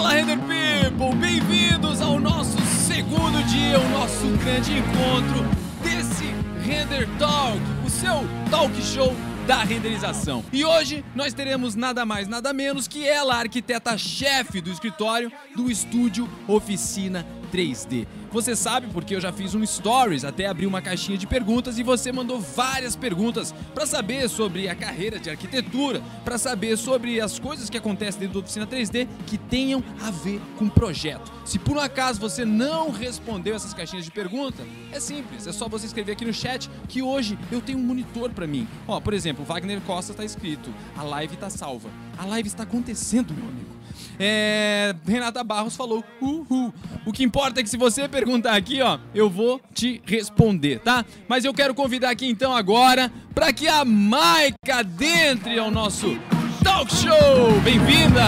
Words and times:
Fala, 0.00 0.14
Render 0.14 0.38
People! 0.38 1.14
Bem-vindos 1.16 2.00
ao 2.00 2.18
nosso 2.18 2.58
segundo 2.62 3.44
dia, 3.44 3.78
o 3.78 3.88
nosso 3.90 4.28
grande 4.42 4.72
encontro 4.78 5.44
desse 5.82 6.24
Render 6.66 7.06
Talk, 7.18 7.60
o 7.84 7.90
seu 7.90 8.24
talk 8.50 8.74
show 8.82 9.14
da 9.46 9.62
renderização. 9.62 10.42
E 10.50 10.64
hoje 10.64 11.04
nós 11.14 11.34
teremos 11.34 11.74
nada 11.74 12.06
mais, 12.06 12.28
nada 12.28 12.50
menos 12.54 12.88
que 12.88 13.06
ela, 13.06 13.34
a 13.34 13.40
arquiteta-chefe 13.40 14.62
do 14.62 14.70
escritório 14.70 15.30
do 15.54 15.70
estúdio 15.70 16.26
Oficina 16.48 17.26
3D. 17.52 18.06
Você 18.32 18.54
sabe 18.54 18.86
porque 18.92 19.14
eu 19.14 19.20
já 19.20 19.32
fiz 19.32 19.54
um 19.54 19.66
stories, 19.66 20.24
até 20.24 20.46
abri 20.46 20.66
uma 20.66 20.80
caixinha 20.80 21.18
de 21.18 21.26
perguntas 21.26 21.78
e 21.78 21.82
você 21.82 22.12
mandou 22.12 22.40
várias 22.40 22.94
perguntas 22.94 23.52
para 23.74 23.86
saber 23.86 24.28
sobre 24.28 24.68
a 24.68 24.74
carreira 24.74 25.18
de 25.18 25.28
arquitetura, 25.28 26.00
para 26.24 26.38
saber 26.38 26.76
sobre 26.76 27.20
as 27.20 27.38
coisas 27.38 27.68
que 27.68 27.76
acontecem 27.76 28.20
dentro 28.20 28.34
da 28.34 28.40
oficina 28.40 28.66
3D 28.66 29.08
que 29.26 29.36
tenham 29.36 29.82
a 30.02 30.10
ver 30.10 30.40
com 30.58 30.68
projeto. 30.68 31.32
Se 31.44 31.58
por 31.58 31.76
um 31.76 31.80
acaso 31.80 32.20
você 32.20 32.44
não 32.44 32.90
respondeu 32.90 33.56
essas 33.56 33.74
caixinhas 33.74 34.04
de 34.04 34.10
pergunta, 34.10 34.62
é 34.92 35.00
simples, 35.00 35.46
é 35.46 35.52
só 35.52 35.68
você 35.68 35.86
escrever 35.86 36.12
aqui 36.12 36.24
no 36.24 36.32
chat 36.32 36.70
que 36.88 37.02
hoje 37.02 37.38
eu 37.50 37.60
tenho 37.60 37.78
um 37.78 37.82
monitor 37.82 38.30
para 38.30 38.46
mim. 38.46 38.68
Ó, 38.86 39.00
por 39.00 39.12
exemplo, 39.12 39.44
Wagner 39.44 39.80
Costa 39.80 40.12
está 40.12 40.24
escrito: 40.24 40.72
"A 40.96 41.02
live 41.02 41.34
está 41.34 41.50
salva". 41.50 41.90
A 42.16 42.24
live 42.26 42.48
está 42.48 42.62
acontecendo, 42.62 43.34
meu 43.34 43.48
amigo. 43.48 43.69
É, 44.18 44.94
Renata 45.06 45.42
Barros 45.42 45.76
falou, 45.76 46.04
uhul. 46.20 46.72
O 47.06 47.12
que 47.12 47.24
importa 47.24 47.60
é 47.60 47.62
que 47.62 47.70
se 47.70 47.76
você 47.76 48.08
perguntar 48.08 48.54
aqui, 48.54 48.82
ó, 48.82 48.98
eu 49.14 49.30
vou 49.30 49.60
te 49.74 50.02
responder, 50.04 50.80
tá? 50.80 51.04
Mas 51.28 51.44
eu 51.44 51.54
quero 51.54 51.74
convidar 51.74 52.10
aqui 52.10 52.26
então 52.26 52.54
agora 52.54 53.10
para 53.34 53.52
que 53.52 53.66
a 53.66 53.84
Maica 53.84 54.76
adentre 54.78 55.58
ao 55.58 55.70
nosso 55.70 56.18
talk 56.62 56.92
show. 56.94 57.60
Bem-vinda! 57.62 58.24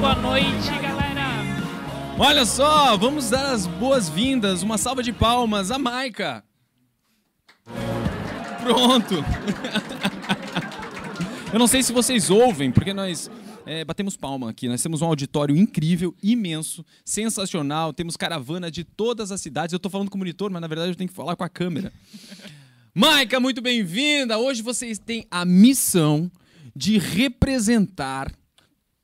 Boa 0.00 0.14
noite, 0.14 0.70
galera. 0.82 1.00
Olha 2.18 2.44
só, 2.44 2.96
vamos 2.96 3.30
dar 3.30 3.52
as 3.52 3.66
boas-vindas, 3.66 4.62
uma 4.62 4.76
salva 4.76 5.02
de 5.02 5.12
palmas 5.12 5.70
à 5.70 5.78
Maica. 5.78 6.42
Pronto. 8.62 9.14
Eu 11.52 11.58
não 11.58 11.66
sei 11.66 11.82
se 11.82 11.92
vocês 11.92 12.30
ouvem, 12.30 12.70
porque 12.70 12.92
nós 12.92 13.30
é, 13.66 13.84
batemos 13.84 14.16
palma 14.16 14.50
aqui. 14.50 14.68
Nós 14.68 14.82
temos 14.82 15.02
um 15.02 15.06
auditório 15.06 15.56
incrível, 15.56 16.14
imenso, 16.22 16.84
sensacional. 17.04 17.92
Temos 17.92 18.16
caravana 18.16 18.70
de 18.70 18.84
todas 18.84 19.32
as 19.32 19.40
cidades. 19.40 19.72
Eu 19.72 19.78
estou 19.78 19.90
falando 19.90 20.10
com 20.10 20.16
o 20.16 20.18
monitor, 20.18 20.50
mas 20.50 20.60
na 20.60 20.68
verdade 20.68 20.90
eu 20.90 20.96
tenho 20.96 21.08
que 21.08 21.14
falar 21.14 21.36
com 21.36 21.44
a 21.44 21.48
câmera. 21.48 21.92
Maica, 22.94 23.38
muito 23.38 23.60
bem-vinda! 23.60 24.38
Hoje 24.38 24.62
vocês 24.62 24.98
têm 24.98 25.26
a 25.30 25.44
missão 25.44 26.30
de 26.74 26.98
representar 26.98 28.32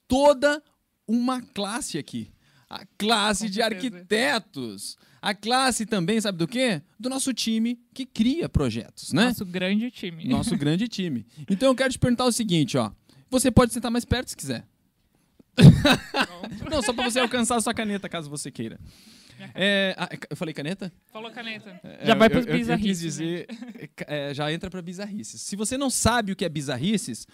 toda 0.08 0.62
uma 1.06 1.40
classe 1.40 1.98
aqui. 1.98 2.30
A 2.68 2.84
classe 2.98 3.48
de 3.48 3.62
arquitetos. 3.62 4.96
A 5.26 5.34
classe 5.34 5.84
também, 5.84 6.20
sabe 6.20 6.38
do 6.38 6.46
quê? 6.46 6.80
Do 7.00 7.08
nosso 7.08 7.34
time 7.34 7.80
que 7.92 8.06
cria 8.06 8.48
projetos, 8.48 9.12
né? 9.12 9.24
Nosso 9.26 9.44
grande 9.44 9.90
time. 9.90 10.24
Nosso 10.28 10.54
grande 10.58 10.86
time. 10.86 11.26
Então 11.50 11.68
eu 11.68 11.74
quero 11.74 11.92
te 11.92 11.98
perguntar 11.98 12.26
o 12.26 12.32
seguinte, 12.32 12.78
ó. 12.78 12.92
Você 13.28 13.50
pode 13.50 13.72
sentar 13.72 13.90
mais 13.90 14.04
perto 14.04 14.28
se 14.28 14.36
quiser. 14.36 14.64
Não, 16.70 16.82
só 16.82 16.92
pra 16.92 17.04
você 17.10 17.18
alcançar 17.18 17.56
a 17.56 17.60
sua 17.60 17.74
caneta, 17.74 18.08
caso 18.08 18.28
você 18.30 18.50
queira. 18.50 18.78
É, 19.54 19.94
ah, 19.98 20.08
eu 20.30 20.34
falei 20.36 20.54
caneta? 20.54 20.90
Falou 21.12 21.30
caneta. 21.30 21.78
É, 21.84 22.06
Já 22.06 22.14
vai 22.14 22.28
eu- 22.28 22.30
pros 22.30 22.46
eu- 22.46 22.54
bizarrices. 22.54 22.86
quis 22.90 22.98
dizer, 23.00 23.46
é, 24.06 24.32
já 24.32 24.50
entra 24.50 24.70
pra 24.70 24.80
bizarrices. 24.80 25.42
Se 25.42 25.54
você 25.54 25.76
não 25.76 25.90
sabe 25.90 26.32
o 26.32 26.36
que 26.36 26.42
é 26.42 26.48
bizarrices, 26.48 27.26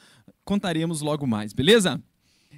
contaremos 0.45 1.01
logo 1.01 1.29
mais, 1.29 1.53
beleza? 1.53 2.03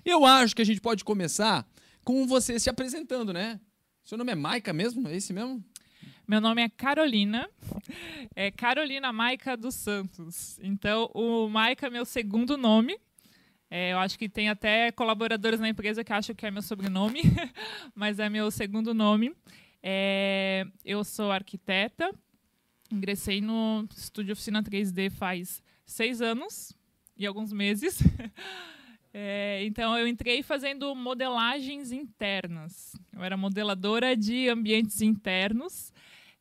Eu 0.03 0.25
acho 0.25 0.57
que 0.57 0.63
a 0.63 0.65
gente 0.65 0.81
pode 0.81 1.05
começar 1.05 1.67
com 2.03 2.27
você 2.27 2.59
se 2.59 2.71
apresentando, 2.71 3.35
né? 3.35 3.61
Seu 4.05 4.19
nome 4.19 4.33
é 4.33 4.35
Maica 4.35 4.71
mesmo? 4.71 5.09
É 5.09 5.17
esse 5.17 5.33
mesmo? 5.33 5.65
Meu 6.29 6.39
nome 6.39 6.63
é 6.63 6.69
Carolina. 6.69 7.49
É 8.37 8.51
Carolina 8.51 9.13
Maica 9.13 9.57
dos 9.57 9.77
Santos. 9.77 10.59
Então, 10.61 11.09
o 11.15 11.49
Maica 11.49 11.87
é 11.87 11.91
meu 11.91 12.05
segundo 12.05 12.57
nome. 12.57 12.99
É, 13.71 13.93
eu 13.93 13.99
acho 13.99 14.19
que 14.19 14.29
tem 14.29 14.49
até 14.49 14.91
colaboradores 14.91 15.61
na 15.61 15.69
empresa 15.69 16.03
que 16.03 16.13
acham 16.13 16.35
que 16.35 16.45
é 16.45 16.51
meu 16.51 16.63
sobrenome, 16.63 17.23
mas 17.95 18.19
é 18.19 18.29
meu 18.29 18.51
segundo 18.51 18.93
nome. 18.93 19.33
É, 19.83 20.67
eu 20.85 21.05
sou 21.05 21.31
arquiteta. 21.31 22.13
Ingressei 22.91 23.41
no 23.41 23.87
estúdio 23.97 24.33
Oficina 24.33 24.63
3D 24.63 25.11
faz 25.11 25.63
seis 25.87 26.21
anos 26.21 26.77
e 27.17 27.27
alguns 27.27 27.53
meses. 27.53 28.03
É, 29.17 29.65
então, 29.65 29.97
eu 29.97 30.09
entrei 30.09 30.43
fazendo 30.43 30.93
modelagens 30.95 31.93
internas. 31.93 32.97
Eu 33.13 33.23
era 33.23 33.37
modeladora 33.37 34.17
de 34.17 34.49
ambientes 34.49 35.01
internos. 35.01 35.93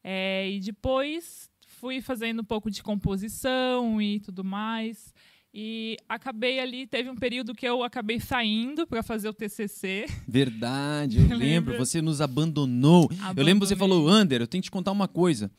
é, 0.04 0.50
e 0.50 0.60
depois 0.60 1.50
fui 1.68 2.02
fazendo 2.02 2.42
um 2.42 2.46
pouco 2.46 2.72
de 2.72 2.82
composição 2.82 4.02
e 4.02 4.20
tudo 4.20 4.44
mais. 4.44 5.14
E 5.54 5.98
acabei 6.10 6.60
ali, 6.60 6.88
teve 6.88 7.10
um 7.12 7.16
período 7.16 7.54
que 7.54 7.68
eu 7.68 7.84
acabei 7.84 8.20
saindo 8.20 8.88
para 8.88 9.04
fazer 9.04 9.30
o 9.30 9.34
TCC. 9.34 10.08
Verdade, 10.28 11.20
eu 11.20 11.28
lembro. 11.38 11.78
Você 11.78 12.02
nos 12.02 12.22
abandonou. 12.22 13.08
Eu 13.38 13.44
lembro 13.44 13.62
que 13.62 13.68
você 13.68 13.76
Abandonei. 13.76 14.04
falou, 14.04 14.10
Ander, 14.10 14.42
eu 14.42 14.48
tenho 14.48 14.64
que 14.64 14.68
te 14.70 14.72
contar 14.72 14.92
uma 14.92 15.08
coisa. 15.08 15.52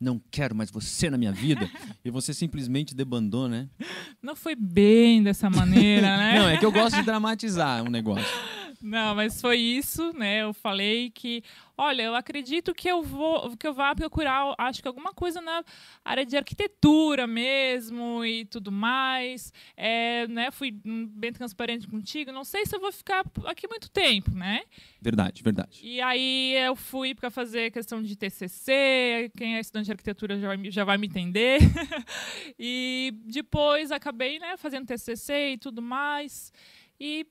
Não 0.00 0.20
quero 0.30 0.54
mais 0.54 0.70
você 0.70 1.10
na 1.10 1.18
minha 1.18 1.32
vida. 1.32 1.68
e 2.04 2.10
você 2.10 2.32
simplesmente 2.32 2.94
debandou, 2.94 3.48
né? 3.48 3.68
Não 4.22 4.36
foi 4.36 4.54
bem 4.54 5.22
dessa 5.22 5.50
maneira, 5.50 6.16
né? 6.16 6.38
Não, 6.38 6.48
é 6.48 6.56
que 6.56 6.64
eu 6.64 6.72
gosto 6.72 6.96
de 6.96 7.02
dramatizar 7.02 7.82
um 7.82 7.90
negócio. 7.90 8.24
Não, 8.80 9.14
mas 9.14 9.40
foi 9.40 9.56
isso, 9.58 10.12
né? 10.16 10.42
Eu 10.42 10.52
falei 10.54 11.10
que, 11.10 11.42
olha, 11.76 12.02
eu 12.02 12.14
acredito 12.14 12.72
que 12.72 12.88
eu 12.88 13.02
vou, 13.02 13.56
que 13.56 13.66
eu 13.66 13.74
vá 13.74 13.92
procurar, 13.94 14.54
acho 14.56 14.80
que 14.80 14.86
alguma 14.86 15.12
coisa 15.12 15.40
na 15.40 15.64
área 16.04 16.24
de 16.24 16.36
arquitetura 16.36 17.26
mesmo 17.26 18.24
e 18.24 18.44
tudo 18.44 18.70
mais. 18.70 19.52
É, 19.76 20.28
né? 20.28 20.50
Fui 20.52 20.70
bem 20.70 21.32
transparente 21.32 21.88
contigo. 21.88 22.30
Não 22.30 22.44
sei 22.44 22.64
se 22.66 22.76
eu 22.76 22.80
vou 22.80 22.92
ficar 22.92 23.24
aqui 23.46 23.66
muito 23.66 23.90
tempo, 23.90 24.30
né? 24.30 24.62
Verdade, 25.00 25.42
verdade. 25.42 25.80
E 25.82 26.00
aí 26.00 26.54
eu 26.54 26.76
fui 26.76 27.14
para 27.16 27.30
fazer 27.30 27.72
questão 27.72 28.00
de 28.00 28.14
TCC. 28.16 29.30
Quem 29.36 29.56
é 29.56 29.60
estudante 29.60 29.86
de 29.86 29.92
arquitetura 29.92 30.38
já 30.38 30.46
vai, 30.46 30.56
me- 30.56 30.70
já 30.70 30.84
vai 30.84 30.96
me 30.98 31.06
entender. 31.08 31.58
e 32.58 33.12
depois 33.26 33.90
acabei, 33.90 34.38
né, 34.38 34.56
fazendo 34.56 34.86
TCC 34.86 35.52
e 35.54 35.58
tudo 35.58 35.82
mais. 35.82 36.52
E 37.00 37.26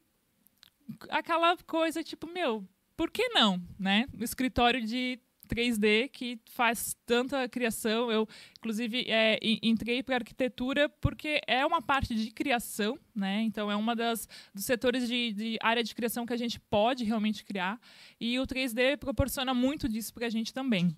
aquela 1.10 1.56
coisa 1.58 2.04
tipo, 2.04 2.28
meu, 2.28 2.68
por 2.96 3.12
que 3.12 3.30
não, 3.30 3.62
né? 3.80 4.08
O 4.20 4.24
escritório 4.24 4.82
de 4.86 5.20
3D 5.48 6.10
que 6.10 6.40
faz 6.50 6.96
tanta 7.06 7.48
criação. 7.48 8.12
Eu, 8.12 8.28
inclusive, 8.58 9.06
é, 9.08 9.40
en- 9.42 9.60
entrei 9.64 10.04
para 10.04 10.16
arquitetura 10.16 10.90
porque 11.00 11.40
é 11.48 11.66
uma 11.66 11.82
parte 11.82 12.14
de 12.14 12.32
criação, 12.32 13.00
né? 13.16 13.42
Então, 13.44 13.72
é 13.72 13.76
uma 13.76 13.96
das 13.96 14.28
dos 14.54 14.66
setores 14.66 15.08
de, 15.08 15.32
de 15.34 15.58
área 15.62 15.84
de 15.84 15.96
criação 15.96 16.26
que 16.26 16.34
a 16.34 16.38
gente 16.38 16.60
pode 16.60 17.04
realmente 17.06 17.46
criar. 17.46 17.80
E 18.20 18.38
o 18.40 18.46
3D 18.46 18.98
proporciona 18.98 19.54
muito 19.54 19.88
disso 19.88 20.14
para 20.14 20.26
a 20.28 20.30
gente 20.30 20.54
também. 20.54 20.96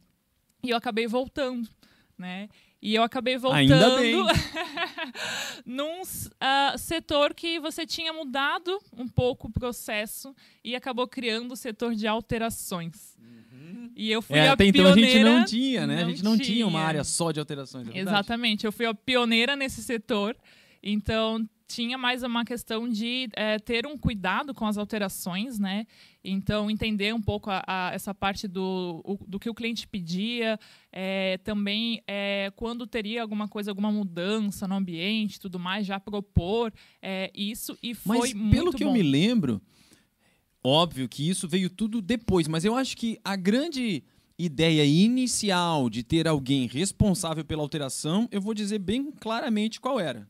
E 0.63 0.69
eu 0.71 0.77
acabei 0.77 1.05
voltando, 1.07 1.69
né? 2.17 2.49
E 2.81 2.95
eu 2.95 3.03
acabei 3.03 3.37
voltando 3.37 3.65
num 5.65 6.01
ah, 6.39 6.75
setor 6.77 7.33
que 7.33 7.59
você 7.59 7.85
tinha 7.85 8.13
mudado 8.13 8.79
um 8.97 9.07
pouco 9.07 9.47
o 9.47 9.51
processo 9.51 10.33
e 10.63 10.75
acabou 10.75 11.07
criando 11.07 11.51
o 11.51 11.55
setor 11.57 11.93
de 11.95 12.07
alterações. 12.07 13.17
E 13.95 14.09
eu 14.09 14.21
fui 14.21 14.37
É, 14.37 14.47
a 14.47 14.53
até 14.53 14.65
então 14.65 14.85
pioneira. 14.85 15.09
a 15.09 15.11
gente 15.11 15.23
não 15.23 15.45
tinha, 15.45 15.85
né? 15.87 15.97
a 15.97 16.01
não 16.03 16.09
gente 16.09 16.23
não 16.23 16.37
tinha 16.37 16.65
uma 16.65 16.79
tinha. 16.79 16.87
área 16.87 17.03
só 17.03 17.31
de 17.31 17.39
alterações. 17.39 17.87
é? 17.89 17.99
Exatamente, 17.99 18.65
eu 18.65 18.71
fui 18.71 18.85
a 18.85 18.93
pioneira 18.93 19.57
nesse 19.57 19.83
setor, 19.83 20.37
então 20.81 21.45
tinha 21.69 21.97
mais 21.99 22.23
uma 22.23 22.43
questão 22.43 22.89
de 22.89 23.29
eh, 23.35 23.59
ter 23.59 23.85
um 23.85 23.95
cuidado 23.95 24.53
com 24.55 24.65
as 24.65 24.75
alterações, 24.77 25.59
né? 25.59 25.85
Então 26.23 26.69
entender 26.69 27.13
um 27.13 27.21
pouco 27.21 27.51
a- 27.51 27.63
a- 27.67 27.91
essa 27.93 28.11
parte 28.13 28.47
do, 28.47 29.01
o- 29.05 29.19
do 29.27 29.39
que 29.39 29.49
o 29.49 29.53
cliente 29.53 29.87
pedia, 29.87 30.59
eh, 30.91 31.37
também 31.43 32.01
eh, 32.07 32.51
quando 32.55 32.87
teria 32.87 33.21
alguma 33.21 33.47
coisa, 33.47 33.69
alguma 33.69 33.91
mudança 33.91 34.67
no 34.67 34.75
ambiente, 34.75 35.39
tudo 35.39 35.59
mais, 35.59 35.85
já 35.85 35.99
propor 35.99 36.73
isso 37.35 37.77
e 37.83 37.93
foi 37.93 38.17
Mas 38.17 38.33
muito 38.33 38.51
pelo 38.55 38.73
que 38.73 38.83
bom. 38.83 38.89
eu 38.89 38.93
me 38.93 39.03
lembro, 39.03 39.61
óbvio 40.63 41.07
que 41.07 41.29
isso 41.29 41.47
veio 41.47 41.69
tudo 41.69 42.01
depois, 42.01 42.47
mas 42.47 42.65
eu 42.65 42.75
acho 42.75 42.97
que 42.97 43.19
a 43.23 43.35
grande 43.35 44.03
ideia 44.37 44.83
inicial 44.85 45.89
de 45.89 46.01
ter 46.01 46.27
alguém 46.27 46.65
responsável 46.67 47.45
pela 47.45 47.61
alteração, 47.61 48.27
eu 48.31 48.41
vou 48.41 48.53
dizer 48.53 48.79
bem 48.79 49.11
claramente 49.11 49.79
qual 49.79 49.99
era. 49.99 50.27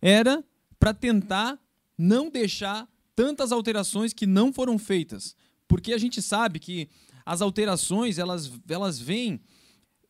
Era 0.00 0.44
para 0.78 0.92
tentar 0.94 1.58
não 1.96 2.30
deixar 2.30 2.88
tantas 3.14 3.50
alterações 3.52 4.12
que 4.12 4.26
não 4.26 4.52
foram 4.52 4.78
feitas, 4.78 5.34
porque 5.66 5.92
a 5.92 5.98
gente 5.98 6.20
sabe 6.20 6.58
que 6.58 6.88
as 7.24 7.40
alterações 7.40 8.18
elas 8.18 8.52
elas 8.68 8.98
vêm 8.98 9.40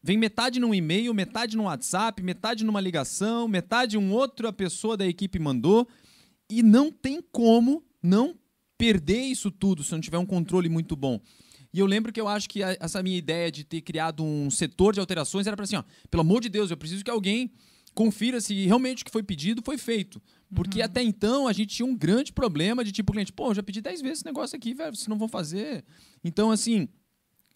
vem 0.02 0.18
metade 0.18 0.60
num 0.60 0.72
e-mail, 0.72 1.12
metade 1.12 1.56
no 1.56 1.64
WhatsApp, 1.64 2.22
metade 2.22 2.64
numa 2.64 2.80
ligação, 2.80 3.48
metade 3.48 3.98
um 3.98 4.12
outra 4.12 4.52
pessoa 4.52 4.96
da 4.96 5.04
equipe 5.04 5.38
mandou. 5.38 5.88
E 6.48 6.62
não 6.62 6.92
tem 6.92 7.20
como 7.32 7.82
não 8.00 8.36
perder 8.78 9.22
isso 9.22 9.50
tudo 9.50 9.82
se 9.82 9.90
não 9.90 10.00
tiver 10.00 10.18
um 10.18 10.26
controle 10.26 10.68
muito 10.68 10.94
bom. 10.94 11.20
E 11.72 11.80
eu 11.80 11.86
lembro 11.86 12.12
que 12.12 12.20
eu 12.20 12.28
acho 12.28 12.48
que 12.48 12.62
essa 12.62 13.02
minha 13.02 13.18
ideia 13.18 13.50
de 13.50 13.64
ter 13.64 13.80
criado 13.80 14.22
um 14.22 14.48
setor 14.48 14.94
de 14.94 15.00
alterações 15.00 15.46
era 15.46 15.56
para 15.56 15.64
assim, 15.64 15.76
ó, 15.76 15.82
pelo 16.08 16.20
amor 16.20 16.40
de 16.40 16.48
Deus, 16.48 16.70
eu 16.70 16.76
preciso 16.76 17.04
que 17.04 17.10
alguém 17.10 17.50
confira 17.96 18.42
se 18.42 18.66
realmente 18.66 19.02
o 19.02 19.06
que 19.06 19.10
foi 19.10 19.22
pedido 19.22 19.62
foi 19.64 19.78
feito. 19.78 20.20
Porque 20.54 20.80
uhum. 20.80 20.84
até 20.84 21.02
então 21.02 21.48
a 21.48 21.52
gente 21.52 21.74
tinha 21.74 21.86
um 21.86 21.96
grande 21.96 22.30
problema 22.30 22.84
de 22.84 22.92
tipo, 22.92 23.10
cliente, 23.10 23.32
pô, 23.32 23.52
já 23.54 23.62
pedi 23.62 23.80
10 23.80 24.02
vezes 24.02 24.18
esse 24.18 24.26
negócio 24.26 24.54
aqui, 24.54 24.74
velho, 24.74 24.94
vocês 24.94 25.08
não 25.08 25.18
vão 25.18 25.26
fazer. 25.26 25.82
Então, 26.22 26.50
assim, 26.50 26.88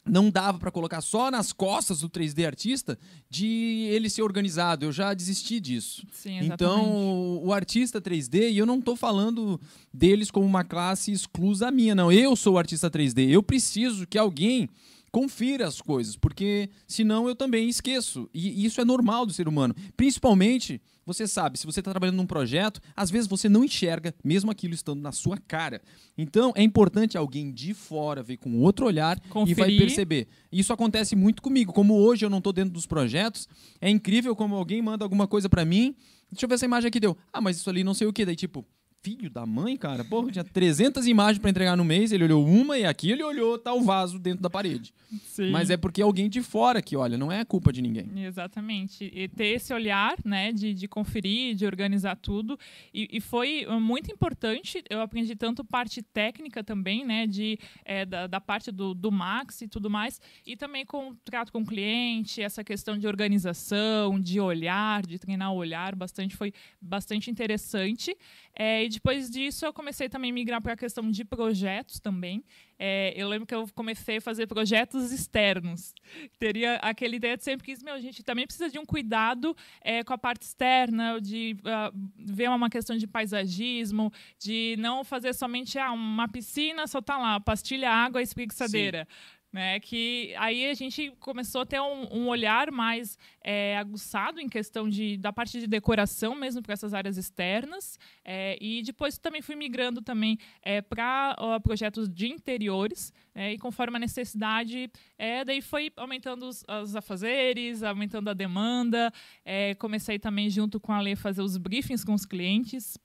não 0.05 0.31
dava 0.31 0.59
para 0.59 0.71
colocar 0.71 1.03
só 1.03 1.31
nas 1.31 1.53
costas 1.53 2.01
do 2.01 2.09
3D 2.09 2.47
artista 2.47 2.99
de 3.29 3.87
ele 3.91 4.09
ser 4.09 4.23
organizado. 4.23 4.87
Eu 4.87 4.93
já 4.93 5.13
desisti 5.13 5.61
disso. 5.61 6.07
Sim, 6.11 6.39
então, 6.41 7.39
o 7.45 7.53
artista 7.53 8.01
3D, 8.01 8.51
e 8.51 8.59
eu 8.59 8.65
não 8.65 8.79
estou 8.79 8.97
falando 8.97 9.61
deles 9.93 10.31
como 10.31 10.47
uma 10.47 10.65
classe 10.65 11.13
exclusa 11.13 11.71
minha, 11.71 11.95
não. 11.95 12.11
Eu 12.11 12.35
sou 12.35 12.55
o 12.55 12.59
artista 12.59 12.91
3D. 12.91 13.29
Eu 13.29 13.43
preciso 13.43 14.07
que 14.07 14.17
alguém 14.17 14.71
confira 15.11 15.67
as 15.67 15.81
coisas, 15.81 16.17
porque 16.17 16.71
senão 16.87 17.29
eu 17.29 17.35
também 17.35 17.69
esqueço. 17.69 18.29
E 18.33 18.65
isso 18.65 18.81
é 18.81 18.85
normal 18.85 19.27
do 19.27 19.33
ser 19.33 19.49
humano. 19.49 19.75
Principalmente, 19.97 20.81
você 21.05 21.27
sabe, 21.27 21.59
se 21.59 21.67
você 21.67 21.81
está 21.81 21.91
trabalhando 21.91 22.17
num 22.17 22.27
projeto, 22.27 22.81
às 22.95 23.11
vezes 23.11 23.29
você 23.29 23.49
não 23.49 23.65
enxerga, 23.65 24.15
mesmo 24.23 24.51
aquilo 24.51 24.75
estando 24.75 25.01
na 25.01 25.13
sua 25.13 25.37
cara. 25.39 25.81
Então, 26.17 26.53
é 26.55 26.63
importante 26.63 27.19
alguém 27.19 27.51
de 27.53 27.75
fora 27.75 28.23
ver 28.23 28.37
com 28.37 28.61
outro 28.61 28.87
olhar 28.87 29.19
Conferir. 29.29 29.53
e 29.53 29.61
vai 29.61 29.77
perceber. 29.77 30.29
Isso 30.53 30.73
acontece 30.73 31.17
muito 31.17 31.43
comigo. 31.43 31.73
Como 31.73 31.95
hoje 31.95 32.25
eu 32.25 32.31
não 32.31 32.39
estou 32.39 32.53
dentro 32.53 32.73
dos 32.73 32.87
projetos, 32.87 33.49
é 33.81 33.91
incrível 33.91 34.37
como 34.37 34.55
alguém 34.55 34.81
manda 34.81 35.05
alguma 35.05 35.27
coisa 35.27 35.49
para 35.49 35.65
mim. 35.65 35.95
Deixa 36.31 36.45
eu 36.45 36.49
ver 36.49 36.55
essa 36.55 36.65
imagem 36.65 36.89
aqui 36.89 37.01
deu. 37.01 37.17
Ah, 37.33 37.41
mas 37.41 37.57
isso 37.57 37.69
ali 37.69 37.83
não 37.83 37.95
sei 37.95 38.07
o 38.07 38.13
que. 38.13 38.25
Daí, 38.25 38.37
tipo, 38.37 38.65
filho 39.03 39.31
da 39.31 39.47
mãe, 39.47 39.77
cara. 39.77 40.05
Porra, 40.05 40.31
tinha 40.31 40.45
300 40.45 41.07
imagens 41.07 41.39
para 41.39 41.51
entregar 41.51 41.77
no 41.77 41.85
mês, 41.85 42.13
ele 42.13 42.25
olhou 42.25 42.47
uma 42.47 42.79
e 42.79 42.85
aqui 42.85 43.11
ele 43.11 43.23
olhou 43.23 43.59
tal 43.59 43.81
vaso 43.83 44.19
dentro 44.19 44.43
da 44.43 44.51
parede. 44.51 44.93
Sim. 45.23 45.51
Mas 45.51 45.71
é 45.71 45.77
porque 45.77 46.03
alguém 46.03 46.29
de 46.29 46.43
fora 46.43 46.81
que 46.83 46.97
olha, 46.97 47.17
não 47.17 47.33
é 47.33 47.45
culpa 47.45 47.73
de 47.73 47.83
ninguém. 47.83 48.11
Exatamente. 48.25 49.11
E 49.13 49.27
ter 49.29 49.47
esse 49.47 49.73
olhar, 49.73 50.17
né, 50.25 50.53
de, 50.53 50.75
de 50.75 50.87
conferir, 50.87 51.55
de 51.55 51.67
organizar 51.67 52.17
tudo. 52.17 52.59
E, 52.93 53.09
e 53.13 53.21
foi 53.21 53.67
muito 53.81 54.13
importante, 54.13 54.85
eu 54.89 55.01
aprendi 55.01 55.35
tanto 55.35 55.65
parte 55.65 56.03
técnica 56.03 56.63
também, 56.63 57.05
né, 57.05 57.27
de, 57.27 57.59
é, 57.85 58.05
da, 58.05 58.27
da 58.27 58.41
parte 58.41 58.71
do, 58.71 58.95
do 58.95 59.11
Max 59.11 59.63
e 59.63 59.69
tudo 59.69 59.89
mais, 59.89 60.21
e 60.47 60.57
também 60.57 60.85
com 60.85 61.15
trato 61.25 61.53
com 61.53 61.61
o 61.61 61.67
cliente, 61.67 62.43
essa 62.43 62.63
questão 62.63 62.99
de 62.99 63.07
organização, 63.07 64.21
de 64.21 64.39
olhar, 64.41 65.05
de 65.07 65.19
treinar 65.19 65.53
o 65.53 65.57
olhar, 65.57 65.95
bastante, 65.95 66.37
foi 66.37 66.53
bastante 66.81 67.31
interessante. 67.31 68.17
É, 68.55 68.87
depois 68.89 69.31
disso, 69.31 69.65
eu 69.65 69.73
comecei 69.73 70.09
também 70.09 70.31
a 70.31 70.35
migrar 70.35 70.61
para 70.61 70.75
a 70.75 70.77
questão 70.77 71.11
de 71.11 71.25
projetos 71.25 72.01
também. 72.01 72.45
É, 72.79 73.13
eu 73.15 73.29
lembro 73.29 73.47
que 73.47 73.55
eu 73.55 73.69
comecei 73.75 74.17
a 74.19 74.21
fazer 74.21 74.47
projetos 74.47 75.13
externos. 75.13 75.95
Teria 76.39 76.77
aquela 76.77 77.15
ideia 77.15 77.37
de 77.37 77.45
sempre 77.45 77.65
que, 77.65 77.85
meu, 77.85 77.95
a 77.95 78.01
gente 78.01 78.23
também 78.23 78.47
precisa 78.47 78.71
de 78.71 78.79
um 78.79 78.85
cuidado 78.85 79.57
é, 79.81 80.03
com 80.03 80.13
a 80.13 80.19
parte 80.19 80.43
externa, 80.43 81.21
de 81.21 81.57
uh, 81.61 82.11
ver 82.17 82.49
uma 82.49 82.71
questão 82.71 82.97
de 82.97 83.07
paisagismo, 83.07 84.13
de 84.39 84.77
não 84.79 85.05
fazer 85.05 85.35
somente 85.35 85.79
ah, 85.79 85.93
uma 85.93 86.29
piscina, 86.29 86.87
só 86.87 87.01
tá 87.01 87.19
lá, 87.19 87.39
pastilha, 87.39 87.91
água 87.91 88.21
e 88.21 88.25
espreguiçadeira. 88.25 89.07
Sim 89.09 89.40
né? 89.53 89.81
Que 89.81 90.35
aí 90.39 90.71
a 90.71 90.75
gente 90.75 91.13
começou 91.19 91.63
a 91.63 91.67
ter 91.67 91.81
um, 91.81 92.07
um 92.13 92.29
olhar 92.29 92.71
mais 92.71 93.19
é, 93.43 93.77
aguçado 93.79 94.41
em 94.41 94.49
questão 94.49 94.89
de, 94.89 95.17
da 95.17 95.33
parte 95.33 95.59
de 95.59 95.67
decoração 95.67 96.35
mesmo 96.35 96.63
para 96.63 96.73
essas 96.73 96.95
áreas 96.95 97.17
externas 97.17 97.99
é, 98.25 98.57
e 98.61 98.83
depois 98.83 99.19
também 99.19 99.43
fui 99.43 99.57
migrando 99.57 100.01
também 100.01 100.39
é, 100.63 100.81
para 100.81 101.37
projetos 101.63 102.09
de 102.09 102.29
interiores 102.29 103.13
é, 103.35 103.53
e 103.53 103.59
conforme 103.59 103.97
a 103.97 104.01
necessidade 104.01 104.91
é, 105.19 105.45
daí 105.45 105.61
foi 105.61 105.93
aumentando 105.97 106.47
os, 106.47 106.65
os 106.83 106.95
afazeres, 106.95 107.83
aumentando 107.83 108.31
a 108.31 108.35
demanda, 108.35 109.13
é, 109.45 109.75
comecei 109.75 110.19
também 110.19 110.49
junto 110.49 110.79
com 110.79 110.93
a 110.93 111.01
Lê 111.01 111.17
fazer 111.17 111.43
os 111.43 111.57
briefings 111.57 112.05
com 112.05 112.15
os 112.15 112.25
clientes 112.25 112.97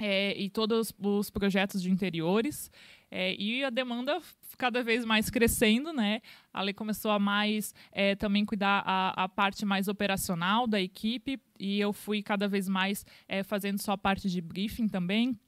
é, 0.00 0.36
e 0.38 0.48
todos 0.48 0.92
os 0.98 1.30
projetos 1.30 1.82
de 1.82 1.90
interiores. 1.90 2.70
É, 3.10 3.34
e 3.40 3.64
a 3.64 3.70
demanda 3.70 4.20
cada 4.58 4.82
vez 4.82 5.04
mais 5.04 5.30
crescendo, 5.30 5.92
né? 5.92 6.20
A 6.52 6.60
Lei 6.62 6.74
começou 6.74 7.10
a 7.10 7.18
mais 7.18 7.74
é, 7.92 8.14
também 8.14 8.44
cuidar 8.44 8.82
a, 8.84 9.24
a, 9.24 9.28
parte 9.28 9.64
mais 9.64 9.88
operacional 9.88 10.66
da 10.66 10.80
equipe 10.80 11.40
e 11.58 11.80
eu 11.80 11.92
fui 11.92 12.22
cada 12.22 12.48
vez 12.48 12.68
mais 12.68 13.06
é, 13.26 13.42
fazendo 13.42 13.80
só 13.80 13.92
a 13.92 13.98
parte 13.98 14.28
de 14.28 14.40
briefing 14.40 14.88
também 14.88 15.38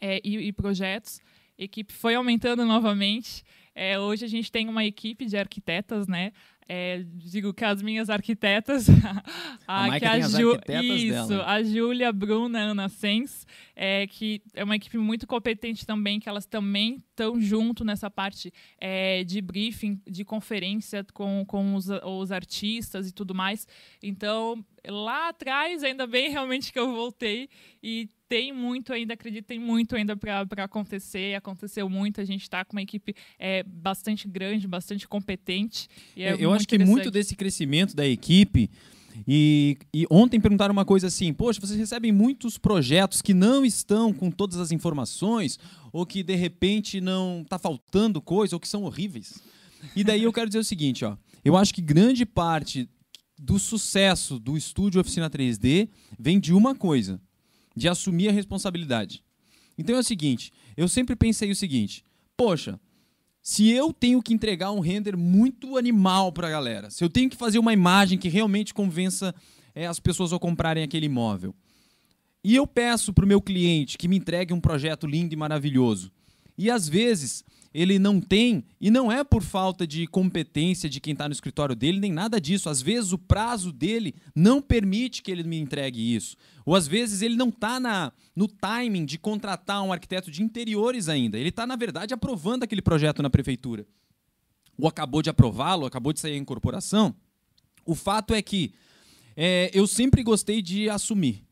é, 0.00 0.20
e, 0.24 0.36
e, 0.38 0.52
projetos. 0.52 1.20
A 1.58 1.64
equipe 1.64 1.92
foi 1.92 2.14
aumentando 2.14 2.64
novamente. 2.66 3.44
É, 3.74 3.98
hoje 3.98 4.24
a 4.24 4.28
gente 4.28 4.50
tem 4.50 4.68
uma 4.68 4.84
equipe 4.84 5.26
de 5.26 5.36
arquitetas, 5.36 6.06
né? 6.06 6.32
É, 6.68 7.04
digo 7.14 7.54
que 7.54 7.64
as 7.64 7.80
minhas 7.80 8.10
arquitetas, 8.10 8.88
a, 9.66 9.84
a, 9.84 10.00
que 10.00 10.04
a, 10.04 10.20
Ju, 10.20 10.58
isso, 10.82 11.28
dela. 11.28 11.46
a 11.46 11.62
Júlia, 11.62 12.12
Bruna, 12.12 12.58
Ana 12.58 12.88
Sens, 12.88 13.46
é, 13.74 14.06
que 14.08 14.42
é 14.52 14.64
uma 14.64 14.74
equipe 14.74 14.98
muito 14.98 15.26
competente 15.26 15.86
também, 15.86 16.18
que 16.18 16.28
elas 16.28 16.44
também 16.44 17.02
estão 17.10 17.40
junto 17.40 17.84
nessa 17.84 18.10
parte 18.10 18.52
é, 18.80 19.22
de 19.22 19.40
briefing, 19.40 20.00
de 20.06 20.24
conferência 20.24 21.04
com, 21.14 21.44
com 21.46 21.74
os, 21.76 21.88
os 21.88 22.32
artistas 22.32 23.08
e 23.08 23.12
tudo 23.12 23.34
mais. 23.34 23.66
Então, 24.02 24.64
lá 24.86 25.28
atrás, 25.28 25.84
ainda 25.84 26.06
bem 26.06 26.30
realmente 26.30 26.72
que 26.72 26.78
eu 26.78 26.92
voltei 26.92 27.48
e 27.82 28.08
tem 28.28 28.52
muito 28.52 28.92
ainda, 28.92 29.14
acredito, 29.14 29.44
tem 29.44 29.58
muito 29.58 29.94
ainda 29.94 30.16
para 30.16 30.64
acontecer. 30.64 31.34
Aconteceu 31.34 31.88
muito. 31.88 32.20
A 32.20 32.24
gente 32.24 32.42
está 32.42 32.64
com 32.64 32.72
uma 32.76 32.82
equipe 32.82 33.14
é, 33.38 33.62
bastante 33.62 34.28
grande, 34.28 34.66
bastante 34.66 35.06
competente. 35.06 35.88
É 36.16 36.34
eu 36.38 36.52
acho 36.52 36.66
que 36.66 36.78
muito 36.78 37.10
desse 37.10 37.36
crescimento 37.36 37.94
da 37.94 38.06
equipe. 38.06 38.70
E, 39.26 39.78
e, 39.94 40.06
ontem 40.10 40.40
perguntaram 40.40 40.72
uma 40.72 40.84
coisa 40.84 41.06
assim: 41.06 41.32
Poxa, 41.32 41.60
vocês 41.60 41.78
recebem 41.78 42.12
muitos 42.12 42.58
projetos 42.58 43.22
que 43.22 43.32
não 43.32 43.64
estão 43.64 44.12
com 44.12 44.30
todas 44.30 44.58
as 44.58 44.72
informações, 44.72 45.58
ou 45.92 46.04
que 46.04 46.22
de 46.22 46.34
repente 46.34 47.00
não 47.00 47.42
está 47.42 47.58
faltando 47.58 48.20
coisa, 48.20 48.56
ou 48.56 48.60
que 48.60 48.68
são 48.68 48.82
horríveis. 48.82 49.42
E 49.94 50.02
daí 50.02 50.24
eu 50.24 50.32
quero 50.32 50.48
dizer 50.48 50.58
o 50.58 50.64
seguinte: 50.64 51.04
ó, 51.04 51.16
eu 51.44 51.56
acho 51.56 51.72
que 51.72 51.80
grande 51.80 52.26
parte 52.26 52.88
do 53.38 53.58
sucesso 53.58 54.38
do 54.38 54.56
estúdio 54.56 55.00
Oficina 55.00 55.30
3D 55.30 55.88
vem 56.18 56.38
de 56.38 56.52
uma 56.52 56.74
coisa: 56.74 57.20
de 57.76 57.88
assumir 57.88 58.28
a 58.28 58.32
responsabilidade. 58.32 59.22
Então 59.76 59.94
é 59.94 59.98
o 59.98 60.04
seguinte, 60.04 60.52
eu 60.76 60.88
sempre 60.88 61.14
pensei 61.14 61.50
o 61.50 61.56
seguinte, 61.56 62.02
poxa, 62.36 62.80
se 63.42 63.68
eu 63.68 63.92
tenho 63.92 64.22
que 64.22 64.34
entregar 64.34 64.72
um 64.72 64.80
render 64.80 65.16
muito 65.16 65.76
animal 65.76 66.32
para 66.32 66.48
a 66.48 66.50
galera, 66.50 66.90
se 66.90 67.04
eu 67.04 67.10
tenho 67.10 67.30
que 67.30 67.36
fazer 67.36 67.58
uma 67.58 67.72
imagem 67.72 68.18
que 68.18 68.28
realmente 68.28 68.74
convença 68.74 69.34
é, 69.74 69.86
as 69.86 70.00
pessoas 70.00 70.32
a 70.32 70.38
comprarem 70.38 70.82
aquele 70.82 71.06
imóvel, 71.06 71.54
e 72.42 72.56
eu 72.56 72.66
peço 72.66 73.12
para 73.12 73.24
o 73.24 73.28
meu 73.28 73.40
cliente 73.40 73.98
que 73.98 74.08
me 74.08 74.16
entregue 74.16 74.54
um 74.54 74.60
projeto 74.60 75.06
lindo 75.06 75.34
e 75.34 75.36
maravilhoso, 75.36 76.10
e 76.56 76.70
às 76.70 76.88
vezes 76.88 77.44
ele 77.76 77.98
não 77.98 78.22
tem, 78.22 78.64
e 78.80 78.90
não 78.90 79.12
é 79.12 79.22
por 79.22 79.42
falta 79.42 79.86
de 79.86 80.06
competência 80.06 80.88
de 80.88 80.98
quem 80.98 81.12
está 81.12 81.28
no 81.28 81.32
escritório 81.34 81.76
dele, 81.76 82.00
nem 82.00 82.10
nada 82.10 82.40
disso. 82.40 82.70
Às 82.70 82.80
vezes 82.80 83.12
o 83.12 83.18
prazo 83.18 83.70
dele 83.70 84.14
não 84.34 84.62
permite 84.62 85.22
que 85.22 85.30
ele 85.30 85.44
me 85.44 85.58
entregue 85.58 86.14
isso. 86.14 86.38
Ou 86.66 86.74
às 86.74 86.88
vezes 86.88 87.22
ele 87.22 87.36
não 87.36 87.48
está 87.48 88.12
no 88.34 88.48
timing 88.48 89.06
de 89.06 89.16
contratar 89.16 89.80
um 89.82 89.92
arquiteto 89.92 90.32
de 90.32 90.42
interiores 90.42 91.08
ainda. 91.08 91.38
Ele 91.38 91.50
está, 91.50 91.64
na 91.64 91.76
verdade, 91.76 92.12
aprovando 92.12 92.64
aquele 92.64 92.82
projeto 92.82 93.22
na 93.22 93.30
prefeitura. 93.30 93.86
Ou 94.76 94.88
acabou 94.88 95.22
de 95.22 95.30
aprová-lo, 95.30 95.86
acabou 95.86 96.12
de 96.12 96.18
sair 96.18 96.34
a 96.34 96.36
incorporação. 96.36 97.14
O 97.86 97.94
fato 97.94 98.34
é 98.34 98.42
que 98.42 98.74
é, 99.36 99.70
eu 99.72 99.86
sempre 99.86 100.24
gostei 100.24 100.60
de 100.60 100.90
assumir 100.90 101.46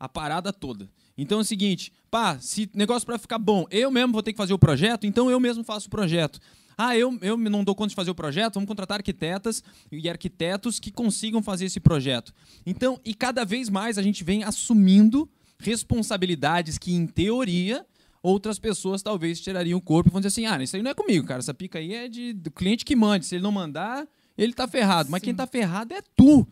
a 0.00 0.08
parada 0.08 0.50
toda. 0.50 0.90
Então 1.16 1.38
é 1.38 1.40
o 1.42 1.44
seguinte, 1.44 1.92
pá, 2.10 2.38
se 2.38 2.68
negócio 2.74 3.04
para 3.04 3.18
ficar 3.18 3.38
bom, 3.38 3.66
eu 3.70 3.90
mesmo 3.90 4.14
vou 4.14 4.22
ter 4.22 4.32
que 4.32 4.38
fazer 4.38 4.54
o 4.54 4.58
projeto, 4.58 5.06
então 5.06 5.30
eu 5.30 5.38
mesmo 5.38 5.62
faço 5.62 5.88
o 5.88 5.90
projeto. 5.90 6.40
Ah, 6.76 6.96
eu, 6.96 7.16
eu 7.22 7.36
não 7.36 7.64
dou 7.64 7.74
conta 7.74 7.90
de 7.90 7.94
fazer 7.94 8.10
o 8.10 8.14
projeto, 8.14 8.54
vamos 8.54 8.68
contratar 8.68 8.98
arquitetas 8.98 9.62
e 9.90 10.08
arquitetos 10.08 10.80
que 10.80 10.90
consigam 10.90 11.42
fazer 11.42 11.66
esse 11.66 11.80
projeto. 11.80 12.32
Então, 12.66 13.00
e 13.04 13.14
cada 13.14 13.44
vez 13.44 13.68
mais 13.68 13.98
a 13.98 14.02
gente 14.02 14.24
vem 14.24 14.42
assumindo 14.42 15.28
responsabilidades 15.58 16.78
que, 16.78 16.92
em 16.92 17.06
teoria, 17.06 17.86
outras 18.22 18.58
pessoas 18.58 19.02
talvez 19.02 19.40
tirariam 19.40 19.78
o 19.78 19.82
corpo 19.82 20.08
e 20.08 20.12
vão 20.12 20.20
dizer 20.20 20.28
assim: 20.28 20.46
ah, 20.46 20.62
isso 20.62 20.76
aí 20.76 20.82
não 20.82 20.90
é 20.90 20.94
comigo, 20.94 21.26
cara, 21.26 21.40
essa 21.40 21.54
pica 21.54 21.78
aí 21.78 21.94
é 21.94 22.08
de, 22.08 22.32
do 22.32 22.50
cliente 22.50 22.84
que 22.84 22.96
mande. 22.96 23.26
Se 23.26 23.36
ele 23.36 23.42
não 23.42 23.52
mandar, 23.52 24.06
ele 24.36 24.52
tá 24.52 24.66
ferrado. 24.66 25.10
Mas 25.10 25.22
quem 25.22 25.34
tá 25.34 25.46
ferrado 25.46 25.94
é 25.94 26.02
tu. 26.16 26.46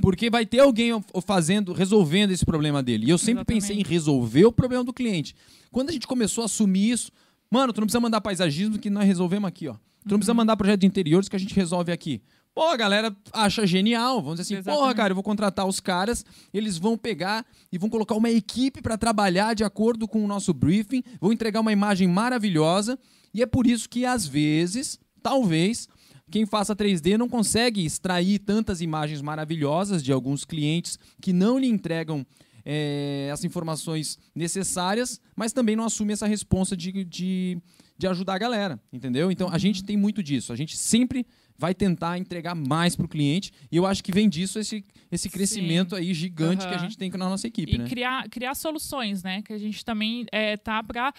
Porque 0.00 0.30
vai 0.30 0.46
ter 0.46 0.60
alguém 0.60 0.90
fazendo, 1.26 1.72
resolvendo 1.72 2.30
esse 2.30 2.44
problema 2.44 2.80
dele. 2.80 3.06
E 3.06 3.10
eu 3.10 3.18
sempre 3.18 3.40
Exatamente. 3.40 3.62
pensei 3.62 3.76
em 3.80 3.82
resolver 3.82 4.44
o 4.44 4.52
problema 4.52 4.84
do 4.84 4.92
cliente. 4.92 5.34
Quando 5.72 5.88
a 5.88 5.92
gente 5.92 6.06
começou 6.06 6.42
a 6.42 6.44
assumir 6.44 6.90
isso, 6.90 7.10
mano, 7.50 7.72
tu 7.72 7.80
não 7.80 7.86
precisa 7.86 8.00
mandar 8.00 8.20
paisagismo 8.20 8.78
que 8.78 8.90
nós 8.90 9.04
resolvemos 9.04 9.48
aqui, 9.48 9.68
ó. 9.68 9.74
Tu 9.74 10.10
não 10.10 10.18
precisa 10.18 10.32
uhum. 10.32 10.36
mandar 10.36 10.56
projeto 10.56 10.80
de 10.80 10.86
interiores 10.86 11.28
que 11.28 11.36
a 11.36 11.38
gente 11.38 11.54
resolve 11.54 11.90
aqui. 11.90 12.22
Pô, 12.54 12.68
a 12.68 12.76
galera 12.76 13.14
acha 13.32 13.66
genial. 13.66 14.22
Vamos 14.22 14.38
dizer 14.38 14.42
assim, 14.42 14.60
Exatamente. 14.60 14.80
porra, 14.80 14.94
cara, 14.94 15.10
eu 15.10 15.14
vou 15.14 15.24
contratar 15.24 15.66
os 15.66 15.80
caras, 15.80 16.24
eles 16.52 16.78
vão 16.78 16.96
pegar 16.96 17.44
e 17.72 17.78
vão 17.78 17.90
colocar 17.90 18.14
uma 18.14 18.30
equipe 18.30 18.80
para 18.80 18.96
trabalhar 18.96 19.54
de 19.54 19.64
acordo 19.64 20.06
com 20.06 20.22
o 20.22 20.28
nosso 20.28 20.54
briefing, 20.54 21.02
vão 21.20 21.32
entregar 21.32 21.60
uma 21.60 21.72
imagem 21.72 22.06
maravilhosa. 22.06 22.98
E 23.32 23.42
é 23.42 23.46
por 23.46 23.66
isso 23.66 23.88
que, 23.88 24.04
às 24.04 24.24
vezes, 24.24 25.00
talvez, 25.20 25.88
quem 26.30 26.46
faça 26.46 26.76
3D 26.76 27.16
não 27.16 27.28
consegue 27.28 27.84
extrair 27.84 28.38
tantas 28.38 28.80
imagens 28.80 29.20
maravilhosas 29.20 30.02
de 30.02 30.12
alguns 30.12 30.44
clientes 30.44 30.96
que 31.20 31.32
não 31.32 31.58
lhe 31.58 31.66
entregam 31.66 32.24
é, 32.64 33.30
as 33.32 33.44
informações 33.44 34.18
necessárias, 34.34 35.20
mas 35.36 35.52
também 35.52 35.76
não 35.76 35.84
assume 35.84 36.12
essa 36.12 36.26
responsa 36.26 36.76
de, 36.76 37.04
de, 37.04 37.58
de 37.98 38.06
ajudar 38.06 38.34
a 38.34 38.38
galera, 38.38 38.80
entendeu? 38.92 39.30
Então 39.30 39.48
a 39.50 39.58
gente 39.58 39.84
tem 39.84 39.96
muito 39.96 40.22
disso. 40.22 40.52
A 40.52 40.56
gente 40.56 40.76
sempre 40.76 41.26
vai 41.56 41.72
tentar 41.74 42.18
entregar 42.18 42.54
mais 42.54 42.96
para 42.96 43.06
o 43.06 43.08
cliente 43.08 43.52
e 43.70 43.76
eu 43.76 43.86
acho 43.86 44.02
que 44.02 44.10
vem 44.10 44.28
disso 44.28 44.58
esse, 44.58 44.84
esse 45.10 45.28
crescimento 45.30 45.94
aí 45.94 46.12
gigante 46.12 46.66
que 46.66 46.74
a 46.74 46.78
gente 46.78 46.98
tem 46.98 47.10
na 47.10 47.28
nossa 47.28 47.46
equipe, 47.46 47.74
E 47.74 47.78
né? 47.78 47.88
criar, 47.88 48.28
criar 48.28 48.54
soluções, 48.54 49.22
né? 49.22 49.40
Que 49.42 49.52
a 49.52 49.58
gente 49.58 49.84
também 49.84 50.26
é, 50.32 50.56
tá 50.56 50.82
para 50.82 51.12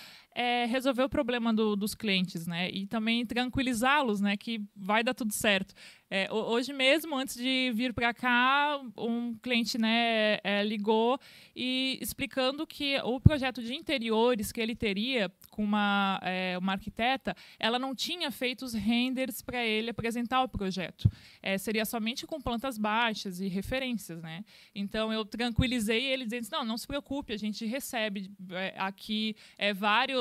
resolver 0.68 1.04
o 1.04 1.10
problema 1.10 1.54
do- 1.54 1.76
dos 1.76 1.96
clientes, 1.96 2.46
né? 2.46 2.70
E 2.70 2.86
também 2.88 3.26
tranquilizá-los, 3.26 4.20
né? 4.22 4.36
Que 4.36 4.62
vai 4.76 5.04
dar 5.04 5.14
tudo 5.14 5.32
certo. 5.34 5.74
É, 6.10 6.28
ho- 6.32 6.52
hoje 6.52 6.72
mesmo, 6.72 7.16
antes 7.16 7.36
de 7.36 7.72
vir 7.74 7.94
para 7.94 8.14
cá, 8.14 8.80
um 8.98 9.34
cliente 9.42 9.78
né, 9.78 10.38
é, 10.44 10.64
ligou 10.64 11.20
e 11.56 11.98
explicando 12.00 12.66
que 12.68 12.98
o 13.04 13.20
projeto 13.20 13.62
de 13.62 13.74
interiores 13.74 14.52
que 14.52 14.62
ele 14.62 14.76
teria 14.76 15.32
com 15.50 15.64
uma, 15.64 16.20
é, 16.22 16.58
uma 16.60 16.74
arquiteta, 16.74 17.36
ela 17.60 17.80
não 17.80 17.96
tinha 17.96 18.30
feito 18.30 18.64
os 18.64 18.74
renders 18.76 19.42
para 19.42 19.66
ele 19.66 19.90
apresentar 19.90 20.44
o 20.44 20.48
projeto. 20.48 21.10
É, 21.42 21.58
seria 21.58 21.86
somente 21.86 22.28
com 22.28 22.40
plantas 22.40 22.78
baixas 22.78 23.40
e 23.40 23.48
referências, 23.48 24.22
né? 24.22 24.44
Então 24.76 25.12
eu 25.12 25.26
tranquilizei 25.26 26.04
ele 26.06 26.24
dizendo: 26.26 26.48
não, 26.52 26.64
não 26.64 26.78
se 26.78 26.86
preocupe, 26.86 27.34
a 27.34 27.38
gente 27.38 27.66
recebe 27.66 28.30
é, 28.52 28.76
aqui 28.78 29.36
é, 29.58 29.74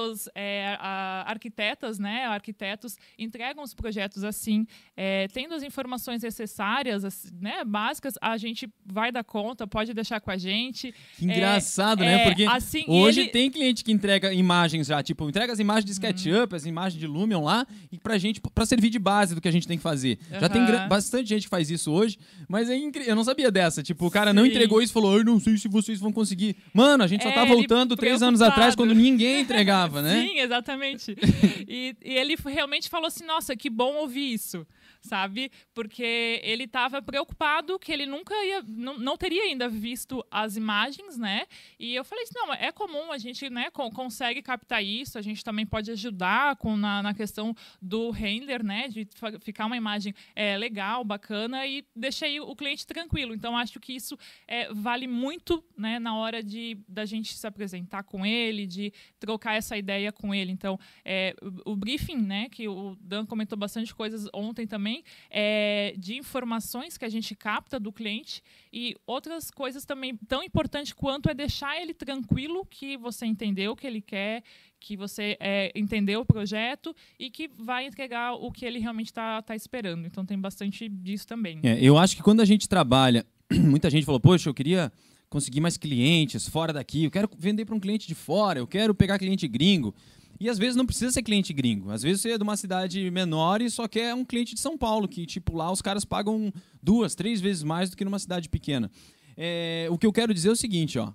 vários 0.04 0.28
é, 0.34 0.76
a- 0.78 1.25
arquitetas, 1.26 1.99
né? 1.99 2.25
Arquitetos 2.26 2.96
entregam 3.18 3.62
os 3.62 3.75
projetos 3.75 4.25
assim, 4.25 4.66
é, 4.96 5.26
tendo 5.32 5.54
as 5.54 5.62
informações 5.62 6.23
necessárias, 6.23 7.04
as- 7.04 7.32
né? 7.40 7.64
Básicas, 7.64 8.14
a 8.20 8.37
gente 8.37 8.68
vai 8.84 9.11
dar 9.11 9.25
conta, 9.25 9.66
pode 9.66 9.92
deixar 9.94 10.20
com 10.20 10.30
a 10.30 10.37
gente. 10.37 10.94
Que 11.16 11.25
engraçado, 11.25 12.02
é, 12.02 12.06
né? 12.06 12.25
Porque 12.25 12.44
assim, 12.44 12.84
hoje 12.87 13.20
ele- 13.23 13.30
tem 13.30 13.50
cliente 13.50 13.82
que 13.84 13.92
entrega 13.92 14.32
imagens 14.32 14.87
já, 14.87 15.02
tipo, 15.02 15.28
entrega 15.28 15.52
as 15.52 15.58
imagens 15.58 15.84
de 15.84 15.90
Uhum. 15.92 15.94
SketchUp, 16.11 16.54
as 16.54 16.66
imagens 16.66 17.00
de 17.00 17.06
Lumion 17.06 17.42
lá, 17.42 17.66
e 17.90 17.99
pra 17.99 18.18
gente, 18.18 18.40
pra 18.40 18.66
servir 18.66 18.90
de 18.90 18.99
base 18.99 19.34
do 19.34 19.40
que 19.40 19.49
a 19.49 19.52
gente 19.52 19.66
tem 19.66 19.76
que 19.76 19.82
fazer. 19.82 20.18
Já 20.40 20.49
tem 20.49 20.64
bastante 20.88 21.28
gente 21.28 21.44
que 21.44 21.49
faz 21.49 21.70
isso 21.70 21.90
hoje, 21.92 22.18
mas 22.49 22.68
é 22.70 22.76
incrível. 22.76 23.11
Eu 23.11 23.16
não 23.16 23.25
sabia 23.25 23.50
dessa. 23.50 23.82
Tipo, 23.82 24.06
o 24.06 24.11
cara 24.11 24.32
não 24.32 24.42
Sim. 24.44 24.50
entregou 24.50 24.80
isso 24.82 24.92
e 24.92 24.94
falou, 24.94 25.16
eu 25.18 25.25
não 25.25 25.40
sei 25.40 25.56
se 25.56 25.68
vocês 25.68 26.00
vão 26.00 26.12
conseguir. 26.12 26.56
Mano, 26.73 27.04
a 27.04 27.06
gente 27.06 27.23
só 27.23 27.28
É, 27.30 27.32
tá 27.32 27.42
ele 27.44 27.54
voltando 27.54 27.96
três 27.96 28.23
anos 28.23 28.40
atrás, 28.42 28.75
quando 28.75 28.94
ninguém 28.94 29.40
entregava, 29.40 29.93
né? 30.02 30.20
Sim, 30.20 30.40
exatamente. 30.40 31.16
e, 31.68 31.96
e 32.02 32.14
ele 32.16 32.36
realmente 32.46 32.88
falou 32.88 33.06
assim: 33.06 33.24
nossa, 33.24 33.56
que 33.56 33.70
bom 33.70 33.94
ouvir 33.96 34.32
isso, 34.32 34.66
sabe? 35.04 35.50
Porque 35.75 36.40
ele 36.42 36.64
estava 36.64 37.00
preocupado 37.02 37.78
que 37.78 37.92
ele 37.92 38.06
nunca 38.06 38.34
ia, 38.44 38.62
não, 38.66 38.99
não 38.99 39.16
teria 39.16 39.42
ainda 39.44 39.68
visto 39.68 40.25
as 40.30 40.56
imagens, 40.56 41.18
né? 41.18 41.46
E 41.78 41.94
eu 41.94 42.04
falei 42.04 42.25
assim: 42.25 42.34
não, 42.34 42.52
é 42.54 42.73
comum, 42.73 43.12
a 43.12 43.18
gente 43.18 43.49
né, 43.50 43.70
con- 43.70 43.90
consegue 43.90 44.42
captar 44.42 44.82
isso, 44.82 45.18
a 45.18 45.23
gente 45.23 45.44
também 45.44 45.66
pode 45.66 45.90
ajudar 45.90 46.56
com, 46.56 46.76
na, 46.76 47.02
na 47.02 47.14
questão 47.14 47.54
do 47.80 48.11
render, 48.11 48.62
né? 48.64 48.88
De 48.88 49.06
ficar 49.40 49.66
uma 49.66 49.76
imagem 49.76 50.14
é, 50.34 50.56
legal, 50.56 51.04
bacana 51.04 51.66
e 51.66 51.84
deixei 51.94 52.40
o 52.40 52.56
cliente 52.56 52.87
tranquilo. 52.87 53.34
Então, 53.34 53.56
acho 53.56 53.78
que 53.78 53.92
isso 53.94 54.16
é, 54.49 54.73
vale 54.73 55.06
muito 55.06 55.62
né, 55.76 55.99
na 55.99 56.16
hora 56.16 56.42
de 56.42 56.78
da 56.88 57.04
gente 57.04 57.34
se 57.34 57.46
apresentar 57.46 58.02
com 58.04 58.25
ele, 58.25 58.66
de 58.66 58.92
trocar 59.18 59.54
essa 59.54 59.76
ideia 59.76 60.11
com 60.12 60.34
ele. 60.34 60.50
Então, 60.50 60.78
é, 61.04 61.34
o 61.64 61.76
briefing, 61.76 62.16
né, 62.16 62.49
que 62.49 62.68
o 62.68 62.96
Dan 63.00 63.26
comentou 63.26 63.58
bastante 63.58 63.94
coisas 63.94 64.28
ontem 64.32 64.66
também, 64.66 64.93
é, 65.30 65.94
de 65.96 66.16
informações 66.16 66.98
que 66.98 67.04
a 67.04 67.08
gente 67.08 67.34
capta 67.34 67.80
do 67.80 67.90
cliente 67.90 68.42
e 68.72 68.94
outras 69.06 69.50
coisas 69.50 69.84
também 69.84 70.16
tão 70.28 70.42
importantes 70.42 70.92
quanto 70.92 71.30
é 71.30 71.34
deixar 71.34 71.80
ele 71.80 71.94
tranquilo 71.94 72.66
que 72.66 72.96
você 72.96 73.24
entendeu 73.24 73.72
o 73.72 73.76
que 73.76 73.86
ele 73.86 74.00
quer, 74.00 74.42
que 74.78 74.96
você 74.96 75.36
é, 75.40 75.72
entendeu 75.74 76.20
o 76.20 76.26
projeto 76.26 76.94
e 77.18 77.30
que 77.30 77.48
vai 77.48 77.86
entregar 77.86 78.34
o 78.34 78.52
que 78.52 78.66
ele 78.66 78.78
realmente 78.78 79.06
está 79.06 79.40
tá 79.40 79.56
esperando. 79.56 80.06
Então, 80.06 80.26
tem 80.26 80.38
bastante 80.38 80.88
disso 80.88 81.26
também. 81.26 81.60
É, 81.62 81.78
eu 81.80 81.96
acho 81.96 82.14
que 82.14 82.22
quando 82.22 82.40
a 82.40 82.44
gente 82.44 82.68
trabalha, 82.68 83.24
muita 83.50 83.88
gente 83.88 84.04
falou, 84.04 84.20
poxa, 84.20 84.48
eu 84.48 84.54
queria 84.54 84.92
conseguir 85.30 85.60
mais 85.60 85.76
clientes 85.76 86.46
fora 86.48 86.72
daqui, 86.72 87.04
eu 87.04 87.10
quero 87.10 87.28
vender 87.36 87.64
para 87.64 87.74
um 87.74 87.80
cliente 87.80 88.06
de 88.06 88.14
fora, 88.14 88.58
eu 88.58 88.66
quero 88.66 88.94
pegar 88.94 89.18
cliente 89.18 89.48
gringo. 89.48 89.94
E 90.38 90.48
às 90.48 90.58
vezes 90.58 90.76
não 90.76 90.86
precisa 90.86 91.12
ser 91.12 91.22
cliente 91.22 91.52
gringo. 91.52 91.90
Às 91.90 92.02
vezes 92.02 92.22
você 92.22 92.32
é 92.32 92.38
de 92.38 92.42
uma 92.42 92.56
cidade 92.56 93.10
menor 93.10 93.62
e 93.62 93.70
só 93.70 93.86
quer 93.86 94.14
um 94.14 94.24
cliente 94.24 94.54
de 94.54 94.60
São 94.60 94.76
Paulo, 94.76 95.08
que 95.08 95.26
tipo 95.26 95.56
lá 95.56 95.70
os 95.70 95.80
caras 95.80 96.04
pagam 96.04 96.52
duas, 96.82 97.14
três 97.14 97.40
vezes 97.40 97.62
mais 97.62 97.90
do 97.90 97.96
que 97.96 98.04
numa 98.04 98.18
cidade 98.18 98.48
pequena. 98.48 98.90
É, 99.36 99.86
o 99.90 99.98
que 99.98 100.06
eu 100.06 100.12
quero 100.12 100.34
dizer 100.34 100.48
é 100.48 100.52
o 100.52 100.56
seguinte, 100.56 100.98
ó. 100.98 101.12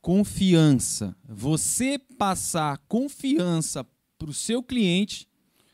Confiança. 0.00 1.16
Você 1.28 1.98
passar 1.98 2.78
confiança 2.88 3.86
para 4.18 4.30
o 4.30 4.34
seu 4.34 4.62
cliente 4.62 5.28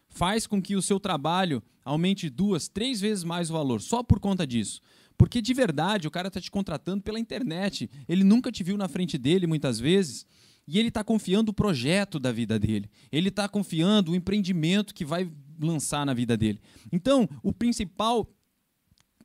faz 0.09 0.47
com 0.47 0.63
que 0.63 0.77
o 0.77 0.83
seu 0.83 1.01
trabalho 1.01 1.63
aumente 1.85 2.31
duas, 2.31 2.69
três 2.69 3.01
vezes 3.01 3.25
mais 3.25 3.51
o 3.51 3.53
valor, 3.53 3.81
só 3.81 4.03
por 4.03 4.19
conta 4.19 4.47
disso. 4.47 4.81
Porque 5.17 5.41
de 5.41 5.55
verdade 5.55 6.09
o 6.09 6.11
cara 6.11 6.29
está 6.29 6.41
te 6.41 6.51
contratando 6.51 7.03
pela 7.03 7.21
internet. 7.21 7.91
Ele 8.09 8.25
nunca 8.25 8.51
te 8.51 8.65
viu 8.65 8.77
na 8.77 8.89
frente 8.89 9.17
dele 9.17 9.47
muitas 9.47 9.79
vezes. 9.79 10.27
E 10.67 10.79
ele 10.79 10.89
está 10.89 11.05
confiando 11.05 11.51
o 11.51 11.55
projeto 11.55 12.19
da 12.19 12.33
vida 12.33 12.59
dele. 12.59 12.91
Ele 13.13 13.29
está 13.29 13.49
confiando 13.49 14.13
o 14.13 14.15
empreendimento 14.15 14.95
que 14.95 15.05
vai 15.05 15.31
lançar 15.61 16.05
na 16.07 16.15
vida 16.15 16.37
dele. 16.37 16.61
Então, 16.93 17.29
o 17.43 17.53
principal 17.53 18.29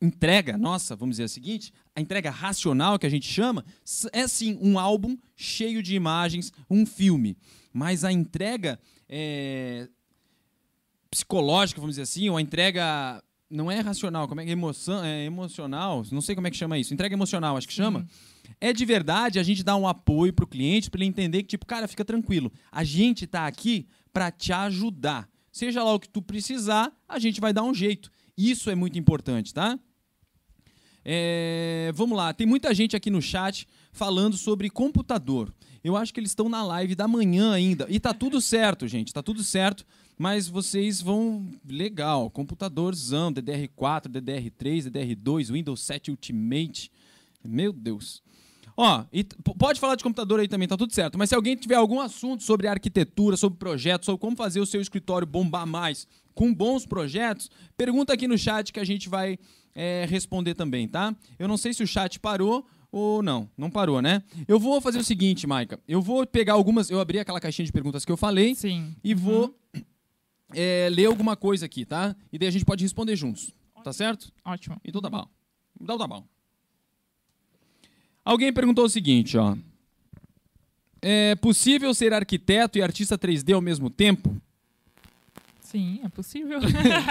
entrega 0.01 0.57
nossa, 0.57 0.95
vamos 0.95 1.15
dizer 1.15 1.25
a 1.25 1.27
seguinte, 1.27 1.73
a 1.95 2.01
entrega 2.01 2.29
racional 2.29 2.97
que 2.97 3.05
a 3.05 3.09
gente 3.09 3.27
chama, 3.27 3.65
é 4.13 4.27
sim 4.27 4.57
um 4.61 4.79
álbum 4.79 5.17
cheio 5.35 5.83
de 5.83 5.95
imagens, 5.95 6.53
um 6.69 6.85
filme. 6.85 7.37
Mas 7.73 8.03
a 8.03 8.11
entrega 8.11 8.79
é, 9.07 9.89
psicológica, 11.09 11.81
vamos 11.81 11.95
dizer 11.95 12.03
assim, 12.03 12.29
ou 12.29 12.37
a 12.37 12.41
entrega 12.41 13.21
não 13.49 13.71
é 13.71 13.79
racional, 13.79 14.27
como 14.27 14.41
é 14.41 14.43
que 14.43 14.49
é 14.49 14.53
emoção, 14.53 15.03
é 15.03 15.25
emocional, 15.25 16.03
não 16.11 16.21
sei 16.21 16.35
como 16.35 16.47
é 16.47 16.51
que 16.51 16.57
chama 16.57 16.77
isso, 16.77 16.93
entrega 16.93 17.15
emocional, 17.15 17.57
acho 17.57 17.67
que 17.67 17.73
chama. 17.73 18.07
É 18.61 18.71
de 18.71 18.85
verdade 18.85 19.39
a 19.39 19.43
gente 19.43 19.63
dar 19.63 19.75
um 19.75 19.87
apoio 19.87 20.31
pro 20.31 20.45
cliente 20.45 20.89
para 20.89 20.99
ele 20.99 21.09
entender 21.09 21.43
que 21.43 21.49
tipo, 21.49 21.65
cara, 21.65 21.87
fica 21.87 22.05
tranquilo. 22.05 22.51
A 22.71 22.83
gente 22.83 23.25
tá 23.25 23.47
aqui 23.47 23.87
para 24.13 24.31
te 24.31 24.53
ajudar. 24.53 25.27
Seja 25.51 25.83
lá 25.83 25.93
o 25.93 25.99
que 25.99 26.09
tu 26.09 26.21
precisar, 26.21 26.91
a 27.07 27.17
gente 27.17 27.41
vai 27.41 27.51
dar 27.51 27.63
um 27.63 27.73
jeito. 27.73 28.11
Isso 28.37 28.69
é 28.69 28.75
muito 28.75 28.99
importante, 28.99 29.53
tá? 29.53 29.79
É, 31.03 31.91
vamos 31.95 32.17
lá, 32.17 32.33
tem 32.33 32.45
muita 32.45 32.73
gente 32.73 32.95
aqui 32.95 33.09
no 33.09 33.21
chat 33.21 33.67
falando 33.91 34.37
sobre 34.37 34.69
computador. 34.69 35.53
Eu 35.83 35.95
acho 35.95 36.13
que 36.13 36.19
eles 36.19 36.31
estão 36.31 36.49
na 36.49 36.63
live 36.63 36.93
da 36.93 37.07
manhã 37.07 37.53
ainda. 37.53 37.87
E 37.89 37.99
tá 37.99 38.13
tudo 38.13 38.41
certo, 38.41 38.87
gente, 38.87 39.13
tá 39.13 39.23
tudo 39.23 39.43
certo. 39.43 39.85
Mas 40.19 40.49
vocês 40.49 41.01
vão. 41.01 41.47
Legal, 41.65 42.29
computadorzão, 42.29 43.31
DDR4, 43.31 44.09
DDR3, 44.09 44.91
DDR2, 44.91 45.49
Windows 45.53 45.81
7 45.81 46.11
Ultimate. 46.11 46.91
Meu 47.41 47.71
Deus. 47.71 48.21
Ó, 48.75 49.05
e 49.13 49.23
pode 49.57 49.79
falar 49.79 49.95
de 49.95 50.03
computador 50.03 50.41
aí 50.41 50.47
também, 50.49 50.67
tá 50.67 50.75
tudo 50.75 50.93
certo. 50.93 51.17
Mas 51.17 51.29
se 51.29 51.35
alguém 51.35 51.55
tiver 51.55 51.75
algum 51.75 52.01
assunto 52.01 52.43
sobre 52.43 52.67
arquitetura, 52.67 53.37
sobre 53.37 53.57
projetos, 53.57 54.07
sobre 54.07 54.19
como 54.19 54.35
fazer 54.35 54.59
o 54.59 54.65
seu 54.65 54.81
escritório 54.81 55.25
bombar 55.25 55.65
mais 55.65 56.05
com 56.35 56.53
bons 56.53 56.85
projetos, 56.85 57.49
pergunta 57.77 58.11
aqui 58.11 58.27
no 58.27 58.37
chat 58.37 58.73
que 58.73 58.79
a 58.79 58.85
gente 58.85 59.07
vai 59.07 59.39
é, 59.73 60.05
responder 60.09 60.53
também, 60.53 60.85
tá? 60.85 61.15
Eu 61.37 61.47
não 61.47 61.55
sei 61.55 61.73
se 61.73 61.81
o 61.81 61.87
chat 61.87 62.19
parou 62.19 62.65
ou 62.91 63.23
não. 63.23 63.49
Não 63.57 63.69
parou, 63.69 64.01
né? 64.01 64.21
Eu 64.49 64.59
vou 64.59 64.81
fazer 64.81 64.97
o 64.97 65.03
seguinte, 65.03 65.47
Maica. 65.47 65.79
Eu 65.87 66.01
vou 66.01 66.27
pegar 66.27 66.53
algumas. 66.53 66.89
Eu 66.89 66.99
abri 66.99 67.19
aquela 67.19 67.39
caixinha 67.39 67.65
de 67.65 67.71
perguntas 67.71 68.03
que 68.03 68.11
eu 68.11 68.17
falei 68.17 68.53
Sim. 68.55 68.93
e 69.01 69.13
vou 69.13 69.55
é, 70.53 70.89
ler 70.91 71.05
alguma 71.05 71.35
coisa 71.35 71.65
aqui, 71.65 71.85
tá? 71.85 72.15
E 72.31 72.37
daí 72.37 72.47
a 72.47 72.51
gente 72.51 72.65
pode 72.65 72.83
responder 72.83 73.15
juntos. 73.15 73.53
Tá 73.83 73.93
certo? 73.93 74.31
Ótimo. 74.43 74.79
Então 74.83 75.01
tá 75.01 75.09
bom. 75.09 75.27
Então 75.79 75.97
tá 75.97 76.07
bom. 76.07 76.25
Alguém 78.23 78.51
perguntou 78.53 78.85
o 78.85 78.89
seguinte, 78.89 79.37
ó. 79.37 79.55
É 81.01 81.35
possível 81.35 81.93
ser 81.93 82.13
arquiteto 82.13 82.77
e 82.77 82.81
artista 82.81 83.17
3D 83.17 83.53
ao 83.53 83.61
mesmo 83.61 83.89
tempo? 83.89 84.35
Sim, 85.61 85.99
é 86.03 86.09
possível. 86.09 86.59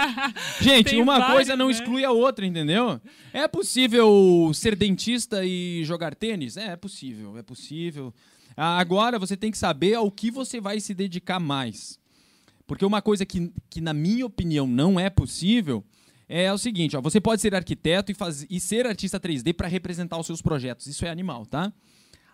Gente, 0.60 0.90
Tem 0.90 1.00
uma 1.00 1.18
vários, 1.18 1.36
coisa 1.36 1.56
não 1.56 1.66
né? 1.66 1.72
exclui 1.72 2.04
a 2.04 2.10
outra, 2.10 2.44
entendeu? 2.44 3.00
É 3.32 3.46
possível 3.46 4.50
ser 4.52 4.74
dentista 4.74 5.44
e 5.44 5.84
jogar 5.84 6.14
tênis? 6.14 6.56
É, 6.56 6.72
é 6.72 6.76
possível, 6.76 7.38
é 7.38 7.42
possível. 7.42 8.12
Agora 8.56 9.16
você 9.16 9.36
tem 9.36 9.52
que 9.52 9.58
saber 9.58 9.94
ao 9.94 10.10
que 10.10 10.30
você 10.30 10.60
vai 10.60 10.80
se 10.80 10.92
dedicar 10.92 11.38
mais. 11.38 12.00
Porque 12.68 12.84
uma 12.84 13.00
coisa 13.00 13.24
que, 13.24 13.50
que 13.70 13.80
na 13.80 13.94
minha 13.94 14.26
opinião, 14.26 14.66
não 14.66 15.00
é 15.00 15.08
possível 15.08 15.82
é 16.28 16.52
o 16.52 16.58
seguinte, 16.58 16.94
ó, 16.94 17.00
você 17.00 17.18
pode 17.18 17.40
ser 17.40 17.54
arquiteto 17.54 18.12
e, 18.12 18.14
faz, 18.14 18.46
e 18.50 18.60
ser 18.60 18.86
artista 18.86 19.18
3D 19.18 19.54
para 19.54 19.66
representar 19.66 20.18
os 20.20 20.26
seus 20.26 20.42
projetos. 20.42 20.86
Isso 20.86 21.06
é 21.06 21.08
animal, 21.08 21.46
tá? 21.46 21.72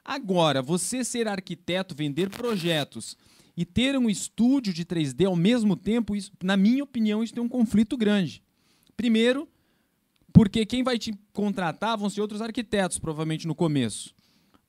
Agora, 0.04 0.60
você 0.60 1.04
ser 1.04 1.28
arquiteto, 1.28 1.94
vender 1.94 2.28
projetos 2.28 3.16
e 3.56 3.64
ter 3.64 3.96
um 3.96 4.10
estúdio 4.10 4.74
de 4.74 4.84
3D 4.84 5.24
ao 5.24 5.36
mesmo 5.36 5.76
tempo, 5.76 6.16
isso, 6.16 6.32
na 6.42 6.56
minha 6.56 6.82
opinião, 6.82 7.22
isso 7.22 7.32
tem 7.32 7.42
um 7.42 7.48
conflito 7.48 7.96
grande. 7.96 8.42
Primeiro, 8.96 9.48
porque 10.32 10.66
quem 10.66 10.82
vai 10.82 10.98
te 10.98 11.16
contratar 11.32 11.96
vão 11.96 12.10
ser 12.10 12.20
outros 12.20 12.42
arquitetos, 12.42 12.98
provavelmente 12.98 13.46
no 13.46 13.54
começo. 13.54 14.12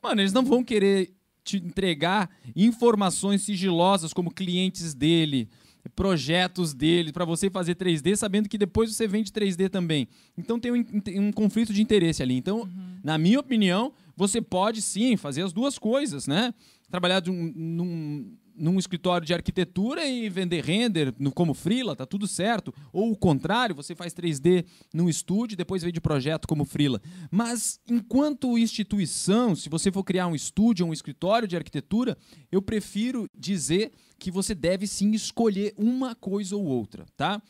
Mano, 0.04 0.22
eles 0.22 0.32
não 0.32 0.46
vão 0.46 0.64
querer 0.64 1.12
te 1.46 1.58
entregar 1.58 2.30
informações 2.56 3.44
sigilosas 3.44 4.12
como 4.12 4.34
clientes 4.34 4.94
dele, 4.94 5.48
projetos 5.96 6.74
dele, 6.74 7.14
para 7.14 7.24
você 7.24 7.50
fazer 7.50 7.76
3D, 7.76 8.16
sabendo 8.16 8.50
que 8.50 8.58
depois 8.58 8.94
você 8.94 9.08
vende 9.08 9.32
3D 9.32 9.70
também. 9.70 10.08
Então 10.36 10.60
tem 10.60 10.72
um, 10.72 10.84
um 11.28 11.32
conflito 11.32 11.72
de 11.72 11.82
interesse 11.82 12.24
ali. 12.24 12.36
Então, 12.36 12.62
uhum. 12.62 12.98
na 13.04 13.18
minha 13.18 13.40
opinião, 13.40 13.94
você 14.18 14.42
pode 14.42 14.82
sim 14.82 15.16
fazer 15.16 15.44
as 15.44 15.54
duas 15.54 15.78
coisas, 15.78 16.26
né? 16.26 16.54
Trabalhar 16.90 17.20
de 17.20 17.30
um, 17.30 17.54
num, 17.56 18.34
num 18.58 18.80
escritório 18.80 19.26
de 19.26 19.34
arquitetura 19.34 20.06
e 20.06 20.30
vender 20.30 20.64
render 20.64 21.14
no, 21.20 21.32
como 21.32 21.54
freela, 21.54 21.96
tá 21.96 22.06
tudo 22.06 22.28
certo. 22.28 22.74
Ou 22.92 23.12
o 23.12 23.18
contrário, 23.18 23.76
você 23.76 23.96
faz 23.96 24.14
3D 24.14 24.66
num 24.94 25.10
estúdio 25.10 25.58
depois 25.58 25.84
vende 25.84 26.02
projeto 26.02 26.48
como 26.48 26.66
freela. 26.66 27.02
Mas 27.30 27.80
enquanto 27.90 28.58
instituição, 28.58 29.56
se 29.56 29.70
você 29.70 29.92
for 29.92 30.04
criar 30.04 30.28
um 30.28 30.36
estúdio 30.36 30.86
ou 30.86 30.92
um 30.92 30.94
escritório 30.94 31.48
de 31.48 31.56
arquitetura, 31.56 32.18
eu 32.52 32.62
prefiro 32.62 33.30
dizer 33.38 33.92
que 34.18 34.32
você 34.32 34.56
deve 34.56 34.88
sim 34.88 35.12
escolher 35.12 35.74
uma 35.78 36.16
coisa 36.16 36.56
ou 36.56 36.64
outra, 36.66 37.06
tá? 37.18 37.42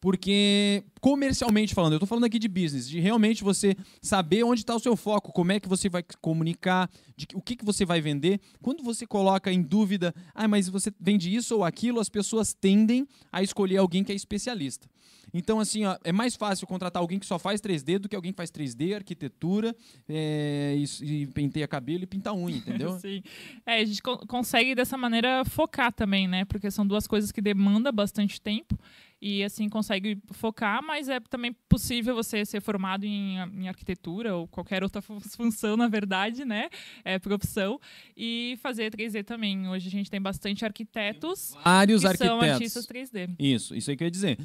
Porque, 0.00 0.84
comercialmente 1.00 1.74
falando, 1.74 1.92
eu 1.92 1.96
estou 1.96 2.06
falando 2.06 2.24
aqui 2.24 2.38
de 2.38 2.46
business, 2.46 2.88
de 2.88 3.00
realmente 3.00 3.42
você 3.42 3.76
saber 4.00 4.44
onde 4.44 4.60
está 4.60 4.74
o 4.74 4.80
seu 4.80 4.96
foco, 4.96 5.32
como 5.32 5.50
é 5.50 5.58
que 5.58 5.68
você 5.68 5.88
vai 5.88 6.04
comunicar, 6.20 6.88
de 7.16 7.26
o 7.34 7.42
que, 7.42 7.56
que 7.56 7.64
você 7.64 7.84
vai 7.84 8.00
vender. 8.00 8.40
Quando 8.62 8.84
você 8.84 9.06
coloca 9.06 9.52
em 9.52 9.60
dúvida, 9.60 10.14
ah, 10.34 10.46
mas 10.46 10.68
você 10.68 10.92
vende 11.00 11.34
isso 11.34 11.56
ou 11.56 11.64
aquilo, 11.64 11.98
as 11.98 12.08
pessoas 12.08 12.54
tendem 12.54 13.08
a 13.32 13.42
escolher 13.42 13.78
alguém 13.78 14.04
que 14.04 14.12
é 14.12 14.14
especialista. 14.14 14.88
Então, 15.32 15.60
assim, 15.60 15.84
ó, 15.84 15.96
é 16.04 16.12
mais 16.12 16.36
fácil 16.36 16.66
contratar 16.66 17.00
alguém 17.00 17.18
que 17.18 17.26
só 17.26 17.38
faz 17.38 17.60
3D 17.60 17.98
do 17.98 18.08
que 18.08 18.16
alguém 18.16 18.32
que 18.32 18.36
faz 18.36 18.50
3D, 18.50 18.94
arquitetura, 18.94 19.74
é, 20.08 20.74
e, 20.76 21.22
e 21.22 21.26
penteia 21.26 21.68
cabelo 21.68 22.04
e 22.04 22.06
pinta 22.06 22.32
unha, 22.32 22.56
entendeu? 22.56 22.98
Sim. 22.98 23.22
É, 23.66 23.80
a 23.80 23.84
gente 23.84 24.02
co 24.02 24.18
consegue 24.26 24.74
dessa 24.74 24.96
maneira 24.96 25.44
focar 25.44 25.92
também, 25.92 26.26
né? 26.26 26.44
Porque 26.44 26.70
são 26.70 26.86
duas 26.86 27.06
coisas 27.06 27.32
que 27.32 27.40
demandam 27.40 27.92
bastante 27.92 28.40
tempo 28.40 28.78
e 29.20 29.42
assim 29.42 29.68
consegue 29.68 30.18
focar, 30.30 30.82
mas 30.82 31.08
é 31.08 31.18
também 31.18 31.52
possível 31.68 32.14
você 32.14 32.44
ser 32.44 32.60
formado 32.60 33.04
em, 33.04 33.36
em 33.36 33.68
arquitetura 33.68 34.36
ou 34.36 34.46
qualquer 34.46 34.82
outra 34.82 35.02
função, 35.02 35.76
na 35.76 35.88
verdade, 35.88 36.44
né? 36.44 36.68
É 37.04 37.18
profissão 37.18 37.80
e 38.16 38.58
fazer 38.62 38.92
3D 38.92 39.24
também. 39.24 39.68
Hoje 39.68 39.88
a 39.88 39.90
gente 39.90 40.10
tem 40.10 40.20
bastante 40.20 40.64
arquitetos, 40.64 41.54
vários 41.64 42.02
que 42.02 42.06
arquitetos, 42.06 42.38
são 42.40 42.52
artistas 42.52 42.86
3D. 42.86 43.34
Isso, 43.38 43.74
isso 43.74 43.90
aí 43.90 43.96
que 43.96 44.04
eu 44.04 44.06
ia 44.06 44.10
dizer. 44.10 44.38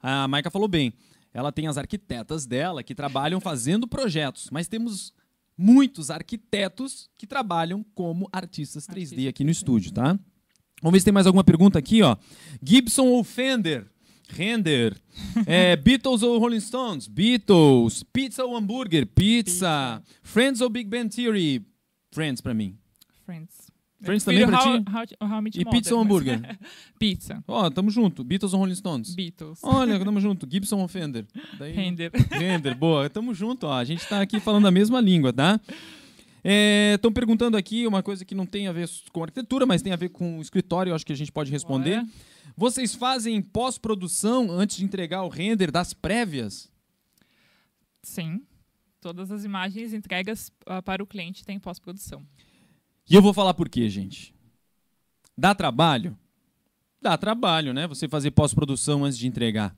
A 0.00 0.28
Maika 0.28 0.50
falou 0.50 0.68
bem. 0.68 0.92
Ela 1.34 1.50
tem 1.50 1.66
as 1.66 1.78
arquitetas 1.78 2.46
dela 2.46 2.82
que 2.82 2.94
trabalham 2.94 3.40
fazendo 3.40 3.88
projetos, 3.88 4.50
mas 4.50 4.68
temos 4.68 5.14
muitos 5.56 6.10
arquitetos 6.10 7.10
que 7.16 7.26
trabalham 7.26 7.84
como 7.94 8.28
artistas 8.30 8.86
3D 8.86 9.28
aqui 9.28 9.42
no 9.42 9.50
estúdio, 9.50 9.92
tá? 9.92 10.18
Vamos 10.82 10.92
ver 10.92 10.98
se 11.00 11.04
tem 11.04 11.14
mais 11.14 11.26
alguma 11.26 11.44
pergunta 11.44 11.78
aqui, 11.78 12.02
ó. 12.02 12.16
Gibson 12.62 13.06
ou 13.06 13.22
Fender? 13.22 13.86
Render. 14.32 14.96
É, 15.46 15.76
Beatles 15.76 16.22
ou 16.22 16.38
Rolling 16.38 16.60
Stones? 16.60 17.06
Beatles. 17.06 18.02
Pizza 18.02 18.44
ou 18.44 18.56
hambúrguer? 18.56 19.06
Pizza. 19.06 20.02
Pizza. 20.02 20.02
Friends 20.22 20.60
ou 20.60 20.68
Big 20.68 20.88
Bang 20.88 21.08
Theory? 21.08 21.64
Friends 22.10 22.40
pra 22.40 22.54
mim. 22.54 22.76
Friends. 23.24 23.72
Friends 24.02 24.24
também 24.24 24.46
pra 24.46 24.58
how, 24.58 25.06
ti? 25.06 25.16
How, 25.20 25.28
how 25.28 25.42
e 25.54 25.64
pizza 25.64 25.94
ou 25.94 26.00
hambúrguer? 26.00 26.40
pizza. 26.98 27.42
Ó, 27.46 27.66
oh, 27.66 27.70
tamo 27.70 27.88
junto. 27.90 28.24
Beatles 28.24 28.52
ou 28.52 28.58
Rolling 28.58 28.74
Stones? 28.74 29.14
Beatles. 29.14 29.60
Olha, 29.62 29.98
tamo 29.98 30.18
junto. 30.20 30.46
Gibson 30.50 30.80
ou 30.80 30.88
Fender? 30.88 31.24
Daí... 31.58 31.72
Render. 31.72 32.10
Render, 32.30 32.74
boa. 32.74 33.08
Tamo 33.08 33.32
junto, 33.32 33.66
ó. 33.66 33.74
A 33.74 33.84
gente 33.84 34.06
tá 34.08 34.20
aqui 34.20 34.40
falando 34.40 34.66
a 34.66 34.70
mesma 34.70 35.00
língua, 35.00 35.32
tá? 35.32 35.60
Estão 36.44 37.10
é, 37.10 37.14
perguntando 37.14 37.56
aqui 37.56 37.86
uma 37.86 38.02
coisa 38.02 38.24
que 38.24 38.34
não 38.34 38.44
tem 38.44 38.66
a 38.66 38.72
ver 38.72 38.88
com 39.12 39.22
arquitetura, 39.22 39.64
mas 39.64 39.80
tem 39.80 39.92
a 39.92 39.96
ver 39.96 40.08
com 40.08 40.40
escritório, 40.40 40.92
acho 40.92 41.06
que 41.06 41.12
a 41.12 41.16
gente 41.16 41.30
pode 41.30 41.52
responder. 41.52 41.98
Ué. 41.98 42.06
Vocês 42.56 42.94
fazem 42.94 43.40
pós-produção 43.40 44.50
antes 44.50 44.76
de 44.76 44.84
entregar 44.84 45.22
o 45.22 45.28
render 45.28 45.70
das 45.70 45.92
prévias? 45.92 46.70
Sim. 48.02 48.44
Todas 49.00 49.30
as 49.32 49.44
imagens 49.44 49.92
entregas 49.92 50.48
uh, 50.68 50.82
para 50.82 51.02
o 51.02 51.06
cliente 51.06 51.44
têm 51.44 51.58
pós-produção. 51.58 52.24
E 53.08 53.14
eu 53.14 53.22
vou 53.22 53.34
falar 53.34 53.54
por 53.54 53.68
quê, 53.68 53.88
gente. 53.88 54.34
Dá 55.36 55.54
trabalho? 55.54 56.16
Dá 57.00 57.18
trabalho, 57.18 57.72
né? 57.72 57.86
Você 57.88 58.08
fazer 58.08 58.30
pós-produção 58.30 59.04
antes 59.04 59.18
de 59.18 59.26
entregar. 59.26 59.76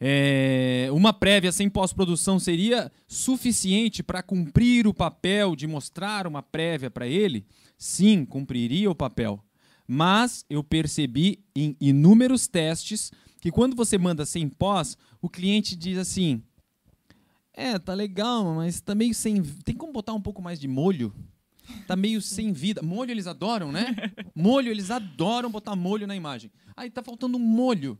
É, 0.00 0.88
uma 0.92 1.12
prévia 1.12 1.50
sem 1.50 1.68
pós-produção 1.68 2.38
seria 2.38 2.92
suficiente 3.08 4.02
para 4.02 4.22
cumprir 4.22 4.86
o 4.86 4.94
papel 4.94 5.56
de 5.56 5.66
mostrar 5.66 6.26
uma 6.26 6.42
prévia 6.42 6.88
para 6.88 7.08
ele? 7.08 7.44
Sim, 7.76 8.24
cumpriria 8.24 8.88
o 8.88 8.94
papel. 8.94 9.42
Mas 9.90 10.44
eu 10.50 10.62
percebi 10.62 11.42
em 11.56 11.74
inúmeros 11.80 12.46
testes 12.46 13.10
que 13.40 13.50
quando 13.50 13.74
você 13.74 13.96
manda 13.96 14.26
sem 14.26 14.46
pós, 14.46 14.98
o 15.22 15.30
cliente 15.30 15.74
diz 15.74 15.96
assim: 15.96 16.42
É, 17.54 17.78
tá 17.78 17.94
legal, 17.94 18.54
mas 18.54 18.82
tá 18.82 18.94
meio 18.94 19.14
sem. 19.14 19.42
Tem 19.64 19.74
como 19.74 19.90
botar 19.90 20.12
um 20.12 20.20
pouco 20.20 20.42
mais 20.42 20.60
de 20.60 20.68
molho? 20.68 21.14
Tá 21.86 21.96
meio 21.96 22.20
sem 22.20 22.52
vida. 22.52 22.82
Molho 22.82 23.10
eles 23.10 23.26
adoram, 23.26 23.72
né? 23.72 23.94
Molho, 24.34 24.70
eles 24.70 24.90
adoram 24.90 25.50
botar 25.50 25.74
molho 25.74 26.06
na 26.06 26.16
imagem. 26.16 26.50
Aí 26.76 26.90
tá 26.90 27.02
faltando 27.02 27.36
um 27.36 27.40
molho. 27.40 27.98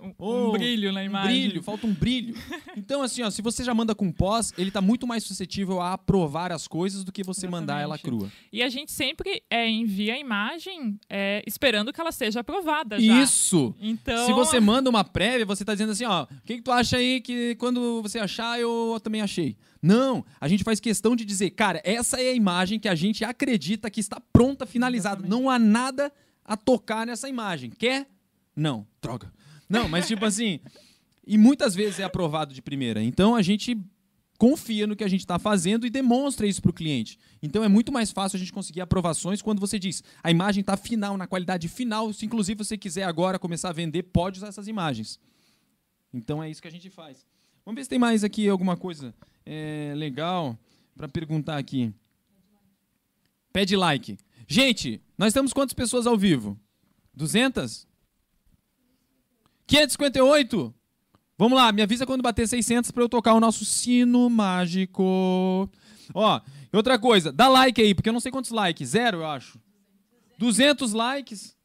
Um, 0.00 0.14
oh, 0.18 0.52
brilho 0.52 0.92
na 0.92 1.04
imagem. 1.04 1.30
Um 1.30 1.48
brilho, 1.48 1.62
falta 1.62 1.86
um 1.86 1.92
brilho. 1.92 2.34
Então, 2.76 3.02
assim, 3.02 3.22
ó, 3.22 3.30
se 3.30 3.42
você 3.42 3.62
já 3.62 3.74
manda 3.74 3.94
com 3.94 4.10
pós, 4.10 4.52
ele 4.56 4.68
está 4.68 4.80
muito 4.80 5.06
mais 5.06 5.24
suscetível 5.24 5.80
a 5.80 5.92
aprovar 5.92 6.50
as 6.52 6.66
coisas 6.66 7.04
do 7.04 7.12
que 7.12 7.22
você 7.22 7.46
Exatamente. 7.46 7.60
mandar 7.60 7.80
ela 7.80 7.98
crua. 7.98 8.30
E 8.52 8.62
a 8.62 8.68
gente 8.68 8.90
sempre 8.90 9.42
é, 9.50 9.68
envia 9.68 10.14
a 10.14 10.18
imagem 10.18 10.98
é, 11.08 11.42
esperando 11.46 11.92
que 11.92 12.00
ela 12.00 12.12
seja 12.12 12.40
aprovada 12.40 13.00
já. 13.00 13.22
Isso! 13.22 13.74
Então... 13.80 14.26
Se 14.26 14.32
você 14.32 14.58
manda 14.58 14.88
uma 14.88 15.04
prévia, 15.04 15.46
você 15.46 15.62
está 15.62 15.74
dizendo 15.74 15.92
assim, 15.92 16.04
ó, 16.04 16.24
o 16.24 16.28
que, 16.44 16.56
que 16.56 16.62
tu 16.62 16.72
acha 16.72 16.96
aí 16.96 17.20
que 17.20 17.54
quando 17.56 18.02
você 18.02 18.18
achar, 18.18 18.58
eu 18.58 18.98
também 19.02 19.20
achei. 19.20 19.56
Não, 19.80 20.24
a 20.40 20.48
gente 20.48 20.62
faz 20.64 20.78
questão 20.80 21.16
de 21.16 21.24
dizer, 21.24 21.50
cara, 21.50 21.80
essa 21.84 22.20
é 22.20 22.30
a 22.30 22.34
imagem 22.34 22.78
que 22.78 22.88
a 22.88 22.94
gente 22.94 23.24
acredita 23.24 23.90
que 23.90 24.00
está 24.00 24.20
pronta, 24.32 24.64
finalizada. 24.64 25.20
Exatamente. 25.20 25.42
Não 25.42 25.50
há 25.50 25.58
nada 25.58 26.12
a 26.44 26.56
tocar 26.56 27.06
nessa 27.06 27.28
imagem. 27.28 27.70
Quer? 27.70 28.06
Não. 28.54 28.86
Droga. 29.00 29.32
Não, 29.72 29.88
mas 29.88 30.06
tipo 30.06 30.24
assim. 30.24 30.60
E 31.26 31.38
muitas 31.38 31.74
vezes 31.74 31.98
é 31.98 32.04
aprovado 32.04 32.52
de 32.52 32.60
primeira. 32.60 33.02
Então 33.02 33.34
a 33.34 33.40
gente 33.40 33.80
confia 34.36 34.86
no 34.86 34.96
que 34.96 35.04
a 35.04 35.08
gente 35.08 35.20
está 35.20 35.38
fazendo 35.38 35.86
e 35.86 35.90
demonstra 35.90 36.46
isso 36.46 36.60
para 36.60 36.70
o 36.70 36.74
cliente. 36.74 37.18
Então 37.40 37.64
é 37.64 37.68
muito 37.68 37.90
mais 37.92 38.10
fácil 38.10 38.36
a 38.36 38.38
gente 38.40 38.52
conseguir 38.52 38.80
aprovações 38.80 39.40
quando 39.40 39.60
você 39.60 39.78
diz 39.78 40.02
a 40.22 40.30
imagem 40.30 40.60
está 40.60 40.76
final, 40.76 41.16
na 41.16 41.26
qualidade 41.26 41.68
final. 41.68 42.12
Se 42.12 42.26
inclusive 42.26 42.62
você 42.62 42.76
quiser 42.76 43.04
agora 43.04 43.38
começar 43.38 43.70
a 43.70 43.72
vender, 43.72 44.02
pode 44.02 44.38
usar 44.38 44.48
essas 44.48 44.68
imagens. 44.68 45.18
Então 46.12 46.42
é 46.42 46.50
isso 46.50 46.60
que 46.60 46.68
a 46.68 46.72
gente 46.72 46.90
faz. 46.90 47.24
Vamos 47.64 47.78
ver 47.78 47.84
se 47.84 47.90
tem 47.90 47.98
mais 47.98 48.24
aqui 48.24 48.48
alguma 48.48 48.76
coisa 48.76 49.14
é, 49.46 49.94
legal 49.96 50.58
para 50.94 51.08
perguntar 51.08 51.56
aqui. 51.56 51.94
Pede 53.52 53.76
like. 53.76 54.18
Gente, 54.48 55.00
nós 55.16 55.32
temos 55.32 55.52
quantas 55.52 55.72
pessoas 55.72 56.06
ao 56.06 56.18
vivo? 56.18 56.58
200? 57.14 57.86
558. 59.66 60.74
Vamos 61.38 61.56
lá, 61.56 61.72
me 61.72 61.82
avisa 61.82 62.06
quando 62.06 62.22
bater 62.22 62.46
600 62.46 62.90
para 62.90 63.02
eu 63.02 63.08
tocar 63.08 63.34
o 63.34 63.40
nosso 63.40 63.64
sino 63.64 64.28
mágico. 64.30 65.68
Ó, 66.14 66.40
outra 66.72 66.98
coisa, 66.98 67.32
dá 67.32 67.48
like 67.48 67.80
aí, 67.80 67.94
porque 67.94 68.08
eu 68.08 68.12
não 68.12 68.20
sei 68.20 68.30
quantos 68.30 68.50
likes. 68.50 68.90
Zero, 68.90 69.18
eu 69.18 69.26
acho. 69.26 69.58
200 70.38 70.92
likes 70.92 71.56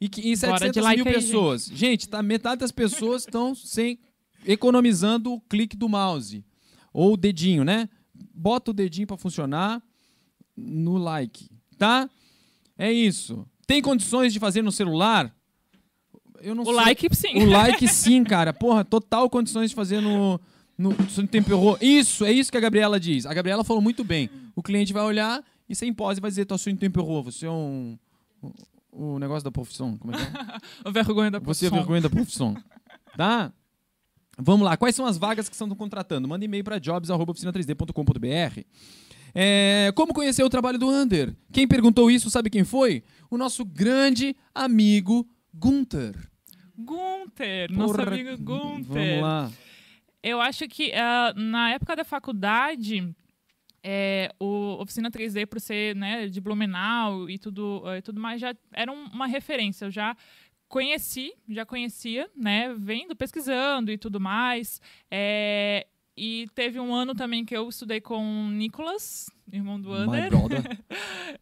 e, 0.00 0.10
e 0.32 0.36
700 0.36 0.82
like 0.82 1.02
mil 1.02 1.06
aí, 1.06 1.14
pessoas. 1.14 1.66
Gente. 1.66 1.76
gente, 1.78 2.08
tá, 2.08 2.22
metade 2.22 2.60
das 2.60 2.72
pessoas 2.72 3.22
estão 3.22 3.54
sem 3.54 3.98
economizando 4.46 5.32
o 5.32 5.40
clique 5.40 5.76
do 5.76 5.88
mouse. 5.88 6.44
Ou 6.92 7.14
o 7.14 7.16
dedinho, 7.16 7.64
né? 7.64 7.88
Bota 8.34 8.70
o 8.70 8.74
dedinho 8.74 9.06
para 9.06 9.16
funcionar 9.16 9.82
no 10.56 10.96
like, 10.96 11.48
tá? 11.78 12.08
É 12.76 12.90
isso. 12.92 13.46
Tem 13.66 13.80
condições 13.82 14.32
de 14.32 14.40
fazer 14.40 14.62
no 14.62 14.72
celular? 14.72 15.34
Eu 16.42 16.54
não 16.54 16.62
o 16.62 16.66
sei. 16.66 16.74
like, 16.74 17.16
sim. 17.16 17.42
O 17.42 17.50
like, 17.50 17.86
sim, 17.88 18.24
cara. 18.24 18.52
Porra, 18.52 18.84
total 18.84 19.28
condições 19.28 19.70
de 19.70 19.76
fazer 19.76 20.00
no, 20.00 20.40
no, 20.76 20.90
no 20.90 21.26
temperou. 21.28 21.76
Isso, 21.80 22.24
é 22.24 22.32
isso 22.32 22.50
que 22.50 22.56
a 22.58 22.60
Gabriela 22.60 22.98
diz. 22.98 23.26
A 23.26 23.34
Gabriela 23.34 23.64
falou 23.64 23.82
muito 23.82 24.02
bem. 24.02 24.30
O 24.54 24.62
cliente 24.62 24.92
vai 24.92 25.02
olhar 25.02 25.42
e 25.68 25.74
sem 25.74 25.92
pose 25.92 26.20
vai 26.20 26.30
dizer, 26.30 26.46
tô 26.46 26.54
assunto 26.54 26.78
temperou, 26.78 27.22
você 27.22 27.46
é 27.46 27.50
um... 27.50 27.96
O 28.92 29.20
negócio 29.20 29.44
da 29.44 29.52
profissão, 29.52 29.96
como 29.96 30.12
é 30.12 30.18
que 30.18 30.22
é? 30.22 30.30
a 30.84 30.90
vergonha 30.90 31.30
da 31.30 31.40
profissão. 31.40 31.68
Você 31.68 31.74
é 31.74 31.78
a 31.78 31.80
vergonha 31.80 32.00
da 32.00 32.10
profissão. 32.10 32.56
Tá? 33.16 33.52
Vamos 34.36 34.64
lá. 34.64 34.76
Quais 34.76 34.96
são 34.96 35.06
as 35.06 35.16
vagas 35.16 35.48
que 35.48 35.54
estão 35.54 35.68
contratando? 35.70 36.26
Manda 36.26 36.44
e-mail 36.44 36.64
para 36.64 36.78
jobs.oficina3d.com.br. 36.78 38.60
É, 39.34 39.92
como 39.94 40.12
conhecer 40.12 40.42
o 40.42 40.50
trabalho 40.50 40.78
do 40.78 40.88
Under? 40.88 41.36
Quem 41.52 41.68
perguntou 41.68 42.10
isso, 42.10 42.30
sabe 42.30 42.50
quem 42.50 42.64
foi? 42.64 43.04
O 43.30 43.38
nosso 43.38 43.64
grande 43.64 44.34
amigo 44.52 45.24
Gunther. 45.54 46.14
Gunther, 46.76 47.70
nosso 47.70 47.94
Porra, 47.94 48.08
amigo 48.08 48.36
Gunther. 48.38 48.84
Vamos 48.84 49.22
lá. 49.22 49.50
Eu 50.22 50.40
acho 50.40 50.66
que 50.68 50.92
ah, 50.92 51.32
na 51.36 51.70
época 51.72 51.96
da 51.96 52.04
faculdade, 52.04 53.14
é, 53.82 54.30
o 54.38 54.76
Oficina 54.80 55.10
3D, 55.10 55.46
por 55.46 55.60
ser 55.60 55.94
né, 55.96 56.26
de 56.28 56.40
Blumenau 56.40 57.28
e 57.28 57.38
tudo, 57.38 57.82
eh, 57.86 57.98
e 57.98 58.02
tudo 58.02 58.20
mais, 58.20 58.40
já 58.40 58.54
era 58.72 58.92
um- 58.92 59.06
uma 59.06 59.26
referência. 59.26 59.86
Eu 59.86 59.90
já 59.90 60.14
conheci, 60.68 61.32
já 61.48 61.64
conhecia, 61.66 62.28
né, 62.36 62.74
vendo, 62.78 63.16
pesquisando 63.16 63.90
e 63.90 63.98
tudo 63.98 64.20
mais. 64.20 64.80
É, 65.10 65.86
e 66.16 66.46
teve 66.54 66.78
um 66.78 66.94
ano 66.94 67.14
também 67.14 67.44
que 67.44 67.56
eu 67.56 67.68
estudei 67.68 68.00
com 68.00 68.18
o 68.46 68.50
Nicolas, 68.50 69.26
irmão 69.52 69.80
do 69.80 69.88
brother. 69.90 70.30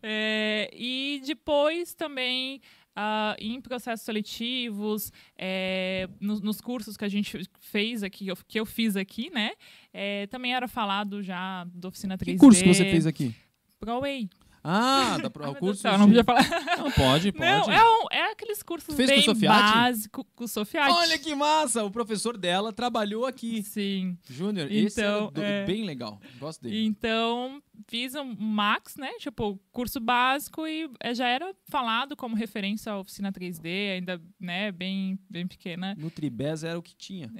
É, 0.03 0.71
e 0.73 1.21
depois 1.27 1.94
também 1.94 2.61
ah, 3.00 3.37
em 3.38 3.61
processos 3.61 4.04
seletivos, 4.04 5.12
é, 5.38 6.08
no- 6.20 6.40
nos 6.40 6.61
cursos 6.61 6.96
que 6.96 7.04
a 7.04 7.08
gente 7.08 7.38
fez 7.61 8.02
aqui, 8.02 8.26
eu- 8.26 8.37
que 8.48 8.58
eu 8.58 8.66
fiz 8.66 8.96
aqui, 8.96 9.30
né? 9.30 9.52
é, 9.92 10.26
também 10.26 10.52
era 10.54 10.66
falado 10.66 11.22
já 11.22 11.64
da 11.72 11.88
oficina 11.88 12.16
3D. 12.18 12.32
Que 12.32 12.38
curso 12.38 12.62
que 12.62 12.74
você 12.74 12.84
fez 12.84 13.06
aqui? 13.06 13.34
ProWay. 13.80 14.28
Ah, 14.62 15.18
da, 15.23 15.31
pro- 15.31 15.44
Ai, 15.44 15.51
o 15.51 15.55
curso. 15.55 15.87
não 15.87 16.09
de- 16.11 16.23
podia 16.23 16.25
falar. 16.25 16.42
Não, 16.79 16.90
pode, 16.92 17.33
pode. 17.33 17.38
Não, 17.38 17.73
é, 17.73 17.83
um- 17.85 18.07
é 18.12 18.33
aqueles 18.33 18.62
cursos 18.62 18.94
Fez 18.94 19.09
com 19.09 19.14
bem 19.16 19.23
o 19.23 19.25
Sofiati? 19.35 19.73
básicos 19.75 20.25
com 20.37 20.44
o 20.44 20.49
Sofiati. 20.49 20.92
Olha 20.92 21.18
que 21.18 21.35
massa! 21.35 21.85
O 21.85 21.90
professor 21.90 22.37
dela 22.37 22.73
trabalhou 22.73 23.25
aqui. 23.27 23.62
Sim. 23.62 24.16
Júnior, 24.29 24.71
esse 24.71 25.01
é, 25.01 25.05
Então, 25.05 25.31
do- 25.33 25.42
é. 25.42 25.64
bem 25.64 25.85
legal. 25.85 26.21
Gosto 26.38 26.62
dele. 26.62 26.85
Então, 26.87 27.62
fiz 27.88 28.14
um 28.14 28.35
Max, 28.38 28.97
né? 28.97 29.12
Tipo, 29.18 29.59
curso 29.73 30.01
básico 30.01 30.66
e 30.66 30.90
eh, 31.01 31.14
já 31.14 31.27
era 31.29 31.55
falado 31.68 32.16
como 32.16 32.37
referência 32.37 32.92
à 32.92 32.99
oficina 32.99 33.33
3D, 33.33 33.94
ainda, 33.94 34.21
né, 34.40 34.71
bem, 34.73 35.18
bem 35.31 35.47
pequena. 35.47 35.94
No 35.99 36.11
Tribés 36.11 36.62
era 36.64 36.79
o 36.79 36.83
que 36.83 36.94
tinha. 36.97 37.31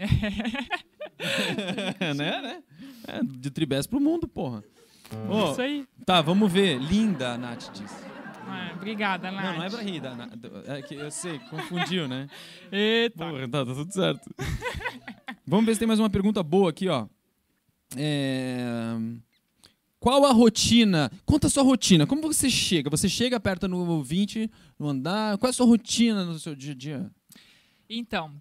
né, 2.17 2.41
né? 2.43 2.63
É, 3.07 3.23
de 3.23 3.51
Tribés 3.51 3.87
pro 3.87 4.01
mundo, 4.01 4.29
porra. 4.29 4.63
Ô, 5.29 5.53
Isso 5.53 5.61
aí. 5.61 5.87
tá, 6.05 6.21
vamos 6.21 6.51
ver. 6.53 6.79
Linda, 6.79 7.35
a 7.35 7.38
Nath 7.38 7.71
disse. 7.73 8.05
Ah, 8.47 8.73
obrigada, 8.75 9.31
Nath. 9.31 9.44
Não, 9.44 9.57
não 9.57 9.64
é 9.64 9.71
pra 9.71 9.83
rir. 9.83 10.01
Da, 10.01 10.29
é 10.66 10.83
que 10.83 10.94
eu 10.94 11.11
sei, 11.11 11.38
confundiu, 11.51 12.09
né? 12.09 12.29
Eita. 12.73 13.27
Porra, 13.27 13.49
tá, 13.49 13.64
tá 13.64 13.75
tudo 13.75 13.92
certo. 13.92 14.35
Vamos 15.47 15.66
ver 15.66 15.75
se 15.75 15.79
tem 15.79 15.88
mais 15.88 16.01
uma 16.01 16.11
pergunta 16.11 16.42
boa 16.42 16.71
aqui, 16.71 16.88
ó. 16.88 17.07
É, 17.97 18.97
Qual 19.99 20.25
a 20.25 20.33
rotina? 20.33 21.11
Conta 21.25 21.47
a 21.47 21.51
sua 21.51 21.62
rotina. 21.62 22.07
Como 22.07 22.23
você 22.23 22.49
chega? 22.51 22.90
Você 22.90 23.09
chega, 23.09 23.37
aperta 23.37 23.66
no 23.66 24.03
20, 24.03 24.51
no 24.79 24.88
andar. 24.88 25.38
Qual 25.38 25.49
é 25.49 25.51
a 25.51 25.55
sua 25.55 25.66
rotina 25.66 26.25
no 26.25 26.38
seu 26.38 26.55
dia 26.55 26.73
a 26.73 26.75
dia? 26.75 27.11
Então, 27.88 28.33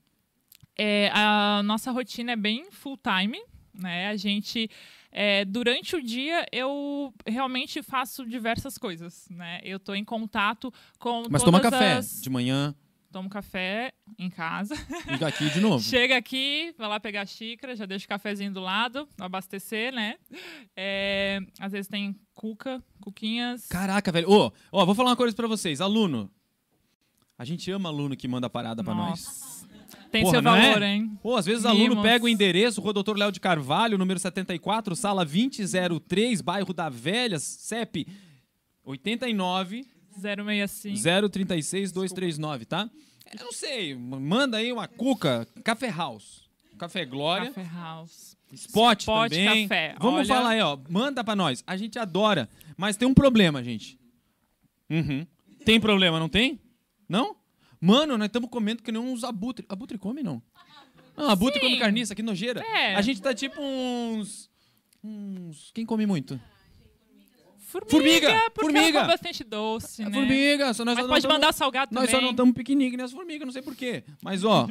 é, 0.78 1.10
a 1.14 1.62
nossa 1.64 1.92
rotina 1.92 2.34
é 2.34 2.36
bem 2.36 2.70
full 2.72 2.98
time, 2.98 3.42
né? 3.74 4.10
A 4.10 4.16
gente 4.16 4.70
é, 5.20 5.44
durante 5.46 5.96
o 5.96 6.02
dia 6.04 6.46
eu 6.52 7.12
realmente 7.26 7.82
faço 7.82 8.24
diversas 8.24 8.78
coisas, 8.78 9.28
né? 9.32 9.60
Eu 9.64 9.80
tô 9.80 9.96
em 9.96 10.06
contato 10.06 10.72
com 11.00 11.24
Mas 11.28 11.42
toma 11.42 11.60
café 11.60 11.94
as- 11.94 12.22
de 12.22 12.30
manhã. 12.30 12.76
Tomo 13.12 13.28
café 13.30 13.94
em 14.20 14.30
casa. 14.30 14.76
E 15.20 15.24
aqui 15.24 15.50
de 15.50 15.60
novo. 15.60 15.80
Chega 15.84 16.18
aqui, 16.18 16.76
vai 16.78 16.88
lá 16.88 17.00
pegar 17.00 17.22
a 17.22 17.26
xícara, 17.26 17.76
já 17.76 17.86
deixa 17.88 18.06
o 18.06 18.10
cafezinho 18.10 18.54
do 18.54 18.60
lado, 18.60 19.08
abastecer, 19.20 19.92
né? 19.92 20.18
É, 20.76 21.40
às 21.60 21.72
vezes 21.72 21.88
tem 21.88 22.16
cuca, 22.36 22.84
cuquinhas. 23.02 23.66
Caraca, 23.68 24.12
velho. 24.12 24.30
Ô, 24.30 24.52
ó, 24.72 24.86
vou 24.86 24.94
falar 24.94 25.10
uma 25.12 25.16
coisa 25.16 25.36
pra 25.36 25.48
vocês. 25.48 25.82
Aluno. 25.82 26.30
A 27.40 27.46
gente 27.46 27.72
ama 27.72 27.90
aluno 27.90 28.16
que 28.16 28.28
manda 28.28 28.50
parada 28.50 28.84
pra 28.84 28.94
nós. 28.94 29.26
Tem 30.12 30.24
Porra, 30.24 30.32
seu 30.32 30.40
é? 30.40 30.42
valor, 30.72 30.82
hein? 30.84 31.18
Pô, 31.22 31.36
às 31.36 31.46
vezes 31.46 31.66
o 31.66 31.68
aluno 31.68 32.02
pega 32.02 32.24
o 32.26 32.30
endereço, 32.30 32.80
Rua 32.82 32.94
Doutor 32.94 33.18
Léo 33.18 33.32
de 33.32 33.40
Carvalho, 33.40 33.98
número 33.98 34.20
74, 34.20 34.96
sala 34.96 35.26
2003, 35.26 36.42
bairro 36.42 36.74
da 36.74 36.90
Velha, 36.90 37.40
CEP 37.40 38.08
89 38.84 39.86
065. 40.22 41.30
036 41.30 41.92
239, 41.92 42.66
tá? 42.66 42.90
Eu 43.38 43.46
não 43.46 43.52
sei, 43.52 43.94
manda 43.96 44.58
aí 44.58 44.72
uma 44.72 44.88
cuca, 44.88 45.46
Café 45.64 45.90
House, 45.92 46.44
Café 46.78 47.06
Glória, 47.06 47.48
Café 47.52 47.70
House. 47.74 48.38
Spot, 48.54 49.02
Spot 49.02 49.30
também. 49.30 49.68
Café, 49.68 49.96
Vamos 50.00 50.20
olha- 50.22 50.28
falar 50.28 50.50
aí, 50.52 50.62
ó, 50.62 50.78
manda 50.90 51.22
pra 51.22 51.36
nós. 51.36 51.62
A 51.68 51.76
gente 51.76 52.00
adora, 52.00 52.48
mas 52.78 52.96
tem 52.96 53.06
um 53.06 53.14
problema, 53.14 53.62
gente. 53.62 54.00
Uhum. 54.90 55.28
Tem 55.66 55.82
problema, 55.82 56.18
não 56.18 56.30
tem? 56.30 56.58
Não? 57.10 57.36
Mano, 57.80 58.18
nós 58.18 58.28
estamos 58.28 58.50
comendo 58.50 58.82
que 58.82 58.92
nem 58.92 59.02
uns 59.02 59.24
abutre. 59.24 59.66
Abutre 59.70 59.98
come, 59.98 60.24
não? 60.24 60.42
Não, 61.16 61.30
abutre 61.30 61.60
Sim. 61.60 61.66
come 61.68 61.80
carniça, 61.80 62.14
que 62.16 62.22
nojeira. 62.24 62.62
É. 62.62 62.96
A 62.96 63.02
gente 63.02 63.22
tá 63.22 63.34
tipo 63.34 63.62
uns... 63.62 64.50
Uns... 65.04 65.72
Quem 65.74 65.86
come 65.86 66.06
muito? 66.06 66.40
Formiga, 67.60 67.90
Formiga, 67.92 68.52
porque 68.52 68.72
formiga. 68.72 69.00
ela 69.00 69.08
bastante 69.08 69.44
doce, 69.44 70.04
né? 70.06 70.12
Formiga. 70.12 70.74
Só 70.74 70.86
nós 70.86 70.96
Mas 70.96 71.04
só 71.06 71.10
pode 71.10 71.22
tamo- 71.24 71.34
mandar 71.34 71.54
salgado 71.54 71.94
Nós 71.94 72.06
só 72.06 72.12
também. 72.12 72.24
não 72.26 72.32
estamos 72.32 72.54
piquenique 72.54 72.96
nem 72.96 73.06
as 73.06 73.12
formigas, 73.12 73.46
não 73.46 73.52
sei 73.52 73.62
porquê. 73.62 74.04
Mas, 74.22 74.44
ó... 74.44 74.68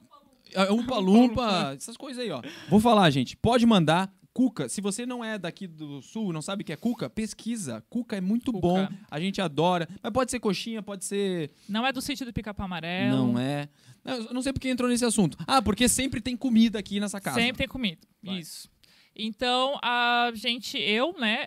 é 0.52 0.70
Umpa-lumpa, 0.70 1.72
essas 1.76 1.96
coisas 1.96 2.22
aí, 2.22 2.30
ó. 2.30 2.42
Vou 2.68 2.78
falar, 2.80 3.08
gente. 3.10 3.36
Pode 3.36 3.64
mandar. 3.64 4.12
Cuca, 4.34 4.68
se 4.68 4.80
você 4.80 5.06
não 5.06 5.24
é 5.24 5.38
daqui 5.38 5.68
do 5.68 6.02
sul, 6.02 6.32
não 6.32 6.42
sabe 6.42 6.62
o 6.62 6.66
que 6.66 6.72
é 6.72 6.76
cuca, 6.76 7.08
pesquisa. 7.08 7.84
Cuca 7.88 8.16
é 8.16 8.20
muito 8.20 8.52
Cuca. 8.52 8.66
bom, 8.66 8.88
a 9.08 9.20
gente 9.20 9.40
adora. 9.40 9.88
Mas 10.02 10.12
pode 10.12 10.32
ser 10.32 10.40
coxinha, 10.40 10.82
pode 10.82 11.04
ser. 11.04 11.52
Não 11.68 11.86
é 11.86 11.92
do 11.92 12.02
sítio 12.02 12.26
do 12.26 12.32
pica-pau 12.32 12.66
amarelo. 12.66 13.16
Não 13.16 13.38
é. 13.38 13.68
Eu 14.04 14.34
não 14.34 14.42
sei 14.42 14.52
porque 14.52 14.68
entrou 14.68 14.90
nesse 14.90 15.04
assunto. 15.04 15.38
Ah, 15.46 15.62
porque 15.62 15.88
sempre 15.88 16.20
tem 16.20 16.36
comida 16.36 16.80
aqui 16.80 16.98
nessa 16.98 17.20
casa. 17.20 17.40
Sempre 17.40 17.58
tem 17.58 17.68
comida. 17.68 18.00
Vai. 18.20 18.40
Isso. 18.40 18.68
Então, 19.16 19.78
a 19.80 20.32
gente, 20.34 20.76
eu, 20.76 21.14
né, 21.16 21.46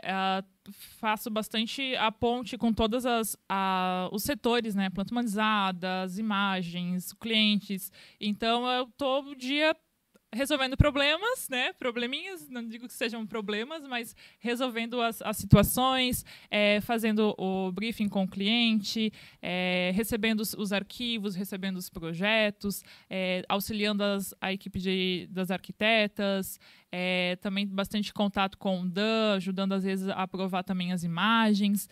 faço 0.71 1.29
bastante 1.29 1.93
a 1.97 2.09
ponte 2.09 2.57
com 2.57 2.71
todos 2.71 3.03
os 3.05 4.23
setores, 4.23 4.73
né? 4.73 4.89
Planta 4.89 5.11
humanizada, 5.11 6.03
as 6.03 6.17
imagens, 6.17 7.11
clientes. 7.11 7.91
Então, 8.21 8.65
eu 8.69 8.87
tô 8.97 9.19
o 9.19 9.35
dia 9.35 9.75
resolvendo 10.33 10.75
problemas, 10.75 11.47
né? 11.49 11.71
Probleminhas, 11.73 12.47
não 12.49 12.67
digo 12.67 12.87
que 12.87 12.93
sejam 12.93 13.25
problemas, 13.25 13.83
mas 13.87 14.15
resolvendo 14.39 15.01
as, 15.01 15.21
as 15.21 15.37
situações, 15.37 16.25
eh, 16.51 16.81
fazendo 16.81 17.33
o 17.37 17.71
briefing 17.71 18.09
com 18.09 18.23
o 18.23 18.27
cliente, 18.27 19.11
eh, 19.41 19.91
recebendo 19.95 20.41
os, 20.41 20.53
os 20.53 20.73
arquivos, 20.73 21.33
recebendo 21.35 21.77
os 21.77 21.89
projetos, 21.89 22.83
eh, 23.09 23.43
auxiliando 23.47 24.03
as- 24.03 24.33
a 24.41 24.51
equipe 24.51 24.79
de- 24.79 25.27
das 25.31 25.49
arquitetas, 25.49 26.59
eh, 26.91 27.37
também 27.41 27.65
bastante 27.65 28.13
contato 28.13 28.57
com 28.57 28.81
o 28.81 28.89
Dan, 28.89 29.35
ajudando 29.37 29.73
às 29.73 29.83
vezes 29.83 30.07
a 30.09 30.23
aprovar 30.23 30.63
também 30.63 30.91
as 30.91 31.03
imagens. 31.03 31.89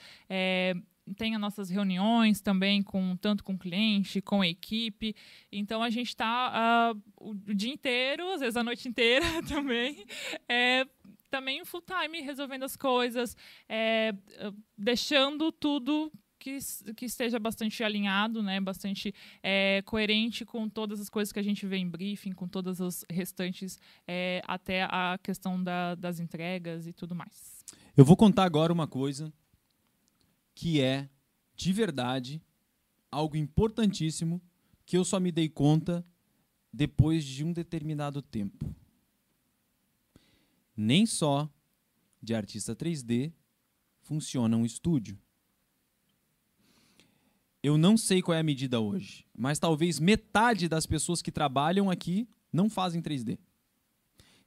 Tem 1.13 1.35
as 1.35 1.41
nossas 1.41 1.69
reuniões 1.69 2.41
também 2.41 2.81
com 2.81 3.15
tanto 3.17 3.43
com 3.43 3.57
cliente, 3.57 4.21
com 4.21 4.41
a 4.41 4.47
equipe. 4.47 5.15
Então 5.51 5.83
a 5.83 5.89
gente 5.89 6.09
está 6.09 6.93
o, 7.19 7.31
o 7.31 7.53
dia 7.53 7.71
inteiro, 7.73 8.31
às 8.33 8.39
vezes 8.41 8.57
a 8.57 8.63
noite 8.63 8.87
inteira 8.87 9.25
também, 9.47 10.05
é, 10.49 10.85
também 11.29 11.63
full 11.65 11.81
time 11.83 12.21
resolvendo 12.21 12.63
as 12.63 12.75
coisas, 12.75 13.35
é, 13.67 14.13
eh, 14.37 14.51
deixando 14.77 15.51
tudo 15.51 16.11
que, 16.39 16.57
que 16.95 17.05
esteja 17.05 17.39
bastante 17.39 17.83
alinhado, 17.83 18.43
né, 18.43 18.59
bastante 18.61 19.13
é, 19.41 19.81
coerente 19.85 20.45
com 20.45 20.69
todas 20.69 20.99
as 21.01 21.09
coisas 21.09 21.31
que 21.31 21.39
a 21.39 21.43
gente 21.43 21.65
vê 21.65 21.77
em 21.77 21.89
briefing, 21.89 22.33
com 22.33 22.47
todas 22.47 22.79
as 22.79 23.03
restantes, 23.09 23.79
é, 24.07 24.41
até 24.45 24.83
a 24.83 25.17
questão 25.21 25.61
da- 25.61 25.95
das 25.95 26.19
entregas 26.19 26.85
e 26.87 26.93
tudo 26.93 27.15
mais. 27.15 27.63
Eu 27.97 28.05
vou 28.05 28.15
contar 28.15 28.43
agora 28.43 28.71
uma 28.71 28.87
coisa 28.87 29.33
que 30.55 30.81
é, 30.81 31.09
de 31.55 31.71
verdade, 31.73 32.41
algo 33.11 33.35
importantíssimo 33.35 34.41
que 34.85 34.97
eu 34.97 35.03
só 35.05 35.19
me 35.19 35.31
dei 35.31 35.49
conta 35.49 36.05
depois 36.71 37.23
de 37.23 37.43
um 37.43 37.53
determinado 37.53 38.21
tempo. 38.21 38.73
Nem 40.75 41.05
só 41.05 41.49
de 42.21 42.33
artista 42.33 42.75
3D 42.75 43.31
funciona 44.01 44.57
um 44.57 44.65
estúdio. 44.65 45.19
Eu 47.61 47.77
não 47.77 47.97
sei 47.97 48.21
qual 48.21 48.35
é 48.35 48.39
a 48.39 48.43
medida 48.43 48.79
hoje, 48.79 49.25
mas 49.35 49.57
talvez 49.57 49.99
metade 49.99 50.69
das 50.69 50.85
pessoas 50.85 51.21
que 51.21 51.31
trabalham 51.31 51.89
aqui 51.89 52.27
não 52.51 52.69
fazem 52.69 53.01
3D. 53.01 53.39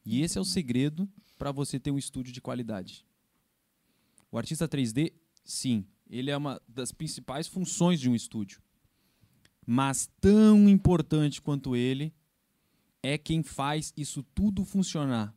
E 0.04 0.22
esse 0.22 0.38
é 0.38 0.40
o 0.40 0.44
segredo 0.44 1.08
para 1.36 1.50
você 1.50 1.80
ter 1.80 1.90
um 1.90 1.98
estúdio 1.98 2.32
de 2.32 2.40
qualidade. 2.40 3.04
O 4.30 4.38
artista 4.38 4.68
3D, 4.68 5.12
sim, 5.44 5.86
ele 6.10 6.30
é 6.30 6.36
uma 6.36 6.60
das 6.66 6.92
principais 6.92 7.46
funções 7.46 8.00
de 8.00 8.08
um 8.08 8.14
estúdio. 8.14 8.60
Mas 9.66 10.08
tão 10.20 10.68
importante 10.68 11.42
quanto 11.42 11.76
ele 11.76 12.14
é 13.02 13.18
quem 13.18 13.42
faz 13.42 13.92
isso 13.96 14.22
tudo 14.34 14.64
funcionar. 14.64 15.34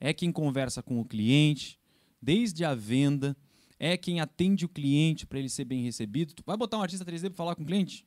É 0.00 0.12
quem 0.12 0.32
conversa 0.32 0.82
com 0.82 1.00
o 1.00 1.04
cliente, 1.04 1.78
desde 2.20 2.64
a 2.64 2.74
venda, 2.74 3.36
é 3.78 3.96
quem 3.96 4.20
atende 4.20 4.64
o 4.64 4.68
cliente 4.68 5.26
para 5.26 5.38
ele 5.38 5.48
ser 5.48 5.64
bem 5.64 5.82
recebido. 5.82 6.34
Tu 6.34 6.42
vai 6.44 6.56
botar 6.56 6.78
um 6.78 6.82
artista 6.82 7.04
3D 7.04 7.28
para 7.28 7.36
falar 7.36 7.54
com 7.54 7.62
o 7.62 7.66
cliente? 7.66 8.06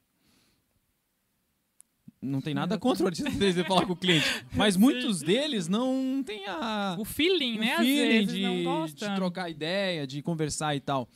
Não 2.22 2.42
tem 2.42 2.54
nada 2.54 2.78
contra 2.78 3.04
o 3.04 3.08
artista 3.08 3.30
3D 3.30 3.66
falar 3.66 3.86
com 3.86 3.94
o 3.94 3.96
cliente, 3.96 4.26
mas 4.54 4.76
muitos 4.78 5.22
deles 5.22 5.68
não 5.68 6.24
têm 6.26 6.48
a 6.48 6.96
o 6.98 7.06
feeling, 7.06 7.58
o 7.58 7.60
né? 7.60 7.78
feeling 7.78 8.26
de, 8.26 8.64
gosta. 8.64 9.10
de 9.10 9.16
trocar 9.16 9.50
ideia, 9.50 10.08
de 10.08 10.22
conversar 10.22 10.76
e 10.76 10.80
tal. 10.80 11.08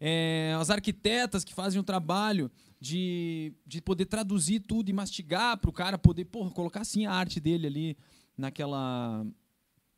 É, 0.00 0.56
as 0.58 0.70
arquitetas 0.70 1.44
que 1.44 1.52
fazem 1.52 1.78
o 1.78 1.84
trabalho 1.84 2.50
de, 2.80 3.52
de 3.66 3.82
poder 3.82 4.06
traduzir 4.06 4.60
tudo 4.60 4.88
e 4.88 4.92
mastigar 4.92 5.58
para 5.58 5.68
o 5.68 5.72
cara 5.72 5.98
poder 5.98 6.24
porra, 6.24 6.50
colocar 6.50 6.80
assim 6.80 7.04
a 7.04 7.12
arte 7.12 7.38
dele 7.38 7.66
ali 7.66 7.98
naquela, 8.36 9.26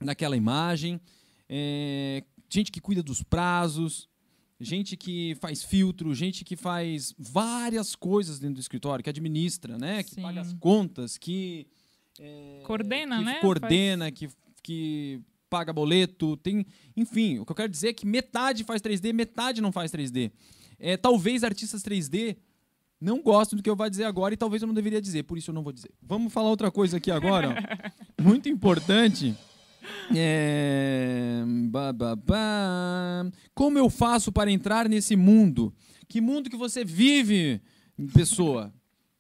naquela 0.01 0.37
imagem. 0.37 1.01
É, 1.49 2.25
gente 2.51 2.73
que 2.73 2.81
cuida 2.81 3.03
dos 3.03 3.23
prazos, 3.23 4.09
gente 4.61 4.97
que 4.97 5.37
faz 5.41 5.63
filtro, 5.63 6.15
gente 6.15 6.45
que 6.45 6.57
faz 6.57 7.15
várias 7.17 7.95
coisas 7.95 8.41
dentro 8.41 8.57
do 8.57 8.61
escritório, 8.61 9.05
que 9.05 9.11
administra, 9.11 9.79
né? 9.79 10.03
Que 10.03 10.17
Sim. 10.17 10.23
paga 10.23 10.41
as 10.41 10.53
contas, 10.55 11.17
que 11.17 11.69
é, 12.19 12.63
Coordena, 12.65 13.19
que 13.19 13.25
né? 13.25 13.41
Coordena, 13.41 14.11
que, 14.11 14.29
que 14.63 15.21
paga 15.53 15.71
boleto, 15.71 16.35
tem, 16.39 16.65
enfim, 16.97 17.39
o 17.39 17.45
que 17.45 17.53
eu 17.53 17.57
quero 17.57 17.69
dizer 17.71 17.89
é 17.89 17.93
que 17.93 18.07
metade 18.07 18.65
faz 18.65 18.81
3D, 18.81 19.13
metade 19.13 19.61
não 19.61 19.71
faz 19.71 19.93
3D. 19.93 20.33
É, 20.79 20.97
talvez 20.97 21.45
artistas 21.45 21.83
3D 21.83 22.39
não 22.99 23.21
gostem 23.21 23.59
do 23.59 23.63
que 23.63 23.69
eu 23.69 23.77
vou 23.77 23.91
dizer 23.91 24.05
agora 24.05 24.33
e 24.33 24.37
talvez 24.39 24.63
eu 24.63 24.67
não 24.67 24.75
deveria 24.75 24.99
dizer, 24.99 25.25
por 25.25 25.37
isso 25.37 25.51
eu 25.51 25.55
não 25.55 25.63
vou 25.63 25.75
dizer. 25.75 25.91
Vamos 26.01 26.33
falar 26.33 26.49
outra 26.49 26.71
coisa 26.71 26.97
aqui 26.97 27.11
agora, 27.11 27.55
muito 28.19 28.49
importante. 28.49 29.37
É... 30.17 31.43
Como 33.55 33.79
eu 33.79 33.91
faço 33.91 34.33
para 34.33 34.51
entrar 34.51 34.89
nesse 34.89 35.17
mundo? 35.17 35.75
Que 36.09 36.19
mundo 36.19 36.49
que 36.49 36.57
você 36.57 36.83
vive, 36.83 37.61
pessoa? 38.15 38.73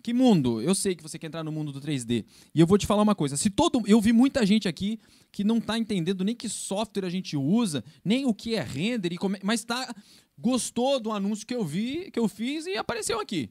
Que 0.02 0.12
mundo? 0.12 0.60
Eu 0.60 0.74
sei 0.74 0.96
que 0.96 1.02
você 1.02 1.18
quer 1.18 1.28
entrar 1.28 1.44
no 1.44 1.52
mundo 1.52 1.70
do 1.70 1.80
3D. 1.80 2.24
E 2.54 2.58
eu 2.60 2.66
vou 2.66 2.76
te 2.76 2.86
falar 2.86 3.02
uma 3.02 3.14
coisa. 3.14 3.36
Se 3.36 3.48
todo, 3.48 3.82
eu 3.86 4.00
vi 4.00 4.12
muita 4.12 4.44
gente 4.44 4.66
aqui 4.66 4.98
que 5.30 5.44
não 5.44 5.58
está 5.58 5.78
entendendo 5.78 6.24
nem 6.24 6.34
que 6.34 6.48
software 6.48 7.06
a 7.06 7.10
gente 7.10 7.36
usa, 7.36 7.84
nem 8.04 8.26
o 8.26 8.34
que 8.34 8.54
é 8.54 8.62
render, 8.62 9.12
e 9.12 9.16
como 9.16 9.36
é- 9.36 9.40
mas 9.42 9.64
tá 9.64 9.94
gostou 10.36 10.98
do 10.98 11.12
anúncio 11.12 11.46
que 11.46 11.54
eu 11.54 11.64
vi, 11.64 12.10
que 12.10 12.18
eu 12.18 12.26
fiz 12.26 12.66
e 12.66 12.76
apareceu 12.76 13.20
aqui. 13.20 13.48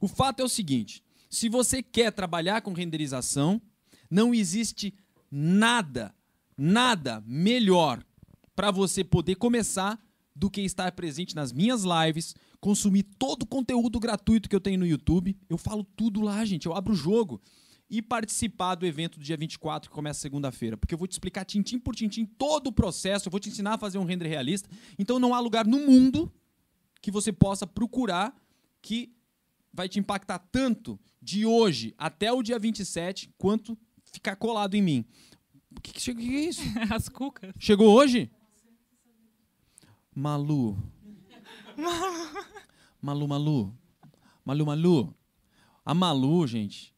O 0.00 0.06
fato 0.06 0.40
é 0.40 0.44
o 0.44 0.48
seguinte: 0.48 1.02
se 1.30 1.48
você 1.48 1.82
quer 1.82 2.12
trabalhar 2.12 2.60
com 2.60 2.72
renderização, 2.72 3.60
não 4.10 4.34
existe 4.34 4.94
nada, 5.30 6.14
nada 6.56 7.22
melhor 7.26 8.04
para 8.54 8.70
você 8.70 9.02
poder 9.02 9.36
começar 9.36 9.98
do 10.34 10.50
que 10.50 10.60
estar 10.62 10.90
presente 10.92 11.34
nas 11.34 11.52
minhas 11.52 11.84
lives, 11.84 12.34
consumir 12.60 13.04
todo 13.18 13.44
o 13.44 13.46
conteúdo 13.46 14.00
gratuito 14.00 14.48
que 14.48 14.56
eu 14.56 14.60
tenho 14.60 14.78
no 14.78 14.86
YouTube. 14.86 15.36
Eu 15.48 15.56
falo 15.56 15.84
tudo 15.84 16.20
lá, 16.20 16.44
gente. 16.44 16.66
Eu 16.66 16.74
abro 16.74 16.92
o 16.92 16.96
jogo. 16.96 17.40
E 17.88 18.00
participar 18.02 18.74
do 18.74 18.86
evento 18.86 19.18
do 19.18 19.24
dia 19.24 19.36
24, 19.36 19.88
que 19.88 19.94
começa 19.94 20.18
segunda-feira. 20.18 20.76
Porque 20.76 20.94
eu 20.94 20.98
vou 20.98 21.06
te 21.06 21.12
explicar 21.12 21.44
tintim 21.44 21.78
por 21.78 21.94
tintim 21.94 22.24
todo 22.24 22.68
o 22.68 22.72
processo. 22.72 23.28
Eu 23.28 23.30
vou 23.30 23.38
te 23.38 23.48
ensinar 23.48 23.74
a 23.74 23.78
fazer 23.78 23.98
um 23.98 24.04
render 24.04 24.26
realista. 24.26 24.68
Então 24.98 25.18
não 25.18 25.34
há 25.34 25.38
lugar 25.38 25.66
no 25.66 25.78
mundo 25.78 26.32
que 27.00 27.10
você 27.10 27.32
possa 27.32 27.66
procurar 27.66 28.34
que 28.80 29.14
vai 29.72 29.88
te 29.88 29.98
impactar 29.98 30.38
tanto 30.38 30.98
de 31.20 31.44
hoje 31.46 31.94
até 31.98 32.32
o 32.32 32.42
dia 32.42 32.58
27, 32.58 33.30
quanto 33.36 33.76
ficar 34.04 34.36
colado 34.36 34.74
em 34.74 34.82
mim. 34.82 35.04
O 35.76 35.80
que, 35.80 35.92
que, 35.92 36.14
que 36.14 36.36
é 36.36 36.40
isso? 36.40 36.62
As 36.90 37.08
cucas. 37.08 37.52
Chegou 37.58 37.94
hoje? 37.94 38.30
Malu. 40.14 40.76
Malu, 43.02 43.28
Malu. 43.28 43.74
Malu, 44.44 44.66
Malu. 44.66 45.14
A 45.84 45.92
Malu, 45.92 46.46
gente, 46.46 46.94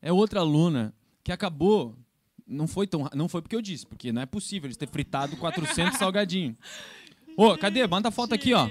é 0.00 0.12
outra 0.12 0.40
aluna 0.40 0.94
que 1.22 1.30
acabou. 1.30 1.96
Não 2.46 2.66
foi 2.66 2.86
tão. 2.86 3.08
Não 3.14 3.28
foi 3.28 3.42
porque 3.42 3.54
eu 3.56 3.62
disse, 3.62 3.86
porque 3.86 4.12
não 4.12 4.22
é 4.22 4.26
possível 4.26 4.66
eles 4.66 4.76
ter 4.76 4.88
fritado 4.88 5.36
400 5.36 5.96
salgadinho. 5.98 6.56
Ô, 7.36 7.56
cadê? 7.56 7.86
Manda 7.86 8.08
a 8.08 8.12
foto 8.12 8.34
aqui, 8.34 8.52
ó. 8.54 8.68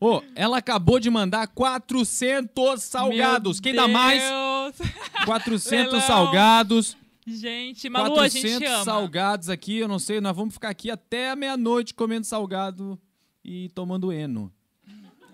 Ô, 0.00 0.22
ela 0.34 0.58
acabou 0.58 1.00
de 1.00 1.10
mandar 1.10 1.48
400 1.48 2.82
salgados. 2.82 3.58
Meu 3.58 3.62
Quem 3.62 3.74
dá 3.74 3.88
mais? 3.88 4.22
Deus. 4.22 4.90
400 5.24 5.92
Melão. 5.92 6.00
salgados. 6.00 6.96
Gente, 7.26 7.90
Malu, 7.90 8.18
a 8.18 8.28
gente 8.28 8.42
400 8.42 8.68
ama. 8.68 8.84
salgados 8.84 9.50
aqui, 9.50 9.76
eu 9.76 9.88
não 9.88 9.98
sei, 9.98 10.18
nós 10.18 10.34
vamos 10.34 10.54
ficar 10.54 10.70
aqui 10.70 10.90
até 10.90 11.30
a 11.30 11.36
meia-noite 11.36 11.92
comendo 11.92 12.24
salgado 12.24 12.98
e 13.44 13.68
tomando 13.70 14.12
eno. 14.12 14.52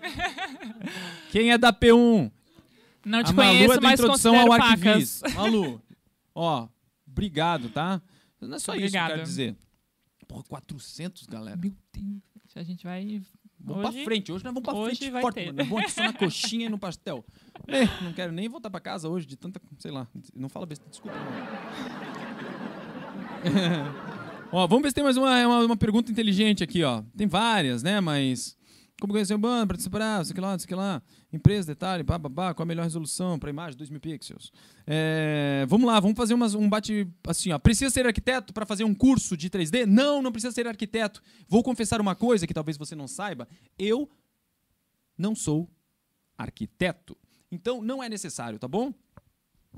Quem 1.31 1.51
é 1.51 1.57
da 1.57 1.71
P1? 1.73 2.31
Não 3.05 3.23
te 3.23 3.31
a 3.31 3.33
Malu 3.33 3.49
conheço, 3.49 3.73
é 3.73 3.79
da 3.79 3.93
introdução 3.93 4.39
ao 4.39 4.51
arquivis. 4.51 5.19
pacas. 5.21 5.33
Malu, 5.35 5.81
ó, 6.33 6.67
obrigado, 7.07 7.69
tá? 7.69 8.01
Não 8.41 8.55
é 8.55 8.59
só 8.59 8.73
isso 8.75 8.91
que 8.91 8.97
eu 8.97 9.07
quero 9.07 9.23
dizer. 9.23 9.55
Porra, 10.27 10.43
400, 10.43 11.25
galera. 11.27 11.55
Meu 11.57 11.71
Deus. 11.93 12.21
A 12.55 12.63
gente 12.63 12.83
vai... 12.83 13.21
Vamos 13.59 13.81
pra 13.81 13.89
Hoje- 13.89 14.03
frente, 14.05 14.31
hoje 14.31 14.43
nós 14.43 14.53
vamos 14.53 14.67
pra 14.67 14.73
hoje 14.77 14.97
frente 14.97 15.11
vai 15.11 15.21
forte, 15.21 15.35
ter. 15.35 15.45
mano. 15.47 15.63
Vamos 15.69 15.83
aqui 15.83 15.91
só 15.91 16.03
na 16.03 16.13
coxinha 16.13 16.65
e 16.67 16.69
no 16.69 16.77
pastel. 16.77 17.25
É, 17.67 17.85
não 18.03 18.13
quero 18.13 18.31
nem 18.31 18.47
voltar 18.47 18.69
pra 18.69 18.79
casa 18.79 19.09
hoje 19.09 19.25
de 19.25 19.35
tanta, 19.35 19.59
sei 19.79 19.91
lá, 19.91 20.07
não 20.35 20.47
fala 20.49 20.65
besteira, 20.65 20.89
desculpa. 20.91 21.17
Não. 23.45 24.05
ó, 24.51 24.67
vamos 24.67 24.83
ver 24.83 24.89
se 24.89 24.95
tem 24.95 25.03
mais 25.03 25.17
uma, 25.17 25.47
uma, 25.47 25.59
uma 25.65 25.77
pergunta 25.77 26.11
inteligente 26.11 26.63
aqui, 26.63 26.83
ó. 26.83 27.03
Tem 27.15 27.27
várias, 27.27 27.83
né, 27.83 27.99
mas... 27.99 28.55
Como 29.01 29.11
conhecer 29.11 29.33
o 29.33 29.37
bando, 29.37 29.67
participar, 29.67 30.23
sei 30.23 30.33
que 30.33 30.39
lá, 30.39 30.57
sei 30.57 30.67
que 30.69 30.73
lá. 30.73 31.03
Empresa, 31.31 31.67
detalhe, 31.67 32.01
bababá, 32.01 32.53
qual 32.53 32.63
a 32.63 32.65
melhor 32.65 32.83
resolução 32.83 33.37
para 33.37 33.49
imagem, 33.49 33.77
2 33.77 33.89
mil 33.89 33.99
pixels. 33.99 34.53
É, 34.87 35.65
vamos 35.67 35.85
lá, 35.85 35.99
vamos 35.99 36.15
fazer 36.15 36.33
umas- 36.33 36.55
um 36.55 36.69
bate 36.69 37.05
assim, 37.27 37.51
ó. 37.51 37.59
Precisa 37.59 37.89
ser 37.91 38.05
arquiteto 38.05 38.53
para 38.53 38.65
fazer 38.65 38.85
um 38.85 38.95
curso 38.95 39.35
de 39.35 39.49
3D? 39.49 39.85
Não, 39.85 40.21
não 40.21 40.31
precisa 40.31 40.53
ser 40.53 40.65
arquiteto. 40.65 41.21
Vou 41.45 41.61
confessar 41.61 41.99
uma 41.99 42.15
coisa 42.15 42.47
que 42.47 42.53
talvez 42.53 42.77
você 42.77 42.95
não 42.95 43.05
saiba. 43.05 43.49
Eu 43.77 44.09
não 45.17 45.35
sou 45.35 45.69
arquiteto. 46.37 47.17
Então 47.51 47.81
não 47.81 48.01
é 48.01 48.07
necessário, 48.07 48.57
tá 48.57 48.67
bom? 48.67 48.93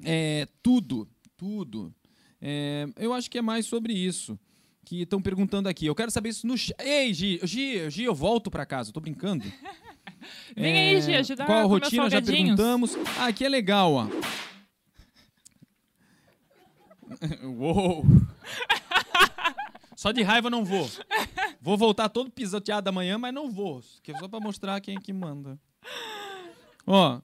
É, 0.04 0.48
tudo, 0.62 1.10
tudo. 1.36 1.92
É, 2.40 2.88
eu 2.98 3.12
acho 3.16 3.32
que 3.32 3.40
é 3.40 3.42
mais 3.42 3.66
sobre 3.66 3.94
isso 3.94 4.40
que 4.88 5.02
estão 5.02 5.22
perguntando 5.22 5.68
aqui. 5.68 5.86
Eu 5.86 5.94
quero 5.94 6.10
saber 6.10 6.30
isso 6.30 6.48
no 6.48 6.58
chat. 6.58 6.74
Ei, 6.80 7.14
Gi, 7.14 7.42
Gi, 7.44 7.90
Gi, 7.90 8.04
eu 8.06 8.16
volto 8.16 8.50
para 8.50 8.66
casa. 8.66 8.90
Eu 8.90 8.94
tô 8.94 9.02
brincando. 9.02 9.44
Vem 10.56 10.78
aí, 10.78 11.02
Gi, 11.02 11.14
ajudar 11.14 11.46
Qual 11.46 11.60
a 11.60 11.64
rotina? 11.64 12.10
Já 12.10 12.22
perguntamos. 12.22 12.96
Ah, 13.20 13.28
aqui 13.28 13.44
é 13.44 13.50
legal, 13.50 13.94
ó. 13.94 14.08
Uou! 17.44 18.06
Só 19.94 20.14
de 20.14 20.24
raiva 20.24 20.50
não 20.50 20.64
vou. 20.64 20.90
Vou 21.60 21.78
voltar 21.78 22.08
todo 22.08 22.32
pisoteado 22.32 22.88
amanhã, 22.88 23.18
mas 23.18 23.34
não 23.34 23.52
vou. 23.52 23.82
Que 24.02 24.14
é 24.14 24.18
só 24.18 24.30
pra 24.30 24.40
mostrar 24.40 24.80
quem 24.80 24.96
é 24.96 25.00
que 25.02 25.12
manda. 25.12 25.60
Ó. 26.86 27.20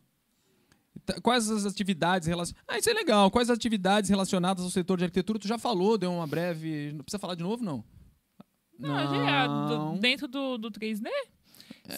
Quais 1.21 1.49
as 1.49 1.65
atividades 1.65 2.27
relacionadas. 2.27 2.63
Ah, 2.67 2.77
isso 2.77 2.89
é 2.89 2.93
legal. 2.93 3.29
Quais 3.31 3.49
as 3.49 3.57
atividades 3.57 4.09
relacionadas 4.09 4.63
ao 4.63 4.69
setor 4.71 4.97
de 4.97 5.03
arquitetura? 5.05 5.37
Tu 5.39 5.47
já 5.47 5.57
falou, 5.57 5.97
deu 5.97 6.11
uma 6.13 6.27
breve. 6.27 6.91
Não 6.93 7.03
precisa 7.03 7.19
falar 7.19 7.35
de 7.35 7.43
novo, 7.43 7.63
não? 7.63 7.83
Não, 8.79 8.99
é 8.99 9.47
do- 9.47 9.77
Não. 9.77 9.97
dentro 9.97 10.27
do, 10.27 10.57
do 10.57 10.71
3D? 10.71 11.07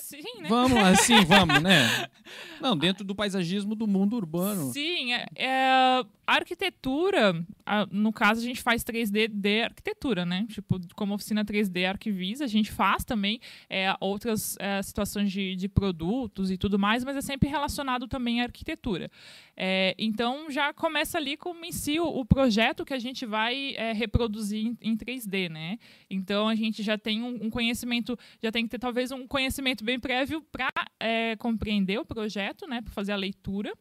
Sim, 0.02 0.41
né? 0.41 0.50
Vamos 0.50 0.74
lá, 0.74 0.95
sim, 0.95 1.24
vamos, 1.26 1.62
né? 1.62 2.08
Não, 2.60 2.76
dentro 2.76 3.04
do 3.04 3.13
paisagismo 3.13 3.76
do 3.76 3.86
mundo 3.86 4.15
urbano. 4.15 4.71
Sim, 4.74 5.13
é, 5.13 5.26
é, 5.36 5.48
a 6.26 6.34
arquitetura, 6.60 7.45
a- 7.65 7.86
no 7.91 8.12
caso, 8.12 8.41
a 8.41 8.43
gente 8.43 8.62
faz 8.62 8.84
3D 8.84 9.28
de 9.28 9.62
arquitetura, 9.62 10.26
né? 10.26 10.48
Tipo, 10.50 10.80
como 10.95 11.13
oficina 11.13 11.45
3D 11.45 11.86
Arquivisa, 11.86 12.45
a 12.45 12.48
gente 12.48 12.71
faz 12.71 13.04
também 13.04 13.39
é, 13.69 13.93
outras 14.00 14.56
é, 14.60 14.82
situações 14.82 15.32
de, 15.32 15.56
de 15.56 15.67
produtos 15.67 16.50
e 16.50 16.58
tudo 16.58 16.80
mais, 16.80 17.04
mas 17.04 17.15
é 17.17 17.21
sempre 17.21 17.48
relacionado 17.50 18.08
também 18.08 18.41
à 18.41 18.45
arquitetura. 18.45 19.12
É, 19.56 19.93
então, 20.00 20.50
já 20.50 20.74
começa 20.74 21.17
ali 21.17 21.38
como 21.38 21.63
em 21.63 21.71
si 21.71 22.00
o, 22.00 22.06
o 22.08 22.26
projeto 22.26 22.84
que 22.86 22.93
a 22.93 23.00
gente 23.00 23.26
vai 23.26 23.76
é, 23.76 23.93
reproduzir 23.93 24.65
em, 24.65 24.78
em 24.82 24.98
3D, 24.98 25.50
né? 25.50 25.78
Então, 26.10 26.48
a 26.48 26.56
gente 26.56 26.82
já 26.82 26.98
tem 26.98 27.21
um, 27.21 27.45
um 27.45 27.50
conhecimento, 27.50 28.17
já 28.41 28.52
tem 28.52 28.63
que 28.63 28.69
ter 28.71 28.80
talvez 28.80 29.12
um 29.12 29.28
conhecimento 29.28 29.74
bem 29.83 29.99
prévio 29.99 30.41
para 30.51 30.71
compreender 31.38 31.99
o 31.99 32.05
projeto, 32.05 32.67
né? 32.67 32.81
Para 32.81 32.93
fazer 32.93 33.11
a 33.11 33.17
leitura. 33.17 33.73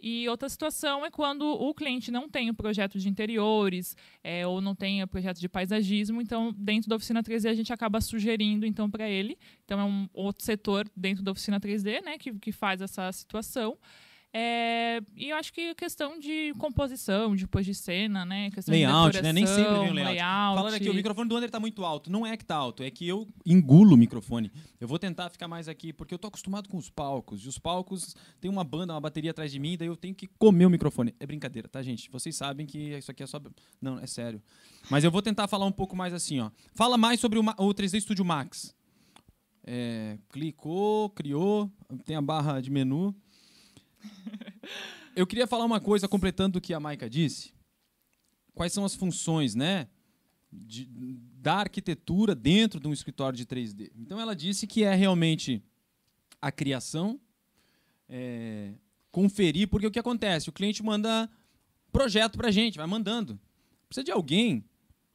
E 0.00 0.28
outra 0.28 0.48
situação 0.48 1.04
é 1.04 1.10
quando 1.10 1.42
o 1.42 1.74
cliente 1.74 2.10
não 2.10 2.28
tem 2.28 2.48
o 2.48 2.54
projeto 2.54 2.98
de 3.00 3.08
interiores 3.08 3.96
é, 4.22 4.46
ou 4.46 4.60
não 4.60 4.74
tem 4.74 5.02
o 5.02 5.08
projeto 5.08 5.40
de 5.40 5.48
paisagismo, 5.48 6.22
então 6.22 6.54
dentro 6.56 6.88
da 6.88 6.94
oficina 6.94 7.20
3D 7.20 7.50
a 7.50 7.54
gente 7.54 7.72
acaba 7.72 8.00
sugerindo 8.00 8.64
então 8.64 8.88
para 8.88 9.08
ele. 9.08 9.36
Então 9.64 9.80
é 9.80 9.84
um 9.84 10.08
outro 10.12 10.44
setor 10.44 10.88
dentro 10.96 11.24
da 11.24 11.32
oficina 11.32 11.58
3D, 11.58 12.00
né, 12.04 12.16
que, 12.16 12.32
que 12.34 12.52
faz 12.52 12.80
essa 12.80 13.10
situação. 13.10 13.76
É, 14.30 15.00
e 15.16 15.30
eu 15.30 15.36
acho 15.36 15.52
que 15.52 15.74
questão 15.74 16.18
de 16.18 16.52
composição, 16.58 17.34
depois 17.34 17.64
de 17.64 17.74
cena, 17.74 18.26
né? 18.26 18.50
Questão 18.50 18.72
layout, 18.72 19.16
de 19.16 19.22
né? 19.22 19.32
Nem 19.32 19.46
sempre 19.46 19.72
vem 19.72 19.90
um 19.90 19.94
layout. 19.94 20.14
layout. 20.14 20.56
Falando 20.56 20.74
aqui, 20.74 20.90
o 20.90 20.94
microfone 20.94 21.28
do 21.28 21.36
André 21.36 21.48
tá 21.48 21.58
muito 21.58 21.82
alto. 21.84 22.10
Não 22.10 22.26
é 22.26 22.36
que 22.36 22.44
tá 22.44 22.54
alto, 22.54 22.82
é 22.82 22.90
que 22.90 23.08
eu 23.08 23.26
engulo 23.46 23.94
o 23.94 23.96
microfone. 23.96 24.52
Eu 24.78 24.86
vou 24.86 24.98
tentar 24.98 25.30
ficar 25.30 25.48
mais 25.48 25.66
aqui, 25.66 25.94
porque 25.94 26.12
eu 26.12 26.18
tô 26.18 26.28
acostumado 26.28 26.68
com 26.68 26.76
os 26.76 26.90
palcos. 26.90 27.44
E 27.44 27.48
os 27.48 27.58
palcos 27.58 28.14
tem 28.38 28.50
uma 28.50 28.64
banda, 28.64 28.92
uma 28.92 29.00
bateria 29.00 29.30
atrás 29.30 29.50
de 29.50 29.58
mim, 29.58 29.76
daí 29.78 29.88
eu 29.88 29.96
tenho 29.96 30.14
que 30.14 30.26
comer 30.38 30.66
o 30.66 30.70
microfone. 30.70 31.14
É 31.18 31.26
brincadeira, 31.26 31.66
tá, 31.66 31.82
gente? 31.82 32.10
Vocês 32.10 32.36
sabem 32.36 32.66
que 32.66 32.78
isso 32.98 33.10
aqui 33.10 33.22
é 33.22 33.26
só. 33.26 33.40
Não, 33.80 33.98
é 33.98 34.06
sério. 34.06 34.42
Mas 34.90 35.04
eu 35.04 35.10
vou 35.10 35.22
tentar 35.22 35.48
falar 35.48 35.64
um 35.64 35.72
pouco 35.72 35.96
mais 35.96 36.12
assim, 36.12 36.38
ó. 36.40 36.50
Fala 36.74 36.98
mais 36.98 37.18
sobre 37.18 37.38
o, 37.38 37.42
o 37.42 37.74
3D 37.74 38.00
Studio 38.00 38.24
Max. 38.26 38.76
É, 39.70 40.18
clicou, 40.30 41.10
criou, 41.10 41.70
tem 42.04 42.16
a 42.16 42.22
barra 42.22 42.60
de 42.60 42.70
menu. 42.70 43.14
Eu 45.16 45.26
queria 45.26 45.46
falar 45.46 45.64
uma 45.64 45.80
coisa, 45.80 46.06
completando 46.08 46.58
o 46.58 46.60
que 46.60 46.72
a 46.74 46.80
Maika 46.80 47.08
disse. 47.08 47.52
Quais 48.54 48.72
são 48.72 48.84
as 48.84 48.94
funções, 48.94 49.54
né? 49.54 49.88
de- 50.50 50.88
da 51.40 51.56
arquitetura 51.56 52.34
dentro 52.34 52.80
de 52.80 52.88
um 52.88 52.92
escritório 52.92 53.36
de 53.36 53.44
3D. 53.44 53.92
Então, 53.94 54.18
ela 54.18 54.34
disse 54.34 54.66
que 54.66 54.82
é 54.82 54.94
realmente 54.94 55.62
a 56.40 56.50
criação, 56.50 57.20
é, 58.08 58.72
conferir, 59.10 59.68
porque 59.68 59.86
o 59.86 59.90
que 59.90 59.98
acontece? 59.98 60.48
O 60.48 60.52
cliente 60.52 60.82
manda 60.82 61.30
projeto 61.92 62.36
para 62.38 62.48
a 62.48 62.50
gente, 62.50 62.78
vai 62.78 62.86
mandando. 62.86 63.38
Precisa 63.88 64.04
de 64.04 64.10
alguém, 64.10 64.64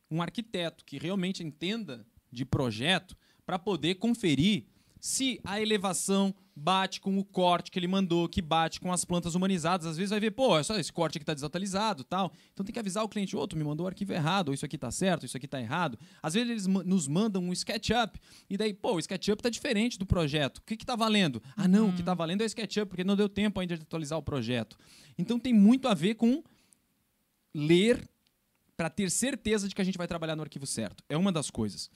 um 0.10 0.22
arquiteto, 0.22 0.86
que 0.86 0.98
realmente 0.98 1.44
entenda 1.44 2.06
de 2.32 2.46
projeto 2.46 3.16
para 3.46 3.58
poder 3.58 3.96
conferir 3.96 4.66
se 5.04 5.38
a 5.44 5.60
elevação 5.60 6.34
bate 6.56 7.02
com 7.02 7.20
o 7.20 7.26
corte 7.26 7.70
que 7.70 7.78
ele 7.78 7.90
mandou, 7.90 8.30
que 8.30 8.42
bate 8.42 8.80
com 8.80 8.90
as 8.90 9.04
plantas 9.04 9.36
humanizadas. 9.36 9.86
Às 9.86 9.98
vezes 9.98 10.12
vai 10.12 10.20
ver, 10.22 10.32
pô, 10.32 10.58
é 10.58 10.64
só 10.64 10.80
esse 10.80 10.94
corte 10.94 11.18
aqui 11.18 11.24
está 11.24 11.34
desatualizado 11.34 12.06
tal. 12.06 12.32
Então 12.54 12.66
tem 12.66 12.72
que 12.72 12.80
avisar 12.80 13.04
o 13.04 13.10
cliente, 13.10 13.36
tu 13.50 13.58
me 13.58 13.66
mandou 13.66 13.84
o 13.84 13.88
arquivo 13.90 14.14
errado, 14.14 14.48
ou 14.48 14.54
isso 14.54 14.66
aqui 14.66 14.78
está 14.78 14.90
certo, 14.92 15.26
isso 15.26 15.36
aqui 15.36 15.46
está 15.46 15.60
errado. 15.60 16.00
Às 16.22 16.36
vezes 16.36 16.50
eles 16.50 16.68
nos 16.68 17.06
mandam 17.06 17.44
um 17.44 17.52
SketchUp, 17.52 18.18
e 18.50 18.56
daí, 18.56 18.74
pô, 18.74 18.94
o 18.94 19.00
SketchUp 19.00 19.42
está 19.42 19.50
diferente 19.50 20.00
do 20.00 20.06
projeto. 20.06 20.60
O 20.60 20.62
que 20.62 20.76
está 20.76 20.96
valendo? 20.96 21.44
Ah, 21.58 21.68
não, 21.68 21.90
o 21.90 21.94
que 21.94 22.00
está 22.00 22.14
valendo 22.14 22.40
é 22.40 22.46
o 22.46 22.48
SketchUp, 22.48 22.88
porque 22.88 23.04
não 23.04 23.18
deu 23.18 23.28
tempo 23.28 23.60
ainda 23.60 23.76
de 23.76 23.84
atualizar 23.84 24.18
o 24.18 24.24
projeto. 24.24 24.78
Então 25.18 25.38
tem 25.38 25.54
muito 25.54 25.90
a 25.90 25.94
ver 25.94 26.16
com 26.16 26.42
ler 27.54 28.08
para 28.78 28.90
ter 28.90 29.12
certeza 29.12 29.68
de 29.68 29.76
que 29.76 29.82
a 29.82 29.86
gente 29.86 29.98
vai 29.98 30.08
trabalhar 30.08 30.38
no 30.38 30.44
arquivo 30.44 30.66
certo. 30.66 31.04
É 31.10 31.18
uma 31.18 31.32
das 31.32 31.52
coisas. 31.52 31.90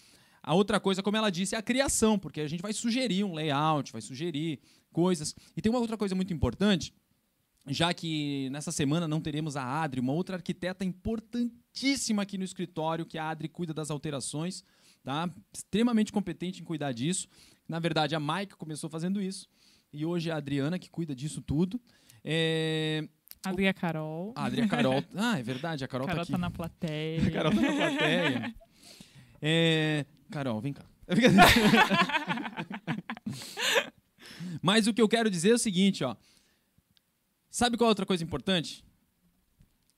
A 0.47 0.53
outra 0.53 0.79
coisa, 0.79 1.03
como 1.03 1.17
ela 1.17 1.29
disse, 1.29 1.55
é 1.55 1.57
a 1.57 1.61
criação, 1.61 2.17
porque 2.17 2.39
a 2.39 2.47
gente 2.47 2.61
vai 2.61 2.71
sugerir 2.71 3.21
um 3.25 3.33
layout, 3.33 3.91
vai 3.91 4.01
sugerir 4.01 4.61
coisas. 4.93 5.35
E 5.57 5.61
tem 5.61 5.69
uma 5.69 5.77
outra 5.77 5.97
coisa 5.97 6.15
muito 6.15 6.33
importante, 6.33 6.93
já 7.67 7.93
que 7.93 8.49
nessa 8.49 8.71
semana 8.71 9.09
não 9.09 9.19
teremos 9.19 9.57
a 9.57 9.81
Adri, 9.83 9.99
uma 9.99 10.13
outra 10.13 10.37
arquiteta 10.37 10.85
importantíssima 10.85 12.21
aqui 12.21 12.37
no 12.37 12.45
escritório, 12.45 13.05
que 13.05 13.17
a 13.17 13.29
Adri 13.29 13.49
cuida 13.49 13.73
das 13.73 13.91
alterações, 13.91 14.63
tá? 15.03 15.29
Extremamente 15.53 16.13
competente 16.13 16.61
em 16.61 16.63
cuidar 16.63 16.93
disso. 16.93 17.27
Na 17.67 17.77
verdade, 17.77 18.15
a 18.15 18.19
Maika 18.19 18.55
começou 18.55 18.89
fazendo 18.89 19.21
isso, 19.21 19.49
e 19.91 20.05
hoje 20.05 20.29
é 20.29 20.31
a 20.31 20.37
Adriana 20.37 20.79
que 20.79 20.89
cuida 20.89 21.13
disso 21.13 21.41
tudo. 21.41 21.77
É... 22.23 23.05
A 23.43 23.73
Carol. 23.73 24.33
A 24.33 24.45
a 24.45 24.67
Carol. 24.69 25.03
Ah, 25.13 25.37
é 25.37 25.43
verdade, 25.43 25.83
a 25.83 25.89
Carol, 25.89 26.07
Carol 26.07 26.19
tá 26.19 26.23
aqui. 26.23 26.31
tá 26.31 26.37
na 26.37 26.49
plateia. 26.49 27.19
A 27.27 27.31
Carol 27.31 27.51
tá 27.53 27.61
na 27.61 27.73
plateia. 27.73 28.55
É, 29.39 30.03
Carol, 30.29 30.61
vem 30.61 30.73
cá. 30.73 30.85
Mas 34.61 34.87
o 34.87 34.93
que 34.93 35.01
eu 35.01 35.07
quero 35.07 35.29
dizer 35.29 35.51
é 35.51 35.53
o 35.53 35.59
seguinte, 35.59 36.03
ó. 36.03 36.15
Sabe 37.49 37.77
qual 37.77 37.87
é 37.87 37.91
outra 37.91 38.05
coisa 38.05 38.23
importante? 38.23 38.83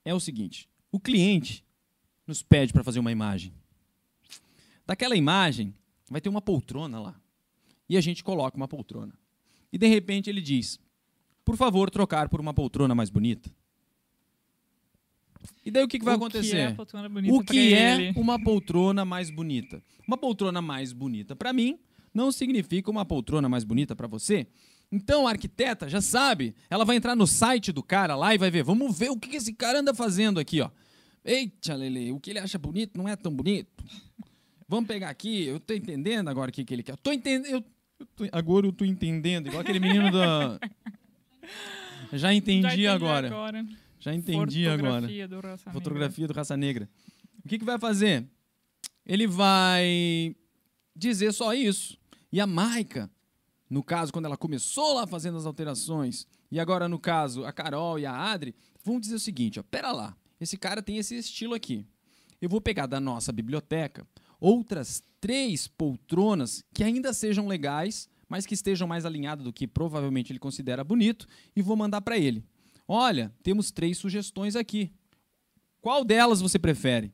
É 0.06 0.14
o 0.14 0.20
seguinte: 0.20 0.70
o 0.92 1.00
cliente 1.00 1.66
nos 2.26 2.44
pede 2.44 2.72
para 2.72 2.84
fazer 2.84 3.00
uma 3.00 3.12
imagem. 3.12 3.54
Daquela 4.86 5.16
imagem 5.16 5.74
vai 6.10 6.22
ter 6.22 6.30
uma 6.30 6.42
poltrona 6.42 7.00
lá. 7.00 7.20
E 7.88 7.98
a 7.98 8.02
gente 8.02 8.24
coloca 8.24 8.56
uma 8.56 8.68
poltrona. 8.68 9.14
E 9.72 9.78
de 9.78 9.88
repente 9.88 10.30
ele 10.30 10.42
diz: 10.42 10.80
"Por 11.44 11.58
favor, 11.58 11.90
trocar 11.90 12.30
por 12.30 12.40
uma 12.40 12.54
poltrona 12.54 12.96
mais 12.96 13.10
bonita". 13.10 13.52
E 15.66 15.72
daí 15.72 15.84
o 15.84 15.88
que, 15.88 16.00
que 16.00 16.06
vai 16.06 16.16
O 16.16 16.18
acontecer? 16.18 16.52
Que 16.52 16.58
é 16.58 16.76
O 17.34 17.44
que 17.44 17.74
é 17.74 18.14
uma 18.16 18.42
poltrona 18.42 19.06
mais 19.06 19.30
bonita? 19.30 19.82
Uma 20.08 20.18
poltrona 20.18 20.62
mais 20.62 20.92
bonita 20.94 21.36
para 21.36 21.54
mim 21.54 21.78
não 22.14 22.32
significa 22.32 22.90
uma 22.90 23.06
poltrona 23.06 23.48
mais 23.48 23.64
bonita 23.64 23.96
para 23.96 24.08
você. 24.08 24.48
Então 24.92 25.28
a 25.28 25.32
arquiteta 25.32 25.88
já 25.88 26.02
sabe, 26.02 26.56
ela 26.70 26.84
vai 26.84 26.96
entrar 26.96 27.16
no 27.16 27.28
site 27.28 27.72
do 27.72 27.84
cara 27.84 28.16
lá 28.16 28.34
e 28.34 28.38
vai 28.38 28.50
ver, 28.50 28.64
vamos 28.64 28.98
ver 28.98 29.10
o 29.12 29.18
que 29.18 29.36
esse 29.36 29.54
cara 29.54 29.80
anda 29.80 29.94
fazendo 29.94 30.40
aqui, 30.40 30.60
ó. 30.62 30.70
Eita, 31.24 31.76
Lele, 31.76 32.12
o 32.12 32.20
que 32.20 32.32
ele 32.32 32.40
acha 32.40 32.58
bonito 32.58 32.98
não 32.98 33.08
é 33.08 33.16
tão 33.16 33.32
bonito. 33.32 33.84
Vamos 34.68 34.88
pegar 34.88 35.10
aqui, 35.10 35.44
eu 35.46 35.60
tô 35.60 35.74
entendendo 35.74 36.28
agora 36.30 36.50
o 36.50 36.54
que, 36.54 36.66
que 36.66 36.74
ele 36.74 36.82
quer. 36.82 36.94
Eu 36.94 36.98
tô 36.98 37.12
entendendo, 37.12 37.46
eu, 37.46 37.64
eu 38.00 38.06
tô- 38.16 38.26
agora 38.32 38.66
eu 38.66 38.72
tô 38.74 38.84
entendendo, 38.84 39.48
igual 39.48 39.62
aquele 39.62 39.80
menino 39.80 40.12
da 40.12 40.60
Já 42.12 42.18
Já 42.18 42.34
entendi 42.34 42.88
agora. 42.88 43.30
Já 44.00 44.14
entendi 44.14 44.68
agora. 44.68 45.02
Fotografia 45.02 45.28
do 45.28 45.40
Raça 45.42 45.70
Negra. 45.70 45.74
Fotografia 45.74 46.28
do 46.28 46.34
Raça 46.34 46.58
Negra. 46.58 46.90
O 47.44 47.48
que, 47.48 47.60
que 47.60 47.66
vai 47.66 47.78
fazer? 47.78 48.26
Ele 49.06 49.28
vai 49.28 50.36
dizer 50.96 51.34
só 51.34 51.54
isso. 51.54 51.98
E 52.32 52.40
a 52.40 52.48
Maica, 52.48 53.10
no 53.70 53.84
caso, 53.84 54.12
quando 54.14 54.26
ela 54.26 54.38
começou 54.38 54.94
lá 54.94 55.08
fazendo 55.08 55.38
as 55.38 55.46
alterações, 55.46 56.28
e 56.52 56.60
agora, 56.60 56.88
no 56.88 57.00
caso, 57.00 57.44
a 57.46 57.52
Carol 57.52 58.00
e 58.00 58.06
a 58.06 58.14
Adri, 58.14 58.56
vão 58.84 59.00
dizer 59.00 59.16
o 59.16 59.20
seguinte: 59.20 59.60
ó, 59.60 59.64
pera 59.64 59.92
lá, 59.92 60.16
esse 60.40 60.58
cara 60.58 60.82
tem 60.82 60.98
esse 60.98 61.16
estilo 61.16 61.54
aqui. 61.54 61.86
Eu 62.42 62.50
vou 62.50 62.62
pegar 62.62 62.86
da 62.86 63.00
nossa 63.00 63.32
biblioteca 63.32 64.08
outras 64.40 65.04
três 65.20 65.68
poltronas 65.68 66.64
que 66.74 66.84
ainda 66.84 67.12
sejam 67.12 67.48
legais, 67.48 68.08
mas 68.30 68.46
que 68.46 68.54
estejam 68.54 68.88
mais 68.88 69.06
alinhadas 69.06 69.44
do 69.44 69.52
que 69.52 69.68
provavelmente 69.68 70.32
ele 70.32 70.40
considera 70.40 70.84
bonito, 70.84 71.28
e 71.56 71.62
vou 71.62 71.76
mandar 71.76 72.02
para 72.02 72.18
ele. 72.18 72.44
Olha, 72.92 73.32
temos 73.44 73.70
três 73.70 74.00
sugestões 74.00 74.56
aqui. 74.56 74.92
Qual 75.80 76.04
delas 76.04 76.42
você 76.42 76.58
prefere? 76.58 77.14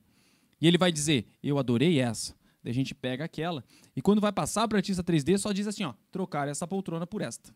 E 0.62 0.66
ele 0.66 0.78
vai 0.78 0.90
dizer: 0.90 1.28
Eu 1.44 1.60
adorei 1.60 2.00
essa. 2.00 2.34
Daí 2.64 2.72
a 2.72 2.74
gente 2.74 2.96
pega 2.96 3.26
aquela. 3.26 3.62
E 3.94 4.02
quando 4.02 4.22
vai 4.22 4.32
passar 4.32 4.70
para 4.70 4.78
o 4.78 4.80
artista 4.80 5.04
3D, 5.04 5.38
só 5.38 5.52
diz 5.52 5.68
assim: 5.68 5.84
ó, 5.84 5.94
trocar 6.14 6.48
essa 6.48 6.66
poltrona 6.66 7.06
por 7.06 7.22
esta. 7.22 7.54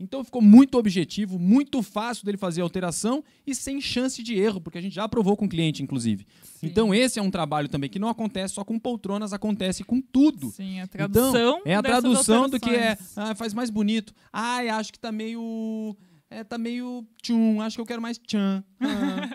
Então 0.00 0.24
ficou 0.24 0.40
muito 0.40 0.78
objetivo, 0.78 1.38
muito 1.38 1.82
fácil 1.82 2.24
dele 2.24 2.38
fazer 2.38 2.60
a 2.60 2.64
alteração 2.64 3.22
e 3.46 3.52
sem 3.54 3.80
chance 3.80 4.22
de 4.22 4.38
erro, 4.38 4.60
porque 4.60 4.78
a 4.78 4.80
gente 4.80 4.94
já 4.94 5.04
aprovou 5.04 5.36
com 5.36 5.44
o 5.44 5.48
cliente, 5.48 5.82
inclusive. 5.82 6.24
Sim. 6.42 6.68
Então 6.68 6.94
esse 6.94 7.18
é 7.18 7.22
um 7.22 7.30
trabalho 7.30 7.68
também 7.68 7.90
que 7.90 7.98
não 7.98 8.08
acontece 8.08 8.54
só 8.54 8.64
com 8.64 8.78
poltronas, 8.78 9.32
acontece 9.32 9.82
com 9.84 10.00
tudo. 10.00 10.50
Sim, 10.52 10.80
a 10.80 10.86
tradução. 10.86 11.58
Então, 11.58 11.62
é 11.64 11.74
a 11.74 11.82
tradução 11.82 12.48
do 12.48 12.60
que 12.60 12.70
é, 12.70 12.90
alterações. 12.90 13.18
ah, 13.18 13.34
faz 13.34 13.52
mais 13.52 13.70
bonito. 13.70 14.14
Ai, 14.32 14.68
acho 14.68 14.92
que 14.92 14.98
tá 15.00 15.12
meio. 15.12 15.96
É, 16.30 16.44
tá 16.44 16.58
meio 16.58 17.06
tchum, 17.22 17.60
acho 17.62 17.76
que 17.76 17.80
eu 17.80 17.86
quero 17.86 18.02
mais 18.02 18.18
tchan. 18.18 18.62
Ah. 18.80 18.86